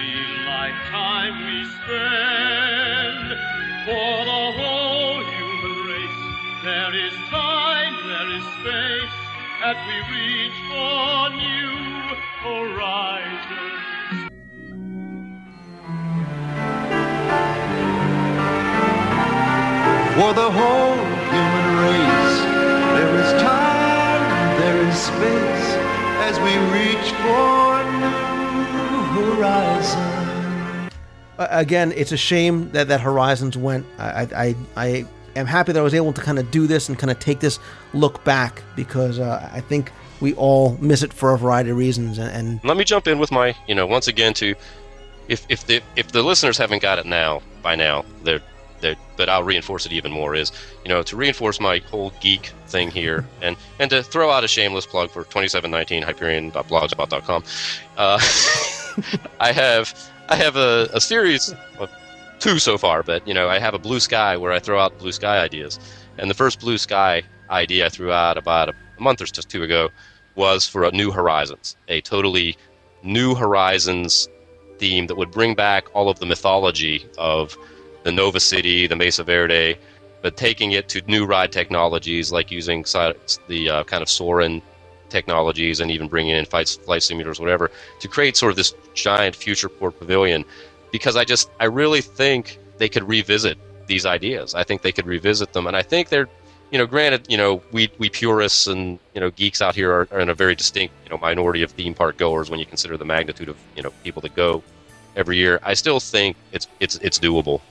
happy 0.01 0.17
lifetime 0.45 1.45
we 1.45 1.65
spend 1.65 3.27
for 3.85 4.25
the 4.25 4.43
whole 4.57 5.23
human 5.23 5.75
race. 5.87 6.21
There 6.63 6.93
is 6.95 7.13
time, 7.29 7.93
there 8.07 8.29
is 8.37 8.43
space 8.59 9.15
as 9.63 9.77
we 9.87 9.95
reach 10.15 10.57
for 10.69 11.29
new 11.37 11.69
horizons. 12.45 13.81
For 20.15 20.31
the 20.33 20.49
whole 20.51 20.97
human 21.31 21.67
race, 21.85 22.35
there 22.95 23.13
is 23.23 23.31
time, 23.41 24.23
there 24.59 24.79
is 24.87 24.95
space 24.95 25.69
as 26.27 26.39
we 26.39 26.53
reach 26.73 27.11
for 27.23 27.60
new 29.41 29.47
horizons. 29.47 30.93
Uh, 31.37 31.47
again, 31.49 31.91
it's 31.95 32.11
a 32.11 32.17
shame 32.17 32.69
that 32.71 32.87
that 32.87 33.01
Horizons 33.01 33.57
went. 33.57 33.85
I, 33.97 34.05
I, 34.05 34.27
I, 34.35 34.55
I 34.75 35.05
am 35.35 35.45
happy 35.45 35.71
that 35.71 35.79
I 35.79 35.83
was 35.83 35.93
able 35.93 36.13
to 36.13 36.21
kind 36.21 36.37
of 36.39 36.51
do 36.51 36.67
this 36.67 36.89
and 36.89 36.97
kind 36.97 37.09
of 37.09 37.19
take 37.19 37.39
this 37.39 37.59
look 37.93 38.23
back 38.23 38.61
because 38.75 39.19
uh, 39.19 39.49
I 39.51 39.61
think 39.61 39.91
we 40.19 40.33
all 40.35 40.77
miss 40.79 41.01
it 41.01 41.11
for 41.11 41.33
a 41.33 41.37
variety 41.37 41.71
of 41.71 41.77
reasons. 41.77 42.19
And, 42.19 42.29
and 42.29 42.63
Let 42.63 42.77
me 42.77 42.83
jump 42.83 43.07
in 43.07 43.17
with 43.17 43.31
my, 43.31 43.55
you 43.67 43.73
know, 43.73 43.87
once 43.87 44.07
again 44.07 44.33
to, 44.35 44.53
if 45.27 45.45
if 45.49 45.65
the 45.65 45.81
if 45.95 46.11
the 46.11 46.21
listeners 46.21 46.57
haven't 46.57 46.81
got 46.81 46.99
it 46.99 47.05
now 47.05 47.41
by 47.63 47.75
now, 47.75 48.05
they're 48.23 48.41
they're, 48.81 48.95
but 49.15 49.29
I'll 49.29 49.43
reinforce 49.43 49.85
it 49.85 49.91
even 49.91 50.11
more 50.11 50.35
is, 50.35 50.51
you 50.83 50.89
know, 50.89 51.03
to 51.03 51.15
reinforce 51.15 51.59
my 51.59 51.77
whole 51.77 52.11
geek 52.19 52.51
thing 52.67 52.91
here 52.91 53.25
and 53.41 53.55
and 53.79 53.89
to 53.91 54.03
throw 54.03 54.29
out 54.29 54.43
a 54.43 54.47
shameless 54.47 54.85
plug 54.85 55.09
for 55.09 55.23
2719 55.23 56.03
Hyperion.blogspot.com. 56.03 57.43
Uh, 57.97 58.19
I 59.39 59.51
have 59.51 59.93
I 60.29 60.35
have 60.35 60.55
a, 60.55 60.89
a 60.93 61.01
series 61.01 61.53
of 61.79 61.89
two 62.39 62.59
so 62.59 62.77
far, 62.77 63.03
but 63.03 63.25
you 63.27 63.33
know, 63.33 63.49
I 63.49 63.59
have 63.59 63.73
a 63.73 63.79
blue 63.79 63.99
sky 63.99 64.37
where 64.37 64.51
I 64.51 64.59
throw 64.59 64.79
out 64.79 64.97
blue 64.97 65.11
sky 65.11 65.39
ideas. 65.39 65.79
And 66.17 66.29
the 66.29 66.33
first 66.33 66.59
blue 66.59 66.77
sky 66.77 67.23
idea 67.49 67.85
I 67.85 67.89
threw 67.89 68.11
out 68.11 68.37
about 68.37 68.69
a 68.69 68.73
month 68.99 69.21
or 69.21 69.25
just 69.25 69.49
two 69.49 69.63
ago 69.63 69.89
was 70.35 70.67
for 70.67 70.83
a 70.83 70.91
New 70.91 71.11
Horizons, 71.11 71.75
a 71.87 72.01
totally 72.01 72.57
New 73.03 73.35
Horizons 73.35 74.29
theme 74.77 75.07
that 75.07 75.15
would 75.15 75.31
bring 75.31 75.55
back 75.55 75.85
all 75.93 76.09
of 76.09 76.19
the 76.19 76.25
mythology 76.25 77.05
of 77.17 77.57
the 78.03 78.11
Nova 78.11 78.39
Cite, 78.39 78.89
the 78.89 78.95
Mesa 78.95 79.23
Verde, 79.23 79.77
but 80.21 80.37
taking 80.37 80.71
it 80.71 80.89
to 80.89 81.01
new 81.07 81.25
ride 81.25 81.51
technologies 81.51 82.31
like 82.31 82.51
using 82.51 82.83
the 83.47 83.69
uh, 83.69 83.83
kind 83.83 84.01
of 84.01 84.09
Soarin' 84.09 84.61
technologies 85.11 85.79
and 85.79 85.91
even 85.91 86.07
bringing 86.07 86.35
in 86.35 86.45
flight, 86.45 86.69
flight 86.85 87.01
simulators, 87.01 87.39
whatever, 87.39 87.69
to 87.99 88.07
create 88.07 88.35
sort 88.35 88.51
of 88.51 88.55
this 88.55 88.73
giant 88.93 89.35
future 89.35 89.69
port 89.69 89.99
pavilion. 89.99 90.43
Because 90.91 91.15
I 91.15 91.23
just, 91.23 91.49
I 91.59 91.65
really 91.65 92.01
think 92.01 92.57
they 92.77 92.89
could 92.89 93.07
revisit 93.07 93.57
these 93.87 94.05
ideas. 94.05 94.55
I 94.55 94.63
think 94.63 94.81
they 94.81 94.91
could 94.91 95.05
revisit 95.05 95.53
them, 95.53 95.67
and 95.67 95.75
I 95.77 95.83
think 95.83 96.09
they're, 96.09 96.27
you 96.71 96.77
know, 96.77 96.85
granted, 96.85 97.27
you 97.29 97.37
know, 97.37 97.61
we 97.71 97.91
we 97.97 98.09
purists 98.09 98.67
and 98.67 98.97
you 99.13 99.21
know 99.21 99.29
geeks 99.31 99.61
out 99.61 99.75
here 99.75 99.91
are, 99.91 100.07
are 100.11 100.19
in 100.19 100.29
a 100.29 100.33
very 100.33 100.55
distinct, 100.55 100.93
you 101.03 101.09
know, 101.09 101.17
minority 101.17 101.61
of 101.61 101.71
theme 101.71 101.93
park 101.93 102.17
goers 102.17 102.49
when 102.49 102.59
you 102.59 102.65
consider 102.65 102.97
the 102.97 103.05
magnitude 103.05 103.49
of 103.49 103.57
you 103.75 103.83
know 103.83 103.91
people 104.03 104.21
that 104.21 104.35
go 104.35 104.63
every 105.15 105.37
year. 105.37 105.59
I 105.63 105.73
still 105.73 105.99
think 105.99 106.37
it's 106.51 106.67
it's 106.79 106.95
it's 106.97 107.19
doable. 107.19 107.61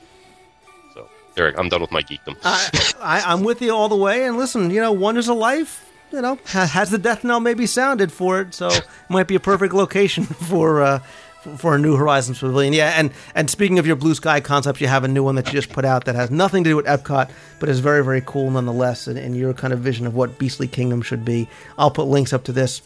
So, 0.94 1.08
Eric, 1.36 1.58
I'm 1.58 1.68
done 1.68 1.80
with 1.80 1.92
my 1.92 2.02
geekdom. 2.02 2.36
I, 2.44 2.92
I, 3.00 3.32
I'm 3.32 3.42
with 3.42 3.62
you 3.62 3.74
all 3.74 3.88
the 3.88 3.96
way. 3.96 4.26
And 4.26 4.36
listen, 4.36 4.70
you 4.70 4.80
know, 4.80 4.92
Wonders 4.92 5.28
of 5.28 5.36
Life, 5.36 5.89
you 6.12 6.20
know, 6.20 6.38
has 6.46 6.90
the 6.90 6.98
death 6.98 7.24
knell 7.24 7.40
maybe 7.40 7.66
sounded 7.66 8.12
for 8.12 8.40
it, 8.40 8.54
so 8.54 8.68
it 8.68 8.86
might 9.08 9.26
be 9.28 9.34
a 9.34 9.40
perfect 9.40 9.72
location 9.74 10.24
for 10.50 10.82
uh, 10.82 10.98
for- 11.56 11.74
a 11.74 11.78
new 11.78 11.96
Horizons 11.96 12.38
Pavilion. 12.38 12.72
Yeah, 12.72 12.94
and 12.96 13.10
and 13.34 13.48
speaking 13.48 13.78
of 13.78 13.86
your 13.86 13.96
blue 13.96 14.14
sky 14.14 14.40
concepts, 14.40 14.80
you 14.80 14.86
have 14.88 15.04
a 15.04 15.08
new 15.08 15.22
one 15.22 15.34
that 15.36 15.46
you 15.46 15.52
just 15.52 15.70
put 15.72 15.84
out 15.84 16.04
that 16.04 16.14
has 16.14 16.30
nothing 16.30 16.64
to 16.64 16.70
do 16.70 16.76
with 16.76 16.86
Epcot, 16.86 17.30
but 17.58 17.68
is 17.68 17.80
very 17.80 18.04
very 18.04 18.22
cool 18.26 18.50
nonetheless, 18.50 19.06
and, 19.06 19.18
and 19.18 19.36
your 19.36 19.54
kind 19.54 19.72
of 19.72 19.80
vision 19.80 20.06
of 20.06 20.14
what 20.14 20.38
Beastly 20.38 20.68
Kingdom 20.68 21.02
should 21.02 21.24
be. 21.24 21.48
I'll 21.78 21.90
put 21.90 22.04
links 22.04 22.32
up 22.32 22.44
to 22.44 22.52
this 22.52 22.82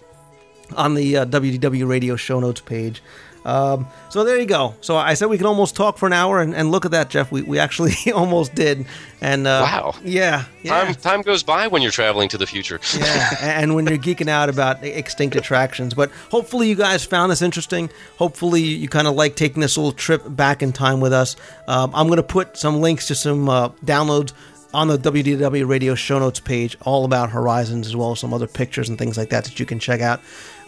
on 0.76 0.94
the 0.94 1.18
uh, 1.18 1.26
WDW 1.26 1.86
Radio 1.88 2.16
show 2.16 2.40
notes 2.40 2.60
page. 2.60 3.02
Um, 3.44 3.86
so 4.08 4.24
there 4.24 4.38
you 4.40 4.46
go. 4.46 4.74
So 4.80 4.96
I 4.96 5.14
said 5.14 5.28
we 5.28 5.36
could 5.36 5.46
almost 5.46 5.76
talk 5.76 5.98
for 5.98 6.06
an 6.06 6.12
hour, 6.14 6.40
and, 6.40 6.54
and 6.54 6.70
look 6.70 6.84
at 6.84 6.92
that, 6.92 7.10
Jeff. 7.10 7.30
We, 7.30 7.42
we 7.42 7.58
actually 7.58 7.92
almost 8.14 8.54
did. 8.54 8.86
And 9.20 9.46
uh, 9.46 9.60
Wow. 9.64 9.94
yeah, 10.02 10.44
yeah. 10.62 10.84
Time 10.84 10.94
time 10.94 11.22
goes 11.22 11.42
by 11.42 11.66
when 11.66 11.82
you're 11.82 11.90
traveling 11.90 12.28
to 12.30 12.38
the 12.38 12.46
future. 12.46 12.80
yeah, 12.98 13.36
and 13.60 13.74
when 13.74 13.86
you're 13.86 13.98
geeking 13.98 14.28
out 14.28 14.48
about 14.48 14.82
extinct 14.82 15.36
attractions. 15.36 15.94
But 15.94 16.10
hopefully, 16.30 16.68
you 16.68 16.74
guys 16.74 17.04
found 17.04 17.30
this 17.32 17.42
interesting. 17.42 17.90
Hopefully, 18.16 18.62
you 18.62 18.88
kind 18.88 19.06
of 19.06 19.14
like 19.14 19.36
taking 19.36 19.60
this 19.60 19.76
little 19.76 19.92
trip 19.92 20.22
back 20.26 20.62
in 20.62 20.72
time 20.72 21.00
with 21.00 21.12
us. 21.12 21.36
Um, 21.68 21.90
I'm 21.94 22.06
going 22.06 22.16
to 22.16 22.22
put 22.22 22.56
some 22.56 22.80
links 22.80 23.08
to 23.08 23.14
some 23.14 23.48
uh, 23.48 23.68
downloads 23.84 24.32
on 24.72 24.88
the 24.88 24.98
WDW 24.98 25.68
radio 25.68 25.94
show 25.94 26.18
notes 26.18 26.40
page 26.40 26.76
all 26.82 27.04
about 27.04 27.30
Horizons 27.30 27.86
as 27.86 27.94
well 27.94 28.10
as 28.10 28.18
some 28.18 28.34
other 28.34 28.48
pictures 28.48 28.88
and 28.88 28.98
things 28.98 29.16
like 29.16 29.30
that 29.30 29.44
that 29.44 29.60
you 29.60 29.64
can 29.66 29.78
check 29.78 30.00
out. 30.00 30.20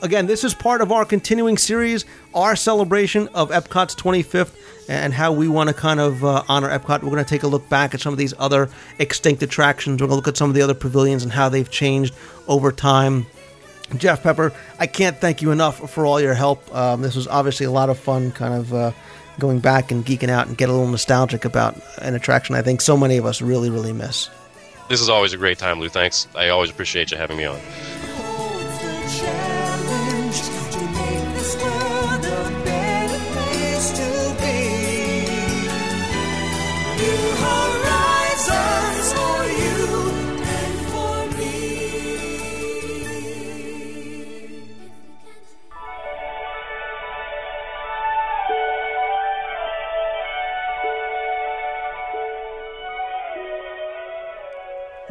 Again, 0.07 0.27
this 0.27 0.45
is 0.45 0.55
part 0.55 0.83
of 0.83 0.93
our 0.93 1.05
continuing 1.05 1.57
series, 1.57 2.05
our 2.33 2.55
celebration 2.55 3.27
of 3.35 3.51
Epcot's 3.51 3.97
25th 3.97 4.55
and 4.89 5.13
how 5.13 5.33
we 5.33 5.49
want 5.49 5.69
to 5.69 5.75
kind 5.75 5.99
of 5.99 6.25
uh, 6.25 6.45
honor 6.49 6.69
Epcot. 6.69 7.03
We're 7.03 7.11
going 7.11 7.25
to 7.25 7.29
take 7.29 7.43
a 7.43 7.49
look 7.49 7.69
back 7.69 7.93
at 7.93 8.01
some 8.01 8.13
of 8.13 8.17
these 8.17 8.33
other 8.39 8.71
extinct 9.01 9.43
attractions. 9.43 10.01
We're 10.01 10.07
going 10.07 10.13
to 10.13 10.17
look 10.25 10.29
at 10.29 10.37
some 10.37 10.49
of 10.49 10.55
the 10.55 10.63
other 10.63 10.75
pavilions 10.75 11.25
and 11.25 11.33
how 11.33 11.49
they've 11.49 11.69
changed 11.69 12.15
over 12.47 12.71
time. 12.71 13.27
Jeff 13.97 14.23
Pepper, 14.23 14.53
I 14.79 14.87
can't 14.87 15.17
thank 15.21 15.43
you 15.43 15.51
enough 15.51 15.91
for 15.91 16.07
all 16.07 16.21
your 16.21 16.35
help. 16.35 16.73
Um, 16.73 17.03
this 17.03 17.17
was 17.17 17.27
obviously 17.27 17.67
a 17.67 17.73
lot 17.73 17.91
of 17.91 17.99
fun, 17.99 18.31
kind 18.31 18.55
of 18.55 18.73
uh, 18.73 18.93
going 19.41 19.59
back 19.59 19.91
and 19.91 20.07
geeking 20.07 20.29
out 20.29 20.47
and 20.47 20.57
get 20.57 20.69
a 20.69 20.73
little 20.73 20.87
nostalgic 20.87 21.45
about 21.45 21.81
an 22.01 22.15
attraction 22.15 22.55
I 22.55 22.63
think 22.63 22.81
so 22.81 22.97
many 22.97 23.17
of 23.17 23.27
us 23.27 23.43
really, 23.43 23.71
really 23.71 23.93
miss. 23.93 24.31
This 24.89 25.01
is 25.01 25.09
always 25.09 25.33
a 25.33 25.37
great 25.37 25.59
time, 25.59 25.81
Lou. 25.81 25.89
Thanks. 25.89 26.29
I 26.37 26.51
always 26.51 26.71
appreciate 26.71 27.11
you 27.11 27.17
having 27.17 27.37
me 27.37 27.45
on. 27.45 27.59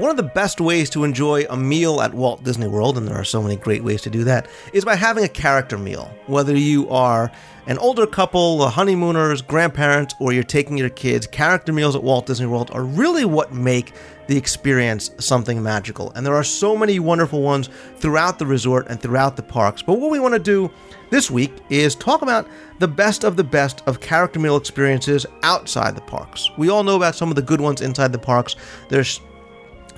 One 0.05 0.11
of 0.11 0.17
the 0.17 0.33
best 0.35 0.61
ways 0.61 0.91
to 0.91 1.03
enjoy 1.03 1.45
a 1.49 1.57
meal 1.57 1.99
at 1.99 2.13
Walt 2.13 2.43
Disney 2.43 2.67
World, 2.67 2.95
and 2.95 3.07
there 3.07 3.17
are 3.17 3.23
so 3.23 3.41
many 3.41 3.55
great 3.55 3.83
ways 3.83 4.03
to 4.03 4.11
do 4.11 4.23
that, 4.25 4.47
is 4.71 4.85
by 4.85 4.93
having 4.93 5.23
a 5.23 5.27
character 5.27 5.79
meal. 5.79 6.11
Whether 6.27 6.55
you 6.55 6.87
are 6.91 7.31
an 7.65 7.79
older 7.79 8.05
couple, 8.05 8.61
a 8.61 8.69
honeymooners, 8.69 9.41
grandparents, 9.41 10.13
or 10.19 10.31
you're 10.31 10.43
taking 10.43 10.77
your 10.77 10.89
kids, 10.89 11.25
character 11.25 11.73
meals 11.73 11.95
at 11.95 12.03
Walt 12.03 12.27
Disney 12.27 12.45
World 12.45 12.69
are 12.71 12.83
really 12.83 13.25
what 13.25 13.51
make 13.51 13.93
the 14.27 14.37
experience 14.37 15.09
something 15.17 15.63
magical. 15.63 16.11
And 16.11 16.23
there 16.23 16.35
are 16.35 16.43
so 16.43 16.77
many 16.77 16.99
wonderful 16.99 17.41
ones 17.41 17.71
throughout 17.95 18.37
the 18.37 18.45
resort 18.45 18.85
and 18.89 19.01
throughout 19.01 19.35
the 19.35 19.41
parks. 19.41 19.81
But 19.81 19.99
what 19.99 20.11
we 20.11 20.19
want 20.19 20.35
to 20.35 20.39
do 20.39 20.69
this 21.09 21.31
week 21.31 21.51
is 21.71 21.95
talk 21.95 22.21
about 22.21 22.47
the 22.77 22.87
best 22.87 23.23
of 23.23 23.37
the 23.37 23.43
best 23.43 23.81
of 23.87 24.01
character 24.01 24.39
meal 24.39 24.55
experiences 24.55 25.25
outside 25.41 25.95
the 25.95 26.01
parks. 26.01 26.51
We 26.59 26.69
all 26.69 26.83
know 26.83 26.95
about 26.95 27.15
some 27.15 27.29
of 27.29 27.35
the 27.35 27.41
good 27.41 27.59
ones 27.59 27.81
inside 27.81 28.11
the 28.11 28.19
parks. 28.19 28.55
There's 28.87 29.19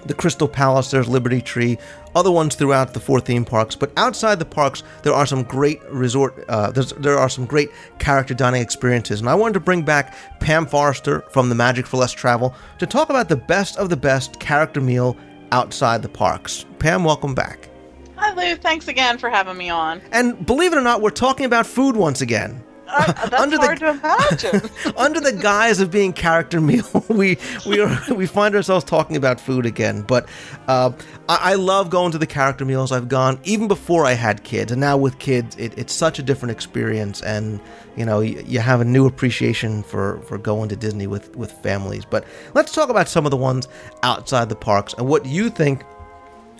the 0.05 0.13
Crystal 0.13 0.47
Palace, 0.47 0.91
there's 0.91 1.07
Liberty 1.07 1.41
Tree, 1.41 1.77
other 2.15 2.31
ones 2.31 2.55
throughout 2.55 2.93
the 2.93 2.99
four 2.99 3.19
theme 3.19 3.45
parks. 3.45 3.75
But 3.75 3.91
outside 3.97 4.39
the 4.39 4.45
parks, 4.45 4.83
there 5.03 5.13
are 5.13 5.25
some 5.25 5.43
great 5.43 5.81
resort, 5.89 6.43
uh, 6.49 6.71
there's, 6.71 6.93
there 6.93 7.17
are 7.17 7.29
some 7.29 7.45
great 7.45 7.69
character 7.99 8.33
dining 8.33 8.61
experiences. 8.61 9.19
And 9.19 9.29
I 9.29 9.35
wanted 9.35 9.55
to 9.55 9.59
bring 9.59 9.83
back 9.83 10.15
Pam 10.39 10.65
Forrester 10.65 11.21
from 11.29 11.49
the 11.49 11.55
Magic 11.55 11.85
for 11.85 11.97
Less 11.97 12.11
Travel 12.11 12.55
to 12.79 12.85
talk 12.85 13.09
about 13.09 13.29
the 13.29 13.35
best 13.35 13.77
of 13.77 13.89
the 13.89 13.97
best 13.97 14.39
character 14.39 14.81
meal 14.81 15.17
outside 15.51 16.01
the 16.01 16.09
parks. 16.09 16.65
Pam, 16.79 17.03
welcome 17.03 17.35
back. 17.35 17.69
Hi, 18.15 18.33
Lou. 18.33 18.55
Thanks 18.55 18.87
again 18.87 19.17
for 19.17 19.29
having 19.29 19.57
me 19.57 19.69
on. 19.69 20.01
And 20.11 20.43
believe 20.45 20.73
it 20.73 20.77
or 20.77 20.81
not, 20.81 21.01
we're 21.01 21.11
talking 21.11 21.45
about 21.45 21.67
food 21.67 21.95
once 21.95 22.21
again. 22.21 22.63
That's 22.97 23.33
Under 23.33 23.57
the- 23.57 23.75
to 23.75 23.89
imagine. 23.89 24.69
Under 24.97 25.19
the 25.19 25.33
guise 25.33 25.79
of 25.79 25.91
being 25.91 26.13
character 26.13 26.61
meal, 26.61 26.85
we 27.09 27.37
we 27.65 27.81
are 27.81 27.99
we 28.13 28.25
find 28.25 28.55
ourselves 28.55 28.85
talking 28.85 29.15
about 29.17 29.39
food 29.39 29.65
again. 29.65 30.03
But 30.03 30.27
uh, 30.67 30.91
I, 31.27 31.51
I 31.51 31.53
love 31.55 31.89
going 31.89 32.11
to 32.13 32.17
the 32.17 32.27
character 32.27 32.63
meals. 32.65 32.91
I've 32.91 33.09
gone 33.09 33.39
even 33.43 33.67
before 33.67 34.05
I 34.05 34.13
had 34.13 34.43
kids, 34.43 34.71
and 34.71 34.79
now 34.79 34.95
with 34.97 35.19
kids, 35.19 35.55
it, 35.57 35.77
it's 35.77 35.93
such 35.93 36.17
a 36.19 36.23
different 36.23 36.51
experience. 36.51 37.21
And 37.21 37.59
you 37.97 38.05
know, 38.05 38.21
you, 38.21 38.41
you 38.45 38.59
have 38.59 38.79
a 38.79 38.85
new 38.85 39.05
appreciation 39.05 39.83
for 39.83 40.21
for 40.21 40.37
going 40.37 40.69
to 40.69 40.75
Disney 40.75 41.07
with 41.07 41.35
with 41.35 41.51
families. 41.51 42.05
But 42.05 42.25
let's 42.53 42.71
talk 42.71 42.89
about 42.89 43.09
some 43.09 43.25
of 43.25 43.31
the 43.31 43.37
ones 43.37 43.67
outside 44.03 44.47
the 44.49 44.55
parks 44.55 44.93
and 44.93 45.07
what 45.07 45.25
you 45.25 45.49
think 45.49 45.83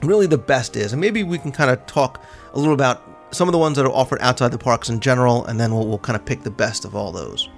really 0.04 0.28
the 0.28 0.38
best 0.38 0.76
is, 0.76 0.92
and 0.92 1.00
maybe 1.00 1.24
we 1.24 1.38
can 1.38 1.52
kind 1.52 1.72
of 1.72 1.86
talk 1.86 2.22
a 2.54 2.60
little 2.60 2.74
about 2.74 3.02
some 3.32 3.48
of 3.48 3.52
the 3.52 3.58
ones 3.58 3.78
that 3.78 3.86
are 3.86 3.92
offered 3.92 4.20
outside 4.22 4.52
the 4.52 4.58
parks 4.58 4.90
in 4.90 5.00
general, 5.00 5.46
and 5.46 5.60
then 5.60 5.74
we'll, 5.74 5.88
we'll 5.88 5.98
kind 5.98 6.16
of 6.16 6.26
pick 6.26 6.44
the 6.44 6.52
best 6.52 6.86
of 6.86 6.96
all 6.96 7.12
those. 7.12 7.50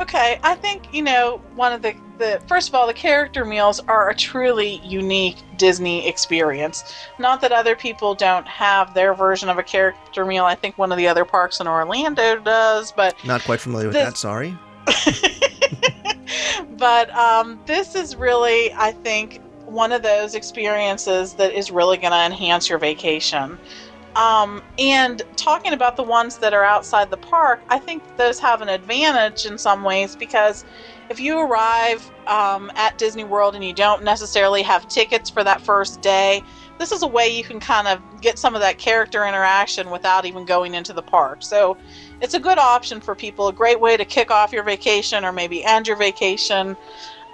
Okay, 0.00 0.40
I 0.42 0.54
think 0.54 0.94
you 0.94 1.02
know 1.02 1.42
one 1.54 1.72
of 1.74 1.82
the 1.82 1.94
the 2.16 2.40
first 2.48 2.68
of 2.70 2.74
all 2.74 2.86
the 2.86 2.94
character 2.94 3.44
meals 3.44 3.80
are 3.80 4.08
a 4.08 4.14
truly 4.14 4.80
unique 4.82 5.36
Disney 5.58 6.08
experience. 6.08 6.94
Not 7.18 7.42
that 7.42 7.52
other 7.52 7.76
people 7.76 8.14
don't 8.14 8.48
have 8.48 8.94
their 8.94 9.12
version 9.12 9.50
of 9.50 9.58
a 9.58 9.62
character 9.62 10.24
meal. 10.24 10.46
I 10.46 10.54
think 10.54 10.78
one 10.78 10.90
of 10.90 10.96
the 10.96 11.06
other 11.06 11.26
parks 11.26 11.60
in 11.60 11.68
Orlando 11.68 12.38
does, 12.40 12.92
but 12.92 13.14
Not 13.26 13.42
quite 13.44 13.60
familiar 13.60 13.88
with 13.88 13.94
This- 13.94 14.04
that. 14.04 14.16
Sorry. 14.16 14.56
but 16.78 17.10
um, 17.14 17.60
this 17.66 17.94
is 17.94 18.16
really, 18.16 18.72
I 18.72 18.92
think, 18.92 19.40
one 19.66 19.92
of 19.92 20.02
those 20.02 20.34
experiences 20.34 21.34
that 21.34 21.52
is 21.52 21.70
really 21.70 21.96
going 21.96 22.12
to 22.12 22.24
enhance 22.24 22.68
your 22.68 22.78
vacation. 22.78 23.58
Um, 24.16 24.62
and 24.78 25.22
talking 25.36 25.72
about 25.72 25.96
the 25.96 26.02
ones 26.02 26.38
that 26.38 26.52
are 26.52 26.64
outside 26.64 27.10
the 27.10 27.16
park, 27.16 27.62
I 27.68 27.78
think 27.78 28.04
those 28.16 28.40
have 28.40 28.60
an 28.60 28.68
advantage 28.68 29.44
in 29.44 29.56
some 29.56 29.84
ways 29.84 30.16
because 30.16 30.64
if 31.08 31.20
you 31.20 31.38
arrive 31.38 32.10
um, 32.26 32.70
at 32.76 32.98
Disney 32.98 33.24
World 33.24 33.54
and 33.54 33.64
you 33.64 33.72
don't 33.72 34.02
necessarily 34.04 34.62
have 34.62 34.88
tickets 34.88 35.30
for 35.30 35.44
that 35.44 35.60
first 35.62 36.00
day, 36.00 36.42
this 36.78 36.92
is 36.92 37.02
a 37.02 37.08
way 37.08 37.28
you 37.28 37.44
can 37.44 37.60
kind 37.60 37.88
of 37.88 38.02
get 38.20 38.38
some 38.38 38.54
of 38.54 38.60
that 38.62 38.78
character 38.78 39.26
interaction 39.26 39.90
without 39.90 40.24
even 40.24 40.44
going 40.44 40.74
into 40.74 40.92
the 40.92 41.02
park. 41.02 41.42
So 41.42 41.78
it's 42.20 42.34
a 42.34 42.40
good 42.40 42.58
option 42.58 43.00
for 43.00 43.14
people, 43.14 43.48
a 43.48 43.52
great 43.52 43.80
way 43.80 43.96
to 43.96 44.04
kick 44.04 44.30
off 44.30 44.52
your 44.52 44.64
vacation 44.64 45.24
or 45.24 45.32
maybe 45.32 45.64
end 45.64 45.86
your 45.86 45.96
vacation. 45.96 46.76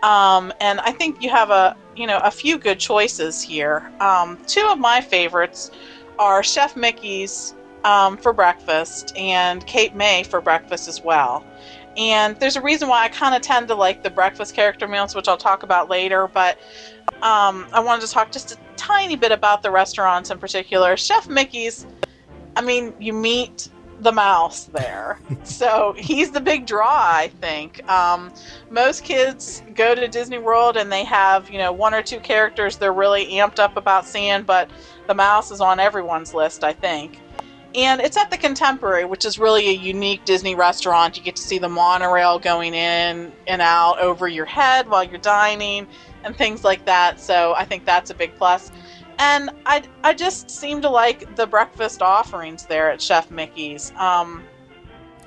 Um, 0.03 0.53
and 0.61 0.81
I 0.81 0.93
think 0.93 1.17
you 1.21 1.31
have 1.31 1.51
a 1.51 1.77
you 1.95 2.07
know 2.07 2.21
a 2.23 2.31
few 2.31 2.59
good 2.59 2.79
choices 2.79 3.43
here. 3.43 3.91
Um, 4.01 4.39
two 4.47 4.67
of 4.71 4.79
my 4.79 5.01
favorites 5.01 5.71
are 6.19 6.43
Chef 6.43 6.77
Mickey's 6.77 7.55
um, 7.85 8.17
for 8.17 8.33
breakfast 8.33 9.17
and 9.17 9.67
Cape 9.67 9.95
May 9.95 10.23
for 10.23 10.41
breakfast 10.41 10.89
as 10.89 11.03
well. 11.03 11.45
And 11.97 12.39
there's 12.41 12.57
a 12.57 12.61
reason 12.61 12.89
why 12.89 13.05
I 13.05 13.09
kind 13.09 13.35
of 13.35 13.43
tend 13.43 13.69
to 13.69 13.75
like 13.75 14.03
the 14.03 14.11
breakfast 14.11 14.55
character 14.55 14.87
meals, 14.87 15.15
which 15.15 15.29
I'll 15.29 15.37
talk 15.37 15.63
about 15.63 15.89
later. 15.89 16.29
But 16.29 16.59
um, 17.23 17.67
I 17.73 17.81
wanted 17.81 18.07
to 18.07 18.13
talk 18.13 18.33
just 18.33 18.53
a 18.53 18.59
tiny 18.77 19.17
bit 19.17 19.33
about 19.33 19.63
the 19.63 19.71
restaurants 19.71 20.31
in 20.31 20.39
particular. 20.39 20.97
Chef 20.97 21.29
Mickey's, 21.29 21.87
I 22.57 22.61
mean, 22.61 22.93
you 22.99 23.13
meet 23.13 23.69
the 24.01 24.13
mouse 24.13 24.65
there. 24.65 25.21
so 25.45 25.95
he's 25.97 26.31
the 26.31 26.41
big 26.41 26.67
draw, 26.67 26.87
I 26.91 27.31
think. 27.41 27.87
Um, 27.89 28.33
most 28.71 29.05
kids 29.05 29.63
go 29.75 29.95
to 29.95 30.09
Disney 30.09 30.39
World 30.39 30.77
and 30.77 30.91
they 30.91 31.05
have, 31.05 31.51
you 31.51 31.59
know, 31.59 31.73
one 31.73 31.95
or 31.95 32.03
two 32.03 32.21
characters 32.21 32.77
they're 32.77 32.93
really 32.93 33.27
amped 33.27 33.59
up 33.59 33.77
about 33.77 34.07
seeing, 34.07 34.43
but 34.43 34.71
the 35.07 35.15
mouse 35.15 35.51
is 35.51 35.61
on 35.61 35.81
everyone's 35.81 36.35
list, 36.35 36.65
I 36.65 36.73
think. 36.73 37.21
And 37.75 38.01
it's 38.01 38.17
at 38.17 38.31
the 38.31 38.39
Contemporary, 38.39 39.05
which 39.05 39.27
is 39.27 39.39
really 39.39 39.69
a 39.69 39.73
unique 39.73 40.25
Disney 40.25 40.55
restaurant. 40.55 41.19
You 41.19 41.23
get 41.23 41.37
to 41.37 41.43
see 41.43 41.59
the 41.59 41.69
monorail 41.69 42.39
going 42.39 42.73
in 42.73 43.33
and 43.47 43.61
out 43.61 43.99
over 43.99 44.27
your 44.29 44.47
head 44.47 44.89
while 44.89 45.05
you're 45.05 45.19
dining 45.19 45.87
and 46.25 46.35
things 46.35 46.65
like 46.65 46.87
that. 46.87 47.21
So 47.21 47.55
I 47.55 47.67
think 47.67 47.85
that's 47.85 48.11
a 48.11 48.15
big 48.15 48.35
plus. 48.39 48.73
And 49.19 49.51
I, 49.65 49.83
I 50.05 50.15
just 50.15 50.51
seem 50.51 50.83
to 50.83 50.91
like 50.91 51.37
the 51.37 51.47
breakfast 51.47 52.03
offerings 52.03 52.67
there 52.67 52.91
at 52.91 53.01
Chef 53.01 53.31
Mickey's. 53.31 53.93
Um, 53.97 54.45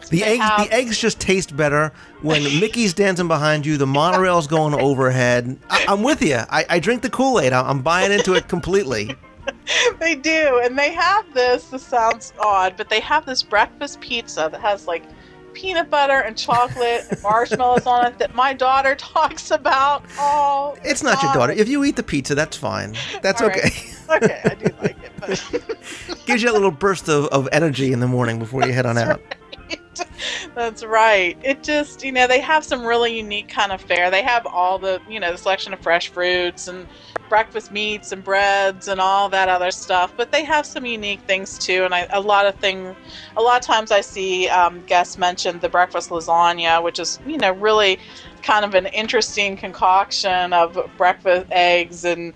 The 0.10 0.24
eggs, 0.24 0.46
the 0.58 0.68
eggs 0.72 0.98
just 0.98 1.20
taste 1.20 1.56
better 1.58 1.92
when 2.22 2.44
Mickey's 2.60 2.94
dancing 2.94 3.28
behind 3.28 3.66
you. 3.66 3.78
The 3.78 3.88
monorail's 3.88 4.48
going 4.48 4.74
overhead. 4.74 5.58
I, 5.70 5.86
I'm 5.88 6.04
with 6.04 6.22
you. 6.22 6.38
I, 6.50 6.66
I 6.70 6.80
drink 6.80 7.02
the 7.02 7.10
Kool 7.10 7.40
Aid. 7.40 7.54
I'm 7.54 7.82
buying 7.82 8.12
into 8.12 8.34
it 8.34 8.48
completely. 8.48 9.16
they 10.00 10.16
do, 10.16 10.62
and 10.64 10.78
they 10.78 10.94
have 10.94 11.32
this. 11.34 11.66
This 11.70 11.84
sounds 11.84 12.34
odd, 12.40 12.76
but 12.78 12.90
they 12.90 13.00
have 13.00 13.26
this 13.26 13.44
breakfast 13.44 14.00
pizza 14.02 14.50
that 14.52 14.62
has 14.62 14.88
like 14.88 15.04
peanut 15.50 15.90
butter 15.90 16.20
and 16.20 16.38
chocolate 16.38 17.06
and 17.10 17.22
marshmallows 17.22 17.86
on 17.86 18.06
it 18.06 18.20
that 18.20 18.34
my 18.36 18.54
daughter 18.54 18.96
talks 18.98 19.52
about. 19.52 20.04
Oh, 20.18 20.78
It's 20.84 21.04
not 21.04 21.22
your 21.22 21.34
daughter. 21.34 21.54
If 21.54 21.68
you 21.68 21.84
eat 21.84 21.96
the 21.96 22.04
pizza, 22.04 22.36
that's 22.36 22.56
fine. 22.58 22.96
That's 23.22 23.42
All 23.42 23.50
right. 23.50 23.58
okay. 23.60 23.92
okay, 24.26 24.42
I 24.46 24.54
do 24.56 24.74
like 24.82 24.98
it, 25.04 25.12
but 25.20 26.26
Gives 26.26 26.44
you 26.44 26.52
a 26.52 26.54
little 26.54 26.72
burst 26.72 27.10
of, 27.10 27.26
of 27.28 27.50
energy 27.52 27.92
in 27.92 28.00
the 28.00 28.08
morning 28.08 28.40
before 28.40 28.66
you 28.66 28.72
head 28.74 28.86
on 28.86 28.98
out. 28.98 29.22
That's 30.56 30.84
right. 30.84 31.38
It 31.44 31.64
just, 31.64 32.04
you 32.04 32.12
know, 32.12 32.28
they 32.28 32.42
have 32.42 32.66
some 32.66 32.86
really 32.86 33.18
unique 33.18 33.50
kind 33.50 33.72
of 33.72 33.82
fare. 33.82 34.12
They 34.12 34.24
have 34.24 34.46
all 34.46 34.80
the, 34.80 35.02
you 35.08 35.20
know, 35.20 35.32
the 35.32 35.38
selection 35.38 35.74
of 35.74 35.82
fresh 35.82 36.10
fruits 36.10 36.68
and 36.68 36.88
breakfast 37.30 37.72
meats 37.72 38.12
and 38.12 38.24
breads 38.24 38.88
and 38.88 39.00
all 39.02 39.30
that 39.30 39.50
other 39.50 39.72
stuff. 39.72 40.14
But 40.18 40.32
they 40.32 40.44
have 40.46 40.66
some 40.66 40.86
unique 40.86 41.22
things 41.28 41.58
too. 41.58 41.84
And 41.86 41.94
I, 41.94 42.08
a 42.12 42.22
lot 42.22 42.46
of 42.46 42.56
things, 42.58 42.96
a 43.38 43.42
lot 43.42 43.58
of 43.62 43.66
times 43.66 43.92
I 43.92 44.02
see 44.02 44.50
um, 44.50 44.82
guests 44.84 45.18
mention 45.18 45.60
the 45.60 45.70
breakfast 45.70 46.10
lasagna, 46.10 46.84
which 46.84 47.00
is, 47.00 47.20
you 47.26 47.38
know, 47.38 47.52
really 47.54 48.00
kind 48.44 48.66
of 48.66 48.76
an 48.76 48.88
interesting 48.88 49.58
concoction 49.58 50.54
of 50.54 50.78
breakfast 50.98 51.48
eggs 51.52 52.06
and 52.06 52.34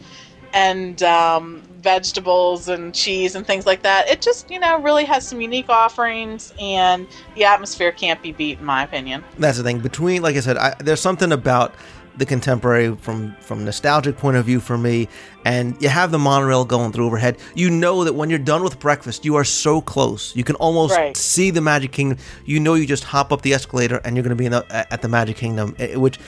and 0.54 1.02
um, 1.04 1.62
vegetables 1.82 2.68
and 2.68 2.94
cheese 2.94 3.36
and 3.36 3.46
things 3.46 3.66
like 3.66 3.82
that. 3.84 4.08
It 4.08 4.22
just, 4.22 4.50
you 4.50 4.60
know, 4.60 4.80
really 4.82 5.06
has 5.06 5.28
some 5.28 5.42
unique 5.42 5.70
offerings, 5.70 6.54
and 6.60 7.08
the 7.36 7.44
atmosphere 7.44 7.92
can't 7.92 8.22
be 8.22 8.32
beat, 8.32 8.60
in 8.60 8.66
my 8.66 8.84
opinion. 8.84 9.24
That's 9.38 9.58
the 9.58 9.64
thing. 9.64 9.80
Between, 9.80 10.22
like 10.22 10.36
I 10.36 10.40
said, 10.40 10.58
I, 10.58 10.76
there's 10.80 11.02
something 11.02 11.32
about 11.32 11.74
the 12.16 12.26
contemporary 12.28 12.96
from 12.98 13.36
from 13.40 13.66
nostalgic 13.66 14.16
point 14.18 14.38
of 14.38 14.46
view 14.46 14.60
for 14.60 14.78
me 14.78 15.08
and 15.46 15.76
you 15.82 15.90
have 15.90 16.12
the 16.12 16.20
monorail 16.20 16.64
going 16.64 16.92
through 16.92 17.08
overhead 17.08 17.36
you 17.56 17.72
know 17.72 18.04
that 18.04 18.14
when 18.14 18.30
you're 18.30 18.38
done 18.38 18.64
with 18.64 18.80
breakfast 18.80 19.26
you 19.26 19.34
are 19.34 19.44
so 19.44 19.82
close 19.82 20.32
you 20.36 20.44
can 20.44 20.56
almost 20.58 20.96
Right. 20.96 21.18
see 21.18 21.50
the 21.50 21.60
magic 21.60 21.92
kingdom 21.92 22.20
you 22.46 22.60
know 22.60 22.76
you 22.76 22.86
just 22.86 23.04
hop 23.04 23.32
up 23.32 23.42
the 23.42 23.52
escalator 23.56 24.00
and 24.06 24.16
you're 24.16 24.22
going 24.22 24.30
to 24.30 24.36
be 24.36 24.46
in 24.46 24.52
the, 24.52 24.94
at 24.94 25.02
the 25.02 25.08
magic 25.08 25.38
kingdom 25.38 25.76
eh, 25.80 25.96
which 25.96 26.20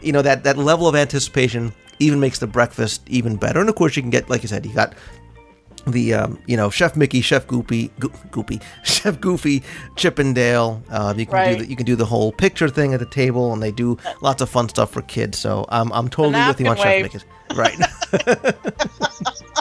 you 0.00 0.12
know 0.12 0.22
that 0.22 0.44
that 0.44 0.56
level 0.56 0.88
of 0.88 0.94
anticipation 0.94 1.74
even 1.98 2.20
makes 2.20 2.38
the 2.38 2.46
breakfast 2.46 3.02
even 3.08 3.36
better 3.36 3.60
and 3.60 3.68
of 3.68 3.74
course 3.74 3.96
you 3.96 4.02
can 4.02 4.10
get 4.10 4.28
like 4.30 4.42
I 4.42 4.46
said 4.46 4.64
you 4.66 4.72
got 4.74 4.94
the 5.86 6.14
um, 6.14 6.38
you 6.46 6.56
know 6.56 6.70
Chef 6.70 6.96
Mickey, 6.96 7.20
Chef 7.20 7.46
Goopy, 7.46 7.90
Go- 7.98 8.08
Goopy, 8.30 8.62
Chef 8.84 9.20
Goofy, 9.20 9.62
Chippendale. 9.96 10.82
Uh, 10.88 11.12
you 11.14 11.26
can 11.26 11.34
Right. 11.34 11.58
do 11.58 11.64
the, 11.64 11.68
you 11.70 11.76
can 11.76 11.84
do 11.84 11.94
the 11.94 12.06
whole 12.06 12.32
picture 12.32 12.70
thing 12.70 12.94
at 12.94 13.00
the 13.00 13.06
table, 13.06 13.52
and 13.52 13.62
they 13.62 13.70
do 13.70 13.98
lots 14.22 14.40
of 14.40 14.48
fun 14.48 14.68
stuff 14.70 14.90
for 14.90 15.02
kids. 15.02 15.38
So 15.38 15.66
I'm 15.68 15.92
I'm 15.92 16.08
totally 16.08 16.42
with 16.46 16.58
you 16.58 16.68
on 16.68 16.76
Chef 16.76 16.86
napkin 16.86 17.02
Mickey's. 17.02 17.24
Right. 17.54 18.54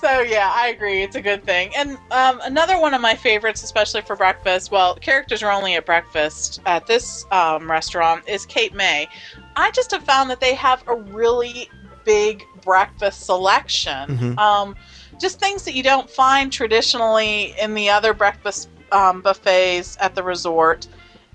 So 0.00 0.20
yeah, 0.20 0.50
I 0.54 0.68
agree. 0.68 1.02
It's 1.02 1.16
a 1.16 1.20
good 1.20 1.44
thing. 1.44 1.72
And 1.76 1.98
um, 2.10 2.40
another 2.42 2.80
one 2.80 2.94
of 2.94 3.02
my 3.02 3.14
favorites, 3.14 3.62
especially 3.62 4.00
for 4.00 4.16
breakfast. 4.16 4.70
Well, 4.70 4.94
characters 4.94 5.42
are 5.42 5.52
only 5.52 5.74
at 5.74 5.84
breakfast 5.84 6.60
at 6.64 6.86
this 6.86 7.26
um, 7.30 7.70
restaurant. 7.70 8.26
Is 8.26 8.46
Cape 8.46 8.72
May. 8.72 9.08
I 9.56 9.70
just 9.72 9.90
have 9.90 10.04
found 10.04 10.30
that 10.30 10.40
they 10.40 10.54
have 10.54 10.82
a 10.86 10.94
really 10.94 11.68
big 12.04 12.46
breakfast 12.62 13.26
selection. 13.26 14.18
Mhm. 14.18 14.38
Um, 14.38 14.76
just 15.20 15.38
things 15.38 15.64
that 15.64 15.74
you 15.74 15.82
don't 15.82 16.08
find 16.08 16.52
traditionally 16.52 17.54
in 17.60 17.74
the 17.74 17.90
other 17.90 18.14
breakfast 18.14 18.68
um, 18.92 19.20
buffets 19.20 19.96
at 20.00 20.14
the 20.14 20.22
resort. 20.22 20.86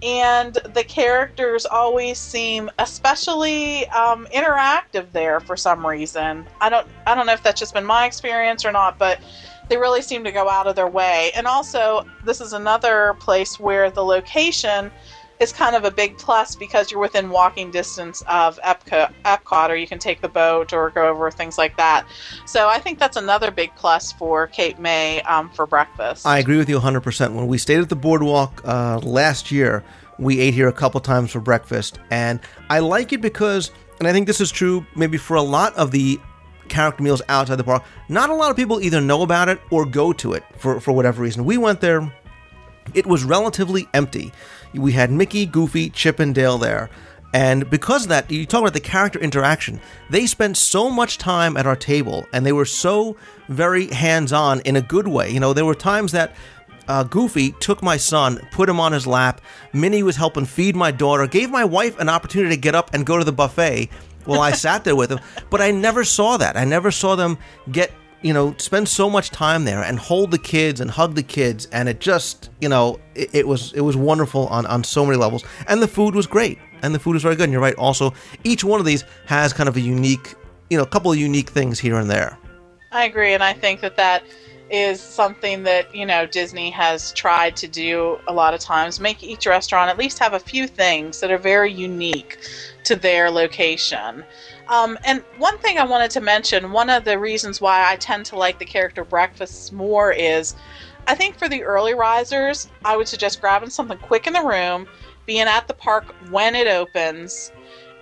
And 0.01 0.53
the 0.53 0.83
characters 0.83 1.65
always 1.65 2.19
seem 2.19 2.69
especially 2.79 3.87
um, 3.89 4.27
interactive 4.33 5.11
there 5.13 5.39
for 5.39 5.55
some 5.55 5.85
reason. 5.85 6.45
I 6.59 6.69
don't 6.69 6.85
I 7.07 7.15
don't 7.15 7.25
know 7.25 7.33
if 7.33 7.41
that's 7.41 7.59
just 7.59 7.73
been 7.73 7.85
my 7.85 8.05
experience 8.05 8.65
or 8.65 8.71
not, 8.71 8.99
but 8.99 9.19
they 9.69 9.77
really 9.77 10.01
seem 10.01 10.23
to 10.25 10.31
go 10.31 10.49
out 10.49 10.67
of 10.67 10.75
their 10.75 10.87
way. 10.87 11.31
And 11.35 11.47
also, 11.47 12.05
this 12.23 12.39
is 12.41 12.53
another 12.53 13.15
place 13.19 13.59
where 13.59 13.89
the 13.89 14.03
location 14.03 14.91
is 15.39 15.51
kind 15.51 15.75
of 15.75 15.83
a 15.83 15.91
big 15.91 16.17
plus 16.17 16.55
because 16.55 16.91
you're 16.91 16.99
within 16.99 17.29
walking 17.29 17.71
distance 17.71 18.23
of 18.27 18.59
Epcot, 18.61 19.69
or 19.69 19.75
you 19.75 19.87
can 19.87 19.99
take 19.99 20.21
the 20.21 20.29
boat 20.29 20.73
or 20.73 20.89
go 20.91 21.07
over 21.07 21.29
things 21.31 21.57
like 21.57 21.75
that. 21.77 22.05
So 22.45 22.67
I 22.67 22.79
think 22.79 22.99
that's 22.99 23.17
another 23.17 23.51
big 23.51 23.71
plus 23.75 24.11
for 24.11 24.47
Cape 24.47 24.79
May 24.79 25.21
um, 25.23 25.49
for 25.49 25.65
breakfast. 25.65 26.25
I 26.25 26.39
agree 26.39 26.57
with 26.57 26.69
you 26.69 26.79
100%. 26.79 27.33
When 27.33 27.47
we 27.47 27.57
stayed 27.57 27.79
at 27.79 27.89
the 27.89 27.95
boardwalk 27.95 28.61
uh, 28.65 28.99
last 28.99 29.51
year, 29.51 29.83
we 30.17 30.39
ate 30.39 30.53
here 30.53 30.67
a 30.67 30.73
couple 30.73 30.99
times 31.01 31.31
for 31.31 31.39
breakfast. 31.39 31.99
And 32.09 32.39
I 32.69 32.79
like 32.79 33.11
it 33.13 33.21
because, 33.21 33.71
and 33.99 34.07
I 34.07 34.13
think 34.13 34.27
this 34.27 34.39
is 34.39 34.51
true 34.51 34.85
maybe 34.95 35.17
for 35.17 35.35
a 35.35 35.41
lot 35.41 35.75
of 35.75 35.91
the 35.91 36.19
character 36.69 37.03
meals 37.03 37.21
outside 37.29 37.55
the 37.55 37.63
park, 37.63 37.83
not 38.09 38.29
a 38.29 38.33
lot 38.33 38.51
of 38.51 38.57
people 38.57 38.81
either 38.81 39.01
know 39.01 39.21
about 39.21 39.49
it 39.49 39.59
or 39.69 39.85
go 39.85 40.13
to 40.13 40.33
it 40.33 40.43
for, 40.57 40.79
for 40.79 40.91
whatever 40.93 41.21
reason. 41.21 41.45
We 41.45 41.57
went 41.57 41.81
there, 41.81 42.11
it 42.93 43.05
was 43.05 43.23
relatively 43.23 43.87
empty. 43.93 44.31
We 44.73 44.91
had 44.91 45.11
Mickey, 45.11 45.45
Goofy, 45.45 45.89
Chip, 45.89 46.19
and 46.19 46.35
Dale 46.35 46.57
there. 46.57 46.89
And 47.33 47.69
because 47.69 48.03
of 48.03 48.09
that, 48.09 48.31
you 48.31 48.45
talk 48.45 48.61
about 48.61 48.73
the 48.73 48.79
character 48.79 49.19
interaction. 49.19 49.81
They 50.09 50.25
spent 50.25 50.55
so 50.55 50.89
much 50.89 51.17
time 51.17 51.57
at 51.57 51.67
our 51.67 51.75
table, 51.75 52.25
and 52.31 52.45
they 52.45 52.53
were 52.53 52.65
so 52.65 53.17
very 53.49 53.87
hands-on 53.87 54.61
in 54.61 54.77
a 54.77 54.81
good 54.81 55.07
way. 55.07 55.31
You 55.31 55.41
know, 55.41 55.51
there 55.51 55.65
were 55.65 55.75
times 55.75 56.13
that 56.13 56.33
uh, 56.87 57.03
Goofy 57.03 57.51
took 57.59 57.83
my 57.83 57.97
son, 57.97 58.39
put 58.51 58.69
him 58.69 58.79
on 58.79 58.93
his 58.93 59.05
lap. 59.05 59.41
Minnie 59.73 60.03
was 60.03 60.15
helping 60.15 60.45
feed 60.45 60.75
my 60.75 60.91
daughter, 60.91 61.27
gave 61.27 61.49
my 61.49 61.65
wife 61.65 61.99
an 61.99 62.09
opportunity 62.09 62.55
to 62.55 62.61
get 62.61 62.75
up 62.75 62.93
and 62.93 63.05
go 63.05 63.17
to 63.17 63.23
the 63.23 63.33
buffet 63.33 63.89
while 64.23 64.39
I 64.39 64.51
sat 64.53 64.83
there 64.83 64.95
with 64.95 65.11
him. 65.11 65.19
But 65.49 65.61
I 65.61 65.71
never 65.71 66.03
saw 66.03 66.37
that. 66.37 66.55
I 66.55 66.63
never 66.63 66.91
saw 66.91 67.15
them 67.15 67.37
get 67.71 67.91
you 68.21 68.33
know, 68.33 68.55
spend 68.57 68.87
so 68.87 69.09
much 69.09 69.29
time 69.29 69.65
there 69.65 69.83
and 69.83 69.99
hold 69.99 70.31
the 70.31 70.39
kids 70.39 70.81
and 70.81 70.89
hug 70.89 71.15
the 71.15 71.23
kids, 71.23 71.67
and 71.71 71.87
it 71.87 71.99
just, 71.99 72.49
you 72.59 72.69
know, 72.69 72.99
it, 73.13 73.29
it 73.33 73.47
was 73.47 73.73
it 73.73 73.81
was 73.81 73.95
wonderful 73.95 74.47
on 74.47 74.65
on 74.65 74.83
so 74.83 75.05
many 75.05 75.17
levels, 75.17 75.43
and 75.67 75.81
the 75.81 75.87
food 75.87 76.15
was 76.15 76.27
great, 76.27 76.57
and 76.81 76.93
the 76.93 76.99
food 76.99 77.13
was 77.13 77.23
very 77.23 77.35
good. 77.35 77.43
And 77.43 77.51
you're 77.51 77.61
right. 77.61 77.75
Also, 77.75 78.13
each 78.43 78.63
one 78.63 78.79
of 78.79 78.85
these 78.85 79.03
has 79.25 79.53
kind 79.53 79.69
of 79.69 79.75
a 79.77 79.81
unique, 79.81 80.33
you 80.69 80.77
know, 80.77 80.83
a 80.83 80.87
couple 80.87 81.11
of 81.11 81.17
unique 81.17 81.49
things 81.49 81.79
here 81.79 81.97
and 81.97 82.09
there. 82.09 82.37
I 82.91 83.05
agree, 83.05 83.33
and 83.33 83.43
I 83.43 83.53
think 83.53 83.81
that 83.81 83.97
that 83.97 84.23
is 84.71 84.99
something 84.99 85.63
that 85.63 85.93
you 85.93 86.05
know 86.05 86.25
Disney 86.25 86.71
has 86.71 87.11
tried 87.13 87.55
to 87.57 87.67
do 87.67 88.17
a 88.27 88.33
lot 88.33 88.53
of 88.53 88.59
times. 88.59 88.99
Make 88.99 89.23
each 89.23 89.45
restaurant 89.45 89.89
at 89.89 89.97
least 89.97 90.17
have 90.19 90.33
a 90.33 90.39
few 90.39 90.67
things 90.67 91.19
that 91.19 91.31
are 91.31 91.37
very 91.37 91.71
unique 91.71 92.39
to 92.85 92.95
their 92.95 93.29
location. 93.29 94.23
Um, 94.67 94.97
and 95.03 95.23
one 95.37 95.57
thing 95.59 95.77
I 95.77 95.85
wanted 95.85 96.11
to 96.11 96.21
mention, 96.21 96.71
one 96.71 96.89
of 96.89 97.05
the 97.05 97.19
reasons 97.19 97.61
why 97.61 97.91
I 97.91 97.97
tend 97.97 98.25
to 98.27 98.35
like 98.35 98.57
the 98.57 98.65
character 98.65 99.03
breakfasts 99.03 99.71
more 99.71 100.11
is, 100.11 100.55
I 101.07 101.13
think 101.13 101.37
for 101.37 101.47
the 101.47 101.63
early 101.63 101.93
risers, 101.93 102.69
I 102.83 102.97
would 102.97 103.07
suggest 103.07 103.41
grabbing 103.41 103.69
something 103.69 103.97
quick 103.99 104.25
in 104.25 104.33
the 104.33 104.41
room, 104.41 104.87
being 105.27 105.41
at 105.47 105.67
the 105.67 105.73
park 105.75 106.15
when 106.31 106.55
it 106.55 106.67
opens, 106.67 107.51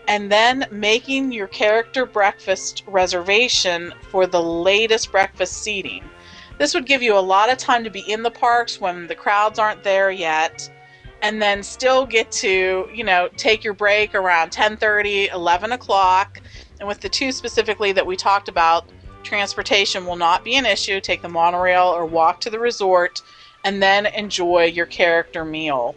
and 0.08 0.32
then 0.32 0.66
making 0.72 1.34
your 1.34 1.48
character 1.48 2.06
breakfast 2.06 2.84
reservation 2.88 3.94
for 4.10 4.26
the 4.26 4.42
latest 4.42 5.12
breakfast 5.12 5.64
seating. 5.64 6.04
This 6.58 6.74
would 6.74 6.86
give 6.86 7.02
you 7.02 7.18
a 7.18 7.20
lot 7.20 7.52
of 7.52 7.58
time 7.58 7.84
to 7.84 7.90
be 7.90 8.10
in 8.10 8.24
the 8.24 8.32
parks 8.32 8.80
when 8.80 9.08
the 9.08 9.16
crowds 9.16 9.60
aren't 9.60 9.84
there 9.84 10.12
yet 10.12 10.70
and 11.24 11.42
then 11.42 11.64
still 11.64 12.06
get 12.06 12.30
to, 12.30 12.88
you 12.94 13.04
know, 13.04 13.30
take 13.38 13.64
your 13.64 13.74
break 13.74 14.14
around 14.14 14.52
10:30, 14.52 15.30
11 15.34 15.72
o'clock. 15.72 16.42
And 16.84 16.88
with 16.90 17.00
the 17.00 17.08
two 17.08 17.32
specifically 17.32 17.94
that 17.94 18.06
we 18.06 18.18
talked 18.18 18.50
about, 18.50 18.90
transportation 19.24 20.06
will 20.06 20.18
not 20.18 20.44
be 20.44 20.58
an 20.58 20.66
issue. 20.66 21.00
Take 21.00 21.22
the 21.22 21.30
monorail 21.30 21.84
or 21.84 22.06
walk 22.06 22.42
to 22.42 22.50
the 22.50 22.60
resort 22.60 23.22
and 23.64 23.82
then 23.82 24.06
enjoy 24.08 24.66
your 24.66 24.86
character 24.86 25.46
meal. 25.46 25.96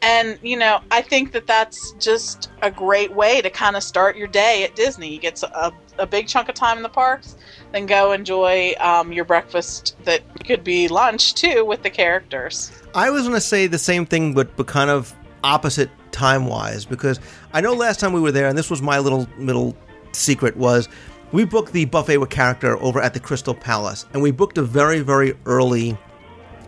And, 0.00 0.38
you 0.42 0.56
know, 0.56 0.80
I 0.90 1.02
think 1.02 1.32
that 1.32 1.46
that's 1.46 1.92
just 2.00 2.50
a 2.62 2.70
great 2.70 3.12
way 3.12 3.42
to 3.42 3.50
kind 3.50 3.76
of 3.76 3.82
start 3.82 4.16
your 4.16 4.26
day 4.26 4.64
at 4.64 4.74
Disney. 4.74 5.12
You 5.12 5.18
get 5.18 5.42
a, 5.42 5.70
a 5.98 6.06
big 6.06 6.28
chunk 6.28 6.48
of 6.48 6.54
time 6.54 6.78
in 6.78 6.82
the 6.82 6.88
parks, 6.88 7.36
then 7.72 7.84
go 7.84 8.12
enjoy 8.12 8.72
um, 8.80 9.12
your 9.12 9.26
breakfast 9.26 9.96
that 10.04 10.22
could 10.46 10.64
be 10.64 10.88
lunch 10.88 11.34
too 11.34 11.66
with 11.66 11.82
the 11.82 11.90
characters. 11.90 12.72
I 12.94 13.10
was 13.10 13.24
going 13.24 13.34
to 13.34 13.40
say 13.42 13.66
the 13.66 13.78
same 13.78 14.06
thing, 14.06 14.32
but 14.32 14.56
but 14.56 14.66
kind 14.66 14.88
of 14.88 15.14
opposite 15.44 15.90
time 16.10 16.46
wise, 16.46 16.84
because 16.84 17.20
I 17.52 17.60
know 17.60 17.74
last 17.74 18.00
time 18.00 18.12
we 18.12 18.20
were 18.20 18.32
there, 18.32 18.48
and 18.48 18.56
this 18.56 18.70
was 18.70 18.80
my 18.80 18.98
little 18.98 19.28
little 19.38 19.76
secret 20.12 20.56
was 20.56 20.88
we 21.32 21.44
booked 21.44 21.72
the 21.72 21.86
buffet 21.86 22.18
with 22.18 22.30
character 22.30 22.76
over 22.82 23.00
at 23.00 23.14
the 23.14 23.20
Crystal 23.20 23.54
Palace, 23.54 24.06
and 24.12 24.22
we 24.22 24.30
booked 24.30 24.58
a 24.58 24.62
very 24.62 25.00
very 25.00 25.34
early 25.46 25.96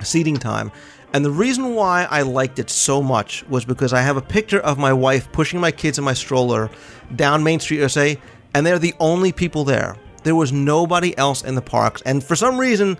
seating 0.02 0.36
time. 0.36 0.70
And 1.12 1.24
the 1.24 1.30
reason 1.30 1.76
why 1.76 2.08
I 2.10 2.22
liked 2.22 2.58
it 2.58 2.68
so 2.68 3.00
much 3.00 3.46
was 3.48 3.64
because 3.64 3.92
I 3.92 4.00
have 4.00 4.16
a 4.16 4.20
picture 4.20 4.58
of 4.58 4.78
my 4.78 4.92
wife 4.92 5.30
pushing 5.30 5.60
my 5.60 5.70
kids 5.70 5.96
in 5.96 6.02
my 6.02 6.12
stroller 6.12 6.70
down 7.14 7.44
Main 7.44 7.60
Street 7.60 7.76
USA, 7.76 8.18
and 8.52 8.66
they're 8.66 8.80
the 8.80 8.94
only 8.98 9.30
people 9.30 9.62
there. 9.62 9.96
There 10.24 10.34
was 10.34 10.52
nobody 10.52 11.16
else 11.16 11.44
in 11.44 11.54
the 11.54 11.62
parks, 11.62 12.02
and 12.02 12.24
for 12.24 12.34
some 12.34 12.58
reason, 12.58 12.98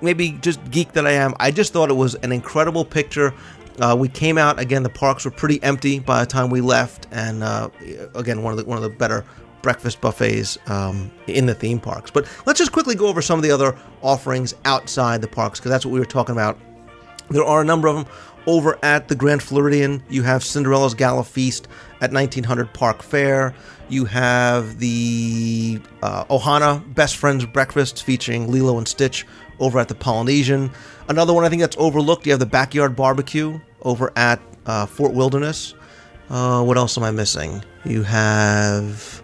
maybe 0.00 0.32
just 0.40 0.68
geek 0.70 0.92
that 0.92 1.06
I 1.06 1.12
am, 1.12 1.34
I 1.38 1.52
just 1.52 1.72
thought 1.72 1.90
it 1.90 1.94
was 1.94 2.16
an 2.16 2.32
incredible 2.32 2.84
picture. 2.84 3.32
Uh, 3.78 3.94
we 3.96 4.08
came 4.08 4.36
out 4.36 4.58
again; 4.58 4.82
the 4.82 4.88
parks 4.88 5.24
were 5.24 5.30
pretty 5.30 5.62
empty 5.62 6.00
by 6.00 6.20
the 6.20 6.26
time 6.26 6.50
we 6.50 6.60
left, 6.60 7.06
and 7.12 7.44
uh, 7.44 7.68
again, 8.14 8.42
one 8.42 8.52
of 8.52 8.58
the 8.58 8.64
one 8.64 8.78
of 8.78 8.82
the 8.82 8.90
better 8.90 9.24
breakfast 9.64 10.00
buffets 10.00 10.58
um, 10.68 11.10
in 11.26 11.46
the 11.46 11.54
theme 11.54 11.80
parks. 11.80 12.10
But 12.10 12.28
let's 12.46 12.58
just 12.58 12.70
quickly 12.70 12.94
go 12.94 13.08
over 13.08 13.22
some 13.22 13.38
of 13.38 13.42
the 13.42 13.50
other 13.50 13.76
offerings 14.02 14.54
outside 14.64 15.22
the 15.22 15.26
parks 15.26 15.58
because 15.58 15.70
that's 15.70 15.84
what 15.84 15.92
we 15.92 15.98
were 15.98 16.04
talking 16.04 16.34
about. 16.34 16.56
There 17.30 17.42
are 17.42 17.62
a 17.62 17.64
number 17.64 17.88
of 17.88 17.96
them 17.96 18.06
over 18.46 18.78
at 18.84 19.08
the 19.08 19.14
Grand 19.14 19.42
Floridian. 19.42 20.02
You 20.10 20.22
have 20.22 20.44
Cinderella's 20.44 20.92
Gala 20.92 21.24
Feast 21.24 21.66
at 22.02 22.12
1900 22.12 22.74
Park 22.74 23.02
Fair. 23.02 23.54
You 23.88 24.04
have 24.04 24.78
the 24.78 25.80
uh, 26.02 26.24
Ohana 26.26 26.94
Best 26.94 27.16
Friends 27.16 27.46
Breakfast 27.46 28.04
featuring 28.04 28.52
Lilo 28.52 28.76
and 28.76 28.86
Stitch 28.86 29.26
over 29.60 29.78
at 29.78 29.88
the 29.88 29.94
Polynesian. 29.94 30.70
Another 31.08 31.32
one 31.32 31.44
I 31.44 31.48
think 31.48 31.62
that's 31.62 31.76
overlooked. 31.78 32.26
You 32.26 32.32
have 32.32 32.40
the 32.40 32.46
backyard 32.46 32.94
barbecue 32.94 33.58
over 33.80 34.12
at 34.14 34.42
uh, 34.66 34.84
Fort 34.84 35.14
Wilderness. 35.14 35.72
Uh, 36.28 36.62
what 36.62 36.76
else 36.76 36.98
am 36.98 37.04
I 37.04 37.10
missing? 37.10 37.64
You 37.86 38.02
have 38.02 39.23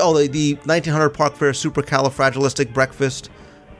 oh 0.00 0.16
the, 0.16 0.28
the 0.28 0.54
1900 0.64 1.10
Park 1.10 1.34
Fair 1.34 1.52
Supercalifragilistic 1.52 2.72
Breakfast. 2.72 3.30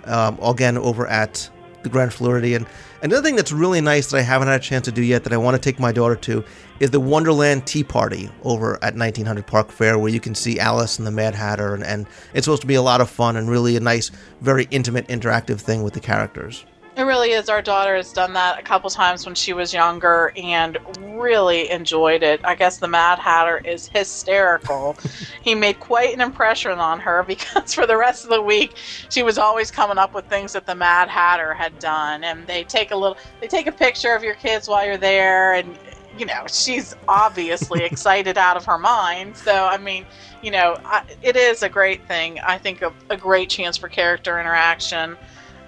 Um, 0.05 0.39
again 0.43 0.79
over 0.79 1.07
at 1.07 1.51
the 1.83 1.89
Grand 1.91 2.15
Floridian. 2.15 2.67
Another 3.03 3.23
thing 3.23 3.37
that's 3.37 3.53
really 3.53 3.81
nice 3.81 4.11
that 4.11 4.17
I 4.17 4.23
haven't 4.23 4.49
had 4.49 4.61
a 4.61 4.63
chance 4.63 4.87
to 4.87 4.93
do 4.93 5.03
yet 5.03 5.23
that 5.25 5.33
I 5.33 5.37
want 5.37 5.55
to 5.55 5.61
take 5.61 5.79
my 5.79 5.93
daughter 5.93 6.17
to 6.17 6.45
is 6.81 6.91
the 6.91 7.01
Wonderland 7.01 7.67
Tea 7.67 7.85
Party 7.85 8.31
over 8.43 8.75
at 8.77 8.97
1900 8.97 9.47
Park 9.47 9.71
Fair, 9.71 9.99
where 9.99 10.11
you 10.11 10.19
can 10.19 10.35
see 10.35 10.59
Alice 10.59 10.99
and 10.99 11.07
the 11.07 11.11
Mad 11.11 11.35
Hatter, 11.35 11.75
and, 11.75 11.85
and 11.85 12.07
it's 12.35 12.47
supposed 12.47 12.63
to 12.63 12.67
be 12.67 12.75
a 12.75 12.83
lot 12.83 13.01
of 13.01 13.11
fun 13.11 13.37
and 13.37 13.51
really 13.51 13.77
a 13.77 13.81
nice, 13.81 14.11
very 14.41 14.67
intimate, 14.71 15.07
interactive 15.09 15.61
thing 15.61 15.83
with 15.83 15.95
the 15.95 16.01
characters. 16.01 16.65
It 16.99 17.03
really 17.03 17.31
is. 17.31 17.49
Our 17.49 17.63
daughter 17.63 17.95
has 17.95 18.13
done 18.13 18.33
that 18.33 18.59
a 18.59 18.63
couple 18.65 18.91
times 18.91 19.25
when 19.25 19.37
she 19.37 19.53
was 19.53 19.73
younger 19.73 20.33
and 20.37 20.77
really 20.99 21.71
enjoyed 21.71 22.25
it. 22.25 22.41
I 22.43 22.57
guess 22.57 22.79
the 22.79 22.89
Mad 22.89 23.21
Hatter 23.21 23.59
is 23.59 23.87
hysterical. 23.87 24.99
he 25.43 25.55
made 25.55 25.79
quite 25.79 26.13
an 26.13 26.21
impression 26.21 26.73
on 26.73 26.99
her 26.99 27.23
because 27.23 27.73
for 27.77 27.87
the 27.87 27.97
rest 27.97 28.25
of 28.25 28.31
the 28.31 28.43
week 28.43 28.77
she 29.11 29.23
was 29.23 29.39
always 29.39 29.71
coming 29.71 29.97
up 29.97 30.13
with 30.13 30.25
things 30.25 30.55
that 30.55 30.67
the 30.67 30.75
Mad 30.75 31.09
Hatter 31.09 31.55
had 31.55 31.79
done. 31.79 32.25
And 32.25 32.45
they 32.49 32.65
take 32.65 32.91
a 32.91 32.97
little 32.97 33.17
they 33.41 33.47
take 33.47 33.69
a 33.69 33.73
picture 33.73 34.17
of 34.17 34.25
your 34.25 34.35
kids 34.35 34.67
while 34.67 34.85
you're 34.85 34.97
there 34.97 35.55
and 35.55 35.79
you 36.19 36.27
know, 36.27 36.47
she's 36.49 36.97
obviously 37.07 37.85
excited 37.85 38.37
out 38.37 38.57
of 38.57 38.65
her 38.65 38.77
mind. 38.77 39.37
So, 39.37 39.67
I 39.67 39.79
mean, 39.79 40.05
you 40.43 40.51
know, 40.51 40.77
I, 40.85 41.03
it 41.23 41.37
is 41.37 41.63
a 41.63 41.69
great 41.69 42.05
thing. 42.09 42.41
I 42.45 42.59
think 42.59 42.83
a, 42.83 42.93
a 43.09 43.17
great 43.17 43.51
chance 43.51 43.77
for 43.77 43.89
character 43.89 44.41
interaction 44.41 45.17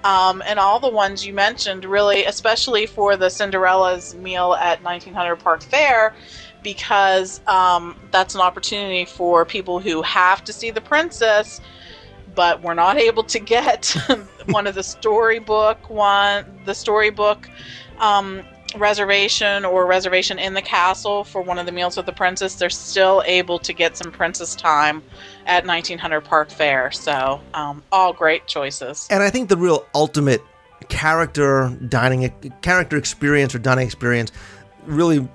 um, 0.04 0.42
and 0.46 0.58
all 0.58 0.80
the 0.80 0.88
ones 0.88 1.26
you 1.26 1.32
mentioned, 1.32 1.84
really, 1.84 2.24
especially 2.24 2.86
for 2.86 3.16
the 3.16 3.28
Cinderella's 3.28 4.14
meal 4.14 4.54
at 4.54 4.82
1900 4.82 5.36
Park 5.36 5.62
Fair, 5.62 6.14
because 6.62 7.40
um, 7.46 7.98
that's 8.10 8.34
an 8.34 8.40
opportunity 8.40 9.04
for 9.04 9.44
people 9.44 9.78
who 9.78 10.02
have 10.02 10.44
to 10.44 10.52
see 10.52 10.70
the 10.70 10.80
princess, 10.80 11.60
but 12.34 12.62
we're 12.62 12.74
not 12.74 12.96
able 12.96 13.24
to 13.24 13.38
get 13.38 13.94
one 14.46 14.66
of 14.66 14.74
the 14.74 14.82
storybook 14.82 15.90
one, 15.90 16.44
the 16.64 16.74
storybook 16.74 17.48
um, 17.98 18.42
reservation 18.76 19.64
or 19.64 19.86
reservation 19.86 20.38
in 20.38 20.54
the 20.54 20.62
castle 20.62 21.24
for 21.24 21.42
one 21.42 21.58
of 21.58 21.66
the 21.66 21.72
meals 21.72 21.96
with 21.96 22.06
the 22.06 22.12
princess. 22.12 22.54
They're 22.54 22.70
still 22.70 23.22
able 23.26 23.58
to 23.58 23.72
get 23.72 23.96
some 23.96 24.12
princess 24.12 24.54
time 24.54 25.02
at 25.50 25.66
1900 25.66 26.20
Park 26.22 26.48
Fair. 26.48 26.90
So, 26.92 27.40
um, 27.54 27.82
all 27.90 28.12
great 28.12 28.46
choices. 28.46 29.08
And 29.10 29.22
I 29.22 29.30
think 29.30 29.48
the 29.48 29.56
real 29.56 29.84
ultimate 29.94 30.40
character 30.88 31.76
dining 31.88 32.30
character 32.62 32.96
experience 32.96 33.54
or 33.54 33.58
dining 33.58 33.84
experience 33.84 34.32
really 34.86 35.28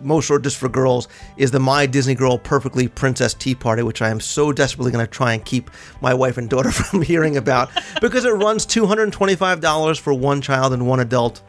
most 0.00 0.30
or 0.30 0.38
just 0.38 0.56
for 0.56 0.68
girls 0.68 1.08
is 1.36 1.50
the 1.50 1.58
my 1.58 1.84
disney 1.86 2.14
girl 2.14 2.38
perfectly 2.38 2.86
princess 2.86 3.34
tea 3.34 3.54
party 3.54 3.82
which 3.82 4.00
i 4.00 4.08
am 4.08 4.20
so 4.20 4.52
desperately 4.52 4.92
going 4.92 5.04
to 5.04 5.10
try 5.10 5.34
and 5.34 5.44
keep 5.44 5.70
my 6.00 6.14
wife 6.14 6.38
and 6.38 6.48
daughter 6.48 6.70
from 6.70 7.02
hearing 7.02 7.36
about 7.36 7.68
because 8.00 8.24
it 8.24 8.30
runs 8.30 8.64
$225 8.64 9.98
for 9.98 10.14
one 10.14 10.40
child 10.40 10.72
and 10.72 10.86
one 10.86 11.00
adult 11.00 11.42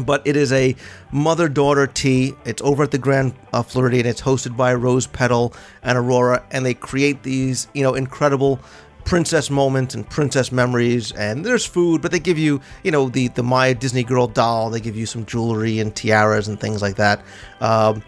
but 0.00 0.26
it 0.26 0.36
is 0.36 0.52
a 0.52 0.74
mother 1.12 1.48
daughter 1.48 1.86
tea. 1.86 2.34
It's 2.44 2.62
over 2.62 2.84
at 2.84 2.90
the 2.90 2.98
Grand 2.98 3.34
uh, 3.52 3.62
Floridian. 3.62 4.06
It's 4.06 4.22
hosted 4.22 4.56
by 4.56 4.74
Rose 4.74 5.06
Petal 5.06 5.52
and 5.82 5.98
Aurora, 5.98 6.44
and 6.50 6.64
they 6.64 6.74
create 6.74 7.22
these, 7.22 7.68
you 7.74 7.82
know, 7.82 7.94
incredible 7.94 8.60
princess 9.04 9.48
moments 9.48 9.94
and 9.94 10.08
princess 10.08 10.52
memories. 10.52 11.12
And 11.12 11.44
there's 11.44 11.64
food, 11.64 12.02
but 12.02 12.10
they 12.10 12.20
give 12.20 12.38
you, 12.38 12.60
you 12.82 12.90
know, 12.90 13.08
the 13.08 13.28
the 13.28 13.42
My 13.42 13.72
Disney 13.72 14.04
Girl 14.04 14.26
doll. 14.26 14.70
They 14.70 14.80
give 14.80 14.96
you 14.96 15.06
some 15.06 15.24
jewelry 15.26 15.78
and 15.80 15.94
tiaras 15.94 16.48
and 16.48 16.60
things 16.60 16.82
like 16.82 16.96
that. 16.96 17.22
Um, 17.60 18.02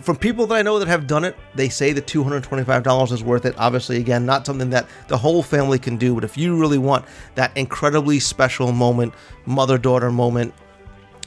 from 0.00 0.16
people 0.16 0.46
that 0.46 0.54
I 0.54 0.62
know 0.62 0.78
that 0.78 0.88
have 0.88 1.06
done 1.06 1.24
it, 1.24 1.36
they 1.54 1.70
say 1.70 1.92
the 1.92 2.02
$225 2.02 3.12
is 3.12 3.24
worth 3.24 3.46
it. 3.46 3.54
Obviously, 3.56 3.96
again, 3.96 4.26
not 4.26 4.44
something 4.44 4.68
that 4.70 4.86
the 5.08 5.16
whole 5.16 5.42
family 5.42 5.78
can 5.78 5.96
do, 5.96 6.14
but 6.14 6.22
if 6.22 6.36
you 6.36 6.54
really 6.58 6.76
want 6.76 7.06
that 7.34 7.56
incredibly 7.56 8.20
special 8.20 8.72
moment, 8.72 9.14
mother 9.46 9.78
daughter 9.78 10.10
moment, 10.10 10.52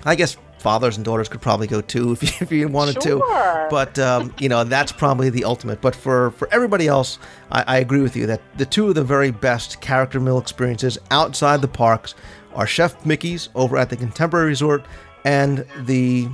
I 0.06 0.16
guess 0.16 0.38
fathers 0.60 0.98
and 0.98 1.06
daughters 1.06 1.30
could 1.30 1.42
probably 1.42 1.68
go 1.68 1.80
too 1.82 2.12
if 2.20 2.24
you, 2.24 2.30
if 2.42 2.52
you 2.52 2.68
wanted 2.68 3.02
Sure. 3.02 3.20
to. 3.20 3.68
But 3.70 3.98
um, 4.00 4.34
you 4.40 4.50
know 4.50 4.64
that's 4.64 4.92
probably 4.92 5.30
the 5.30 5.46
ultimate. 5.46 5.82
But 5.82 5.96
for 5.96 6.32
for 6.32 6.48
everybody 6.54 6.88
else, 6.88 7.20
I, 7.52 7.64
I 7.68 7.78
agree 7.80 8.02
with 8.02 8.16
you 8.16 8.26
that 8.28 8.42
the 8.58 8.66
two 8.66 8.90
of 8.90 8.96
the 8.96 9.04
very 9.04 9.32
best 9.32 9.82
character 9.82 10.20
meal 10.20 10.38
experiences 10.38 10.98
outside 11.12 11.62
the 11.62 11.68
parks 11.68 12.16
are 12.56 12.66
Chef 12.68 13.06
Mickey's 13.06 13.50
over 13.56 13.78
at 13.78 13.90
the 13.90 13.96
Contemporary 13.96 14.48
Resort 14.48 14.84
and 15.24 15.66
the 15.86 16.28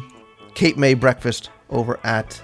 Cape 0.53 0.77
May 0.77 0.93
Breakfast 0.93 1.49
over 1.69 1.99
at 2.03 2.41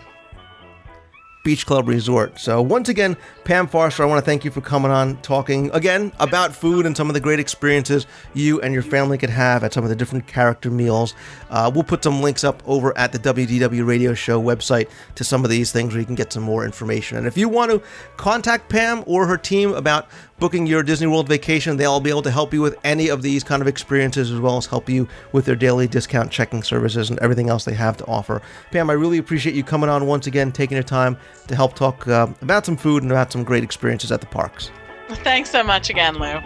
Beach 1.44 1.66
Club 1.66 1.88
Resort. 1.88 2.40
So 2.40 2.62
once 2.62 2.90
again, 2.90 3.18
Pam 3.44 3.68
Forrester, 3.68 4.04
I 4.04 4.06
want 4.06 4.24
to 4.24 4.26
thank 4.26 4.46
you 4.46 4.52
for 4.52 4.62
coming 4.62 4.92
on, 4.92 5.18
talking 5.24 5.72
again 5.72 6.12
about 6.20 6.56
food 6.56 6.86
and 6.86 6.96
some 6.96 7.10
of 7.10 7.16
the 7.16 7.20
great 7.20 7.40
experiences 7.40 8.06
you 8.36 8.62
and 8.62 8.72
your 8.72 8.84
family 8.84 9.18
could 9.18 9.32
have 9.32 9.64
at 9.64 9.74
some 9.74 9.84
of 9.84 9.90
the 9.90 9.96
different 9.96 10.28
character 10.28 10.70
meals. 10.70 11.16
Uh, 11.50 11.72
we'll 11.74 11.84
put 11.84 12.04
some 12.04 12.22
links 12.22 12.44
up 12.44 12.62
over 12.68 12.96
at 12.96 13.12
the 13.12 13.18
WDW 13.18 13.86
Radio 13.86 14.14
Show 14.14 14.40
website 14.40 14.90
to 15.16 15.24
some 15.24 15.44
of 15.44 15.50
these 15.50 15.72
things 15.72 15.92
where 15.92 16.00
you 16.00 16.06
can 16.06 16.14
get 16.14 16.32
some 16.32 16.44
more 16.44 16.66
information. 16.66 17.18
And 17.18 17.26
if 17.26 17.36
you 17.36 17.50
want 17.50 17.72
to 17.72 17.82
contact 18.16 18.70
Pam 18.70 19.04
or 19.08 19.26
her 19.26 19.38
team 19.38 19.74
about 19.74 20.08
booking 20.42 20.66
your 20.66 20.82
Disney 20.82 21.08
World 21.08 21.28
vacation, 21.28 21.78
they'll 21.78 22.00
be 22.00 22.10
able 22.10 22.24
to 22.24 22.32
help 22.32 22.52
you 22.52 22.62
with 22.62 22.76
any 22.84 23.10
of 23.10 23.22
these 23.22 23.44
kind 23.44 23.62
of 23.62 23.68
experiences 23.68 24.32
as 24.32 24.40
well 24.40 24.58
as 24.58 24.66
help 24.66 24.90
you 24.90 25.08
with 25.34 25.46
their 25.46 25.56
daily 25.56 25.88
discount 25.88 26.32
checking 26.32 26.64
services 26.64 27.10
and 27.12 27.20
everything 27.20 27.50
else 27.50 27.64
they 27.64 27.76
have 27.76 27.96
to 27.98 28.06
offer. 28.06 28.42
Pam, 28.72 28.90
I 28.90 28.94
really 28.94 29.20
appreciate 29.20 29.56
you 29.56 29.64
coming 29.64 29.90
on 29.90 30.08
once 30.08 30.26
again, 30.28 30.52
taking 30.52 30.76
your 30.76 30.84
time 30.84 31.18
to 31.48 31.56
help 31.56 31.76
talk 31.76 32.08
uh, 32.08 32.28
about 32.42 32.66
some 32.66 32.76
food 32.76 33.04
and 33.04 33.12
about 33.12 33.31
some 33.32 33.44
great 33.44 33.64
experiences 33.64 34.12
at 34.12 34.22
the 34.22 34.28
parks. 34.28 34.72
Thanks 35.10 35.50
so 35.50 35.64
much 35.64 35.90
again, 35.90 36.16
Lou. 36.16 36.40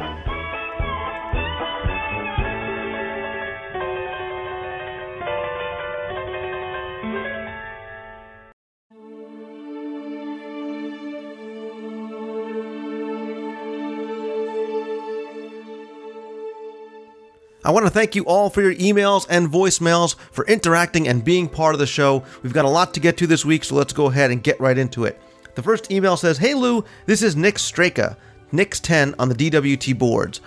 I 17.66 17.72
want 17.72 17.88
to 17.88 17.90
thank 17.90 18.14
you 18.14 18.24
all 18.26 18.52
for 18.52 18.62
your 18.62 18.76
emails 18.76 19.26
and 19.28 19.52
voicemails, 19.52 20.16
for 20.32 20.46
interacting 20.46 21.08
and 21.08 21.26
being 21.26 21.50
part 21.50 21.74
of 21.74 21.80
the 21.80 21.88
show. 21.88 22.24
We've 22.44 22.54
got 22.54 22.64
a 22.64 22.70
lot 22.70 22.94
to 22.94 23.00
get 23.00 23.18
to 23.18 23.28
this 23.28 23.44
week, 23.44 23.64
so 23.64 23.74
let's 23.74 23.92
go 23.92 24.06
ahead 24.06 24.30
and 24.30 24.44
get 24.44 24.60
right 24.60 24.78
into 24.78 25.04
it. 25.06 25.20
The 25.56 25.64
first 25.64 25.90
email 25.90 26.18
says, 26.18 26.38
Hey 26.38 26.54
Lou, 26.54 26.84
this 27.06 27.22
is 27.22 27.36
Nick 27.36 27.56
Straka, 27.56 28.18
Nick's 28.52 28.80
10 28.80 29.16
on 29.18 29.30
the 29.30 29.36
DWT 29.36 29.98
boards. 29.98 30.42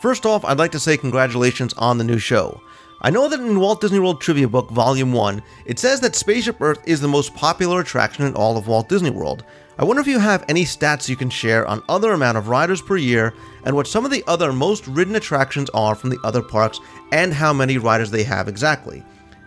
First 0.00 0.26
off, 0.26 0.44
I'd 0.44 0.58
like 0.58 0.72
to 0.72 0.80
say 0.80 0.96
congratulations 0.96 1.72
on 1.74 1.98
the 1.98 2.04
new 2.04 2.18
show. 2.18 2.60
I 3.00 3.10
know 3.10 3.28
that 3.28 3.40
in 3.40 3.60
Walt 3.60 3.80
Disney 3.80 3.98
World 3.98 4.20
Trivia 4.20 4.48
Book, 4.48 4.70
Volume 4.70 5.12
1, 5.12 5.42
it 5.66 5.78
says 5.78 6.00
that 6.00 6.16
Spaceship 6.16 6.60
Earth 6.60 6.80
is 6.86 7.00
the 7.00 7.08
most 7.08 7.34
popular 7.34 7.80
attraction 7.80 8.24
in 8.24 8.34
all 8.34 8.56
of 8.56 8.66
Walt 8.66 8.88
Disney 8.88 9.10
World. 9.10 9.44
I 9.78 9.84
wonder 9.84 10.00
if 10.00 10.06
you 10.06 10.18
have 10.18 10.44
any 10.48 10.64
stats 10.64 11.08
you 11.08 11.16
can 11.16 11.30
share 11.30 11.66
on 11.66 11.82
other 11.88 12.12
amount 12.12 12.38
of 12.38 12.48
riders 12.48 12.80
per 12.80 12.96
year 12.96 13.34
and 13.64 13.74
what 13.74 13.86
some 13.86 14.04
of 14.04 14.10
the 14.10 14.24
other 14.26 14.52
most 14.52 14.86
ridden 14.86 15.16
attractions 15.16 15.68
are 15.70 15.94
from 15.94 16.10
the 16.10 16.18
other 16.24 16.42
parks 16.42 16.80
and 17.12 17.32
how 17.32 17.52
many 17.52 17.78
riders 17.78 18.10
they 18.10 18.22
have 18.22 18.48
exactly. 18.48 19.02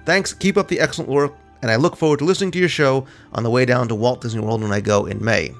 Thanks, 0.05 0.33
keep 0.33 0.57
up 0.57 0.67
the 0.67 0.79
excellent 0.79 1.09
work, 1.09 1.33
and 1.61 1.71
I 1.71 1.75
look 1.75 1.95
forward 1.95 2.19
to 2.19 2.25
listening 2.25 2.51
to 2.51 2.59
your 2.59 2.69
show 2.69 3.05
on 3.33 3.43
the 3.43 3.49
way 3.49 3.65
down 3.65 3.87
to 3.87 3.95
Walt 3.95 4.21
Disney 4.21 4.41
World 4.41 4.61
when 4.61 4.71
I 4.71 4.81
go 4.81 5.05
in 5.05 5.23
May. 5.23 5.51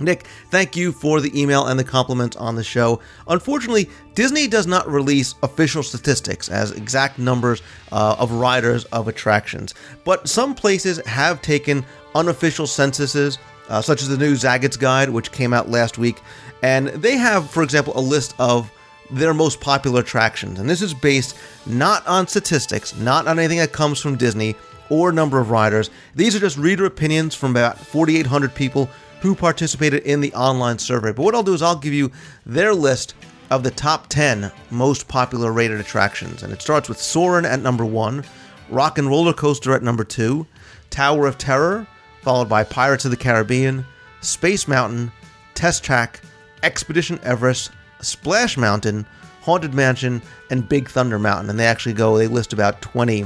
Nick, 0.00 0.26
thank 0.50 0.76
you 0.76 0.92
for 0.92 1.20
the 1.20 1.40
email 1.40 1.66
and 1.66 1.78
the 1.78 1.84
compliments 1.84 2.36
on 2.36 2.54
the 2.54 2.64
show. 2.64 3.00
Unfortunately, 3.28 3.90
Disney 4.14 4.48
does 4.48 4.66
not 4.66 4.88
release 4.88 5.34
official 5.42 5.82
statistics 5.82 6.48
as 6.48 6.72
exact 6.72 7.18
numbers 7.18 7.62
uh, 7.92 8.16
of 8.18 8.32
riders 8.32 8.84
of 8.86 9.08
attractions, 9.08 9.74
but 10.04 10.28
some 10.28 10.54
places 10.54 11.04
have 11.06 11.42
taken 11.42 11.84
unofficial 12.14 12.66
censuses, 12.66 13.38
uh, 13.68 13.82
such 13.82 14.02
as 14.02 14.08
the 14.08 14.16
new 14.16 14.34
Zagat's 14.34 14.76
Guide, 14.76 15.10
which 15.10 15.32
came 15.32 15.52
out 15.52 15.68
last 15.68 15.98
week, 15.98 16.20
and 16.62 16.88
they 16.88 17.16
have, 17.16 17.50
for 17.50 17.62
example, 17.62 17.92
a 17.96 18.00
list 18.00 18.34
of 18.38 18.70
their 19.10 19.34
most 19.34 19.60
popular 19.60 20.00
attractions. 20.00 20.58
And 20.58 20.70
this 20.70 20.82
is 20.82 20.94
based 20.94 21.36
not 21.66 22.06
on 22.06 22.26
statistics, 22.26 22.96
not 22.96 23.26
on 23.26 23.38
anything 23.38 23.58
that 23.58 23.72
comes 23.72 24.00
from 24.00 24.16
Disney 24.16 24.54
or 24.90 25.12
number 25.12 25.40
of 25.40 25.50
riders. 25.50 25.88
These 26.14 26.36
are 26.36 26.40
just 26.40 26.58
reader 26.58 26.84
opinions 26.84 27.34
from 27.34 27.52
about 27.52 27.78
4,800 27.78 28.54
people 28.54 28.90
who 29.20 29.34
participated 29.34 30.02
in 30.02 30.20
the 30.20 30.32
online 30.34 30.78
survey. 30.78 31.12
But 31.12 31.22
what 31.22 31.34
I'll 31.34 31.42
do 31.42 31.54
is 31.54 31.62
I'll 31.62 31.76
give 31.76 31.92
you 31.92 32.10
their 32.44 32.74
list 32.74 33.14
of 33.50 33.62
the 33.62 33.70
top 33.70 34.08
10 34.08 34.50
most 34.70 35.08
popular 35.08 35.52
rated 35.52 35.80
attractions. 35.80 36.42
And 36.42 36.52
it 36.52 36.62
starts 36.62 36.88
with 36.88 37.00
Soarin' 37.00 37.44
at 37.44 37.60
number 37.60 37.84
one, 37.84 38.24
Rock 38.68 38.98
and 38.98 39.08
Roller 39.08 39.32
Coaster 39.32 39.74
at 39.74 39.82
number 39.82 40.04
two, 40.04 40.46
Tower 40.90 41.26
of 41.26 41.38
Terror, 41.38 41.86
followed 42.22 42.48
by 42.48 42.64
Pirates 42.64 43.04
of 43.04 43.10
the 43.10 43.16
Caribbean, 43.16 43.84
Space 44.20 44.68
Mountain, 44.68 45.10
Test 45.54 45.82
Track, 45.82 46.20
Expedition 46.62 47.18
Everest, 47.22 47.70
Splash 48.00 48.56
Mountain, 48.56 49.06
Haunted 49.42 49.74
Mansion, 49.74 50.22
and 50.50 50.68
Big 50.68 50.88
Thunder 50.88 51.18
Mountain. 51.18 51.50
And 51.50 51.58
they 51.58 51.66
actually 51.66 51.94
go, 51.94 52.16
they 52.16 52.26
list 52.26 52.52
about 52.52 52.80
20 52.82 53.24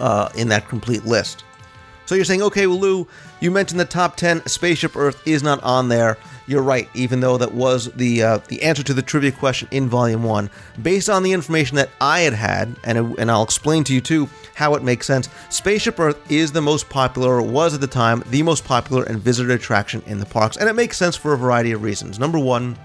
uh, 0.00 0.28
in 0.36 0.48
that 0.48 0.68
complete 0.68 1.04
list. 1.04 1.44
So 2.06 2.16
you're 2.16 2.24
saying, 2.24 2.42
okay, 2.42 2.66
well, 2.66 2.80
Lou, 2.80 3.06
you 3.40 3.50
mentioned 3.50 3.80
the 3.80 3.84
top 3.84 4.16
10. 4.16 4.46
Spaceship 4.46 4.96
Earth 4.96 5.26
is 5.26 5.42
not 5.42 5.62
on 5.62 5.88
there. 5.88 6.18
You're 6.46 6.62
right, 6.62 6.88
even 6.94 7.20
though 7.20 7.38
that 7.38 7.54
was 7.54 7.90
the 7.92 8.22
uh, 8.22 8.38
the 8.48 8.62
answer 8.62 8.82
to 8.82 8.92
the 8.92 9.02
trivia 9.02 9.30
question 9.32 9.68
in 9.70 9.88
Volume 9.88 10.24
1. 10.24 10.50
Based 10.82 11.08
on 11.08 11.22
the 11.22 11.32
information 11.32 11.76
that 11.76 11.90
I 12.00 12.20
had 12.20 12.34
had, 12.34 12.76
and, 12.84 12.98
it, 12.98 13.18
and 13.18 13.30
I'll 13.30 13.44
explain 13.44 13.84
to 13.84 13.94
you 13.94 14.00
too 14.00 14.28
how 14.54 14.74
it 14.74 14.82
makes 14.82 15.06
sense, 15.06 15.28
Spaceship 15.48 15.98
Earth 16.00 16.18
is 16.30 16.52
the 16.52 16.60
most 16.60 16.90
popular, 16.90 17.36
or 17.36 17.42
was 17.42 17.74
at 17.74 17.80
the 17.80 17.86
time, 17.86 18.24
the 18.26 18.42
most 18.42 18.64
popular 18.64 19.04
and 19.04 19.18
visited 19.18 19.52
attraction 19.52 20.02
in 20.06 20.18
the 20.18 20.26
parks. 20.26 20.56
And 20.56 20.68
it 20.68 20.74
makes 20.74 20.96
sense 20.96 21.16
for 21.16 21.32
a 21.32 21.38
variety 21.38 21.72
of 21.72 21.82
reasons. 21.82 22.18
Number 22.18 22.38
one, 22.38 22.76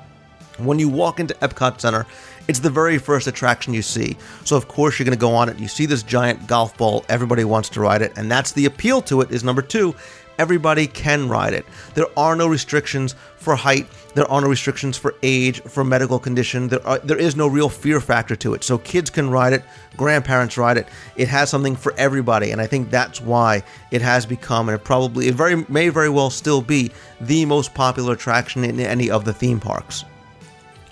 when 0.57 0.79
you 0.79 0.89
walk 0.89 1.19
into 1.19 1.33
Epcot 1.35 1.81
Center, 1.81 2.05
it's 2.47 2.59
the 2.59 2.69
very 2.69 2.97
first 2.97 3.27
attraction 3.27 3.73
you 3.73 3.81
see. 3.81 4.17
So 4.45 4.55
of 4.55 4.67
course 4.67 4.97
you're 4.97 5.05
going 5.05 5.17
to 5.17 5.19
go 5.19 5.33
on 5.33 5.49
it. 5.49 5.59
You 5.59 5.67
see 5.67 5.85
this 5.85 6.03
giant 6.03 6.47
golf 6.47 6.77
ball, 6.77 7.05
everybody 7.09 7.43
wants 7.43 7.69
to 7.69 7.81
ride 7.81 8.01
it, 8.01 8.13
and 8.17 8.31
that's 8.31 8.51
the 8.53 8.65
appeal 8.65 9.01
to 9.03 9.21
it 9.21 9.31
is 9.31 9.43
number 9.43 9.61
2, 9.61 9.93
everybody 10.39 10.87
can 10.87 11.27
ride 11.27 11.53
it. 11.53 11.65
There 11.95 12.07
are 12.17 12.35
no 12.35 12.47
restrictions 12.47 13.15
for 13.37 13.55
height, 13.55 13.87
there 14.13 14.29
are 14.29 14.41
no 14.41 14.47
restrictions 14.47 14.97
for 14.97 15.15
age, 15.23 15.61
for 15.61 15.83
medical 15.83 16.19
condition. 16.19 16.67
There 16.67 16.85
are, 16.87 16.99
there 16.99 17.17
is 17.17 17.35
no 17.35 17.47
real 17.47 17.69
fear 17.69 17.99
factor 17.99 18.35
to 18.37 18.53
it. 18.53 18.63
So 18.63 18.77
kids 18.79 19.09
can 19.09 19.29
ride 19.29 19.53
it, 19.53 19.63
grandparents 19.95 20.57
ride 20.57 20.77
it. 20.77 20.87
It 21.15 21.27
has 21.27 21.49
something 21.49 21.75
for 21.75 21.93
everybody, 21.97 22.51
and 22.51 22.61
I 22.61 22.67
think 22.67 22.89
that's 22.89 23.21
why 23.21 23.63
it 23.91 24.01
has 24.01 24.25
become 24.25 24.69
and 24.69 24.75
it 24.75 24.83
probably 24.83 25.27
it 25.27 25.35
very 25.35 25.65
may 25.69 25.89
very 25.89 26.09
well 26.09 26.29
still 26.29 26.61
be 26.61 26.91
the 27.21 27.45
most 27.45 27.73
popular 27.73 28.13
attraction 28.13 28.63
in 28.63 28.79
any 28.79 29.09
of 29.09 29.25
the 29.25 29.33
theme 29.33 29.59
parks. 29.59 30.03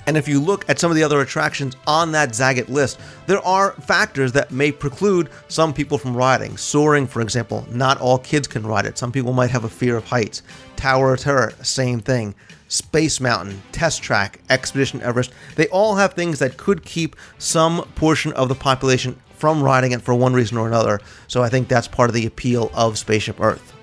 And 0.08 0.18
if 0.18 0.28
you 0.28 0.40
look 0.40 0.70
at 0.70 0.80
some 0.80 0.92
of 0.92 0.96
the 0.96 1.04
other 1.04 1.22
attractions 1.22 1.76
on 1.88 2.12
that 2.12 2.30
Zagat 2.30 2.70
list, 2.70 3.00
there 3.26 3.46
are 3.46 3.72
factors 3.74 4.32
that 4.34 4.52
may 4.52 4.72
preclude 4.72 5.30
some 5.48 5.74
people 5.74 5.98
from 5.98 6.16
riding. 6.16 6.58
Soarin', 6.58 7.08
for 7.08 7.22
example, 7.22 7.66
not 7.72 8.00
all 8.00 8.20
kids 8.20 8.48
can 8.48 8.66
ride 8.66 8.86
it. 8.86 8.98
Some 8.98 9.12
people 9.12 9.34
might 9.34 9.50
have 9.50 9.64
a 9.64 9.70
fear 9.70 9.98
of 9.98 10.06
heights. 10.06 10.44
Tower 10.76 11.14
of 11.14 11.20
Terror, 11.22 11.54
same 11.64 12.00
thing. 12.00 12.36
Space 12.68 13.20
Mountain, 13.20 13.62
Test 13.72 14.02
Track, 14.02 14.42
Expedition 14.50 15.02
Everest, 15.02 15.32
they 15.56 15.68
all 15.68 15.96
have 15.96 16.14
things 16.14 16.40
that 16.40 16.58
could 16.58 16.84
keep 16.84 17.16
some 17.38 17.84
portion 17.96 18.34
of 18.34 18.50
the 18.50 18.56
population 18.56 19.20
from 19.36 19.62
riding 19.62 19.92
it 19.92 20.02
for 20.02 20.16
one 20.16 20.34
reason 20.34 20.58
or 20.58 20.68
another. 20.68 21.00
So 21.28 21.44
I 21.44 21.50
think 21.50 21.68
that's 21.68 21.88
part 21.88 22.10
of 22.10 22.16
the 22.16 22.26
appeal 22.26 22.72
of 22.74 22.98
Spaceship 22.98 23.40
Earth. 23.40 23.74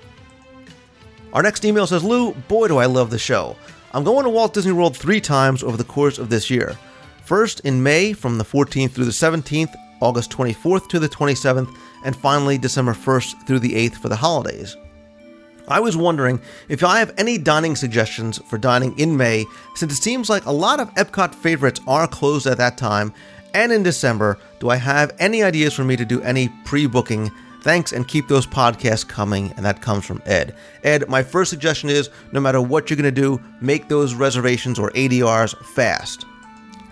Our 1.31 1.41
next 1.41 1.65
email 1.65 1.87
says, 1.87 2.03
Lou, 2.03 2.33
boy, 2.33 2.67
do 2.67 2.77
I 2.77 2.85
love 2.85 3.09
the 3.09 3.17
show. 3.17 3.55
I'm 3.95 4.03
going 4.03 4.23
to 4.23 4.29
Walt 4.31 4.55
Disney 4.55 4.71
World 4.71 4.97
three 4.97 5.21
times 5.21 5.61
over 5.61 5.77
the 5.77 5.83
course 5.83 6.17
of 6.17 6.29
this 6.29 6.49
year. 6.49 6.75
First 7.25 7.59
in 7.59 7.83
May 7.83 8.13
from 8.13 8.39
the 8.39 8.43
14th 8.43 8.91
through 8.91 9.05
the 9.05 9.11
17th, 9.11 9.71
August 10.01 10.31
24th 10.31 10.89
to 10.89 10.99
the 10.99 11.07
27th, 11.07 11.71
and 12.03 12.15
finally 12.15 12.57
December 12.57 12.93
1st 12.93 13.45
through 13.45 13.59
the 13.59 13.73
8th 13.73 13.97
for 13.97 14.09
the 14.09 14.15
holidays. 14.15 14.75
I 15.67 15.79
was 15.79 15.95
wondering 15.95 16.41
if 16.69 16.83
I 16.83 16.97
have 16.99 17.13
any 17.19 17.37
dining 17.37 17.75
suggestions 17.75 18.39
for 18.49 18.57
dining 18.57 18.97
in 18.97 19.15
May, 19.15 19.45
since 19.75 19.93
it 19.93 20.01
seems 20.01 20.27
like 20.27 20.45
a 20.45 20.51
lot 20.51 20.79
of 20.79 20.91
Epcot 20.95 21.35
favorites 21.35 21.79
are 21.87 22.07
closed 22.07 22.47
at 22.47 22.57
that 22.57 22.79
time, 22.79 23.13
and 23.53 23.71
in 23.71 23.83
December, 23.83 24.39
do 24.59 24.71
I 24.71 24.77
have 24.77 25.15
any 25.19 25.43
ideas 25.43 25.75
for 25.75 25.83
me 25.83 25.95
to 25.97 26.03
do 26.03 26.19
any 26.23 26.49
pre 26.65 26.87
booking? 26.87 27.31
Thanks 27.63 27.93
and 27.93 28.05
keep 28.05 28.27
those 28.27 28.45
podcasts 28.45 29.07
coming. 29.07 29.53
And 29.55 29.65
that 29.65 29.81
comes 29.81 30.05
from 30.05 30.21
Ed. 30.25 30.53
Ed, 30.83 31.07
my 31.07 31.23
first 31.23 31.49
suggestion 31.49 31.89
is 31.89 32.09
no 32.33 32.41
matter 32.41 32.61
what 32.61 32.89
you're 32.89 32.97
going 32.97 33.13
to 33.15 33.21
do, 33.21 33.41
make 33.61 33.87
those 33.87 34.13
reservations 34.13 34.77
or 34.77 34.91
ADRs 34.91 35.55
fast. 35.67 36.25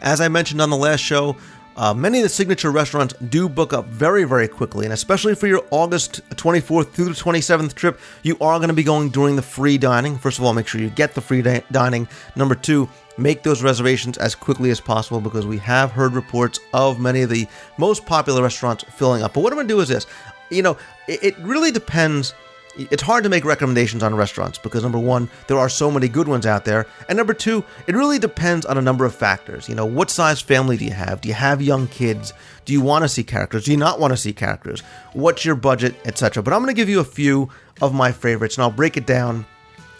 As 0.01 0.21
I 0.21 0.29
mentioned 0.29 0.61
on 0.61 0.69
the 0.69 0.77
last 0.77 1.01
show, 1.01 1.35
uh, 1.75 1.93
many 1.93 2.19
of 2.19 2.23
the 2.23 2.29
signature 2.29 2.71
restaurants 2.71 3.13
do 3.29 3.49
book 3.49 3.73
up 3.73 3.85
very, 3.87 4.23
very 4.23 4.47
quickly, 4.47 4.85
and 4.85 4.93
especially 4.93 5.35
for 5.35 5.47
your 5.47 5.63
August 5.71 6.21
24th 6.31 6.91
through 6.91 7.05
the 7.05 7.11
27th 7.11 7.73
trip, 7.73 7.99
you 8.23 8.37
are 8.41 8.57
going 8.57 8.67
to 8.67 8.73
be 8.73 8.83
going 8.83 9.09
during 9.09 9.35
the 9.35 9.41
free 9.41 9.77
dining. 9.77 10.17
First 10.17 10.37
of 10.37 10.43
all, 10.43 10.53
make 10.53 10.67
sure 10.67 10.81
you 10.81 10.89
get 10.89 11.13
the 11.15 11.21
free 11.21 11.41
di- 11.41 11.63
dining. 11.71 12.07
Number 12.35 12.55
two, 12.55 12.89
make 13.17 13.43
those 13.43 13.63
reservations 13.63 14.17
as 14.17 14.35
quickly 14.35 14.69
as 14.69 14.81
possible 14.81 15.21
because 15.21 15.45
we 15.45 15.57
have 15.59 15.91
heard 15.91 16.13
reports 16.13 16.59
of 16.73 16.99
many 16.99 17.21
of 17.21 17.29
the 17.29 17.47
most 17.77 18.05
popular 18.05 18.41
restaurants 18.41 18.83
filling 18.95 19.23
up. 19.23 19.33
But 19.33 19.41
what 19.41 19.53
I'm 19.53 19.57
going 19.57 19.67
to 19.67 19.73
do 19.73 19.79
is 19.79 19.89
this 19.89 20.07
you 20.51 20.61
know, 20.61 20.77
it, 21.07 21.23
it 21.23 21.37
really 21.39 21.71
depends. 21.71 22.33
It's 22.77 23.01
hard 23.01 23.23
to 23.25 23.29
make 23.29 23.43
recommendations 23.43 24.01
on 24.01 24.15
restaurants 24.15 24.57
because 24.57 24.83
number 24.83 24.99
one, 24.99 25.29
there 25.47 25.57
are 25.57 25.67
so 25.67 25.91
many 25.91 26.07
good 26.07 26.27
ones 26.27 26.45
out 26.45 26.63
there, 26.63 26.85
and 27.09 27.17
number 27.17 27.33
two, 27.33 27.65
it 27.87 27.95
really 27.95 28.17
depends 28.17 28.65
on 28.65 28.77
a 28.77 28.81
number 28.81 29.03
of 29.03 29.13
factors. 29.13 29.67
You 29.67 29.75
know, 29.75 29.85
what 29.85 30.09
size 30.09 30.39
family 30.39 30.77
do 30.77 30.85
you 30.85 30.93
have? 30.93 31.21
Do 31.21 31.27
you 31.27 31.35
have 31.35 31.61
young 31.61 31.87
kids? 31.87 32.33
Do 32.63 32.71
you 32.71 32.81
want 32.81 33.03
to 33.03 33.09
see 33.09 33.23
characters? 33.23 33.65
Do 33.65 33.71
you 33.71 33.77
not 33.77 33.99
want 33.99 34.13
to 34.13 34.17
see 34.17 34.31
characters? 34.31 34.81
What's 35.13 35.43
your 35.43 35.55
budget, 35.55 35.95
etc. 36.05 36.43
But 36.43 36.53
I'm 36.53 36.59
going 36.59 36.73
to 36.73 36.79
give 36.79 36.89
you 36.89 37.01
a 37.01 37.05
few 37.05 37.49
of 37.81 37.93
my 37.93 38.11
favorites, 38.11 38.55
and 38.55 38.63
I'll 38.63 38.71
break 38.71 38.95
it 38.95 39.05
down 39.05 39.45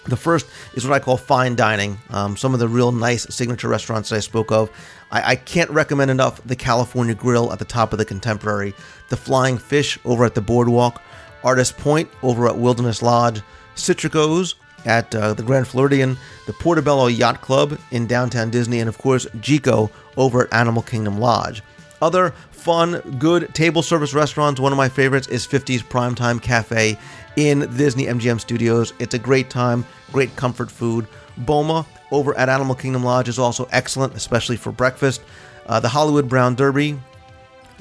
the 0.06 0.18
first 0.18 0.48
is 0.74 0.88
what 0.88 0.94
I 0.94 1.00
call 1.00 1.18
fine 1.18 1.56
dining. 1.56 2.00
Um, 2.10 2.36
some 2.36 2.54
of 2.54 2.60
the 2.60 2.68
real 2.68 2.92
nice 2.92 3.24
signature 3.34 3.68
restaurants 3.68 4.10
that 4.10 4.16
I 4.16 4.20
spoke 4.20 4.52
of. 4.52 4.70
I, 5.12 5.32
I, 5.32 5.36
can't 5.36 5.70
recommend 5.70 6.12
enough 6.12 6.42
the 6.44 6.56
California 6.56 7.16
Grill 7.16 7.52
at 7.52 7.60
the 7.60 7.66
top 7.66 7.92
of 7.92 8.00
the 8.00 8.06
Contemporary, 8.06 8.74
the 9.10 9.18
Flying 9.18 9.58
Fish 9.58 10.00
over 10.06 10.26
at 10.26 10.36
the 10.36 10.42
Boardwalk, 10.42 11.02
Artist 11.44 11.78
Point 11.78 12.10
over 12.24 12.48
at 12.48 12.58
Wilderness 12.58 13.02
Lodge, 13.02 13.42
Citrico's 13.76 14.56
at 14.86 15.14
uh, 15.14 15.34
the 15.34 15.44
Grand 15.44 15.68
Floridian, 15.68 16.18
the 16.48 16.54
Portobello 16.54 17.08
Yacht 17.08 17.42
Club 17.42 17.78
in 17.92 18.08
downtown 18.08 18.50
Disney, 18.50 18.80
and 18.80 18.90
of 18.90 18.98
course 18.98 19.26
Jiko 19.38 19.92
over 20.18 20.44
at 20.44 20.54
Animal 20.54 20.82
Kingdom 20.82 21.20
Lodge. 21.20 21.62
Other 22.02 22.32
fun, 22.50 23.00
good 23.20 23.54
table 23.54 23.84
service 23.84 24.14
restaurants. 24.14 24.60
One 24.60 24.72
of 24.72 24.78
my 24.78 24.90
favorites 24.90 25.28
is 25.28 25.46
50s 25.46 25.84
Primetime 25.84 26.42
Cafe 26.42 26.98
in 27.36 27.60
Disney 27.76 28.06
MGM 28.06 28.40
Studios. 28.40 28.94
It's 29.00 29.14
a 29.14 29.20
great 29.20 29.50
time, 29.50 29.86
great 30.12 30.36
comfort 30.36 30.72
food. 30.72 31.08
Boma 31.38 31.86
over 32.12 32.38
at 32.38 32.50
Animal 32.50 32.76
Kingdom 32.76 33.04
Lodge 33.04 33.30
is 33.30 33.40
also 33.40 33.68
excellent, 33.72 34.16
especially 34.16 34.58
for 34.58 34.72
breakfast. 34.72 35.22
Uh, 35.66 35.80
the 35.80 35.90
Hollywood 35.90 36.28
Brown 36.28 36.56
Derby, 36.56 37.00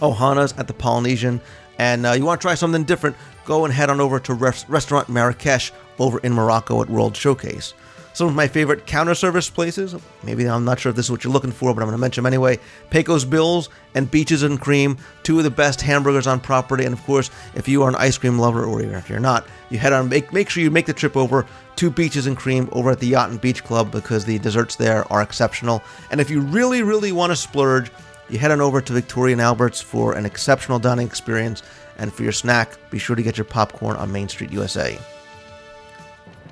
Ohana's 0.01 0.55
at 0.57 0.67
the 0.67 0.75
Polynesian, 0.75 1.41
and 1.79 2.07
uh, 2.07 2.13
you 2.13 2.25
want 2.25 2.41
to 2.41 2.45
try 2.45 2.55
something 2.55 2.85
different, 2.85 3.17
go 3.45 3.65
and 3.65 3.73
head 3.73 3.91
on 3.91 4.01
over 4.01 4.21
to 4.21 4.35
Res- 4.35 4.69
Restaurant 4.69 5.09
Marrakesh 5.09 5.73
over 5.99 6.19
in 6.21 6.33
Morocco 6.33 6.83
at 6.83 6.89
World 6.89 7.17
Showcase. 7.17 7.75
Some 8.21 8.29
of 8.29 8.35
my 8.35 8.49
favorite 8.49 8.85
counter 8.85 9.15
service 9.15 9.49
places, 9.49 9.97
maybe 10.23 10.47
I'm 10.47 10.67
not 10.67 10.79
sure 10.79 10.91
if 10.91 10.97
this 10.97 11.07
is 11.07 11.11
what 11.11 11.25
you're 11.25 11.33
looking 11.33 11.53
for, 11.53 11.73
but 11.73 11.81
I'm 11.81 11.87
going 11.87 11.97
to 11.97 12.01
mention 12.03 12.23
them 12.23 12.31
anyway. 12.31 12.59
Pecos 12.91 13.25
Bills 13.25 13.71
and 13.95 14.11
Beaches 14.11 14.43
and 14.43 14.61
Cream, 14.61 14.99
two 15.23 15.39
of 15.39 15.45
the 15.45 15.51
best 15.51 15.81
hamburgers 15.81 16.27
on 16.27 16.39
property. 16.39 16.85
And 16.85 16.93
of 16.93 17.03
course, 17.05 17.31
if 17.55 17.67
you 17.67 17.83
are 17.83 17.89
an 17.89 17.95
ice 17.95 18.19
cream 18.19 18.39
lover, 18.39 18.63
or 18.63 18.83
even 18.83 18.95
if 18.97 19.09
you're 19.09 19.21
not, 19.21 19.49
you 19.71 19.79
head 19.79 19.95
on, 19.95 20.11
make, 20.11 20.35
make 20.35 20.51
sure 20.51 20.63
you 20.63 20.71
make 20.71 20.85
the 20.85 20.93
trip 20.93 21.17
over 21.17 21.47
to 21.77 21.91
Beaches 21.91 22.27
and 22.27 22.37
Cream 22.37 22.69
over 22.73 22.91
at 22.91 23.01
the 23.01 23.07
Yacht 23.07 23.31
and 23.31 23.41
Beach 23.41 23.65
Club 23.65 23.91
because 23.91 24.27
the 24.27 24.39
desserts 24.39 24.77
there 24.77 25.11
are 25.11 25.23
exceptional. 25.23 25.83
And 26.11 26.21
if 26.21 26.29
you 26.29 26.43
really, 26.43 26.83
really 26.83 27.13
want 27.13 27.33
to 27.33 27.37
splurge, 27.37 27.91
you 28.29 28.39
head 28.39 28.51
on 28.51 28.61
over 28.61 28.83
to 28.83 28.93
Victoria 28.93 29.33
and 29.33 29.41
Albert's 29.41 29.81
for 29.81 30.13
an 30.13 30.27
exceptional 30.27 30.79
dining 30.79 31.07
experience. 31.07 31.63
And 31.97 32.13
for 32.13 32.23
your 32.23 32.33
snack, 32.33 32.77
be 32.91 32.99
sure 32.99 33.17
to 33.17 33.23
get 33.23 33.39
your 33.39 33.47
popcorn 33.47 33.97
on 33.97 34.13
Main 34.13 34.29
Street 34.29 34.53
USA. 34.53 35.01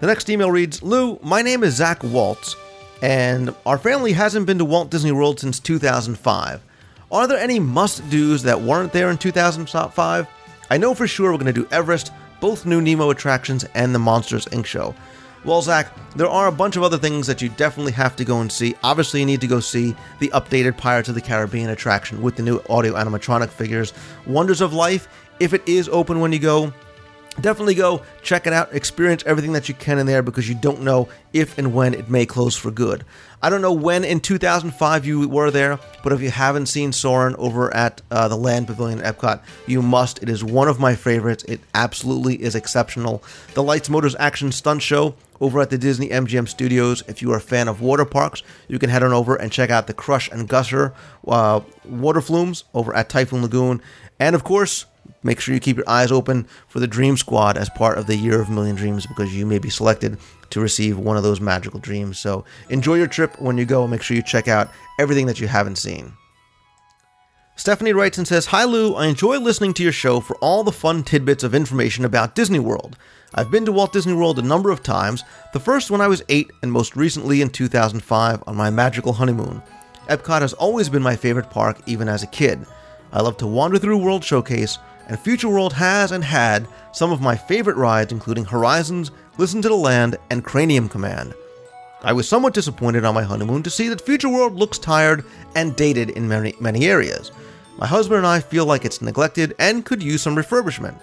The 0.00 0.06
next 0.06 0.30
email 0.30 0.52
reads 0.52 0.80
Lou, 0.80 1.18
my 1.24 1.42
name 1.42 1.64
is 1.64 1.74
Zach 1.74 2.04
Waltz, 2.04 2.54
and 3.02 3.52
our 3.66 3.78
family 3.78 4.12
hasn't 4.12 4.46
been 4.46 4.58
to 4.58 4.64
Walt 4.64 4.90
Disney 4.90 5.10
World 5.10 5.40
since 5.40 5.58
2005. 5.58 6.62
Are 7.10 7.26
there 7.26 7.38
any 7.38 7.58
must 7.58 8.08
do's 8.08 8.44
that 8.44 8.60
weren't 8.60 8.92
there 8.92 9.10
in 9.10 9.18
2005? 9.18 10.28
I 10.70 10.78
know 10.78 10.94
for 10.94 11.08
sure 11.08 11.32
we're 11.32 11.38
going 11.38 11.52
to 11.52 11.62
do 11.62 11.68
Everest, 11.72 12.12
both 12.40 12.64
new 12.64 12.80
Nemo 12.80 13.10
attractions, 13.10 13.64
and 13.74 13.92
the 13.92 13.98
Monsters 13.98 14.46
Inc. 14.46 14.66
show. 14.66 14.94
Well, 15.44 15.62
Zach, 15.62 15.92
there 16.14 16.28
are 16.28 16.46
a 16.46 16.52
bunch 16.52 16.76
of 16.76 16.84
other 16.84 16.98
things 16.98 17.26
that 17.26 17.42
you 17.42 17.48
definitely 17.48 17.92
have 17.92 18.14
to 18.16 18.24
go 18.24 18.40
and 18.40 18.52
see. 18.52 18.76
Obviously, 18.84 19.18
you 19.18 19.26
need 19.26 19.40
to 19.40 19.48
go 19.48 19.58
see 19.58 19.96
the 20.20 20.28
updated 20.28 20.76
Pirates 20.76 21.08
of 21.08 21.16
the 21.16 21.20
Caribbean 21.20 21.70
attraction 21.70 22.22
with 22.22 22.36
the 22.36 22.42
new 22.44 22.60
audio 22.70 22.94
animatronic 22.94 23.48
figures. 23.48 23.92
Wonders 24.26 24.60
of 24.60 24.72
Life, 24.72 25.08
if 25.40 25.54
it 25.54 25.66
is 25.66 25.88
open 25.88 26.20
when 26.20 26.32
you 26.32 26.38
go, 26.38 26.72
definitely 27.40 27.74
go 27.74 28.02
check 28.22 28.46
it 28.46 28.52
out. 28.52 28.74
Experience 28.74 29.22
everything 29.26 29.52
that 29.52 29.68
you 29.68 29.74
can 29.74 29.98
in 29.98 30.06
there 30.06 30.22
because 30.22 30.48
you 30.48 30.54
don't 30.54 30.82
know 30.82 31.08
if 31.32 31.58
and 31.58 31.74
when 31.74 31.94
it 31.94 32.08
may 32.08 32.26
close 32.26 32.56
for 32.56 32.70
good. 32.70 33.04
I 33.40 33.50
don't 33.50 33.62
know 33.62 33.72
when 33.72 34.04
in 34.04 34.18
2005 34.20 35.06
you 35.06 35.28
were 35.28 35.50
there 35.50 35.78
but 36.02 36.12
if 36.12 36.20
you 36.20 36.30
haven't 36.30 36.66
seen 36.66 36.92
Soarin' 36.92 37.36
over 37.36 37.72
at 37.74 38.02
uh, 38.10 38.26
the 38.26 38.36
land 38.36 38.66
pavilion 38.66 39.00
at 39.00 39.16
epcot 39.16 39.42
you 39.66 39.80
must. 39.80 40.22
It 40.22 40.28
is 40.28 40.42
one 40.42 40.68
of 40.68 40.80
my 40.80 40.94
favorites. 40.94 41.44
It 41.44 41.60
absolutely 41.74 42.42
is 42.42 42.54
exceptional. 42.54 43.22
The 43.54 43.62
lights 43.62 43.88
motors 43.88 44.16
action 44.18 44.50
stunt 44.50 44.82
show 44.82 45.14
over 45.40 45.60
at 45.60 45.70
the 45.70 45.78
disney 45.78 46.08
mgm 46.08 46.48
studios. 46.48 47.04
If 47.06 47.22
you 47.22 47.32
are 47.32 47.36
a 47.36 47.40
fan 47.40 47.68
of 47.68 47.80
water 47.80 48.04
parks 48.04 48.42
you 48.66 48.78
can 48.78 48.90
head 48.90 49.02
on 49.02 49.12
over 49.12 49.36
and 49.36 49.52
check 49.52 49.70
out 49.70 49.86
the 49.86 49.94
crush 49.94 50.28
and 50.30 50.48
gusher 50.48 50.92
uh, 51.26 51.60
water 51.84 52.20
flumes 52.20 52.64
over 52.74 52.94
at 52.94 53.08
typhoon 53.08 53.42
lagoon. 53.42 53.80
And 54.18 54.34
of 54.34 54.42
course 54.42 54.86
make 55.22 55.40
sure 55.40 55.54
you 55.54 55.60
keep 55.60 55.76
your 55.76 55.88
eyes 55.88 56.12
open 56.12 56.46
for 56.68 56.80
the 56.80 56.86
Dream 56.86 57.16
Squad 57.16 57.56
as 57.56 57.68
part 57.70 57.98
of 57.98 58.06
the 58.06 58.16
Year 58.16 58.40
of 58.40 58.50
Million 58.50 58.76
Dreams 58.76 59.06
because 59.06 59.34
you 59.34 59.46
may 59.46 59.58
be 59.58 59.70
selected 59.70 60.18
to 60.50 60.60
receive 60.60 60.98
one 60.98 61.16
of 61.16 61.22
those 61.22 61.40
magical 61.40 61.80
dreams. 61.80 62.18
So 62.18 62.44
enjoy 62.70 62.94
your 62.94 63.06
trip 63.06 63.40
when 63.40 63.58
you 63.58 63.64
go. 63.64 63.82
and 63.82 63.90
Make 63.90 64.02
sure 64.02 64.16
you 64.16 64.22
check 64.22 64.48
out 64.48 64.70
everything 64.98 65.26
that 65.26 65.40
you 65.40 65.48
haven't 65.48 65.76
seen. 65.76 66.12
Stephanie 67.56 67.92
writes 67.92 68.18
and 68.18 68.28
says, 68.28 68.46
Hi 68.46 68.62
Lou, 68.62 68.94
I 68.94 69.06
enjoy 69.06 69.38
listening 69.38 69.74
to 69.74 69.82
your 69.82 69.90
show 69.90 70.20
for 70.20 70.36
all 70.36 70.62
the 70.62 70.70
fun 70.70 71.02
tidbits 71.02 71.42
of 71.42 71.56
information 71.56 72.04
about 72.04 72.36
Disney 72.36 72.60
World. 72.60 72.96
I've 73.34 73.50
been 73.50 73.66
to 73.66 73.72
Walt 73.72 73.92
Disney 73.92 74.14
World 74.14 74.38
a 74.38 74.42
number 74.42 74.70
of 74.70 74.84
times, 74.84 75.24
the 75.52 75.58
first 75.58 75.90
when 75.90 76.00
I 76.00 76.06
was 76.06 76.22
8 76.28 76.48
and 76.62 76.70
most 76.70 76.94
recently 76.94 77.42
in 77.42 77.50
2005 77.50 78.44
on 78.46 78.56
my 78.56 78.70
magical 78.70 79.12
honeymoon. 79.12 79.60
Epcot 80.08 80.40
has 80.40 80.52
always 80.54 80.88
been 80.88 81.02
my 81.02 81.16
favorite 81.16 81.50
park 81.50 81.78
even 81.84 82.08
as 82.08 82.22
a 82.22 82.28
kid. 82.28 82.64
I 83.12 83.22
love 83.22 83.36
to 83.38 83.46
wander 83.46 83.78
through 83.78 83.98
World 83.98 84.24
Showcase, 84.24 84.78
and 85.08 85.18
Future 85.18 85.48
World 85.48 85.72
has 85.72 86.12
and 86.12 86.22
had 86.22 86.68
some 86.92 87.10
of 87.10 87.20
my 87.20 87.36
favorite 87.36 87.76
rides 87.76 88.12
including 88.12 88.44
Horizons, 88.44 89.10
Listen 89.38 89.62
to 89.62 89.68
the 89.68 89.74
Land, 89.74 90.16
and 90.30 90.44
Cranium 90.44 90.88
Command. 90.88 91.34
I 92.02 92.12
was 92.12 92.28
somewhat 92.28 92.54
disappointed 92.54 93.04
on 93.04 93.14
my 93.14 93.24
honeymoon 93.24 93.62
to 93.64 93.70
see 93.70 93.88
that 93.88 94.00
Future 94.00 94.28
World 94.28 94.54
looks 94.54 94.78
tired 94.78 95.24
and 95.56 95.74
dated 95.74 96.10
in 96.10 96.28
many, 96.28 96.54
many 96.60 96.86
areas. 96.86 97.32
My 97.78 97.86
husband 97.86 98.18
and 98.18 98.26
I 98.26 98.40
feel 98.40 98.66
like 98.66 98.84
it's 98.84 99.02
neglected 99.02 99.54
and 99.58 99.84
could 99.84 100.02
use 100.02 100.22
some 100.22 100.36
refurbishment. 100.36 101.00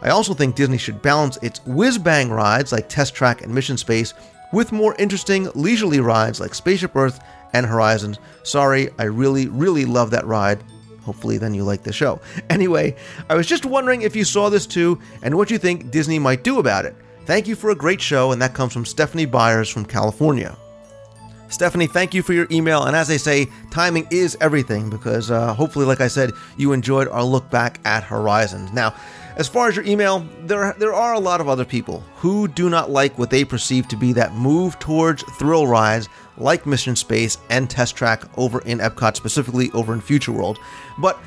I 0.00 0.10
also 0.10 0.32
think 0.32 0.54
Disney 0.54 0.78
should 0.78 1.02
balance 1.02 1.38
its 1.42 1.64
whiz 1.66 1.98
bang 1.98 2.30
rides 2.30 2.72
like 2.72 2.88
Test 2.88 3.14
Track 3.14 3.42
and 3.42 3.54
Mission 3.54 3.76
Space 3.76 4.14
with 4.52 4.72
more 4.72 4.94
interesting, 4.98 5.48
leisurely 5.54 6.00
rides 6.00 6.40
like 6.40 6.54
Spaceship 6.54 6.94
Earth 6.96 7.20
and 7.52 7.66
Horizons. 7.66 8.18
Sorry, 8.42 8.88
I 8.98 9.04
really, 9.04 9.48
really 9.48 9.84
love 9.84 10.10
that 10.10 10.26
ride. 10.26 10.62
Hopefully, 11.08 11.38
then 11.38 11.54
you 11.54 11.64
like 11.64 11.84
the 11.84 11.92
show. 11.92 12.20
Anyway, 12.50 12.94
I 13.30 13.34
was 13.34 13.46
just 13.46 13.64
wondering 13.64 14.02
if 14.02 14.14
you 14.14 14.24
saw 14.24 14.50
this 14.50 14.66
too 14.66 15.00
and 15.22 15.34
what 15.38 15.50
you 15.50 15.56
think 15.56 15.90
Disney 15.90 16.18
might 16.18 16.44
do 16.44 16.58
about 16.58 16.84
it. 16.84 16.94
Thank 17.24 17.48
you 17.48 17.56
for 17.56 17.70
a 17.70 17.74
great 17.74 18.02
show, 18.02 18.32
and 18.32 18.42
that 18.42 18.52
comes 18.52 18.74
from 18.74 18.84
Stephanie 18.84 19.24
Byers 19.24 19.70
from 19.70 19.86
California. 19.86 20.54
Stephanie, 21.48 21.86
thank 21.86 22.12
you 22.12 22.22
for 22.22 22.34
your 22.34 22.46
email. 22.50 22.84
And 22.84 22.94
as 22.94 23.08
I 23.08 23.16
say, 23.16 23.46
timing 23.70 24.06
is 24.10 24.36
everything 24.38 24.90
because 24.90 25.30
uh, 25.30 25.54
hopefully, 25.54 25.86
like 25.86 26.02
I 26.02 26.08
said, 26.08 26.32
you 26.58 26.74
enjoyed 26.74 27.08
our 27.08 27.24
look 27.24 27.48
back 27.48 27.80
at 27.86 28.02
Horizons. 28.02 28.70
Now, 28.74 28.94
as 29.38 29.48
far 29.48 29.68
as 29.68 29.76
your 29.76 29.84
email, 29.84 30.26
there 30.42 30.74
there 30.78 30.92
are 30.92 31.14
a 31.14 31.20
lot 31.20 31.40
of 31.40 31.48
other 31.48 31.64
people 31.64 32.00
who 32.16 32.48
do 32.48 32.68
not 32.68 32.90
like 32.90 33.16
what 33.18 33.30
they 33.30 33.44
perceive 33.44 33.86
to 33.88 33.96
be 33.96 34.12
that 34.12 34.34
move 34.34 34.78
towards 34.80 35.22
thrill 35.38 35.66
rides 35.66 36.08
like 36.36 36.66
Mission 36.66 36.96
Space 36.96 37.38
and 37.48 37.70
Test 37.70 37.94
Track 37.94 38.24
over 38.36 38.60
in 38.62 38.78
Epcot, 38.78 39.14
specifically 39.16 39.70
over 39.72 39.94
in 39.94 40.00
Future 40.00 40.32
World. 40.32 40.58
But 40.98 41.20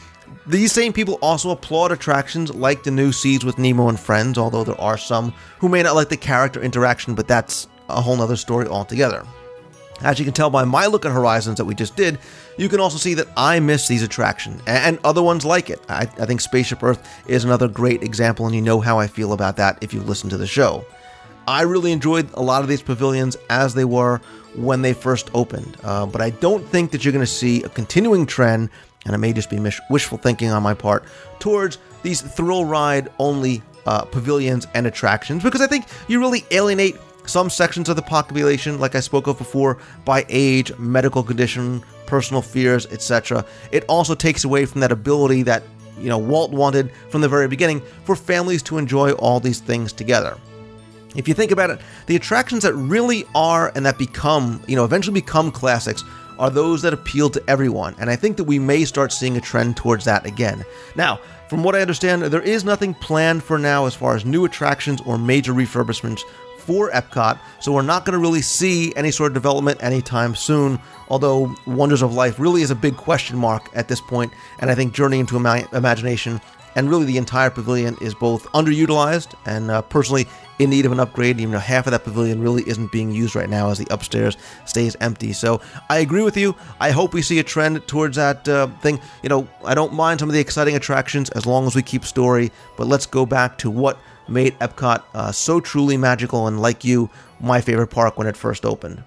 these 0.46 0.74
same 0.74 0.92
people 0.92 1.20
also 1.22 1.52
applaud 1.52 1.94
attractions 1.94 2.54
like 2.54 2.84
the 2.84 2.92
new 2.92 3.14
Seas 3.14 3.46
with 3.46 3.58
Nemo 3.58 3.88
and 3.88 4.00
Friends, 4.00 4.38
although 4.38 4.66
there 4.66 4.80
are 4.80 4.98
some 4.98 5.34
who 5.60 5.70
may 5.70 5.82
not 5.82 5.96
like 5.96 6.10
the 6.10 6.18
character 6.18 6.62
interaction, 6.62 7.16
but 7.16 7.30
that's 7.30 7.68
a 7.88 8.02
whole 8.02 8.18
nother 8.18 8.36
story 8.36 8.68
altogether. 8.68 9.26
As 10.02 10.18
you 10.20 10.26
can 10.26 10.34
tell 10.34 10.50
by 10.50 10.66
my 10.66 10.88
look 10.88 11.06
at 11.06 11.12
Horizons 11.12 11.58
that 11.58 11.66
we 11.66 11.76
just 11.76 11.96
did, 11.96 12.18
you 12.58 12.70
can 12.70 12.80
also 12.80 12.98
see 12.98 13.14
that 13.16 13.28
I 13.36 13.60
miss 13.60 13.88
these 13.88 14.04
attractions 14.04 14.62
and 14.68 15.00
other 15.04 15.24
ones 15.24 15.46
like 15.46 15.70
it. 15.70 15.82
I, 15.90 16.02
I, 16.02 16.26
think 16.26 16.42
Spaceship 16.42 16.84
Earth 16.84 17.08
is 17.28 17.44
another 17.44 17.68
great 17.68 18.04
example, 18.04 18.46
and 18.46 18.56
you 18.56 18.62
know 18.62 18.80
how 18.80 19.00
I 19.00 19.08
feel 19.08 19.34
about 19.34 19.58
that 19.58 19.78
if 19.82 19.94
you 19.94 20.02
listen 20.02 20.30
to 20.30 20.38
the 20.38 20.48
show. 20.48 20.86
I 21.48 21.64
really 21.64 21.92
enjoyed 21.92 22.30
a 22.34 22.42
lot 22.42 22.62
of 22.62 22.68
these 22.68 22.82
pavilions 22.82 23.36
as 23.50 23.74
they 23.74 23.86
were 23.86 24.22
when 24.56 24.82
they 24.82 24.94
first 24.94 25.32
opened, 25.34 25.78
uh, 25.84 26.06
but 26.06 26.22
I 26.22 26.30
don't 26.30 26.66
think 26.68 26.92
that 26.92 27.04
you're 27.04 27.14
going 27.14 27.26
to 27.26 27.32
see 27.32 27.64
a 27.64 27.70
continuing 27.70 28.26
trend, 28.26 28.70
and 29.06 29.16
it 29.16 29.18
may 29.18 29.34
just 29.34 29.50
be 29.50 29.60
wishful 29.90 30.18
thinking 30.18 30.52
on 30.52 30.62
my 30.62 30.74
part, 30.74 31.04
towards 31.40 31.78
these 32.04 32.22
thrill 32.22 32.66
ride 32.66 33.10
only 33.18 33.62
uh, 33.86 34.04
pavilions 34.06 34.68
and 34.74 34.86
attractions 34.86 35.44
because 35.44 35.62
I 35.62 35.68
think 35.68 35.86
you 36.08 36.20
really 36.20 36.46
alienate 36.52 36.98
some 37.26 37.50
sections 37.50 37.90
of 37.90 37.96
the 37.96 38.02
population, 38.02 38.80
like 38.80 38.96
I 38.96 39.00
spoke 39.00 39.28
of 39.28 39.38
before, 39.38 39.78
by 40.06 40.26
age, 40.30 40.78
medical 40.78 41.24
condition, 41.24 41.84
personal 42.06 42.42
fears, 42.42 42.86
etc. 42.88 43.46
It 43.72 43.86
also 43.88 44.16
takes 44.16 44.44
away 44.44 44.66
from 44.66 44.82
that 44.82 44.92
ability 44.92 45.44
that 45.44 45.64
you 45.98 46.10
know 46.10 46.18
Walt 46.18 46.52
wanted 46.52 46.92
from 47.10 47.22
the 47.22 47.30
very 47.30 47.48
beginning 47.48 47.82
for 48.04 48.16
families 48.16 48.64
to 48.64 48.78
enjoy 48.78 49.12
all 49.14 49.40
these 49.40 49.60
things 49.60 49.94
together. 49.94 50.38
If 51.16 51.28
you 51.28 51.34
think 51.34 51.52
about 51.52 51.70
it, 51.70 51.80
the 52.08 52.16
attractions 52.16 52.64
that 52.64 52.74
really 52.74 53.26
are 53.36 53.72
and 53.76 53.86
that 53.86 53.98
become, 53.98 54.62
you 54.68 54.76
know, 54.76 54.86
eventually 54.86 55.20
become 55.20 55.52
classics 55.52 56.04
are 56.40 56.50
those 56.50 56.82
that 56.82 56.94
appeal 56.94 57.30
to 57.30 57.44
everyone, 57.48 57.96
and 58.00 58.10
I 58.10 58.16
think 58.16 58.38
that 58.38 58.46
we 58.46 58.58
may 58.58 58.84
start 58.86 59.12
seeing 59.12 59.38
a 59.38 59.42
trend 59.42 59.78
towards 59.78 60.06
that 60.06 60.26
again. 60.26 60.66
Now, 60.96 61.20
from 61.50 61.64
what 61.64 61.76
I 61.76 61.82
understand, 61.82 62.24
there 62.24 62.42
is 62.42 62.64
nothing 62.64 62.94
planned 62.94 63.44
for 63.44 63.60
now 63.60 63.86
as 63.86 63.94
far 63.94 64.16
as 64.16 64.24
new 64.24 64.46
attractions 64.46 65.02
or 65.02 65.18
major 65.18 65.54
refurbishments 65.54 66.22
for 66.72 66.90
Epcot, 66.92 67.38
so 67.60 67.74
we're 67.74 67.82
not 67.82 68.06
going 68.06 68.14
to 68.14 68.20
really 68.20 68.42
see 68.42 68.96
any 68.96 69.12
sort 69.12 69.32
of 69.32 69.34
development 69.34 69.84
anytime 69.84 70.34
soon. 70.34 70.80
Although 71.10 71.54
Wonders 71.68 72.02
of 72.02 72.14
Life 72.14 72.40
really 72.40 72.62
is 72.62 72.72
a 72.72 72.76
big 72.76 72.96
question 72.96 73.38
mark 73.38 73.70
at 73.74 73.90
this 73.90 74.00
point, 74.00 74.32
and 74.60 74.72
I 74.72 74.76
think 74.76 74.94
Journey 74.94 75.20
into 75.20 75.36
Ima- 75.36 75.68
Imagination 75.74 76.40
and 76.76 76.90
really 76.90 77.04
the 77.04 77.18
entire 77.18 77.50
pavilion 77.50 77.98
is 78.00 78.14
both 78.14 78.46
underutilized 78.54 79.34
and 79.46 79.70
uh, 79.70 79.82
personally 79.82 80.28
in 80.60 80.70
need 80.70 80.86
of 80.86 80.94
an 80.94 81.02
upgrade. 81.02 81.42
Even 81.42 81.52
though 81.52 81.60
half 81.60 81.88
of 81.88 81.92
that 81.92 82.06
pavilion 82.06 82.42
really 82.42 82.64
isn't 82.66 82.90
being 82.90 83.12
used 83.12 83.36
right 83.36 83.50
now 83.50 83.70
as 83.70 83.78
the 83.78 83.88
upstairs 83.90 84.38
stays 84.66 84.96
empty. 85.02 85.34
So 85.34 85.60
I 85.90 85.98
agree 85.98 86.24
with 86.24 86.38
you. 86.38 86.56
I 86.80 86.92
hope 86.92 87.14
we 87.14 87.22
see 87.22 87.40
a 87.40 87.44
trend 87.44 87.86
towards 87.86 88.16
that 88.16 88.48
uh, 88.48 88.68
thing. 88.80 89.02
You 89.24 89.28
know, 89.28 89.50
I 89.66 89.76
don't 89.76 89.92
mind 89.92 90.22
some 90.22 90.30
of 90.30 90.34
the 90.34 90.40
exciting 90.40 90.78
attractions 90.78 91.30
as 91.32 91.46
long 91.46 91.68
as 91.68 91.76
we 91.76 91.82
keep 91.82 92.06
story, 92.06 92.50
but 92.78 92.88
let's 92.88 93.06
go 93.06 93.26
back 93.26 93.58
to 93.58 93.70
what 93.70 94.00
made 94.32 94.58
Epcot 94.60 95.04
uh, 95.14 95.32
so 95.32 95.60
truly 95.60 95.98
magical 95.98 96.48
and, 96.48 96.60
like 96.60 96.84
you, 96.84 97.10
my 97.40 97.62
favorite 97.62 97.88
park 97.88 98.18
when 98.18 98.28
it 98.28 98.38
first 98.38 98.66
opened. 98.66 99.04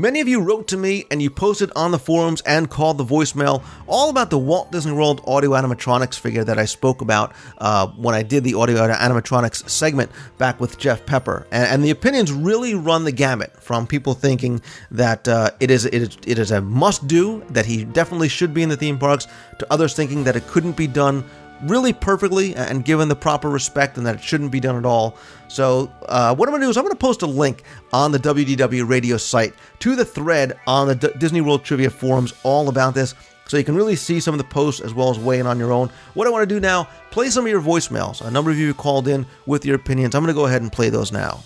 Many 0.00 0.22
of 0.22 0.28
you 0.28 0.40
wrote 0.40 0.66
to 0.68 0.78
me 0.78 1.04
and 1.10 1.20
you 1.20 1.28
posted 1.28 1.70
on 1.76 1.90
the 1.90 1.98
forums 1.98 2.40
and 2.46 2.70
called 2.70 2.96
the 2.96 3.04
voicemail 3.04 3.62
all 3.86 4.08
about 4.08 4.30
the 4.30 4.38
Walt 4.38 4.72
Disney 4.72 4.92
World 4.92 5.20
audio 5.26 5.50
animatronics 5.50 6.18
figure 6.18 6.42
that 6.42 6.58
I 6.58 6.64
spoke 6.64 7.02
about 7.02 7.34
uh, 7.58 7.86
when 7.88 8.14
I 8.14 8.22
did 8.22 8.42
the 8.42 8.54
audio 8.54 8.78
animatronics 8.78 9.68
segment 9.68 10.10
back 10.38 10.58
with 10.58 10.78
Jeff 10.78 11.04
Pepper. 11.04 11.46
And, 11.50 11.66
and 11.66 11.84
the 11.84 11.90
opinions 11.90 12.32
really 12.32 12.74
run 12.74 13.04
the 13.04 13.12
gamut 13.12 13.62
from 13.62 13.86
people 13.86 14.14
thinking 14.14 14.62
that 14.90 15.28
uh, 15.28 15.50
it, 15.60 15.70
is, 15.70 15.84
it, 15.84 15.92
is, 15.92 16.16
it 16.26 16.38
is 16.38 16.50
a 16.50 16.62
must 16.62 17.06
do, 17.06 17.44
that 17.50 17.66
he 17.66 17.84
definitely 17.84 18.30
should 18.30 18.54
be 18.54 18.62
in 18.62 18.70
the 18.70 18.78
theme 18.78 18.98
parks, 18.98 19.26
to 19.58 19.70
others 19.70 19.92
thinking 19.92 20.24
that 20.24 20.34
it 20.34 20.46
couldn't 20.46 20.78
be 20.78 20.86
done 20.86 21.26
really 21.62 21.92
perfectly 21.92 22.54
and 22.54 22.84
given 22.84 23.08
the 23.08 23.16
proper 23.16 23.48
respect 23.48 23.96
and 23.96 24.06
that 24.06 24.16
it 24.16 24.22
shouldn't 24.22 24.50
be 24.50 24.60
done 24.60 24.76
at 24.76 24.84
all. 24.84 25.16
So, 25.48 25.92
uh, 26.06 26.34
what 26.34 26.48
I'm 26.48 26.52
going 26.52 26.60
to 26.60 26.66
do 26.66 26.70
is 26.70 26.76
I'm 26.76 26.84
going 26.84 26.92
to 26.92 26.96
post 26.96 27.22
a 27.22 27.26
link 27.26 27.64
on 27.92 28.12
the 28.12 28.18
WDW 28.18 28.88
radio 28.88 29.16
site 29.16 29.54
to 29.80 29.96
the 29.96 30.04
thread 30.04 30.58
on 30.66 30.88
the 30.88 30.94
D- 30.94 31.10
Disney 31.18 31.40
World 31.40 31.64
Trivia 31.64 31.90
forums 31.90 32.32
all 32.42 32.68
about 32.68 32.94
this. 32.94 33.14
So 33.50 33.56
you 33.56 33.64
can 33.64 33.74
really 33.74 33.96
see 33.96 34.20
some 34.20 34.32
of 34.32 34.38
the 34.38 34.44
posts 34.44 34.80
as 34.80 34.94
well 34.94 35.10
as 35.10 35.18
weigh 35.18 35.40
in 35.40 35.46
on 35.48 35.58
your 35.58 35.72
own. 35.72 35.90
What 36.14 36.28
I 36.28 36.30
want 36.30 36.48
to 36.48 36.54
do 36.54 36.60
now, 36.60 36.88
play 37.10 37.30
some 37.30 37.46
of 37.46 37.50
your 37.50 37.60
voicemails. 37.60 38.24
A 38.24 38.30
number 38.30 38.52
of 38.52 38.56
you 38.56 38.72
called 38.74 39.08
in 39.08 39.26
with 39.44 39.66
your 39.66 39.74
opinions. 39.74 40.14
I'm 40.14 40.22
going 40.22 40.32
to 40.32 40.40
go 40.40 40.46
ahead 40.46 40.62
and 40.62 40.70
play 40.70 40.88
those 40.88 41.10
now. 41.10 41.42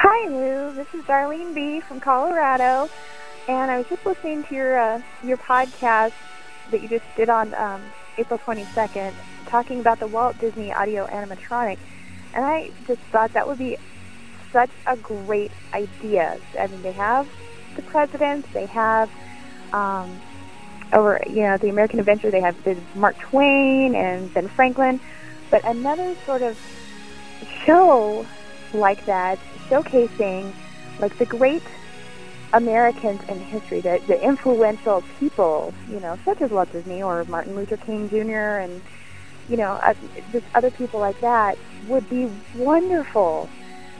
Hi, 0.00 0.28
Lou. 0.28 0.72
This 0.74 0.86
is 0.94 1.02
Darlene 1.06 1.56
B. 1.56 1.80
from 1.80 1.98
Colorado, 1.98 2.88
and 3.48 3.68
I 3.68 3.78
was 3.78 3.88
just 3.88 4.06
listening 4.06 4.44
to 4.44 4.54
your 4.54 4.78
uh, 4.78 5.02
your 5.24 5.38
podcast 5.38 6.12
that 6.70 6.82
you 6.82 6.88
just 6.88 7.04
did 7.16 7.28
on 7.28 7.52
um, 7.54 7.82
April 8.18 8.38
22nd, 8.38 9.12
talking 9.46 9.80
about 9.80 10.00
the 10.00 10.06
Walt 10.06 10.38
Disney 10.38 10.72
Audio 10.72 11.06
Animatronic, 11.06 11.78
and 12.34 12.44
I 12.44 12.70
just 12.86 13.00
thought 13.12 13.32
that 13.32 13.46
would 13.46 13.58
be 13.58 13.78
such 14.52 14.70
a 14.86 14.96
great 14.96 15.52
idea. 15.72 16.38
I 16.58 16.66
mean, 16.66 16.82
they 16.82 16.92
have 16.92 17.28
the 17.76 17.82
presidents, 17.82 18.48
they 18.52 18.66
have 18.66 19.10
um, 19.72 20.20
over 20.92 21.20
you 21.26 21.42
know 21.42 21.56
the 21.56 21.68
American 21.68 22.00
Adventure, 22.00 22.30
they 22.30 22.40
have 22.40 22.56
Mark 22.94 23.16
Twain 23.18 23.94
and 23.94 24.32
Ben 24.34 24.48
Franklin, 24.48 25.00
but 25.50 25.64
another 25.64 26.14
sort 26.26 26.42
of 26.42 26.58
show 27.64 28.26
like 28.74 29.04
that, 29.06 29.38
showcasing 29.68 30.52
like 30.98 31.16
the 31.18 31.26
great 31.26 31.62
Americans 32.52 33.20
in 33.28 33.38
history, 33.40 33.80
the, 33.80 34.00
the 34.06 34.20
influential 34.22 35.02
people, 35.20 35.74
you 35.90 36.00
know, 36.00 36.18
such 36.24 36.40
as 36.40 36.50
Walt 36.50 36.72
Disney 36.72 37.02
or 37.02 37.24
Martin 37.24 37.54
Luther 37.54 37.76
King 37.76 38.08
Jr. 38.08 38.58
and, 38.62 38.80
you 39.48 39.56
know, 39.56 39.72
uh, 39.72 39.94
just 40.32 40.46
other 40.54 40.70
people 40.70 41.00
like 41.00 41.20
that 41.20 41.58
would 41.88 42.08
be 42.08 42.30
wonderful. 42.54 43.48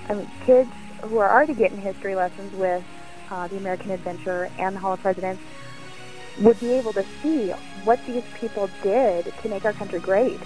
I 0.09 0.15
mean, 0.15 0.31
kids 0.47 0.71
who 1.03 1.19
are 1.19 1.31
already 1.31 1.55
getting 1.55 1.79
history 1.79 2.15
lessons 2.15 2.53
with 2.55 2.83
uh, 3.31 3.49
the 3.49 3.57
American 3.59 3.91
Adventure 3.91 4.51
and 4.59 4.75
the 4.75 4.81
Hall 4.81 4.95
of 4.95 5.01
Presidents 5.01 5.43
would 6.41 6.59
be 6.61 6.71
able 6.73 6.93
to 6.93 7.05
see 7.23 7.51
what 7.85 8.05
these 8.07 8.25
people 8.35 8.71
did 8.83 9.33
to 9.43 9.49
make 9.49 9.65
our 9.65 9.73
country 9.73 9.99
great. 9.99 10.41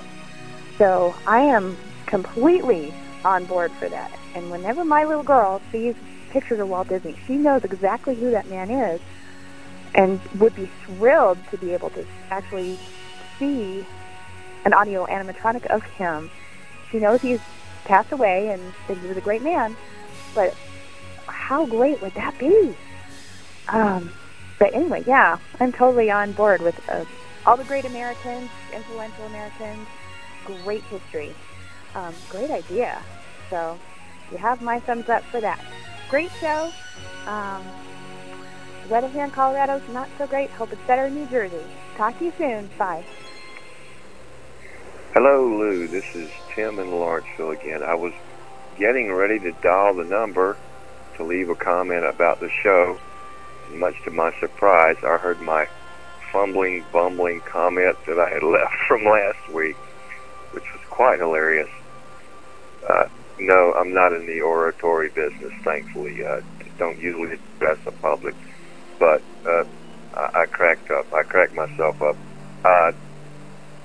So 0.78 1.14
I 1.26 1.40
am 1.40 1.76
completely 2.06 2.92
on 3.24 3.44
board 3.44 3.70
for 3.72 3.88
that. 3.88 4.10
And 4.34 4.50
whenever 4.50 4.84
my 4.84 5.04
little 5.04 5.22
girl 5.22 5.60
sees 5.70 5.94
pictures 6.32 6.58
of 6.58 6.68
Walt 6.68 6.88
Disney. 6.88 7.16
She 7.26 7.36
knows 7.36 7.62
exactly 7.62 8.14
who 8.14 8.30
that 8.30 8.48
man 8.48 8.70
is 8.70 9.00
and 9.94 10.20
would 10.38 10.54
be 10.54 10.68
thrilled 10.84 11.38
to 11.50 11.58
be 11.58 11.72
able 11.72 11.90
to 11.90 12.06
actually 12.30 12.78
see 13.38 13.84
an 14.64 14.72
audio 14.72 15.06
animatronic 15.06 15.66
of 15.66 15.82
him. 15.82 16.30
She 16.90 16.98
knows 16.98 17.20
he's 17.20 17.40
passed 17.84 18.12
away 18.12 18.48
and 18.48 18.72
that 18.88 18.96
he 18.96 19.06
was 19.06 19.16
a 19.16 19.20
great 19.20 19.42
man, 19.42 19.76
but 20.34 20.54
how 21.26 21.66
great 21.66 22.00
would 22.00 22.14
that 22.14 22.38
be? 22.38 22.74
Um, 23.68 24.10
but 24.58 24.74
anyway, 24.74 25.04
yeah, 25.06 25.38
I'm 25.60 25.72
totally 25.72 26.10
on 26.10 26.32
board 26.32 26.62
with 26.62 26.80
uh, 26.88 27.04
all 27.44 27.56
the 27.56 27.64
great 27.64 27.84
Americans, 27.84 28.48
influential 28.72 29.26
Americans, 29.26 29.86
great 30.44 30.82
history, 30.84 31.34
um, 31.94 32.14
great 32.30 32.50
idea. 32.50 33.02
So 33.50 33.78
you 34.30 34.38
have 34.38 34.62
my 34.62 34.80
thumbs 34.80 35.08
up 35.08 35.22
for 35.24 35.40
that. 35.40 35.60
Great 36.12 36.30
show. 36.42 36.70
Um, 37.26 37.64
weather 38.90 39.08
here 39.08 39.24
in 39.24 39.30
Colorado's 39.30 39.80
not 39.94 40.10
so 40.18 40.26
great. 40.26 40.50
Hope 40.50 40.70
it's 40.70 40.86
better 40.86 41.06
in 41.06 41.14
New 41.14 41.24
Jersey. 41.24 41.64
Talk 41.96 42.18
to 42.18 42.26
you 42.26 42.32
soon. 42.36 42.68
Bye. 42.76 43.02
Hello, 45.14 45.42
Lou. 45.46 45.88
This 45.88 46.04
is 46.14 46.30
Tim 46.54 46.78
in 46.78 46.90
Lawrenceville 46.90 47.52
again. 47.52 47.82
I 47.82 47.94
was 47.94 48.12
getting 48.78 49.10
ready 49.10 49.38
to 49.38 49.52
dial 49.62 49.94
the 49.94 50.04
number 50.04 50.58
to 51.16 51.24
leave 51.24 51.48
a 51.48 51.54
comment 51.54 52.04
about 52.04 52.40
the 52.40 52.50
show. 52.62 52.98
And 53.70 53.80
much 53.80 53.94
to 54.04 54.10
my 54.10 54.38
surprise, 54.38 54.98
I 55.02 55.16
heard 55.16 55.40
my 55.40 55.66
fumbling, 56.30 56.84
bumbling 56.92 57.40
comment 57.40 57.96
that 58.06 58.20
I 58.20 58.28
had 58.28 58.42
left 58.42 58.76
from 58.86 59.04
last 59.04 59.48
week, 59.50 59.76
which 60.50 60.70
was 60.74 60.82
quite 60.90 61.20
hilarious. 61.20 61.70
Uh, 62.86 63.08
no, 63.42 63.72
I'm 63.72 63.92
not 63.92 64.12
in 64.12 64.26
the 64.26 64.40
oratory 64.40 65.10
business, 65.10 65.52
thankfully. 65.64 66.24
Uh, 66.24 66.40
don't 66.78 66.98
usually 66.98 67.38
address 67.56 67.78
the 67.84 67.92
public, 67.92 68.34
but 68.98 69.20
uh, 69.44 69.64
I, 70.14 70.42
I 70.42 70.46
cracked 70.46 70.90
up. 70.90 71.12
I 71.12 71.22
cracked 71.24 71.54
myself 71.54 72.00
up. 72.00 72.16
Uh, 72.64 72.92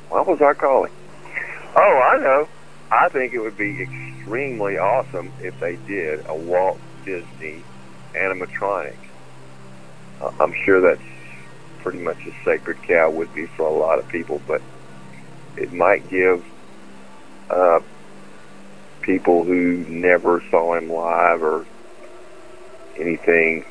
what 0.10 0.28
was 0.28 0.42
I 0.42 0.54
calling? 0.54 0.92
Oh, 1.76 2.12
I 2.14 2.18
know. 2.20 2.48
I 2.92 3.10
think 3.10 3.34
it 3.34 3.40
would 3.40 3.58
be 3.58 3.82
extremely 3.82 4.78
awesome 4.78 5.32
if 5.42 5.60
they 5.60 5.76
did 5.88 6.26
a 6.28 6.36
Walt 6.36 6.80
Disney 7.04 7.64
animatronic. 8.14 8.96
Uh, 10.22 10.32
I'm 10.40 10.54
sure 10.66 10.82
that's 10.82 11.02
pretty 11.80 12.00
much 12.00 12.18
a 12.26 12.32
sacred 12.46 12.82
cow 12.84 13.10
would 13.10 13.34
be 13.34 13.48
for 13.48 13.68
a 13.68 13.72
lot 13.72 14.00
of 14.00 14.08
people, 14.08 14.42
but 14.48 14.62
it 15.58 15.74
might 15.74 16.08
give 16.10 16.46
uh, 17.50 17.80
people 19.08 19.46
who 19.46 19.86
never 19.88 20.44
saw 20.52 20.76
him 20.76 20.90
live 20.90 21.42
or 21.42 21.66
anything 22.98 23.64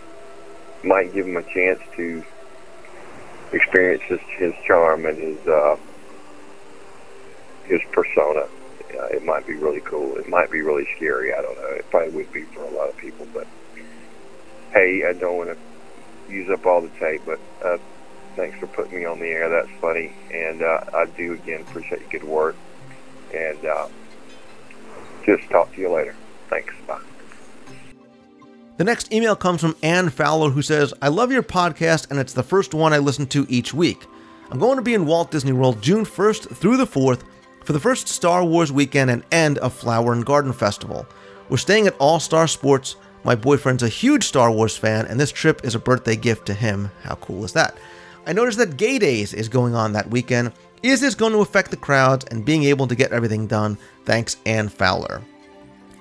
might 0.82 1.12
give 1.12 1.26
him 1.26 1.36
a 1.36 1.42
chance 1.42 1.78
to 1.94 2.24
experience 3.52 4.02
his, 4.04 4.20
his 4.38 4.54
charm 4.66 5.04
and 5.04 5.18
his 5.18 5.46
uh, 5.46 5.76
his 7.66 7.82
persona. 7.92 8.46
Uh, 8.98 9.06
it 9.08 9.22
might 9.24 9.46
be 9.46 9.54
really 9.54 9.80
cool. 9.80 10.16
It 10.16 10.26
might 10.26 10.50
be 10.50 10.62
really 10.62 10.88
scary. 10.96 11.34
I 11.34 11.42
don't 11.42 11.56
know. 11.56 11.68
It 11.68 11.84
probably 11.90 12.14
would 12.14 12.32
be 12.32 12.44
for 12.44 12.64
a 12.64 12.70
lot 12.70 12.88
of 12.88 12.96
people. 12.96 13.26
But 13.34 13.46
hey, 14.72 15.04
I 15.06 15.12
don't 15.12 15.36
want 15.36 15.50
to 15.50 16.32
use 16.32 16.48
up 16.48 16.64
all 16.64 16.80
the 16.80 16.88
tape, 16.98 17.20
but 17.26 17.38
uh, 17.62 17.76
thanks 18.36 18.58
for 18.58 18.68
putting 18.68 19.00
me 19.00 19.04
on 19.04 19.18
the 19.18 19.26
air. 19.26 19.50
That's 19.50 19.80
funny, 19.82 20.14
and 20.32 20.62
uh, 20.62 20.80
I 20.94 21.04
do 21.14 21.34
again 21.34 21.60
appreciate 21.60 22.00
your 22.00 22.08
good 22.08 22.24
work. 22.24 22.56
And 23.34 23.62
uh, 23.66 23.88
just 25.26 25.48
talk 25.50 25.74
to 25.74 25.80
you 25.80 25.90
later. 25.90 26.14
Thanks. 26.48 26.72
Bye. 26.86 27.00
The 28.76 28.84
next 28.84 29.12
email 29.12 29.36
comes 29.36 29.60
from 29.60 29.76
Ann 29.82 30.10
Fowler, 30.10 30.50
who 30.50 30.62
says, 30.62 30.92
I 31.02 31.08
love 31.08 31.32
your 31.32 31.42
podcast, 31.42 32.10
and 32.10 32.20
it's 32.20 32.32
the 32.32 32.42
first 32.42 32.74
one 32.74 32.92
I 32.92 32.98
listen 32.98 33.26
to 33.28 33.46
each 33.48 33.74
week. 33.74 34.04
I'm 34.50 34.58
going 34.58 34.76
to 34.76 34.82
be 34.82 34.94
in 34.94 35.06
Walt 35.06 35.30
Disney 35.30 35.52
World 35.52 35.82
June 35.82 36.04
1st 36.04 36.54
through 36.56 36.76
the 36.76 36.86
4th 36.86 37.22
for 37.64 37.72
the 37.72 37.80
first 37.80 38.06
Star 38.06 38.44
Wars 38.44 38.70
weekend 38.70 39.10
and 39.10 39.24
end 39.32 39.58
of 39.58 39.72
Flower 39.72 40.12
and 40.12 40.24
Garden 40.24 40.52
Festival. 40.52 41.06
We're 41.48 41.56
staying 41.56 41.86
at 41.86 41.96
All 41.98 42.20
Star 42.20 42.46
Sports. 42.46 42.96
My 43.24 43.34
boyfriend's 43.34 43.82
a 43.82 43.88
huge 43.88 44.24
Star 44.24 44.52
Wars 44.52 44.76
fan, 44.76 45.06
and 45.06 45.18
this 45.18 45.32
trip 45.32 45.64
is 45.64 45.74
a 45.74 45.80
birthday 45.80 46.14
gift 46.14 46.46
to 46.46 46.54
him. 46.54 46.90
How 47.02 47.16
cool 47.16 47.44
is 47.44 47.52
that? 47.54 47.76
I 48.26 48.32
noticed 48.32 48.58
that 48.58 48.76
Gay 48.76 48.98
Days 48.98 49.32
is 49.34 49.48
going 49.48 49.74
on 49.74 49.92
that 49.92 50.10
weekend. 50.10 50.52
Is 50.86 51.00
this 51.00 51.16
going 51.16 51.32
to 51.32 51.40
affect 51.40 51.72
the 51.72 51.76
crowds 51.76 52.24
and 52.26 52.44
being 52.44 52.62
able 52.62 52.86
to 52.86 52.94
get 52.94 53.10
everything 53.10 53.48
done? 53.48 53.76
Thanks, 54.04 54.36
Ann 54.46 54.68
Fowler. 54.68 55.20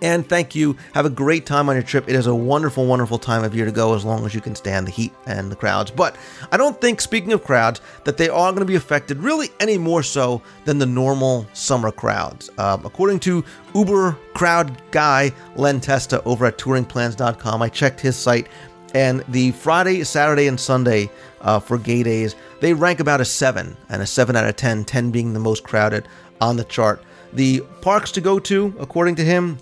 And 0.04 0.30
thank 0.30 0.54
you. 0.54 0.78
Have 0.94 1.08
a 1.08 1.10
great 1.10 1.48
time 1.48 1.70
on 1.70 1.76
your 1.76 1.82
trip. 1.82 2.08
It 2.08 2.16
is 2.16 2.28
a 2.28 2.36
wonderful, 2.36 2.86
wonderful 2.86 3.18
time 3.18 3.44
of 3.44 3.56
year 3.56 3.66
to 3.66 3.72
go 3.72 3.96
as 3.96 4.06
long 4.06 4.28
as 4.28 4.36
you 4.36 4.42
can 4.42 4.54
stand 4.54 4.86
the 4.86 4.92
heat 4.92 5.12
and 5.26 5.52
the 5.52 5.56
crowds. 5.56 5.90
But 5.90 6.18
I 6.52 6.58
don't 6.58 6.80
think, 6.80 7.02
speaking 7.02 7.34
of 7.34 7.44
crowds, 7.44 7.82
that 8.04 8.18
they 8.18 8.30
are 8.30 8.52
going 8.52 8.60
to 8.60 8.66
be 8.66 8.76
affected 8.76 9.18
really 9.18 9.50
any 9.60 9.80
more 9.80 10.04
so 10.04 10.44
than 10.66 10.78
the 10.78 10.86
normal 10.86 11.48
summer 11.54 11.92
crowds. 11.92 12.52
Um, 12.60 12.86
according 12.86 13.22
to 13.22 13.44
Uber 13.74 14.20
crowd 14.36 14.80
guy 14.92 15.32
Len 15.56 15.80
Testa 15.80 16.22
over 16.26 16.46
at 16.46 16.60
touringplans.com, 16.60 17.64
I 17.64 17.70
checked 17.70 18.00
his 18.00 18.16
site, 18.16 18.50
and 18.96 19.26
the 19.28 19.52
Friday, 19.52 20.06
Saturday, 20.06 20.48
and 20.48 20.58
Sunday 20.58 21.10
uh, 21.42 21.60
for 21.60 21.78
gay 21.78 22.02
days, 22.02 22.34
they 22.62 22.74
rank 22.74 23.02
about 23.02 23.20
a 23.20 23.26
7, 23.26 23.76
and 23.90 24.02
a 24.02 24.06
7 24.06 24.38
out 24.38 24.48
of 24.48 24.56
10, 24.56 24.86
10 24.86 25.12
being 25.12 25.34
the 25.34 25.40
most 25.40 25.66
crowded 25.66 26.08
on 26.40 26.56
the 26.56 26.64
chart. 26.64 27.04
The 27.34 27.60
parks 27.82 28.10
to 28.14 28.22
go 28.22 28.40
to, 28.40 28.74
according 28.80 29.16
to 29.16 29.26
him, 29.26 29.58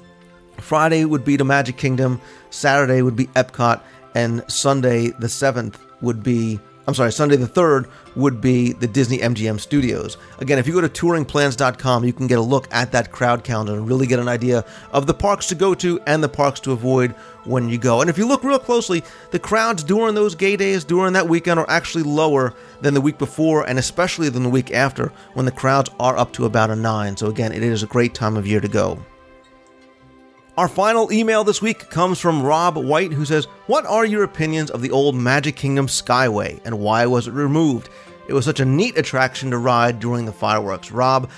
Friday 0.59 1.03
would 1.03 1.25
be 1.25 1.35
the 1.35 1.43
Magic 1.43 1.77
Kingdom, 1.77 2.21
Saturday 2.51 3.01
would 3.01 3.15
be 3.15 3.25
Epcot, 3.27 3.81
and 4.13 4.43
Sunday 4.47 5.07
the 5.07 5.27
7th 5.27 5.77
would 6.01 6.21
be 6.21 6.59
I'm 6.85 6.93
sorry, 6.93 7.13
Sunday 7.13 7.37
the 7.37 7.47
3rd 7.47 7.89
would 8.17 8.41
be 8.41 8.73
the 8.73 8.87
Disney 8.87 9.19
MGM 9.19 9.57
Studios. 9.57 10.17
Again, 10.39 10.59
if 10.59 10.67
you 10.67 10.73
go 10.73 10.81
to 10.81 10.89
touringplans.com, 10.89 12.03
you 12.03 12.11
can 12.11 12.27
get 12.27 12.39
a 12.39 12.41
look 12.41 12.67
at 12.71 12.91
that 12.91 13.09
crowd 13.09 13.45
count 13.45 13.69
and 13.69 13.87
really 13.87 14.05
get 14.05 14.19
an 14.19 14.27
idea 14.27 14.65
of 14.91 15.07
the 15.07 15.13
parks 15.13 15.47
to 15.47 15.55
go 15.55 15.73
to 15.75 16.01
and 16.01 16.21
the 16.21 16.27
parks 16.27 16.59
to 16.61 16.73
avoid 16.73 17.15
when 17.45 17.69
you 17.69 17.77
go. 17.77 18.01
And 18.01 18.09
if 18.09 18.17
you 18.17 18.27
look 18.27 18.43
real 18.43 18.59
closely, 18.59 19.03
the 19.31 19.39
crowds 19.39 19.83
during 19.83 20.15
those 20.15 20.35
gay 20.35 20.55
days, 20.55 20.83
during 20.83 21.13
that 21.13 21.27
weekend, 21.27 21.59
are 21.59 21.69
actually 21.69 22.03
lower 22.03 22.53
than 22.81 22.93
the 22.93 23.01
week 23.01 23.17
before 23.17 23.67
and 23.67 23.79
especially 23.79 24.29
than 24.29 24.43
the 24.43 24.49
week 24.49 24.71
after 24.71 25.11
when 25.33 25.45
the 25.45 25.51
crowds 25.51 25.89
are 25.99 26.17
up 26.17 26.33
to 26.33 26.45
about 26.45 26.69
a 26.69 26.75
9. 26.75 27.17
So, 27.17 27.27
again, 27.27 27.51
it 27.51 27.63
is 27.63 27.83
a 27.83 27.87
great 27.87 28.13
time 28.13 28.37
of 28.37 28.47
year 28.47 28.61
to 28.61 28.67
go. 28.67 28.99
Our 30.55 30.67
final 30.67 31.11
email 31.11 31.43
this 31.43 31.63
week 31.63 31.89
comes 31.89 32.19
from 32.19 32.43
Rob 32.43 32.77
White, 32.77 33.11
who 33.11 33.25
says, 33.25 33.45
What 33.65 33.87
are 33.87 34.05
your 34.05 34.23
opinions 34.23 34.69
of 34.69 34.83
the 34.83 34.91
old 34.91 35.15
Magic 35.15 35.55
Kingdom 35.55 35.87
Skyway 35.87 36.61
and 36.63 36.79
why 36.79 37.07
was 37.07 37.27
it 37.27 37.33
removed? 37.33 37.89
It 38.27 38.33
was 38.33 38.45
such 38.45 38.59
a 38.59 38.65
neat 38.65 38.95
attraction 38.95 39.49
to 39.49 39.57
ride 39.57 39.99
during 39.99 40.25
the 40.25 40.31
fireworks. 40.31 40.91
Rob, 40.91 41.29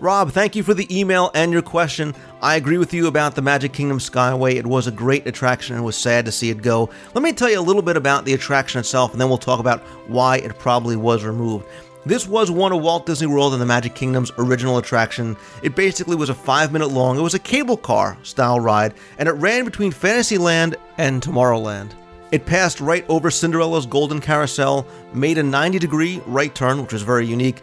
Rob, 0.00 0.32
thank 0.32 0.56
you 0.56 0.62
for 0.62 0.72
the 0.72 0.88
email 0.98 1.30
and 1.34 1.52
your 1.52 1.60
question. 1.60 2.14
I 2.40 2.56
agree 2.56 2.78
with 2.78 2.94
you 2.94 3.06
about 3.06 3.34
the 3.34 3.42
Magic 3.42 3.74
Kingdom 3.74 3.98
Skyway. 3.98 4.54
It 4.54 4.66
was 4.66 4.86
a 4.86 4.90
great 4.90 5.26
attraction 5.26 5.76
and 5.76 5.84
was 5.84 5.94
sad 5.94 6.24
to 6.24 6.32
see 6.32 6.48
it 6.48 6.62
go. 6.62 6.88
Let 7.12 7.22
me 7.22 7.34
tell 7.34 7.50
you 7.50 7.60
a 7.60 7.60
little 7.60 7.82
bit 7.82 7.98
about 7.98 8.24
the 8.24 8.32
attraction 8.32 8.78
itself, 8.80 9.12
and 9.12 9.20
then 9.20 9.28
we'll 9.28 9.36
talk 9.36 9.60
about 9.60 9.82
why 10.08 10.38
it 10.38 10.58
probably 10.58 10.96
was 10.96 11.22
removed. 11.22 11.66
This 12.06 12.26
was 12.26 12.50
one 12.50 12.72
of 12.72 12.80
Walt 12.80 13.04
Disney 13.04 13.26
World 13.26 13.52
and 13.52 13.60
the 13.60 13.66
Magic 13.66 13.94
Kingdom's 13.94 14.32
original 14.38 14.78
attraction. 14.78 15.36
It 15.62 15.76
basically 15.76 16.16
was 16.16 16.30
a 16.30 16.34
five 16.34 16.72
minute 16.72 16.88
long, 16.88 17.18
it 17.18 17.22
was 17.22 17.34
a 17.34 17.38
cable 17.38 17.76
car 17.76 18.16
style 18.22 18.58
ride, 18.58 18.94
and 19.18 19.28
it 19.28 19.32
ran 19.32 19.66
between 19.66 19.92
Fantasyland 19.92 20.76
and 20.96 21.20
Tomorrowland. 21.20 21.90
It 22.32 22.46
passed 22.46 22.80
right 22.80 23.04
over 23.10 23.30
Cinderella's 23.30 23.84
Golden 23.84 24.22
Carousel, 24.22 24.86
made 25.12 25.36
a 25.36 25.42
90 25.42 25.78
degree 25.78 26.22
right 26.26 26.54
turn, 26.54 26.80
which 26.80 26.94
was 26.94 27.02
very 27.02 27.26
unique, 27.26 27.60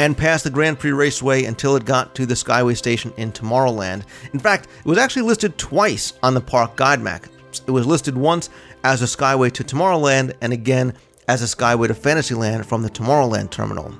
and 0.00 0.16
passed 0.16 0.44
the 0.44 0.50
Grand 0.50 0.78
Prix 0.78 0.92
Raceway 0.92 1.44
until 1.44 1.76
it 1.76 1.84
got 1.84 2.14
to 2.14 2.24
the 2.24 2.32
Skyway 2.32 2.74
Station 2.74 3.12
in 3.18 3.32
Tomorrowland. 3.32 4.04
In 4.32 4.38
fact, 4.38 4.66
it 4.78 4.86
was 4.86 4.96
actually 4.96 5.22
listed 5.22 5.58
twice 5.58 6.14
on 6.22 6.32
the 6.32 6.40
park 6.40 6.74
guide 6.76 7.02
map. 7.02 7.26
It 7.66 7.70
was 7.70 7.86
listed 7.86 8.16
once 8.16 8.48
as 8.82 9.02
a 9.02 9.04
Skyway 9.04 9.52
to 9.52 9.62
Tomorrowland, 9.62 10.32
and 10.40 10.54
again 10.54 10.94
as 11.28 11.42
a 11.42 11.44
Skyway 11.44 11.88
to 11.88 11.92
Fantasyland 11.92 12.66
from 12.66 12.82
the 12.82 12.88
Tomorrowland 12.88 13.50
terminal. 13.50 13.94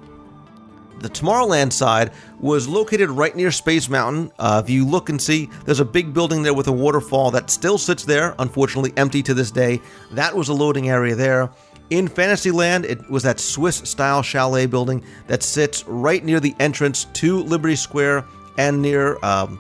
The 1.00 1.10
Tomorrowland 1.10 1.70
side 1.70 2.12
was 2.38 2.66
located 2.66 3.10
right 3.10 3.36
near 3.36 3.50
Space 3.50 3.90
Mountain. 3.90 4.32
Uh, 4.38 4.62
if 4.64 4.70
you 4.70 4.86
look 4.86 5.10
and 5.10 5.20
see, 5.20 5.50
there's 5.66 5.80
a 5.80 5.84
big 5.84 6.14
building 6.14 6.42
there 6.42 6.54
with 6.54 6.68
a 6.68 6.72
waterfall 6.72 7.30
that 7.32 7.50
still 7.50 7.76
sits 7.76 8.04
there, 8.04 8.34
unfortunately 8.38 8.94
empty 8.96 9.22
to 9.24 9.34
this 9.34 9.50
day. 9.50 9.82
That 10.12 10.34
was 10.34 10.48
a 10.48 10.54
loading 10.54 10.88
area 10.88 11.14
there. 11.14 11.50
In 11.90 12.06
Fantasyland, 12.06 12.84
it 12.84 13.10
was 13.10 13.24
that 13.24 13.40
Swiss 13.40 13.78
style 13.78 14.22
chalet 14.22 14.66
building 14.66 15.02
that 15.26 15.42
sits 15.42 15.84
right 15.88 16.24
near 16.24 16.38
the 16.38 16.54
entrance 16.60 17.06
to 17.14 17.42
Liberty 17.42 17.74
Square 17.74 18.24
and 18.56 18.80
near 18.80 19.18
um, 19.24 19.58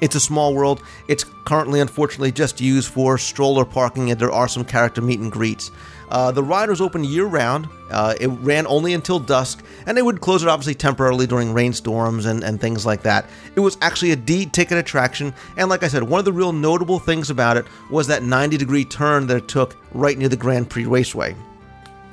It's 0.00 0.16
a 0.16 0.20
Small 0.20 0.56
World. 0.56 0.82
It's 1.06 1.24
currently, 1.44 1.78
unfortunately, 1.78 2.32
just 2.32 2.60
used 2.60 2.90
for 2.90 3.16
stroller 3.16 3.64
parking, 3.64 4.10
and 4.10 4.18
there 4.18 4.32
are 4.32 4.48
some 4.48 4.64
character 4.64 5.00
meet 5.00 5.20
and 5.20 5.30
greets. 5.30 5.70
Uh, 6.08 6.32
the 6.32 6.42
ride 6.42 6.68
was 6.68 6.80
open 6.80 7.04
year 7.04 7.26
round. 7.26 7.68
Uh, 7.92 8.14
it 8.20 8.26
ran 8.26 8.66
only 8.66 8.92
until 8.92 9.20
dusk, 9.20 9.64
and 9.86 9.96
they 9.96 10.02
would 10.02 10.20
close 10.20 10.42
it 10.42 10.48
obviously 10.48 10.74
temporarily 10.74 11.28
during 11.28 11.54
rainstorms 11.54 12.26
and, 12.26 12.42
and 12.42 12.60
things 12.60 12.84
like 12.84 13.02
that. 13.02 13.24
It 13.54 13.60
was 13.60 13.78
actually 13.82 14.10
a 14.10 14.16
D 14.16 14.46
ticket 14.46 14.78
attraction, 14.78 15.32
and 15.56 15.68
like 15.68 15.84
I 15.84 15.88
said, 15.88 16.02
one 16.02 16.18
of 16.18 16.24
the 16.24 16.32
real 16.32 16.52
notable 16.52 16.98
things 16.98 17.30
about 17.30 17.56
it 17.56 17.66
was 17.88 18.08
that 18.08 18.24
90 18.24 18.56
degree 18.56 18.84
turn 18.84 19.28
that 19.28 19.36
it 19.36 19.46
took 19.46 19.76
right 19.92 20.18
near 20.18 20.28
the 20.28 20.36
Grand 20.36 20.68
Prix 20.68 20.84
Raceway. 20.84 21.36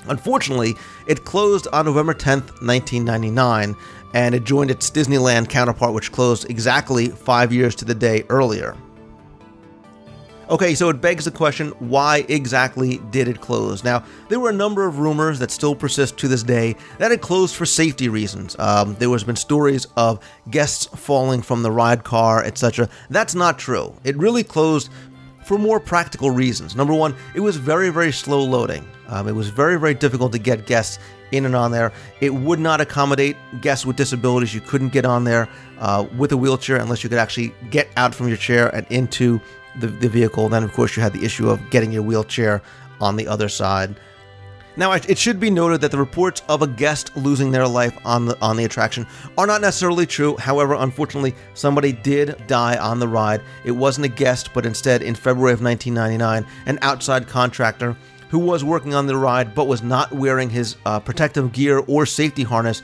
Unfortunately, 0.07 0.75
it 1.07 1.25
closed 1.25 1.67
on 1.73 1.85
November 1.85 2.13
10th, 2.13 2.61
1999, 2.61 3.75
and 4.13 4.35
it 4.35 4.43
joined 4.43 4.71
its 4.71 4.89
Disneyland 4.89 5.49
counterpart, 5.49 5.93
which 5.93 6.11
closed 6.11 6.49
exactly 6.49 7.09
five 7.09 7.51
years 7.51 7.75
to 7.75 7.85
the 7.85 7.95
day 7.95 8.23
earlier. 8.29 8.75
Okay, 10.47 10.75
so 10.75 10.89
it 10.89 11.01
begs 11.01 11.25
the 11.25 11.31
question 11.31 11.69
why 11.79 12.23
exactly 12.29 12.99
did 13.09 13.27
it 13.27 13.41
close? 13.41 13.83
Now, 13.83 14.05
there 14.29 14.39
were 14.39 14.51
a 14.51 14.53
number 14.53 14.85
of 14.85 14.99
rumors 14.99 15.39
that 15.39 15.49
still 15.49 15.73
persist 15.73 16.19
to 16.19 16.27
this 16.27 16.43
day 16.43 16.75
that 16.99 17.11
it 17.11 17.21
closed 17.21 17.55
for 17.55 17.65
safety 17.65 18.09
reasons. 18.09 18.55
Um, 18.59 18.93
there 18.99 19.09
has 19.09 19.23
been 19.23 19.35
stories 19.35 19.87
of 19.97 20.19
guests 20.51 20.85
falling 20.85 21.41
from 21.41 21.63
the 21.63 21.71
ride 21.71 22.03
car, 22.03 22.43
etc. 22.43 22.87
That's 23.09 23.33
not 23.33 23.57
true. 23.57 23.95
It 24.03 24.15
really 24.17 24.43
closed 24.43 24.91
for 25.45 25.57
more 25.57 25.79
practical 25.79 26.31
reasons. 26.31 26.75
Number 26.75 26.93
one, 26.93 27.15
it 27.35 27.39
was 27.39 27.55
very, 27.57 27.89
very 27.89 28.11
slow 28.11 28.43
loading. 28.43 28.87
Um, 29.07 29.27
it 29.27 29.33
was 29.33 29.49
very, 29.49 29.79
very 29.79 29.93
difficult 29.93 30.31
to 30.31 30.39
get 30.39 30.65
guests 30.65 30.97
in 31.31 31.45
and 31.45 31.55
on 31.55 31.71
there. 31.71 31.91
It 32.19 32.33
would 32.33 32.59
not 32.59 32.81
accommodate 32.81 33.37
guests 33.61 33.85
with 33.85 33.95
disabilities. 33.95 34.53
You 34.53 34.61
couldn't 34.61 34.89
get 34.89 35.05
on 35.05 35.23
there 35.23 35.47
uh, 35.79 36.07
with 36.17 36.31
a 36.31 36.37
wheelchair 36.37 36.77
unless 36.77 37.03
you 37.03 37.09
could 37.09 37.19
actually 37.19 37.53
get 37.69 37.87
out 37.95 38.15
from 38.15 38.27
your 38.27 38.37
chair 38.37 38.73
and 38.75 38.87
into 38.89 39.39
the, 39.79 39.87
the 39.87 40.09
vehicle. 40.09 40.49
Then, 40.49 40.63
of 40.63 40.73
course, 40.73 40.97
you 40.97 41.03
had 41.03 41.13
the 41.13 41.23
issue 41.23 41.49
of 41.49 41.69
getting 41.69 41.91
your 41.91 42.03
wheelchair 42.03 42.61
on 42.99 43.15
the 43.15 43.27
other 43.27 43.49
side. 43.49 43.95
Now, 44.77 44.91
it 44.91 45.17
should 45.17 45.39
be 45.39 45.49
noted 45.49 45.81
that 45.81 45.91
the 45.91 45.97
reports 45.97 46.41
of 46.49 46.61
a 46.61 46.67
guest 46.67 47.15
losing 47.15 47.51
their 47.51 47.67
life 47.67 47.97
on 48.03 48.25
the 48.25 48.37
on 48.41 48.57
the 48.57 48.65
attraction 48.65 49.07
are 49.37 49.47
not 49.47 49.61
necessarily 49.61 50.05
true. 50.05 50.35
However, 50.37 50.73
unfortunately, 50.73 51.33
somebody 51.53 51.93
did 51.93 52.45
die 52.47 52.77
on 52.77 52.99
the 52.99 53.07
ride. 53.07 53.41
It 53.63 53.71
wasn't 53.71 54.05
a 54.05 54.09
guest, 54.09 54.53
but 54.53 54.65
instead, 54.65 55.01
in 55.01 55.15
February 55.15 55.53
of 55.53 55.61
1999, 55.61 56.45
an 56.65 56.79
outside 56.81 57.27
contractor 57.27 57.95
who 58.29 58.39
was 58.39 58.63
working 58.63 58.93
on 58.93 59.07
the 59.07 59.15
ride 59.15 59.55
but 59.55 59.67
was 59.67 59.81
not 59.81 60.11
wearing 60.11 60.49
his 60.49 60.75
uh, 60.85 60.99
protective 60.99 61.53
gear 61.53 61.81
or 61.87 62.05
safety 62.05 62.43
harness 62.43 62.81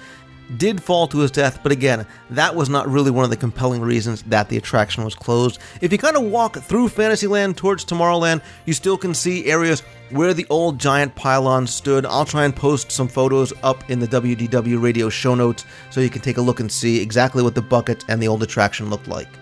did 0.58 0.82
fall 0.82 1.08
to 1.08 1.20
his 1.20 1.32
death, 1.32 1.60
but 1.64 1.72
again, 1.72 2.06
that 2.30 2.56
was 2.56 2.70
not 2.70 2.88
really 2.88 3.12
one 3.12 3.24
of 3.24 3.30
the 3.30 3.38
compelling 3.38 3.82
reasons 3.82 4.24
that 4.24 4.50
the 4.50 4.58
attraction 4.58 5.04
was 5.04 5.16
closed. 5.16 5.60
If 5.82 5.92
you 5.92 5.98
kind 5.98 6.18
of 6.18 6.24
walk 6.24 6.58
through 6.58 6.90
Fantasyland 6.90 7.58
towards 7.58 7.86
Tomorrowland, 7.86 8.42
you 8.66 8.74
still 8.74 8.98
can 8.98 9.14
see 9.14 9.46
areas 9.46 9.82
where 10.10 10.34
the 10.34 10.48
old 10.50 10.80
giant 10.80 11.16
pylon 11.16 11.68
stood. 11.68 12.06
I'll 12.06 12.26
try 12.26 12.46
and 12.46 12.56
post 12.56 12.92
some 12.92 13.08
photos 13.08 13.54
up 13.64 13.90
in 13.90 14.00
the 14.00 14.08
WDW 14.08 14.82
radio 14.82 15.10
show 15.10 15.36
notes 15.36 15.66
so 15.90 16.02
you 16.02 16.10
can 16.10 16.22
take 16.22 16.38
a 16.38 16.42
look 16.42 16.60
and 16.60 16.72
see 16.72 17.02
exactly 17.02 17.44
what 17.44 17.56
the 17.56 17.62
bucket 17.62 18.04
and 18.10 18.22
the 18.22 18.28
old 18.28 18.44
attraction 18.44 18.90
looked 18.90 19.08
like. 19.08 19.41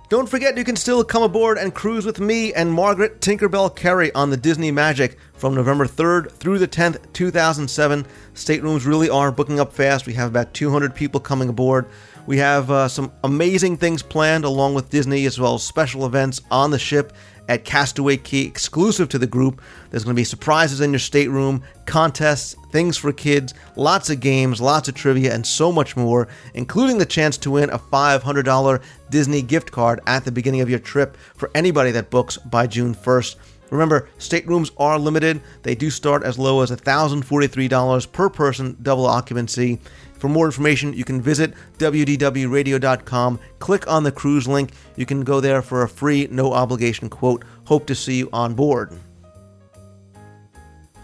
Don't 0.09 0.27
forget 0.27 0.57
you 0.57 0.65
can 0.65 0.77
still 0.77 1.05
come 1.05 1.23
aboard 1.23 1.59
and 1.59 1.75
cruise 1.75 2.07
with 2.07 2.19
me 2.19 2.55
and 2.55 2.73
Margaret 2.73 3.21
Tinkerbell 3.21 3.77
Kerry 3.77 4.11
on 4.15 4.31
the 4.31 4.39
Disney 4.39 4.71
Magic 4.71 5.19
from 5.35 5.55
November 5.55 5.85
3rd 5.85 6.33
through 6.33 6.59
the 6.59 6.67
10th, 6.67 7.13
2007. 7.13 8.07
Staterooms 8.33 8.87
really 8.87 9.11
are 9.11 9.31
booking 9.31 9.61
up 9.61 9.71
fast. 9.71 10.07
We 10.07 10.15
have 10.15 10.31
about 10.31 10.55
200 10.55 10.95
people 10.95 11.21
coming 11.21 11.51
aboard. 11.51 11.85
We 12.27 12.39
have 12.39 12.71
uh, 12.71 12.89
some 12.89 13.13
amazing 13.23 13.77
things 13.77 14.03
planned 14.03 14.47
along 14.47 14.73
with 14.73 14.89
Disney 14.89 15.27
as 15.27 15.39
well 15.39 15.57
as 15.57 15.63
special 15.63 16.07
events 16.07 16.41
on 16.51 16.71
the 16.71 16.79
ship 16.79 17.13
at 17.49 17.65
Castaway 17.65 18.19
Cay 18.19 18.43
exclusive 18.43 19.09
to 19.09 19.19
the 19.19 19.27
group. 19.27 19.61
There's 19.91 20.05
going 20.05 20.15
to 20.15 20.21
be 20.21 20.25
surprises 20.25 20.81
in 20.81 20.93
your 20.93 20.99
stateroom, 20.99 21.63
contests, 21.87 22.55
things 22.71 22.97
for 22.97 23.13
kids, 23.13 23.55
lots 23.75 24.11
of 24.11 24.21
games, 24.21 24.61
lots 24.61 24.89
of 24.89 24.95
trivia, 24.95 25.35
and 25.35 25.47
so 25.47 25.73
much 25.73 25.97
more, 25.97 26.29
including 26.55 26.99
the 26.99 27.07
chance 27.07 27.37
to 27.39 27.51
win 27.53 27.71
a 27.71 27.79
$500 27.79 28.83
Disney 29.11 29.43
gift 29.43 29.73
card 29.73 30.01
at 30.07 30.25
the 30.25 30.33
beginning 30.33 30.61
of 30.61 30.71
your 30.71 30.79
trip 30.79 31.17
for 31.35 31.51
anybody 31.55 31.91
that 31.91 32.11
books 32.11 32.37
by 32.37 32.67
June 32.67 32.95
1st. 32.95 33.37
Remember, 33.71 34.09
staterooms 34.19 34.71
are 34.79 34.99
limited. 34.99 35.43
They 35.63 35.75
do 35.75 35.91
start 35.91 36.23
as 36.23 36.39
low 36.39 36.63
as 36.63 36.71
$1,043 36.71 38.13
per 38.13 38.31
person, 38.31 38.77
double 38.83 39.07
occupancy. 39.07 39.79
For 40.19 40.29
more 40.29 40.47
information, 40.47 40.93
you 40.93 41.05
can 41.05 41.23
visit 41.23 41.55
wdwradio.com, 41.79 43.41
click 43.59 43.89
on 43.89 44.03
the 44.03 44.13
cruise 44.13 44.49
link. 44.49 44.73
You 44.97 45.07
can 45.07 45.23
go 45.23 45.41
there 45.41 45.63
for 45.63 45.83
a 45.83 45.89
free, 45.89 46.29
no 46.31 46.53
obligation 46.53 47.09
quote. 47.09 47.45
Hope 47.65 47.87
to 47.87 47.95
see 47.95 48.19
you 48.19 48.29
on 48.33 48.55
board. 48.55 48.99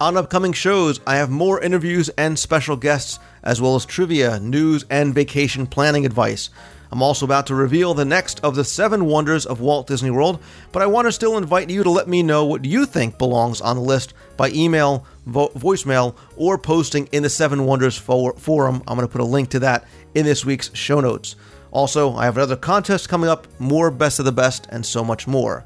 On 0.00 0.16
upcoming 0.16 0.52
shows, 0.52 1.00
I 1.06 1.16
have 1.16 1.30
more 1.30 1.62
interviews 1.62 2.08
and 2.10 2.36
special 2.36 2.76
guests, 2.76 3.20
as 3.44 3.60
well 3.60 3.76
as 3.76 3.86
trivia, 3.86 4.40
news, 4.40 4.84
and 4.90 5.14
vacation 5.14 5.68
planning 5.68 6.04
advice. 6.04 6.50
I'm 6.90 7.02
also 7.02 7.24
about 7.24 7.46
to 7.46 7.54
reveal 7.54 7.94
the 7.94 8.04
next 8.04 8.40
of 8.44 8.56
the 8.56 8.64
seven 8.64 9.06
wonders 9.06 9.46
of 9.46 9.60
Walt 9.60 9.86
Disney 9.86 10.10
World, 10.10 10.42
but 10.72 10.82
I 10.82 10.86
want 10.86 11.06
to 11.06 11.12
still 11.12 11.38
invite 11.38 11.70
you 11.70 11.84
to 11.84 11.90
let 11.90 12.08
me 12.08 12.22
know 12.22 12.44
what 12.44 12.64
you 12.64 12.86
think 12.86 13.18
belongs 13.18 13.60
on 13.60 13.76
the 13.76 13.82
list 13.82 14.14
by 14.36 14.50
email, 14.50 15.06
vo- 15.26 15.48
voicemail, 15.50 16.14
or 16.36 16.58
posting 16.58 17.06
in 17.12 17.22
the 17.22 17.30
Seven 17.30 17.64
Wonders 17.66 17.96
for- 17.96 18.34
forum. 18.34 18.82
I'm 18.86 18.96
going 18.96 19.06
to 19.06 19.12
put 19.12 19.20
a 19.20 19.24
link 19.24 19.50
to 19.50 19.58
that 19.60 19.84
in 20.14 20.24
this 20.24 20.44
week's 20.44 20.74
show 20.74 21.00
notes. 21.00 21.36
Also, 21.70 22.14
I 22.14 22.24
have 22.24 22.36
another 22.36 22.56
contest 22.56 23.08
coming 23.08 23.28
up, 23.28 23.46
more 23.58 23.90
Best 23.90 24.18
of 24.18 24.24
the 24.24 24.32
Best, 24.32 24.66
and 24.70 24.86
so 24.86 25.02
much 25.04 25.26
more. 25.26 25.64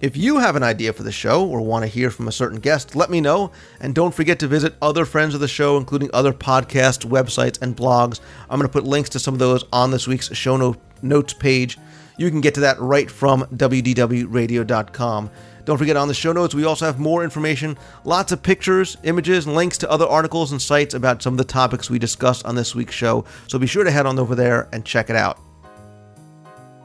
If 0.00 0.16
you 0.16 0.38
have 0.38 0.56
an 0.56 0.62
idea 0.62 0.94
for 0.94 1.02
the 1.02 1.12
show 1.12 1.46
or 1.46 1.60
want 1.60 1.82
to 1.82 1.86
hear 1.86 2.10
from 2.10 2.26
a 2.26 2.32
certain 2.32 2.58
guest, 2.58 2.96
let 2.96 3.10
me 3.10 3.20
know. 3.20 3.52
And 3.80 3.94
don't 3.94 4.14
forget 4.14 4.38
to 4.38 4.48
visit 4.48 4.74
other 4.80 5.04
friends 5.04 5.34
of 5.34 5.40
the 5.40 5.48
show, 5.48 5.76
including 5.76 6.08
other 6.14 6.32
podcasts, 6.32 7.04
websites, 7.06 7.60
and 7.60 7.76
blogs. 7.76 8.20
I'm 8.48 8.58
going 8.58 8.66
to 8.68 8.72
put 8.72 8.84
links 8.84 9.10
to 9.10 9.18
some 9.18 9.34
of 9.34 9.40
those 9.40 9.64
on 9.74 9.90
this 9.90 10.08
week's 10.08 10.34
show 10.34 10.56
no- 10.56 10.76
notes 11.02 11.34
page. 11.34 11.76
You 12.16 12.30
can 12.30 12.40
get 12.40 12.54
to 12.54 12.60
that 12.60 12.80
right 12.80 13.10
from 13.10 13.42
wdwradio.com. 13.54 15.30
Don't 15.64 15.78
forget 15.78 15.96
on 15.96 16.08
the 16.08 16.14
show 16.14 16.32
notes, 16.32 16.54
we 16.54 16.64
also 16.64 16.86
have 16.86 16.98
more 16.98 17.24
information, 17.24 17.78
lots 18.04 18.32
of 18.32 18.42
pictures, 18.42 18.96
images, 19.02 19.46
links 19.46 19.78
to 19.78 19.90
other 19.90 20.06
articles 20.06 20.52
and 20.52 20.60
sites 20.60 20.94
about 20.94 21.22
some 21.22 21.34
of 21.34 21.38
the 21.38 21.44
topics 21.44 21.90
we 21.90 21.98
discussed 21.98 22.44
on 22.44 22.54
this 22.54 22.74
week's 22.74 22.94
show. 22.94 23.24
So 23.48 23.58
be 23.58 23.66
sure 23.66 23.84
to 23.84 23.90
head 23.90 24.06
on 24.06 24.18
over 24.18 24.34
there 24.34 24.68
and 24.72 24.84
check 24.84 25.10
it 25.10 25.16
out. 25.16 25.38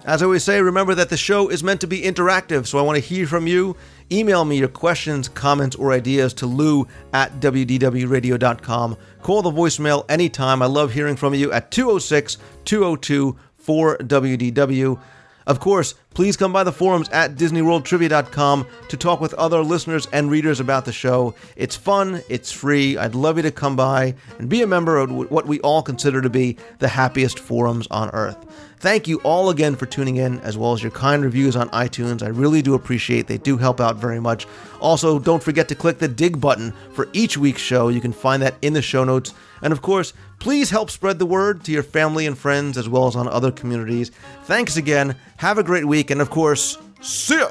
As 0.05 0.21
I 0.21 0.25
always 0.25 0.43
say, 0.43 0.61
remember 0.61 0.93
that 0.93 1.09
the 1.09 1.17
show 1.17 1.49
is 1.49 1.63
meant 1.63 1.81
to 1.81 1.87
be 1.87 2.01
interactive, 2.01 2.67
so 2.67 2.77
I 2.77 2.83
want 2.83 2.95
to 2.95 2.99
hear 2.99 3.25
from 3.25 3.47
you. 3.47 3.75
Email 4.11 4.45
me 4.45 4.59
your 4.59 4.67
questions, 4.67 5.27
comments, 5.27 5.75
or 5.75 5.93
ideas 5.93 6.31
to 6.35 6.45
lou 6.45 6.87
at 7.11 7.39
wdwradio.com. 7.39 8.97
Call 9.23 9.41
the 9.41 9.49
voicemail 9.49 10.05
anytime. 10.07 10.61
I 10.61 10.67
love 10.67 10.93
hearing 10.93 11.15
from 11.15 11.33
you 11.33 11.51
at 11.51 11.71
206 11.71 12.37
202 12.65 13.35
4WDW. 13.65 14.99
Of 15.47 15.59
course, 15.59 15.93
please 16.15 16.37
come 16.37 16.51
by 16.51 16.63
the 16.63 16.71
forums 16.71 17.07
at 17.09 17.35
DisneyWorldTrivia.com 17.35 18.67
to 18.89 18.97
talk 18.97 19.21
with 19.21 19.33
other 19.35 19.61
listeners 19.61 20.07
and 20.11 20.31
readers 20.31 20.59
about 20.59 20.85
the 20.85 20.91
show. 20.91 21.35
It's 21.55 21.75
fun, 21.75 22.23
it's 22.29 22.51
free. 22.51 22.97
I'd 22.97 23.13
love 23.13 23.37
you 23.37 23.43
to 23.43 23.51
come 23.51 23.75
by 23.75 24.15
and 24.39 24.49
be 24.49 24.63
a 24.63 24.67
member 24.67 24.97
of 24.97 25.11
what 25.11 25.45
we 25.45 25.59
all 25.59 25.83
consider 25.83 26.21
to 26.21 26.29
be 26.29 26.57
the 26.79 26.87
happiest 26.87 27.37
forums 27.37 27.87
on 27.91 28.09
earth. 28.11 28.37
Thank 28.79 29.07
you 29.07 29.19
all 29.19 29.49
again 29.49 29.75
for 29.75 29.85
tuning 29.85 30.17
in, 30.17 30.39
as 30.41 30.57
well 30.57 30.73
as 30.73 30.83
your 30.83 30.91
kind 30.91 31.23
reviews 31.23 31.55
on 31.55 31.69
iTunes. 31.69 32.21
I 32.21 32.27
really 32.27 32.61
do 32.61 32.73
appreciate 32.73 33.27
they 33.27 33.37
do 33.37 33.57
help 33.57 33.79
out 33.79 33.95
very 33.95 34.19
much. 34.19 34.47
Also, 34.79 35.17
don't 35.17 35.41
forget 35.41 35.67
to 35.69 35.75
click 35.75 35.99
the 35.99 36.07
Digg 36.07 36.39
button 36.39 36.73
for 36.93 37.07
each 37.13 37.37
week's 37.37 37.61
show. 37.61 37.87
You 37.87 38.01
can 38.01 38.13
find 38.13 38.43
that 38.43 38.55
in 38.61 38.73
the 38.73 38.81
show 38.81 39.03
notes. 39.03 39.33
And 39.65 39.71
of 39.71 39.81
course, 39.81 40.13
please 40.37 40.69
help 40.69 40.91
spread 40.91 41.17
the 41.17 41.25
word 41.25 41.63
to 41.63 41.71
your 41.71 41.81
family 41.81 42.27
and 42.27 42.37
friends 42.37 42.77
as 42.77 42.87
well 42.87 43.07
as 43.07 43.15
on 43.15 43.27
other 43.27 43.51
communities. 43.51 44.11
Thanks 44.43 44.77
again. 44.77 45.15
Have 45.37 45.57
a 45.57 45.63
great 45.63 45.85
week. 45.85 46.11
And 46.11 46.21
of 46.21 46.29
course, 46.29 46.77
see 47.01 47.39
ya. 47.39 47.49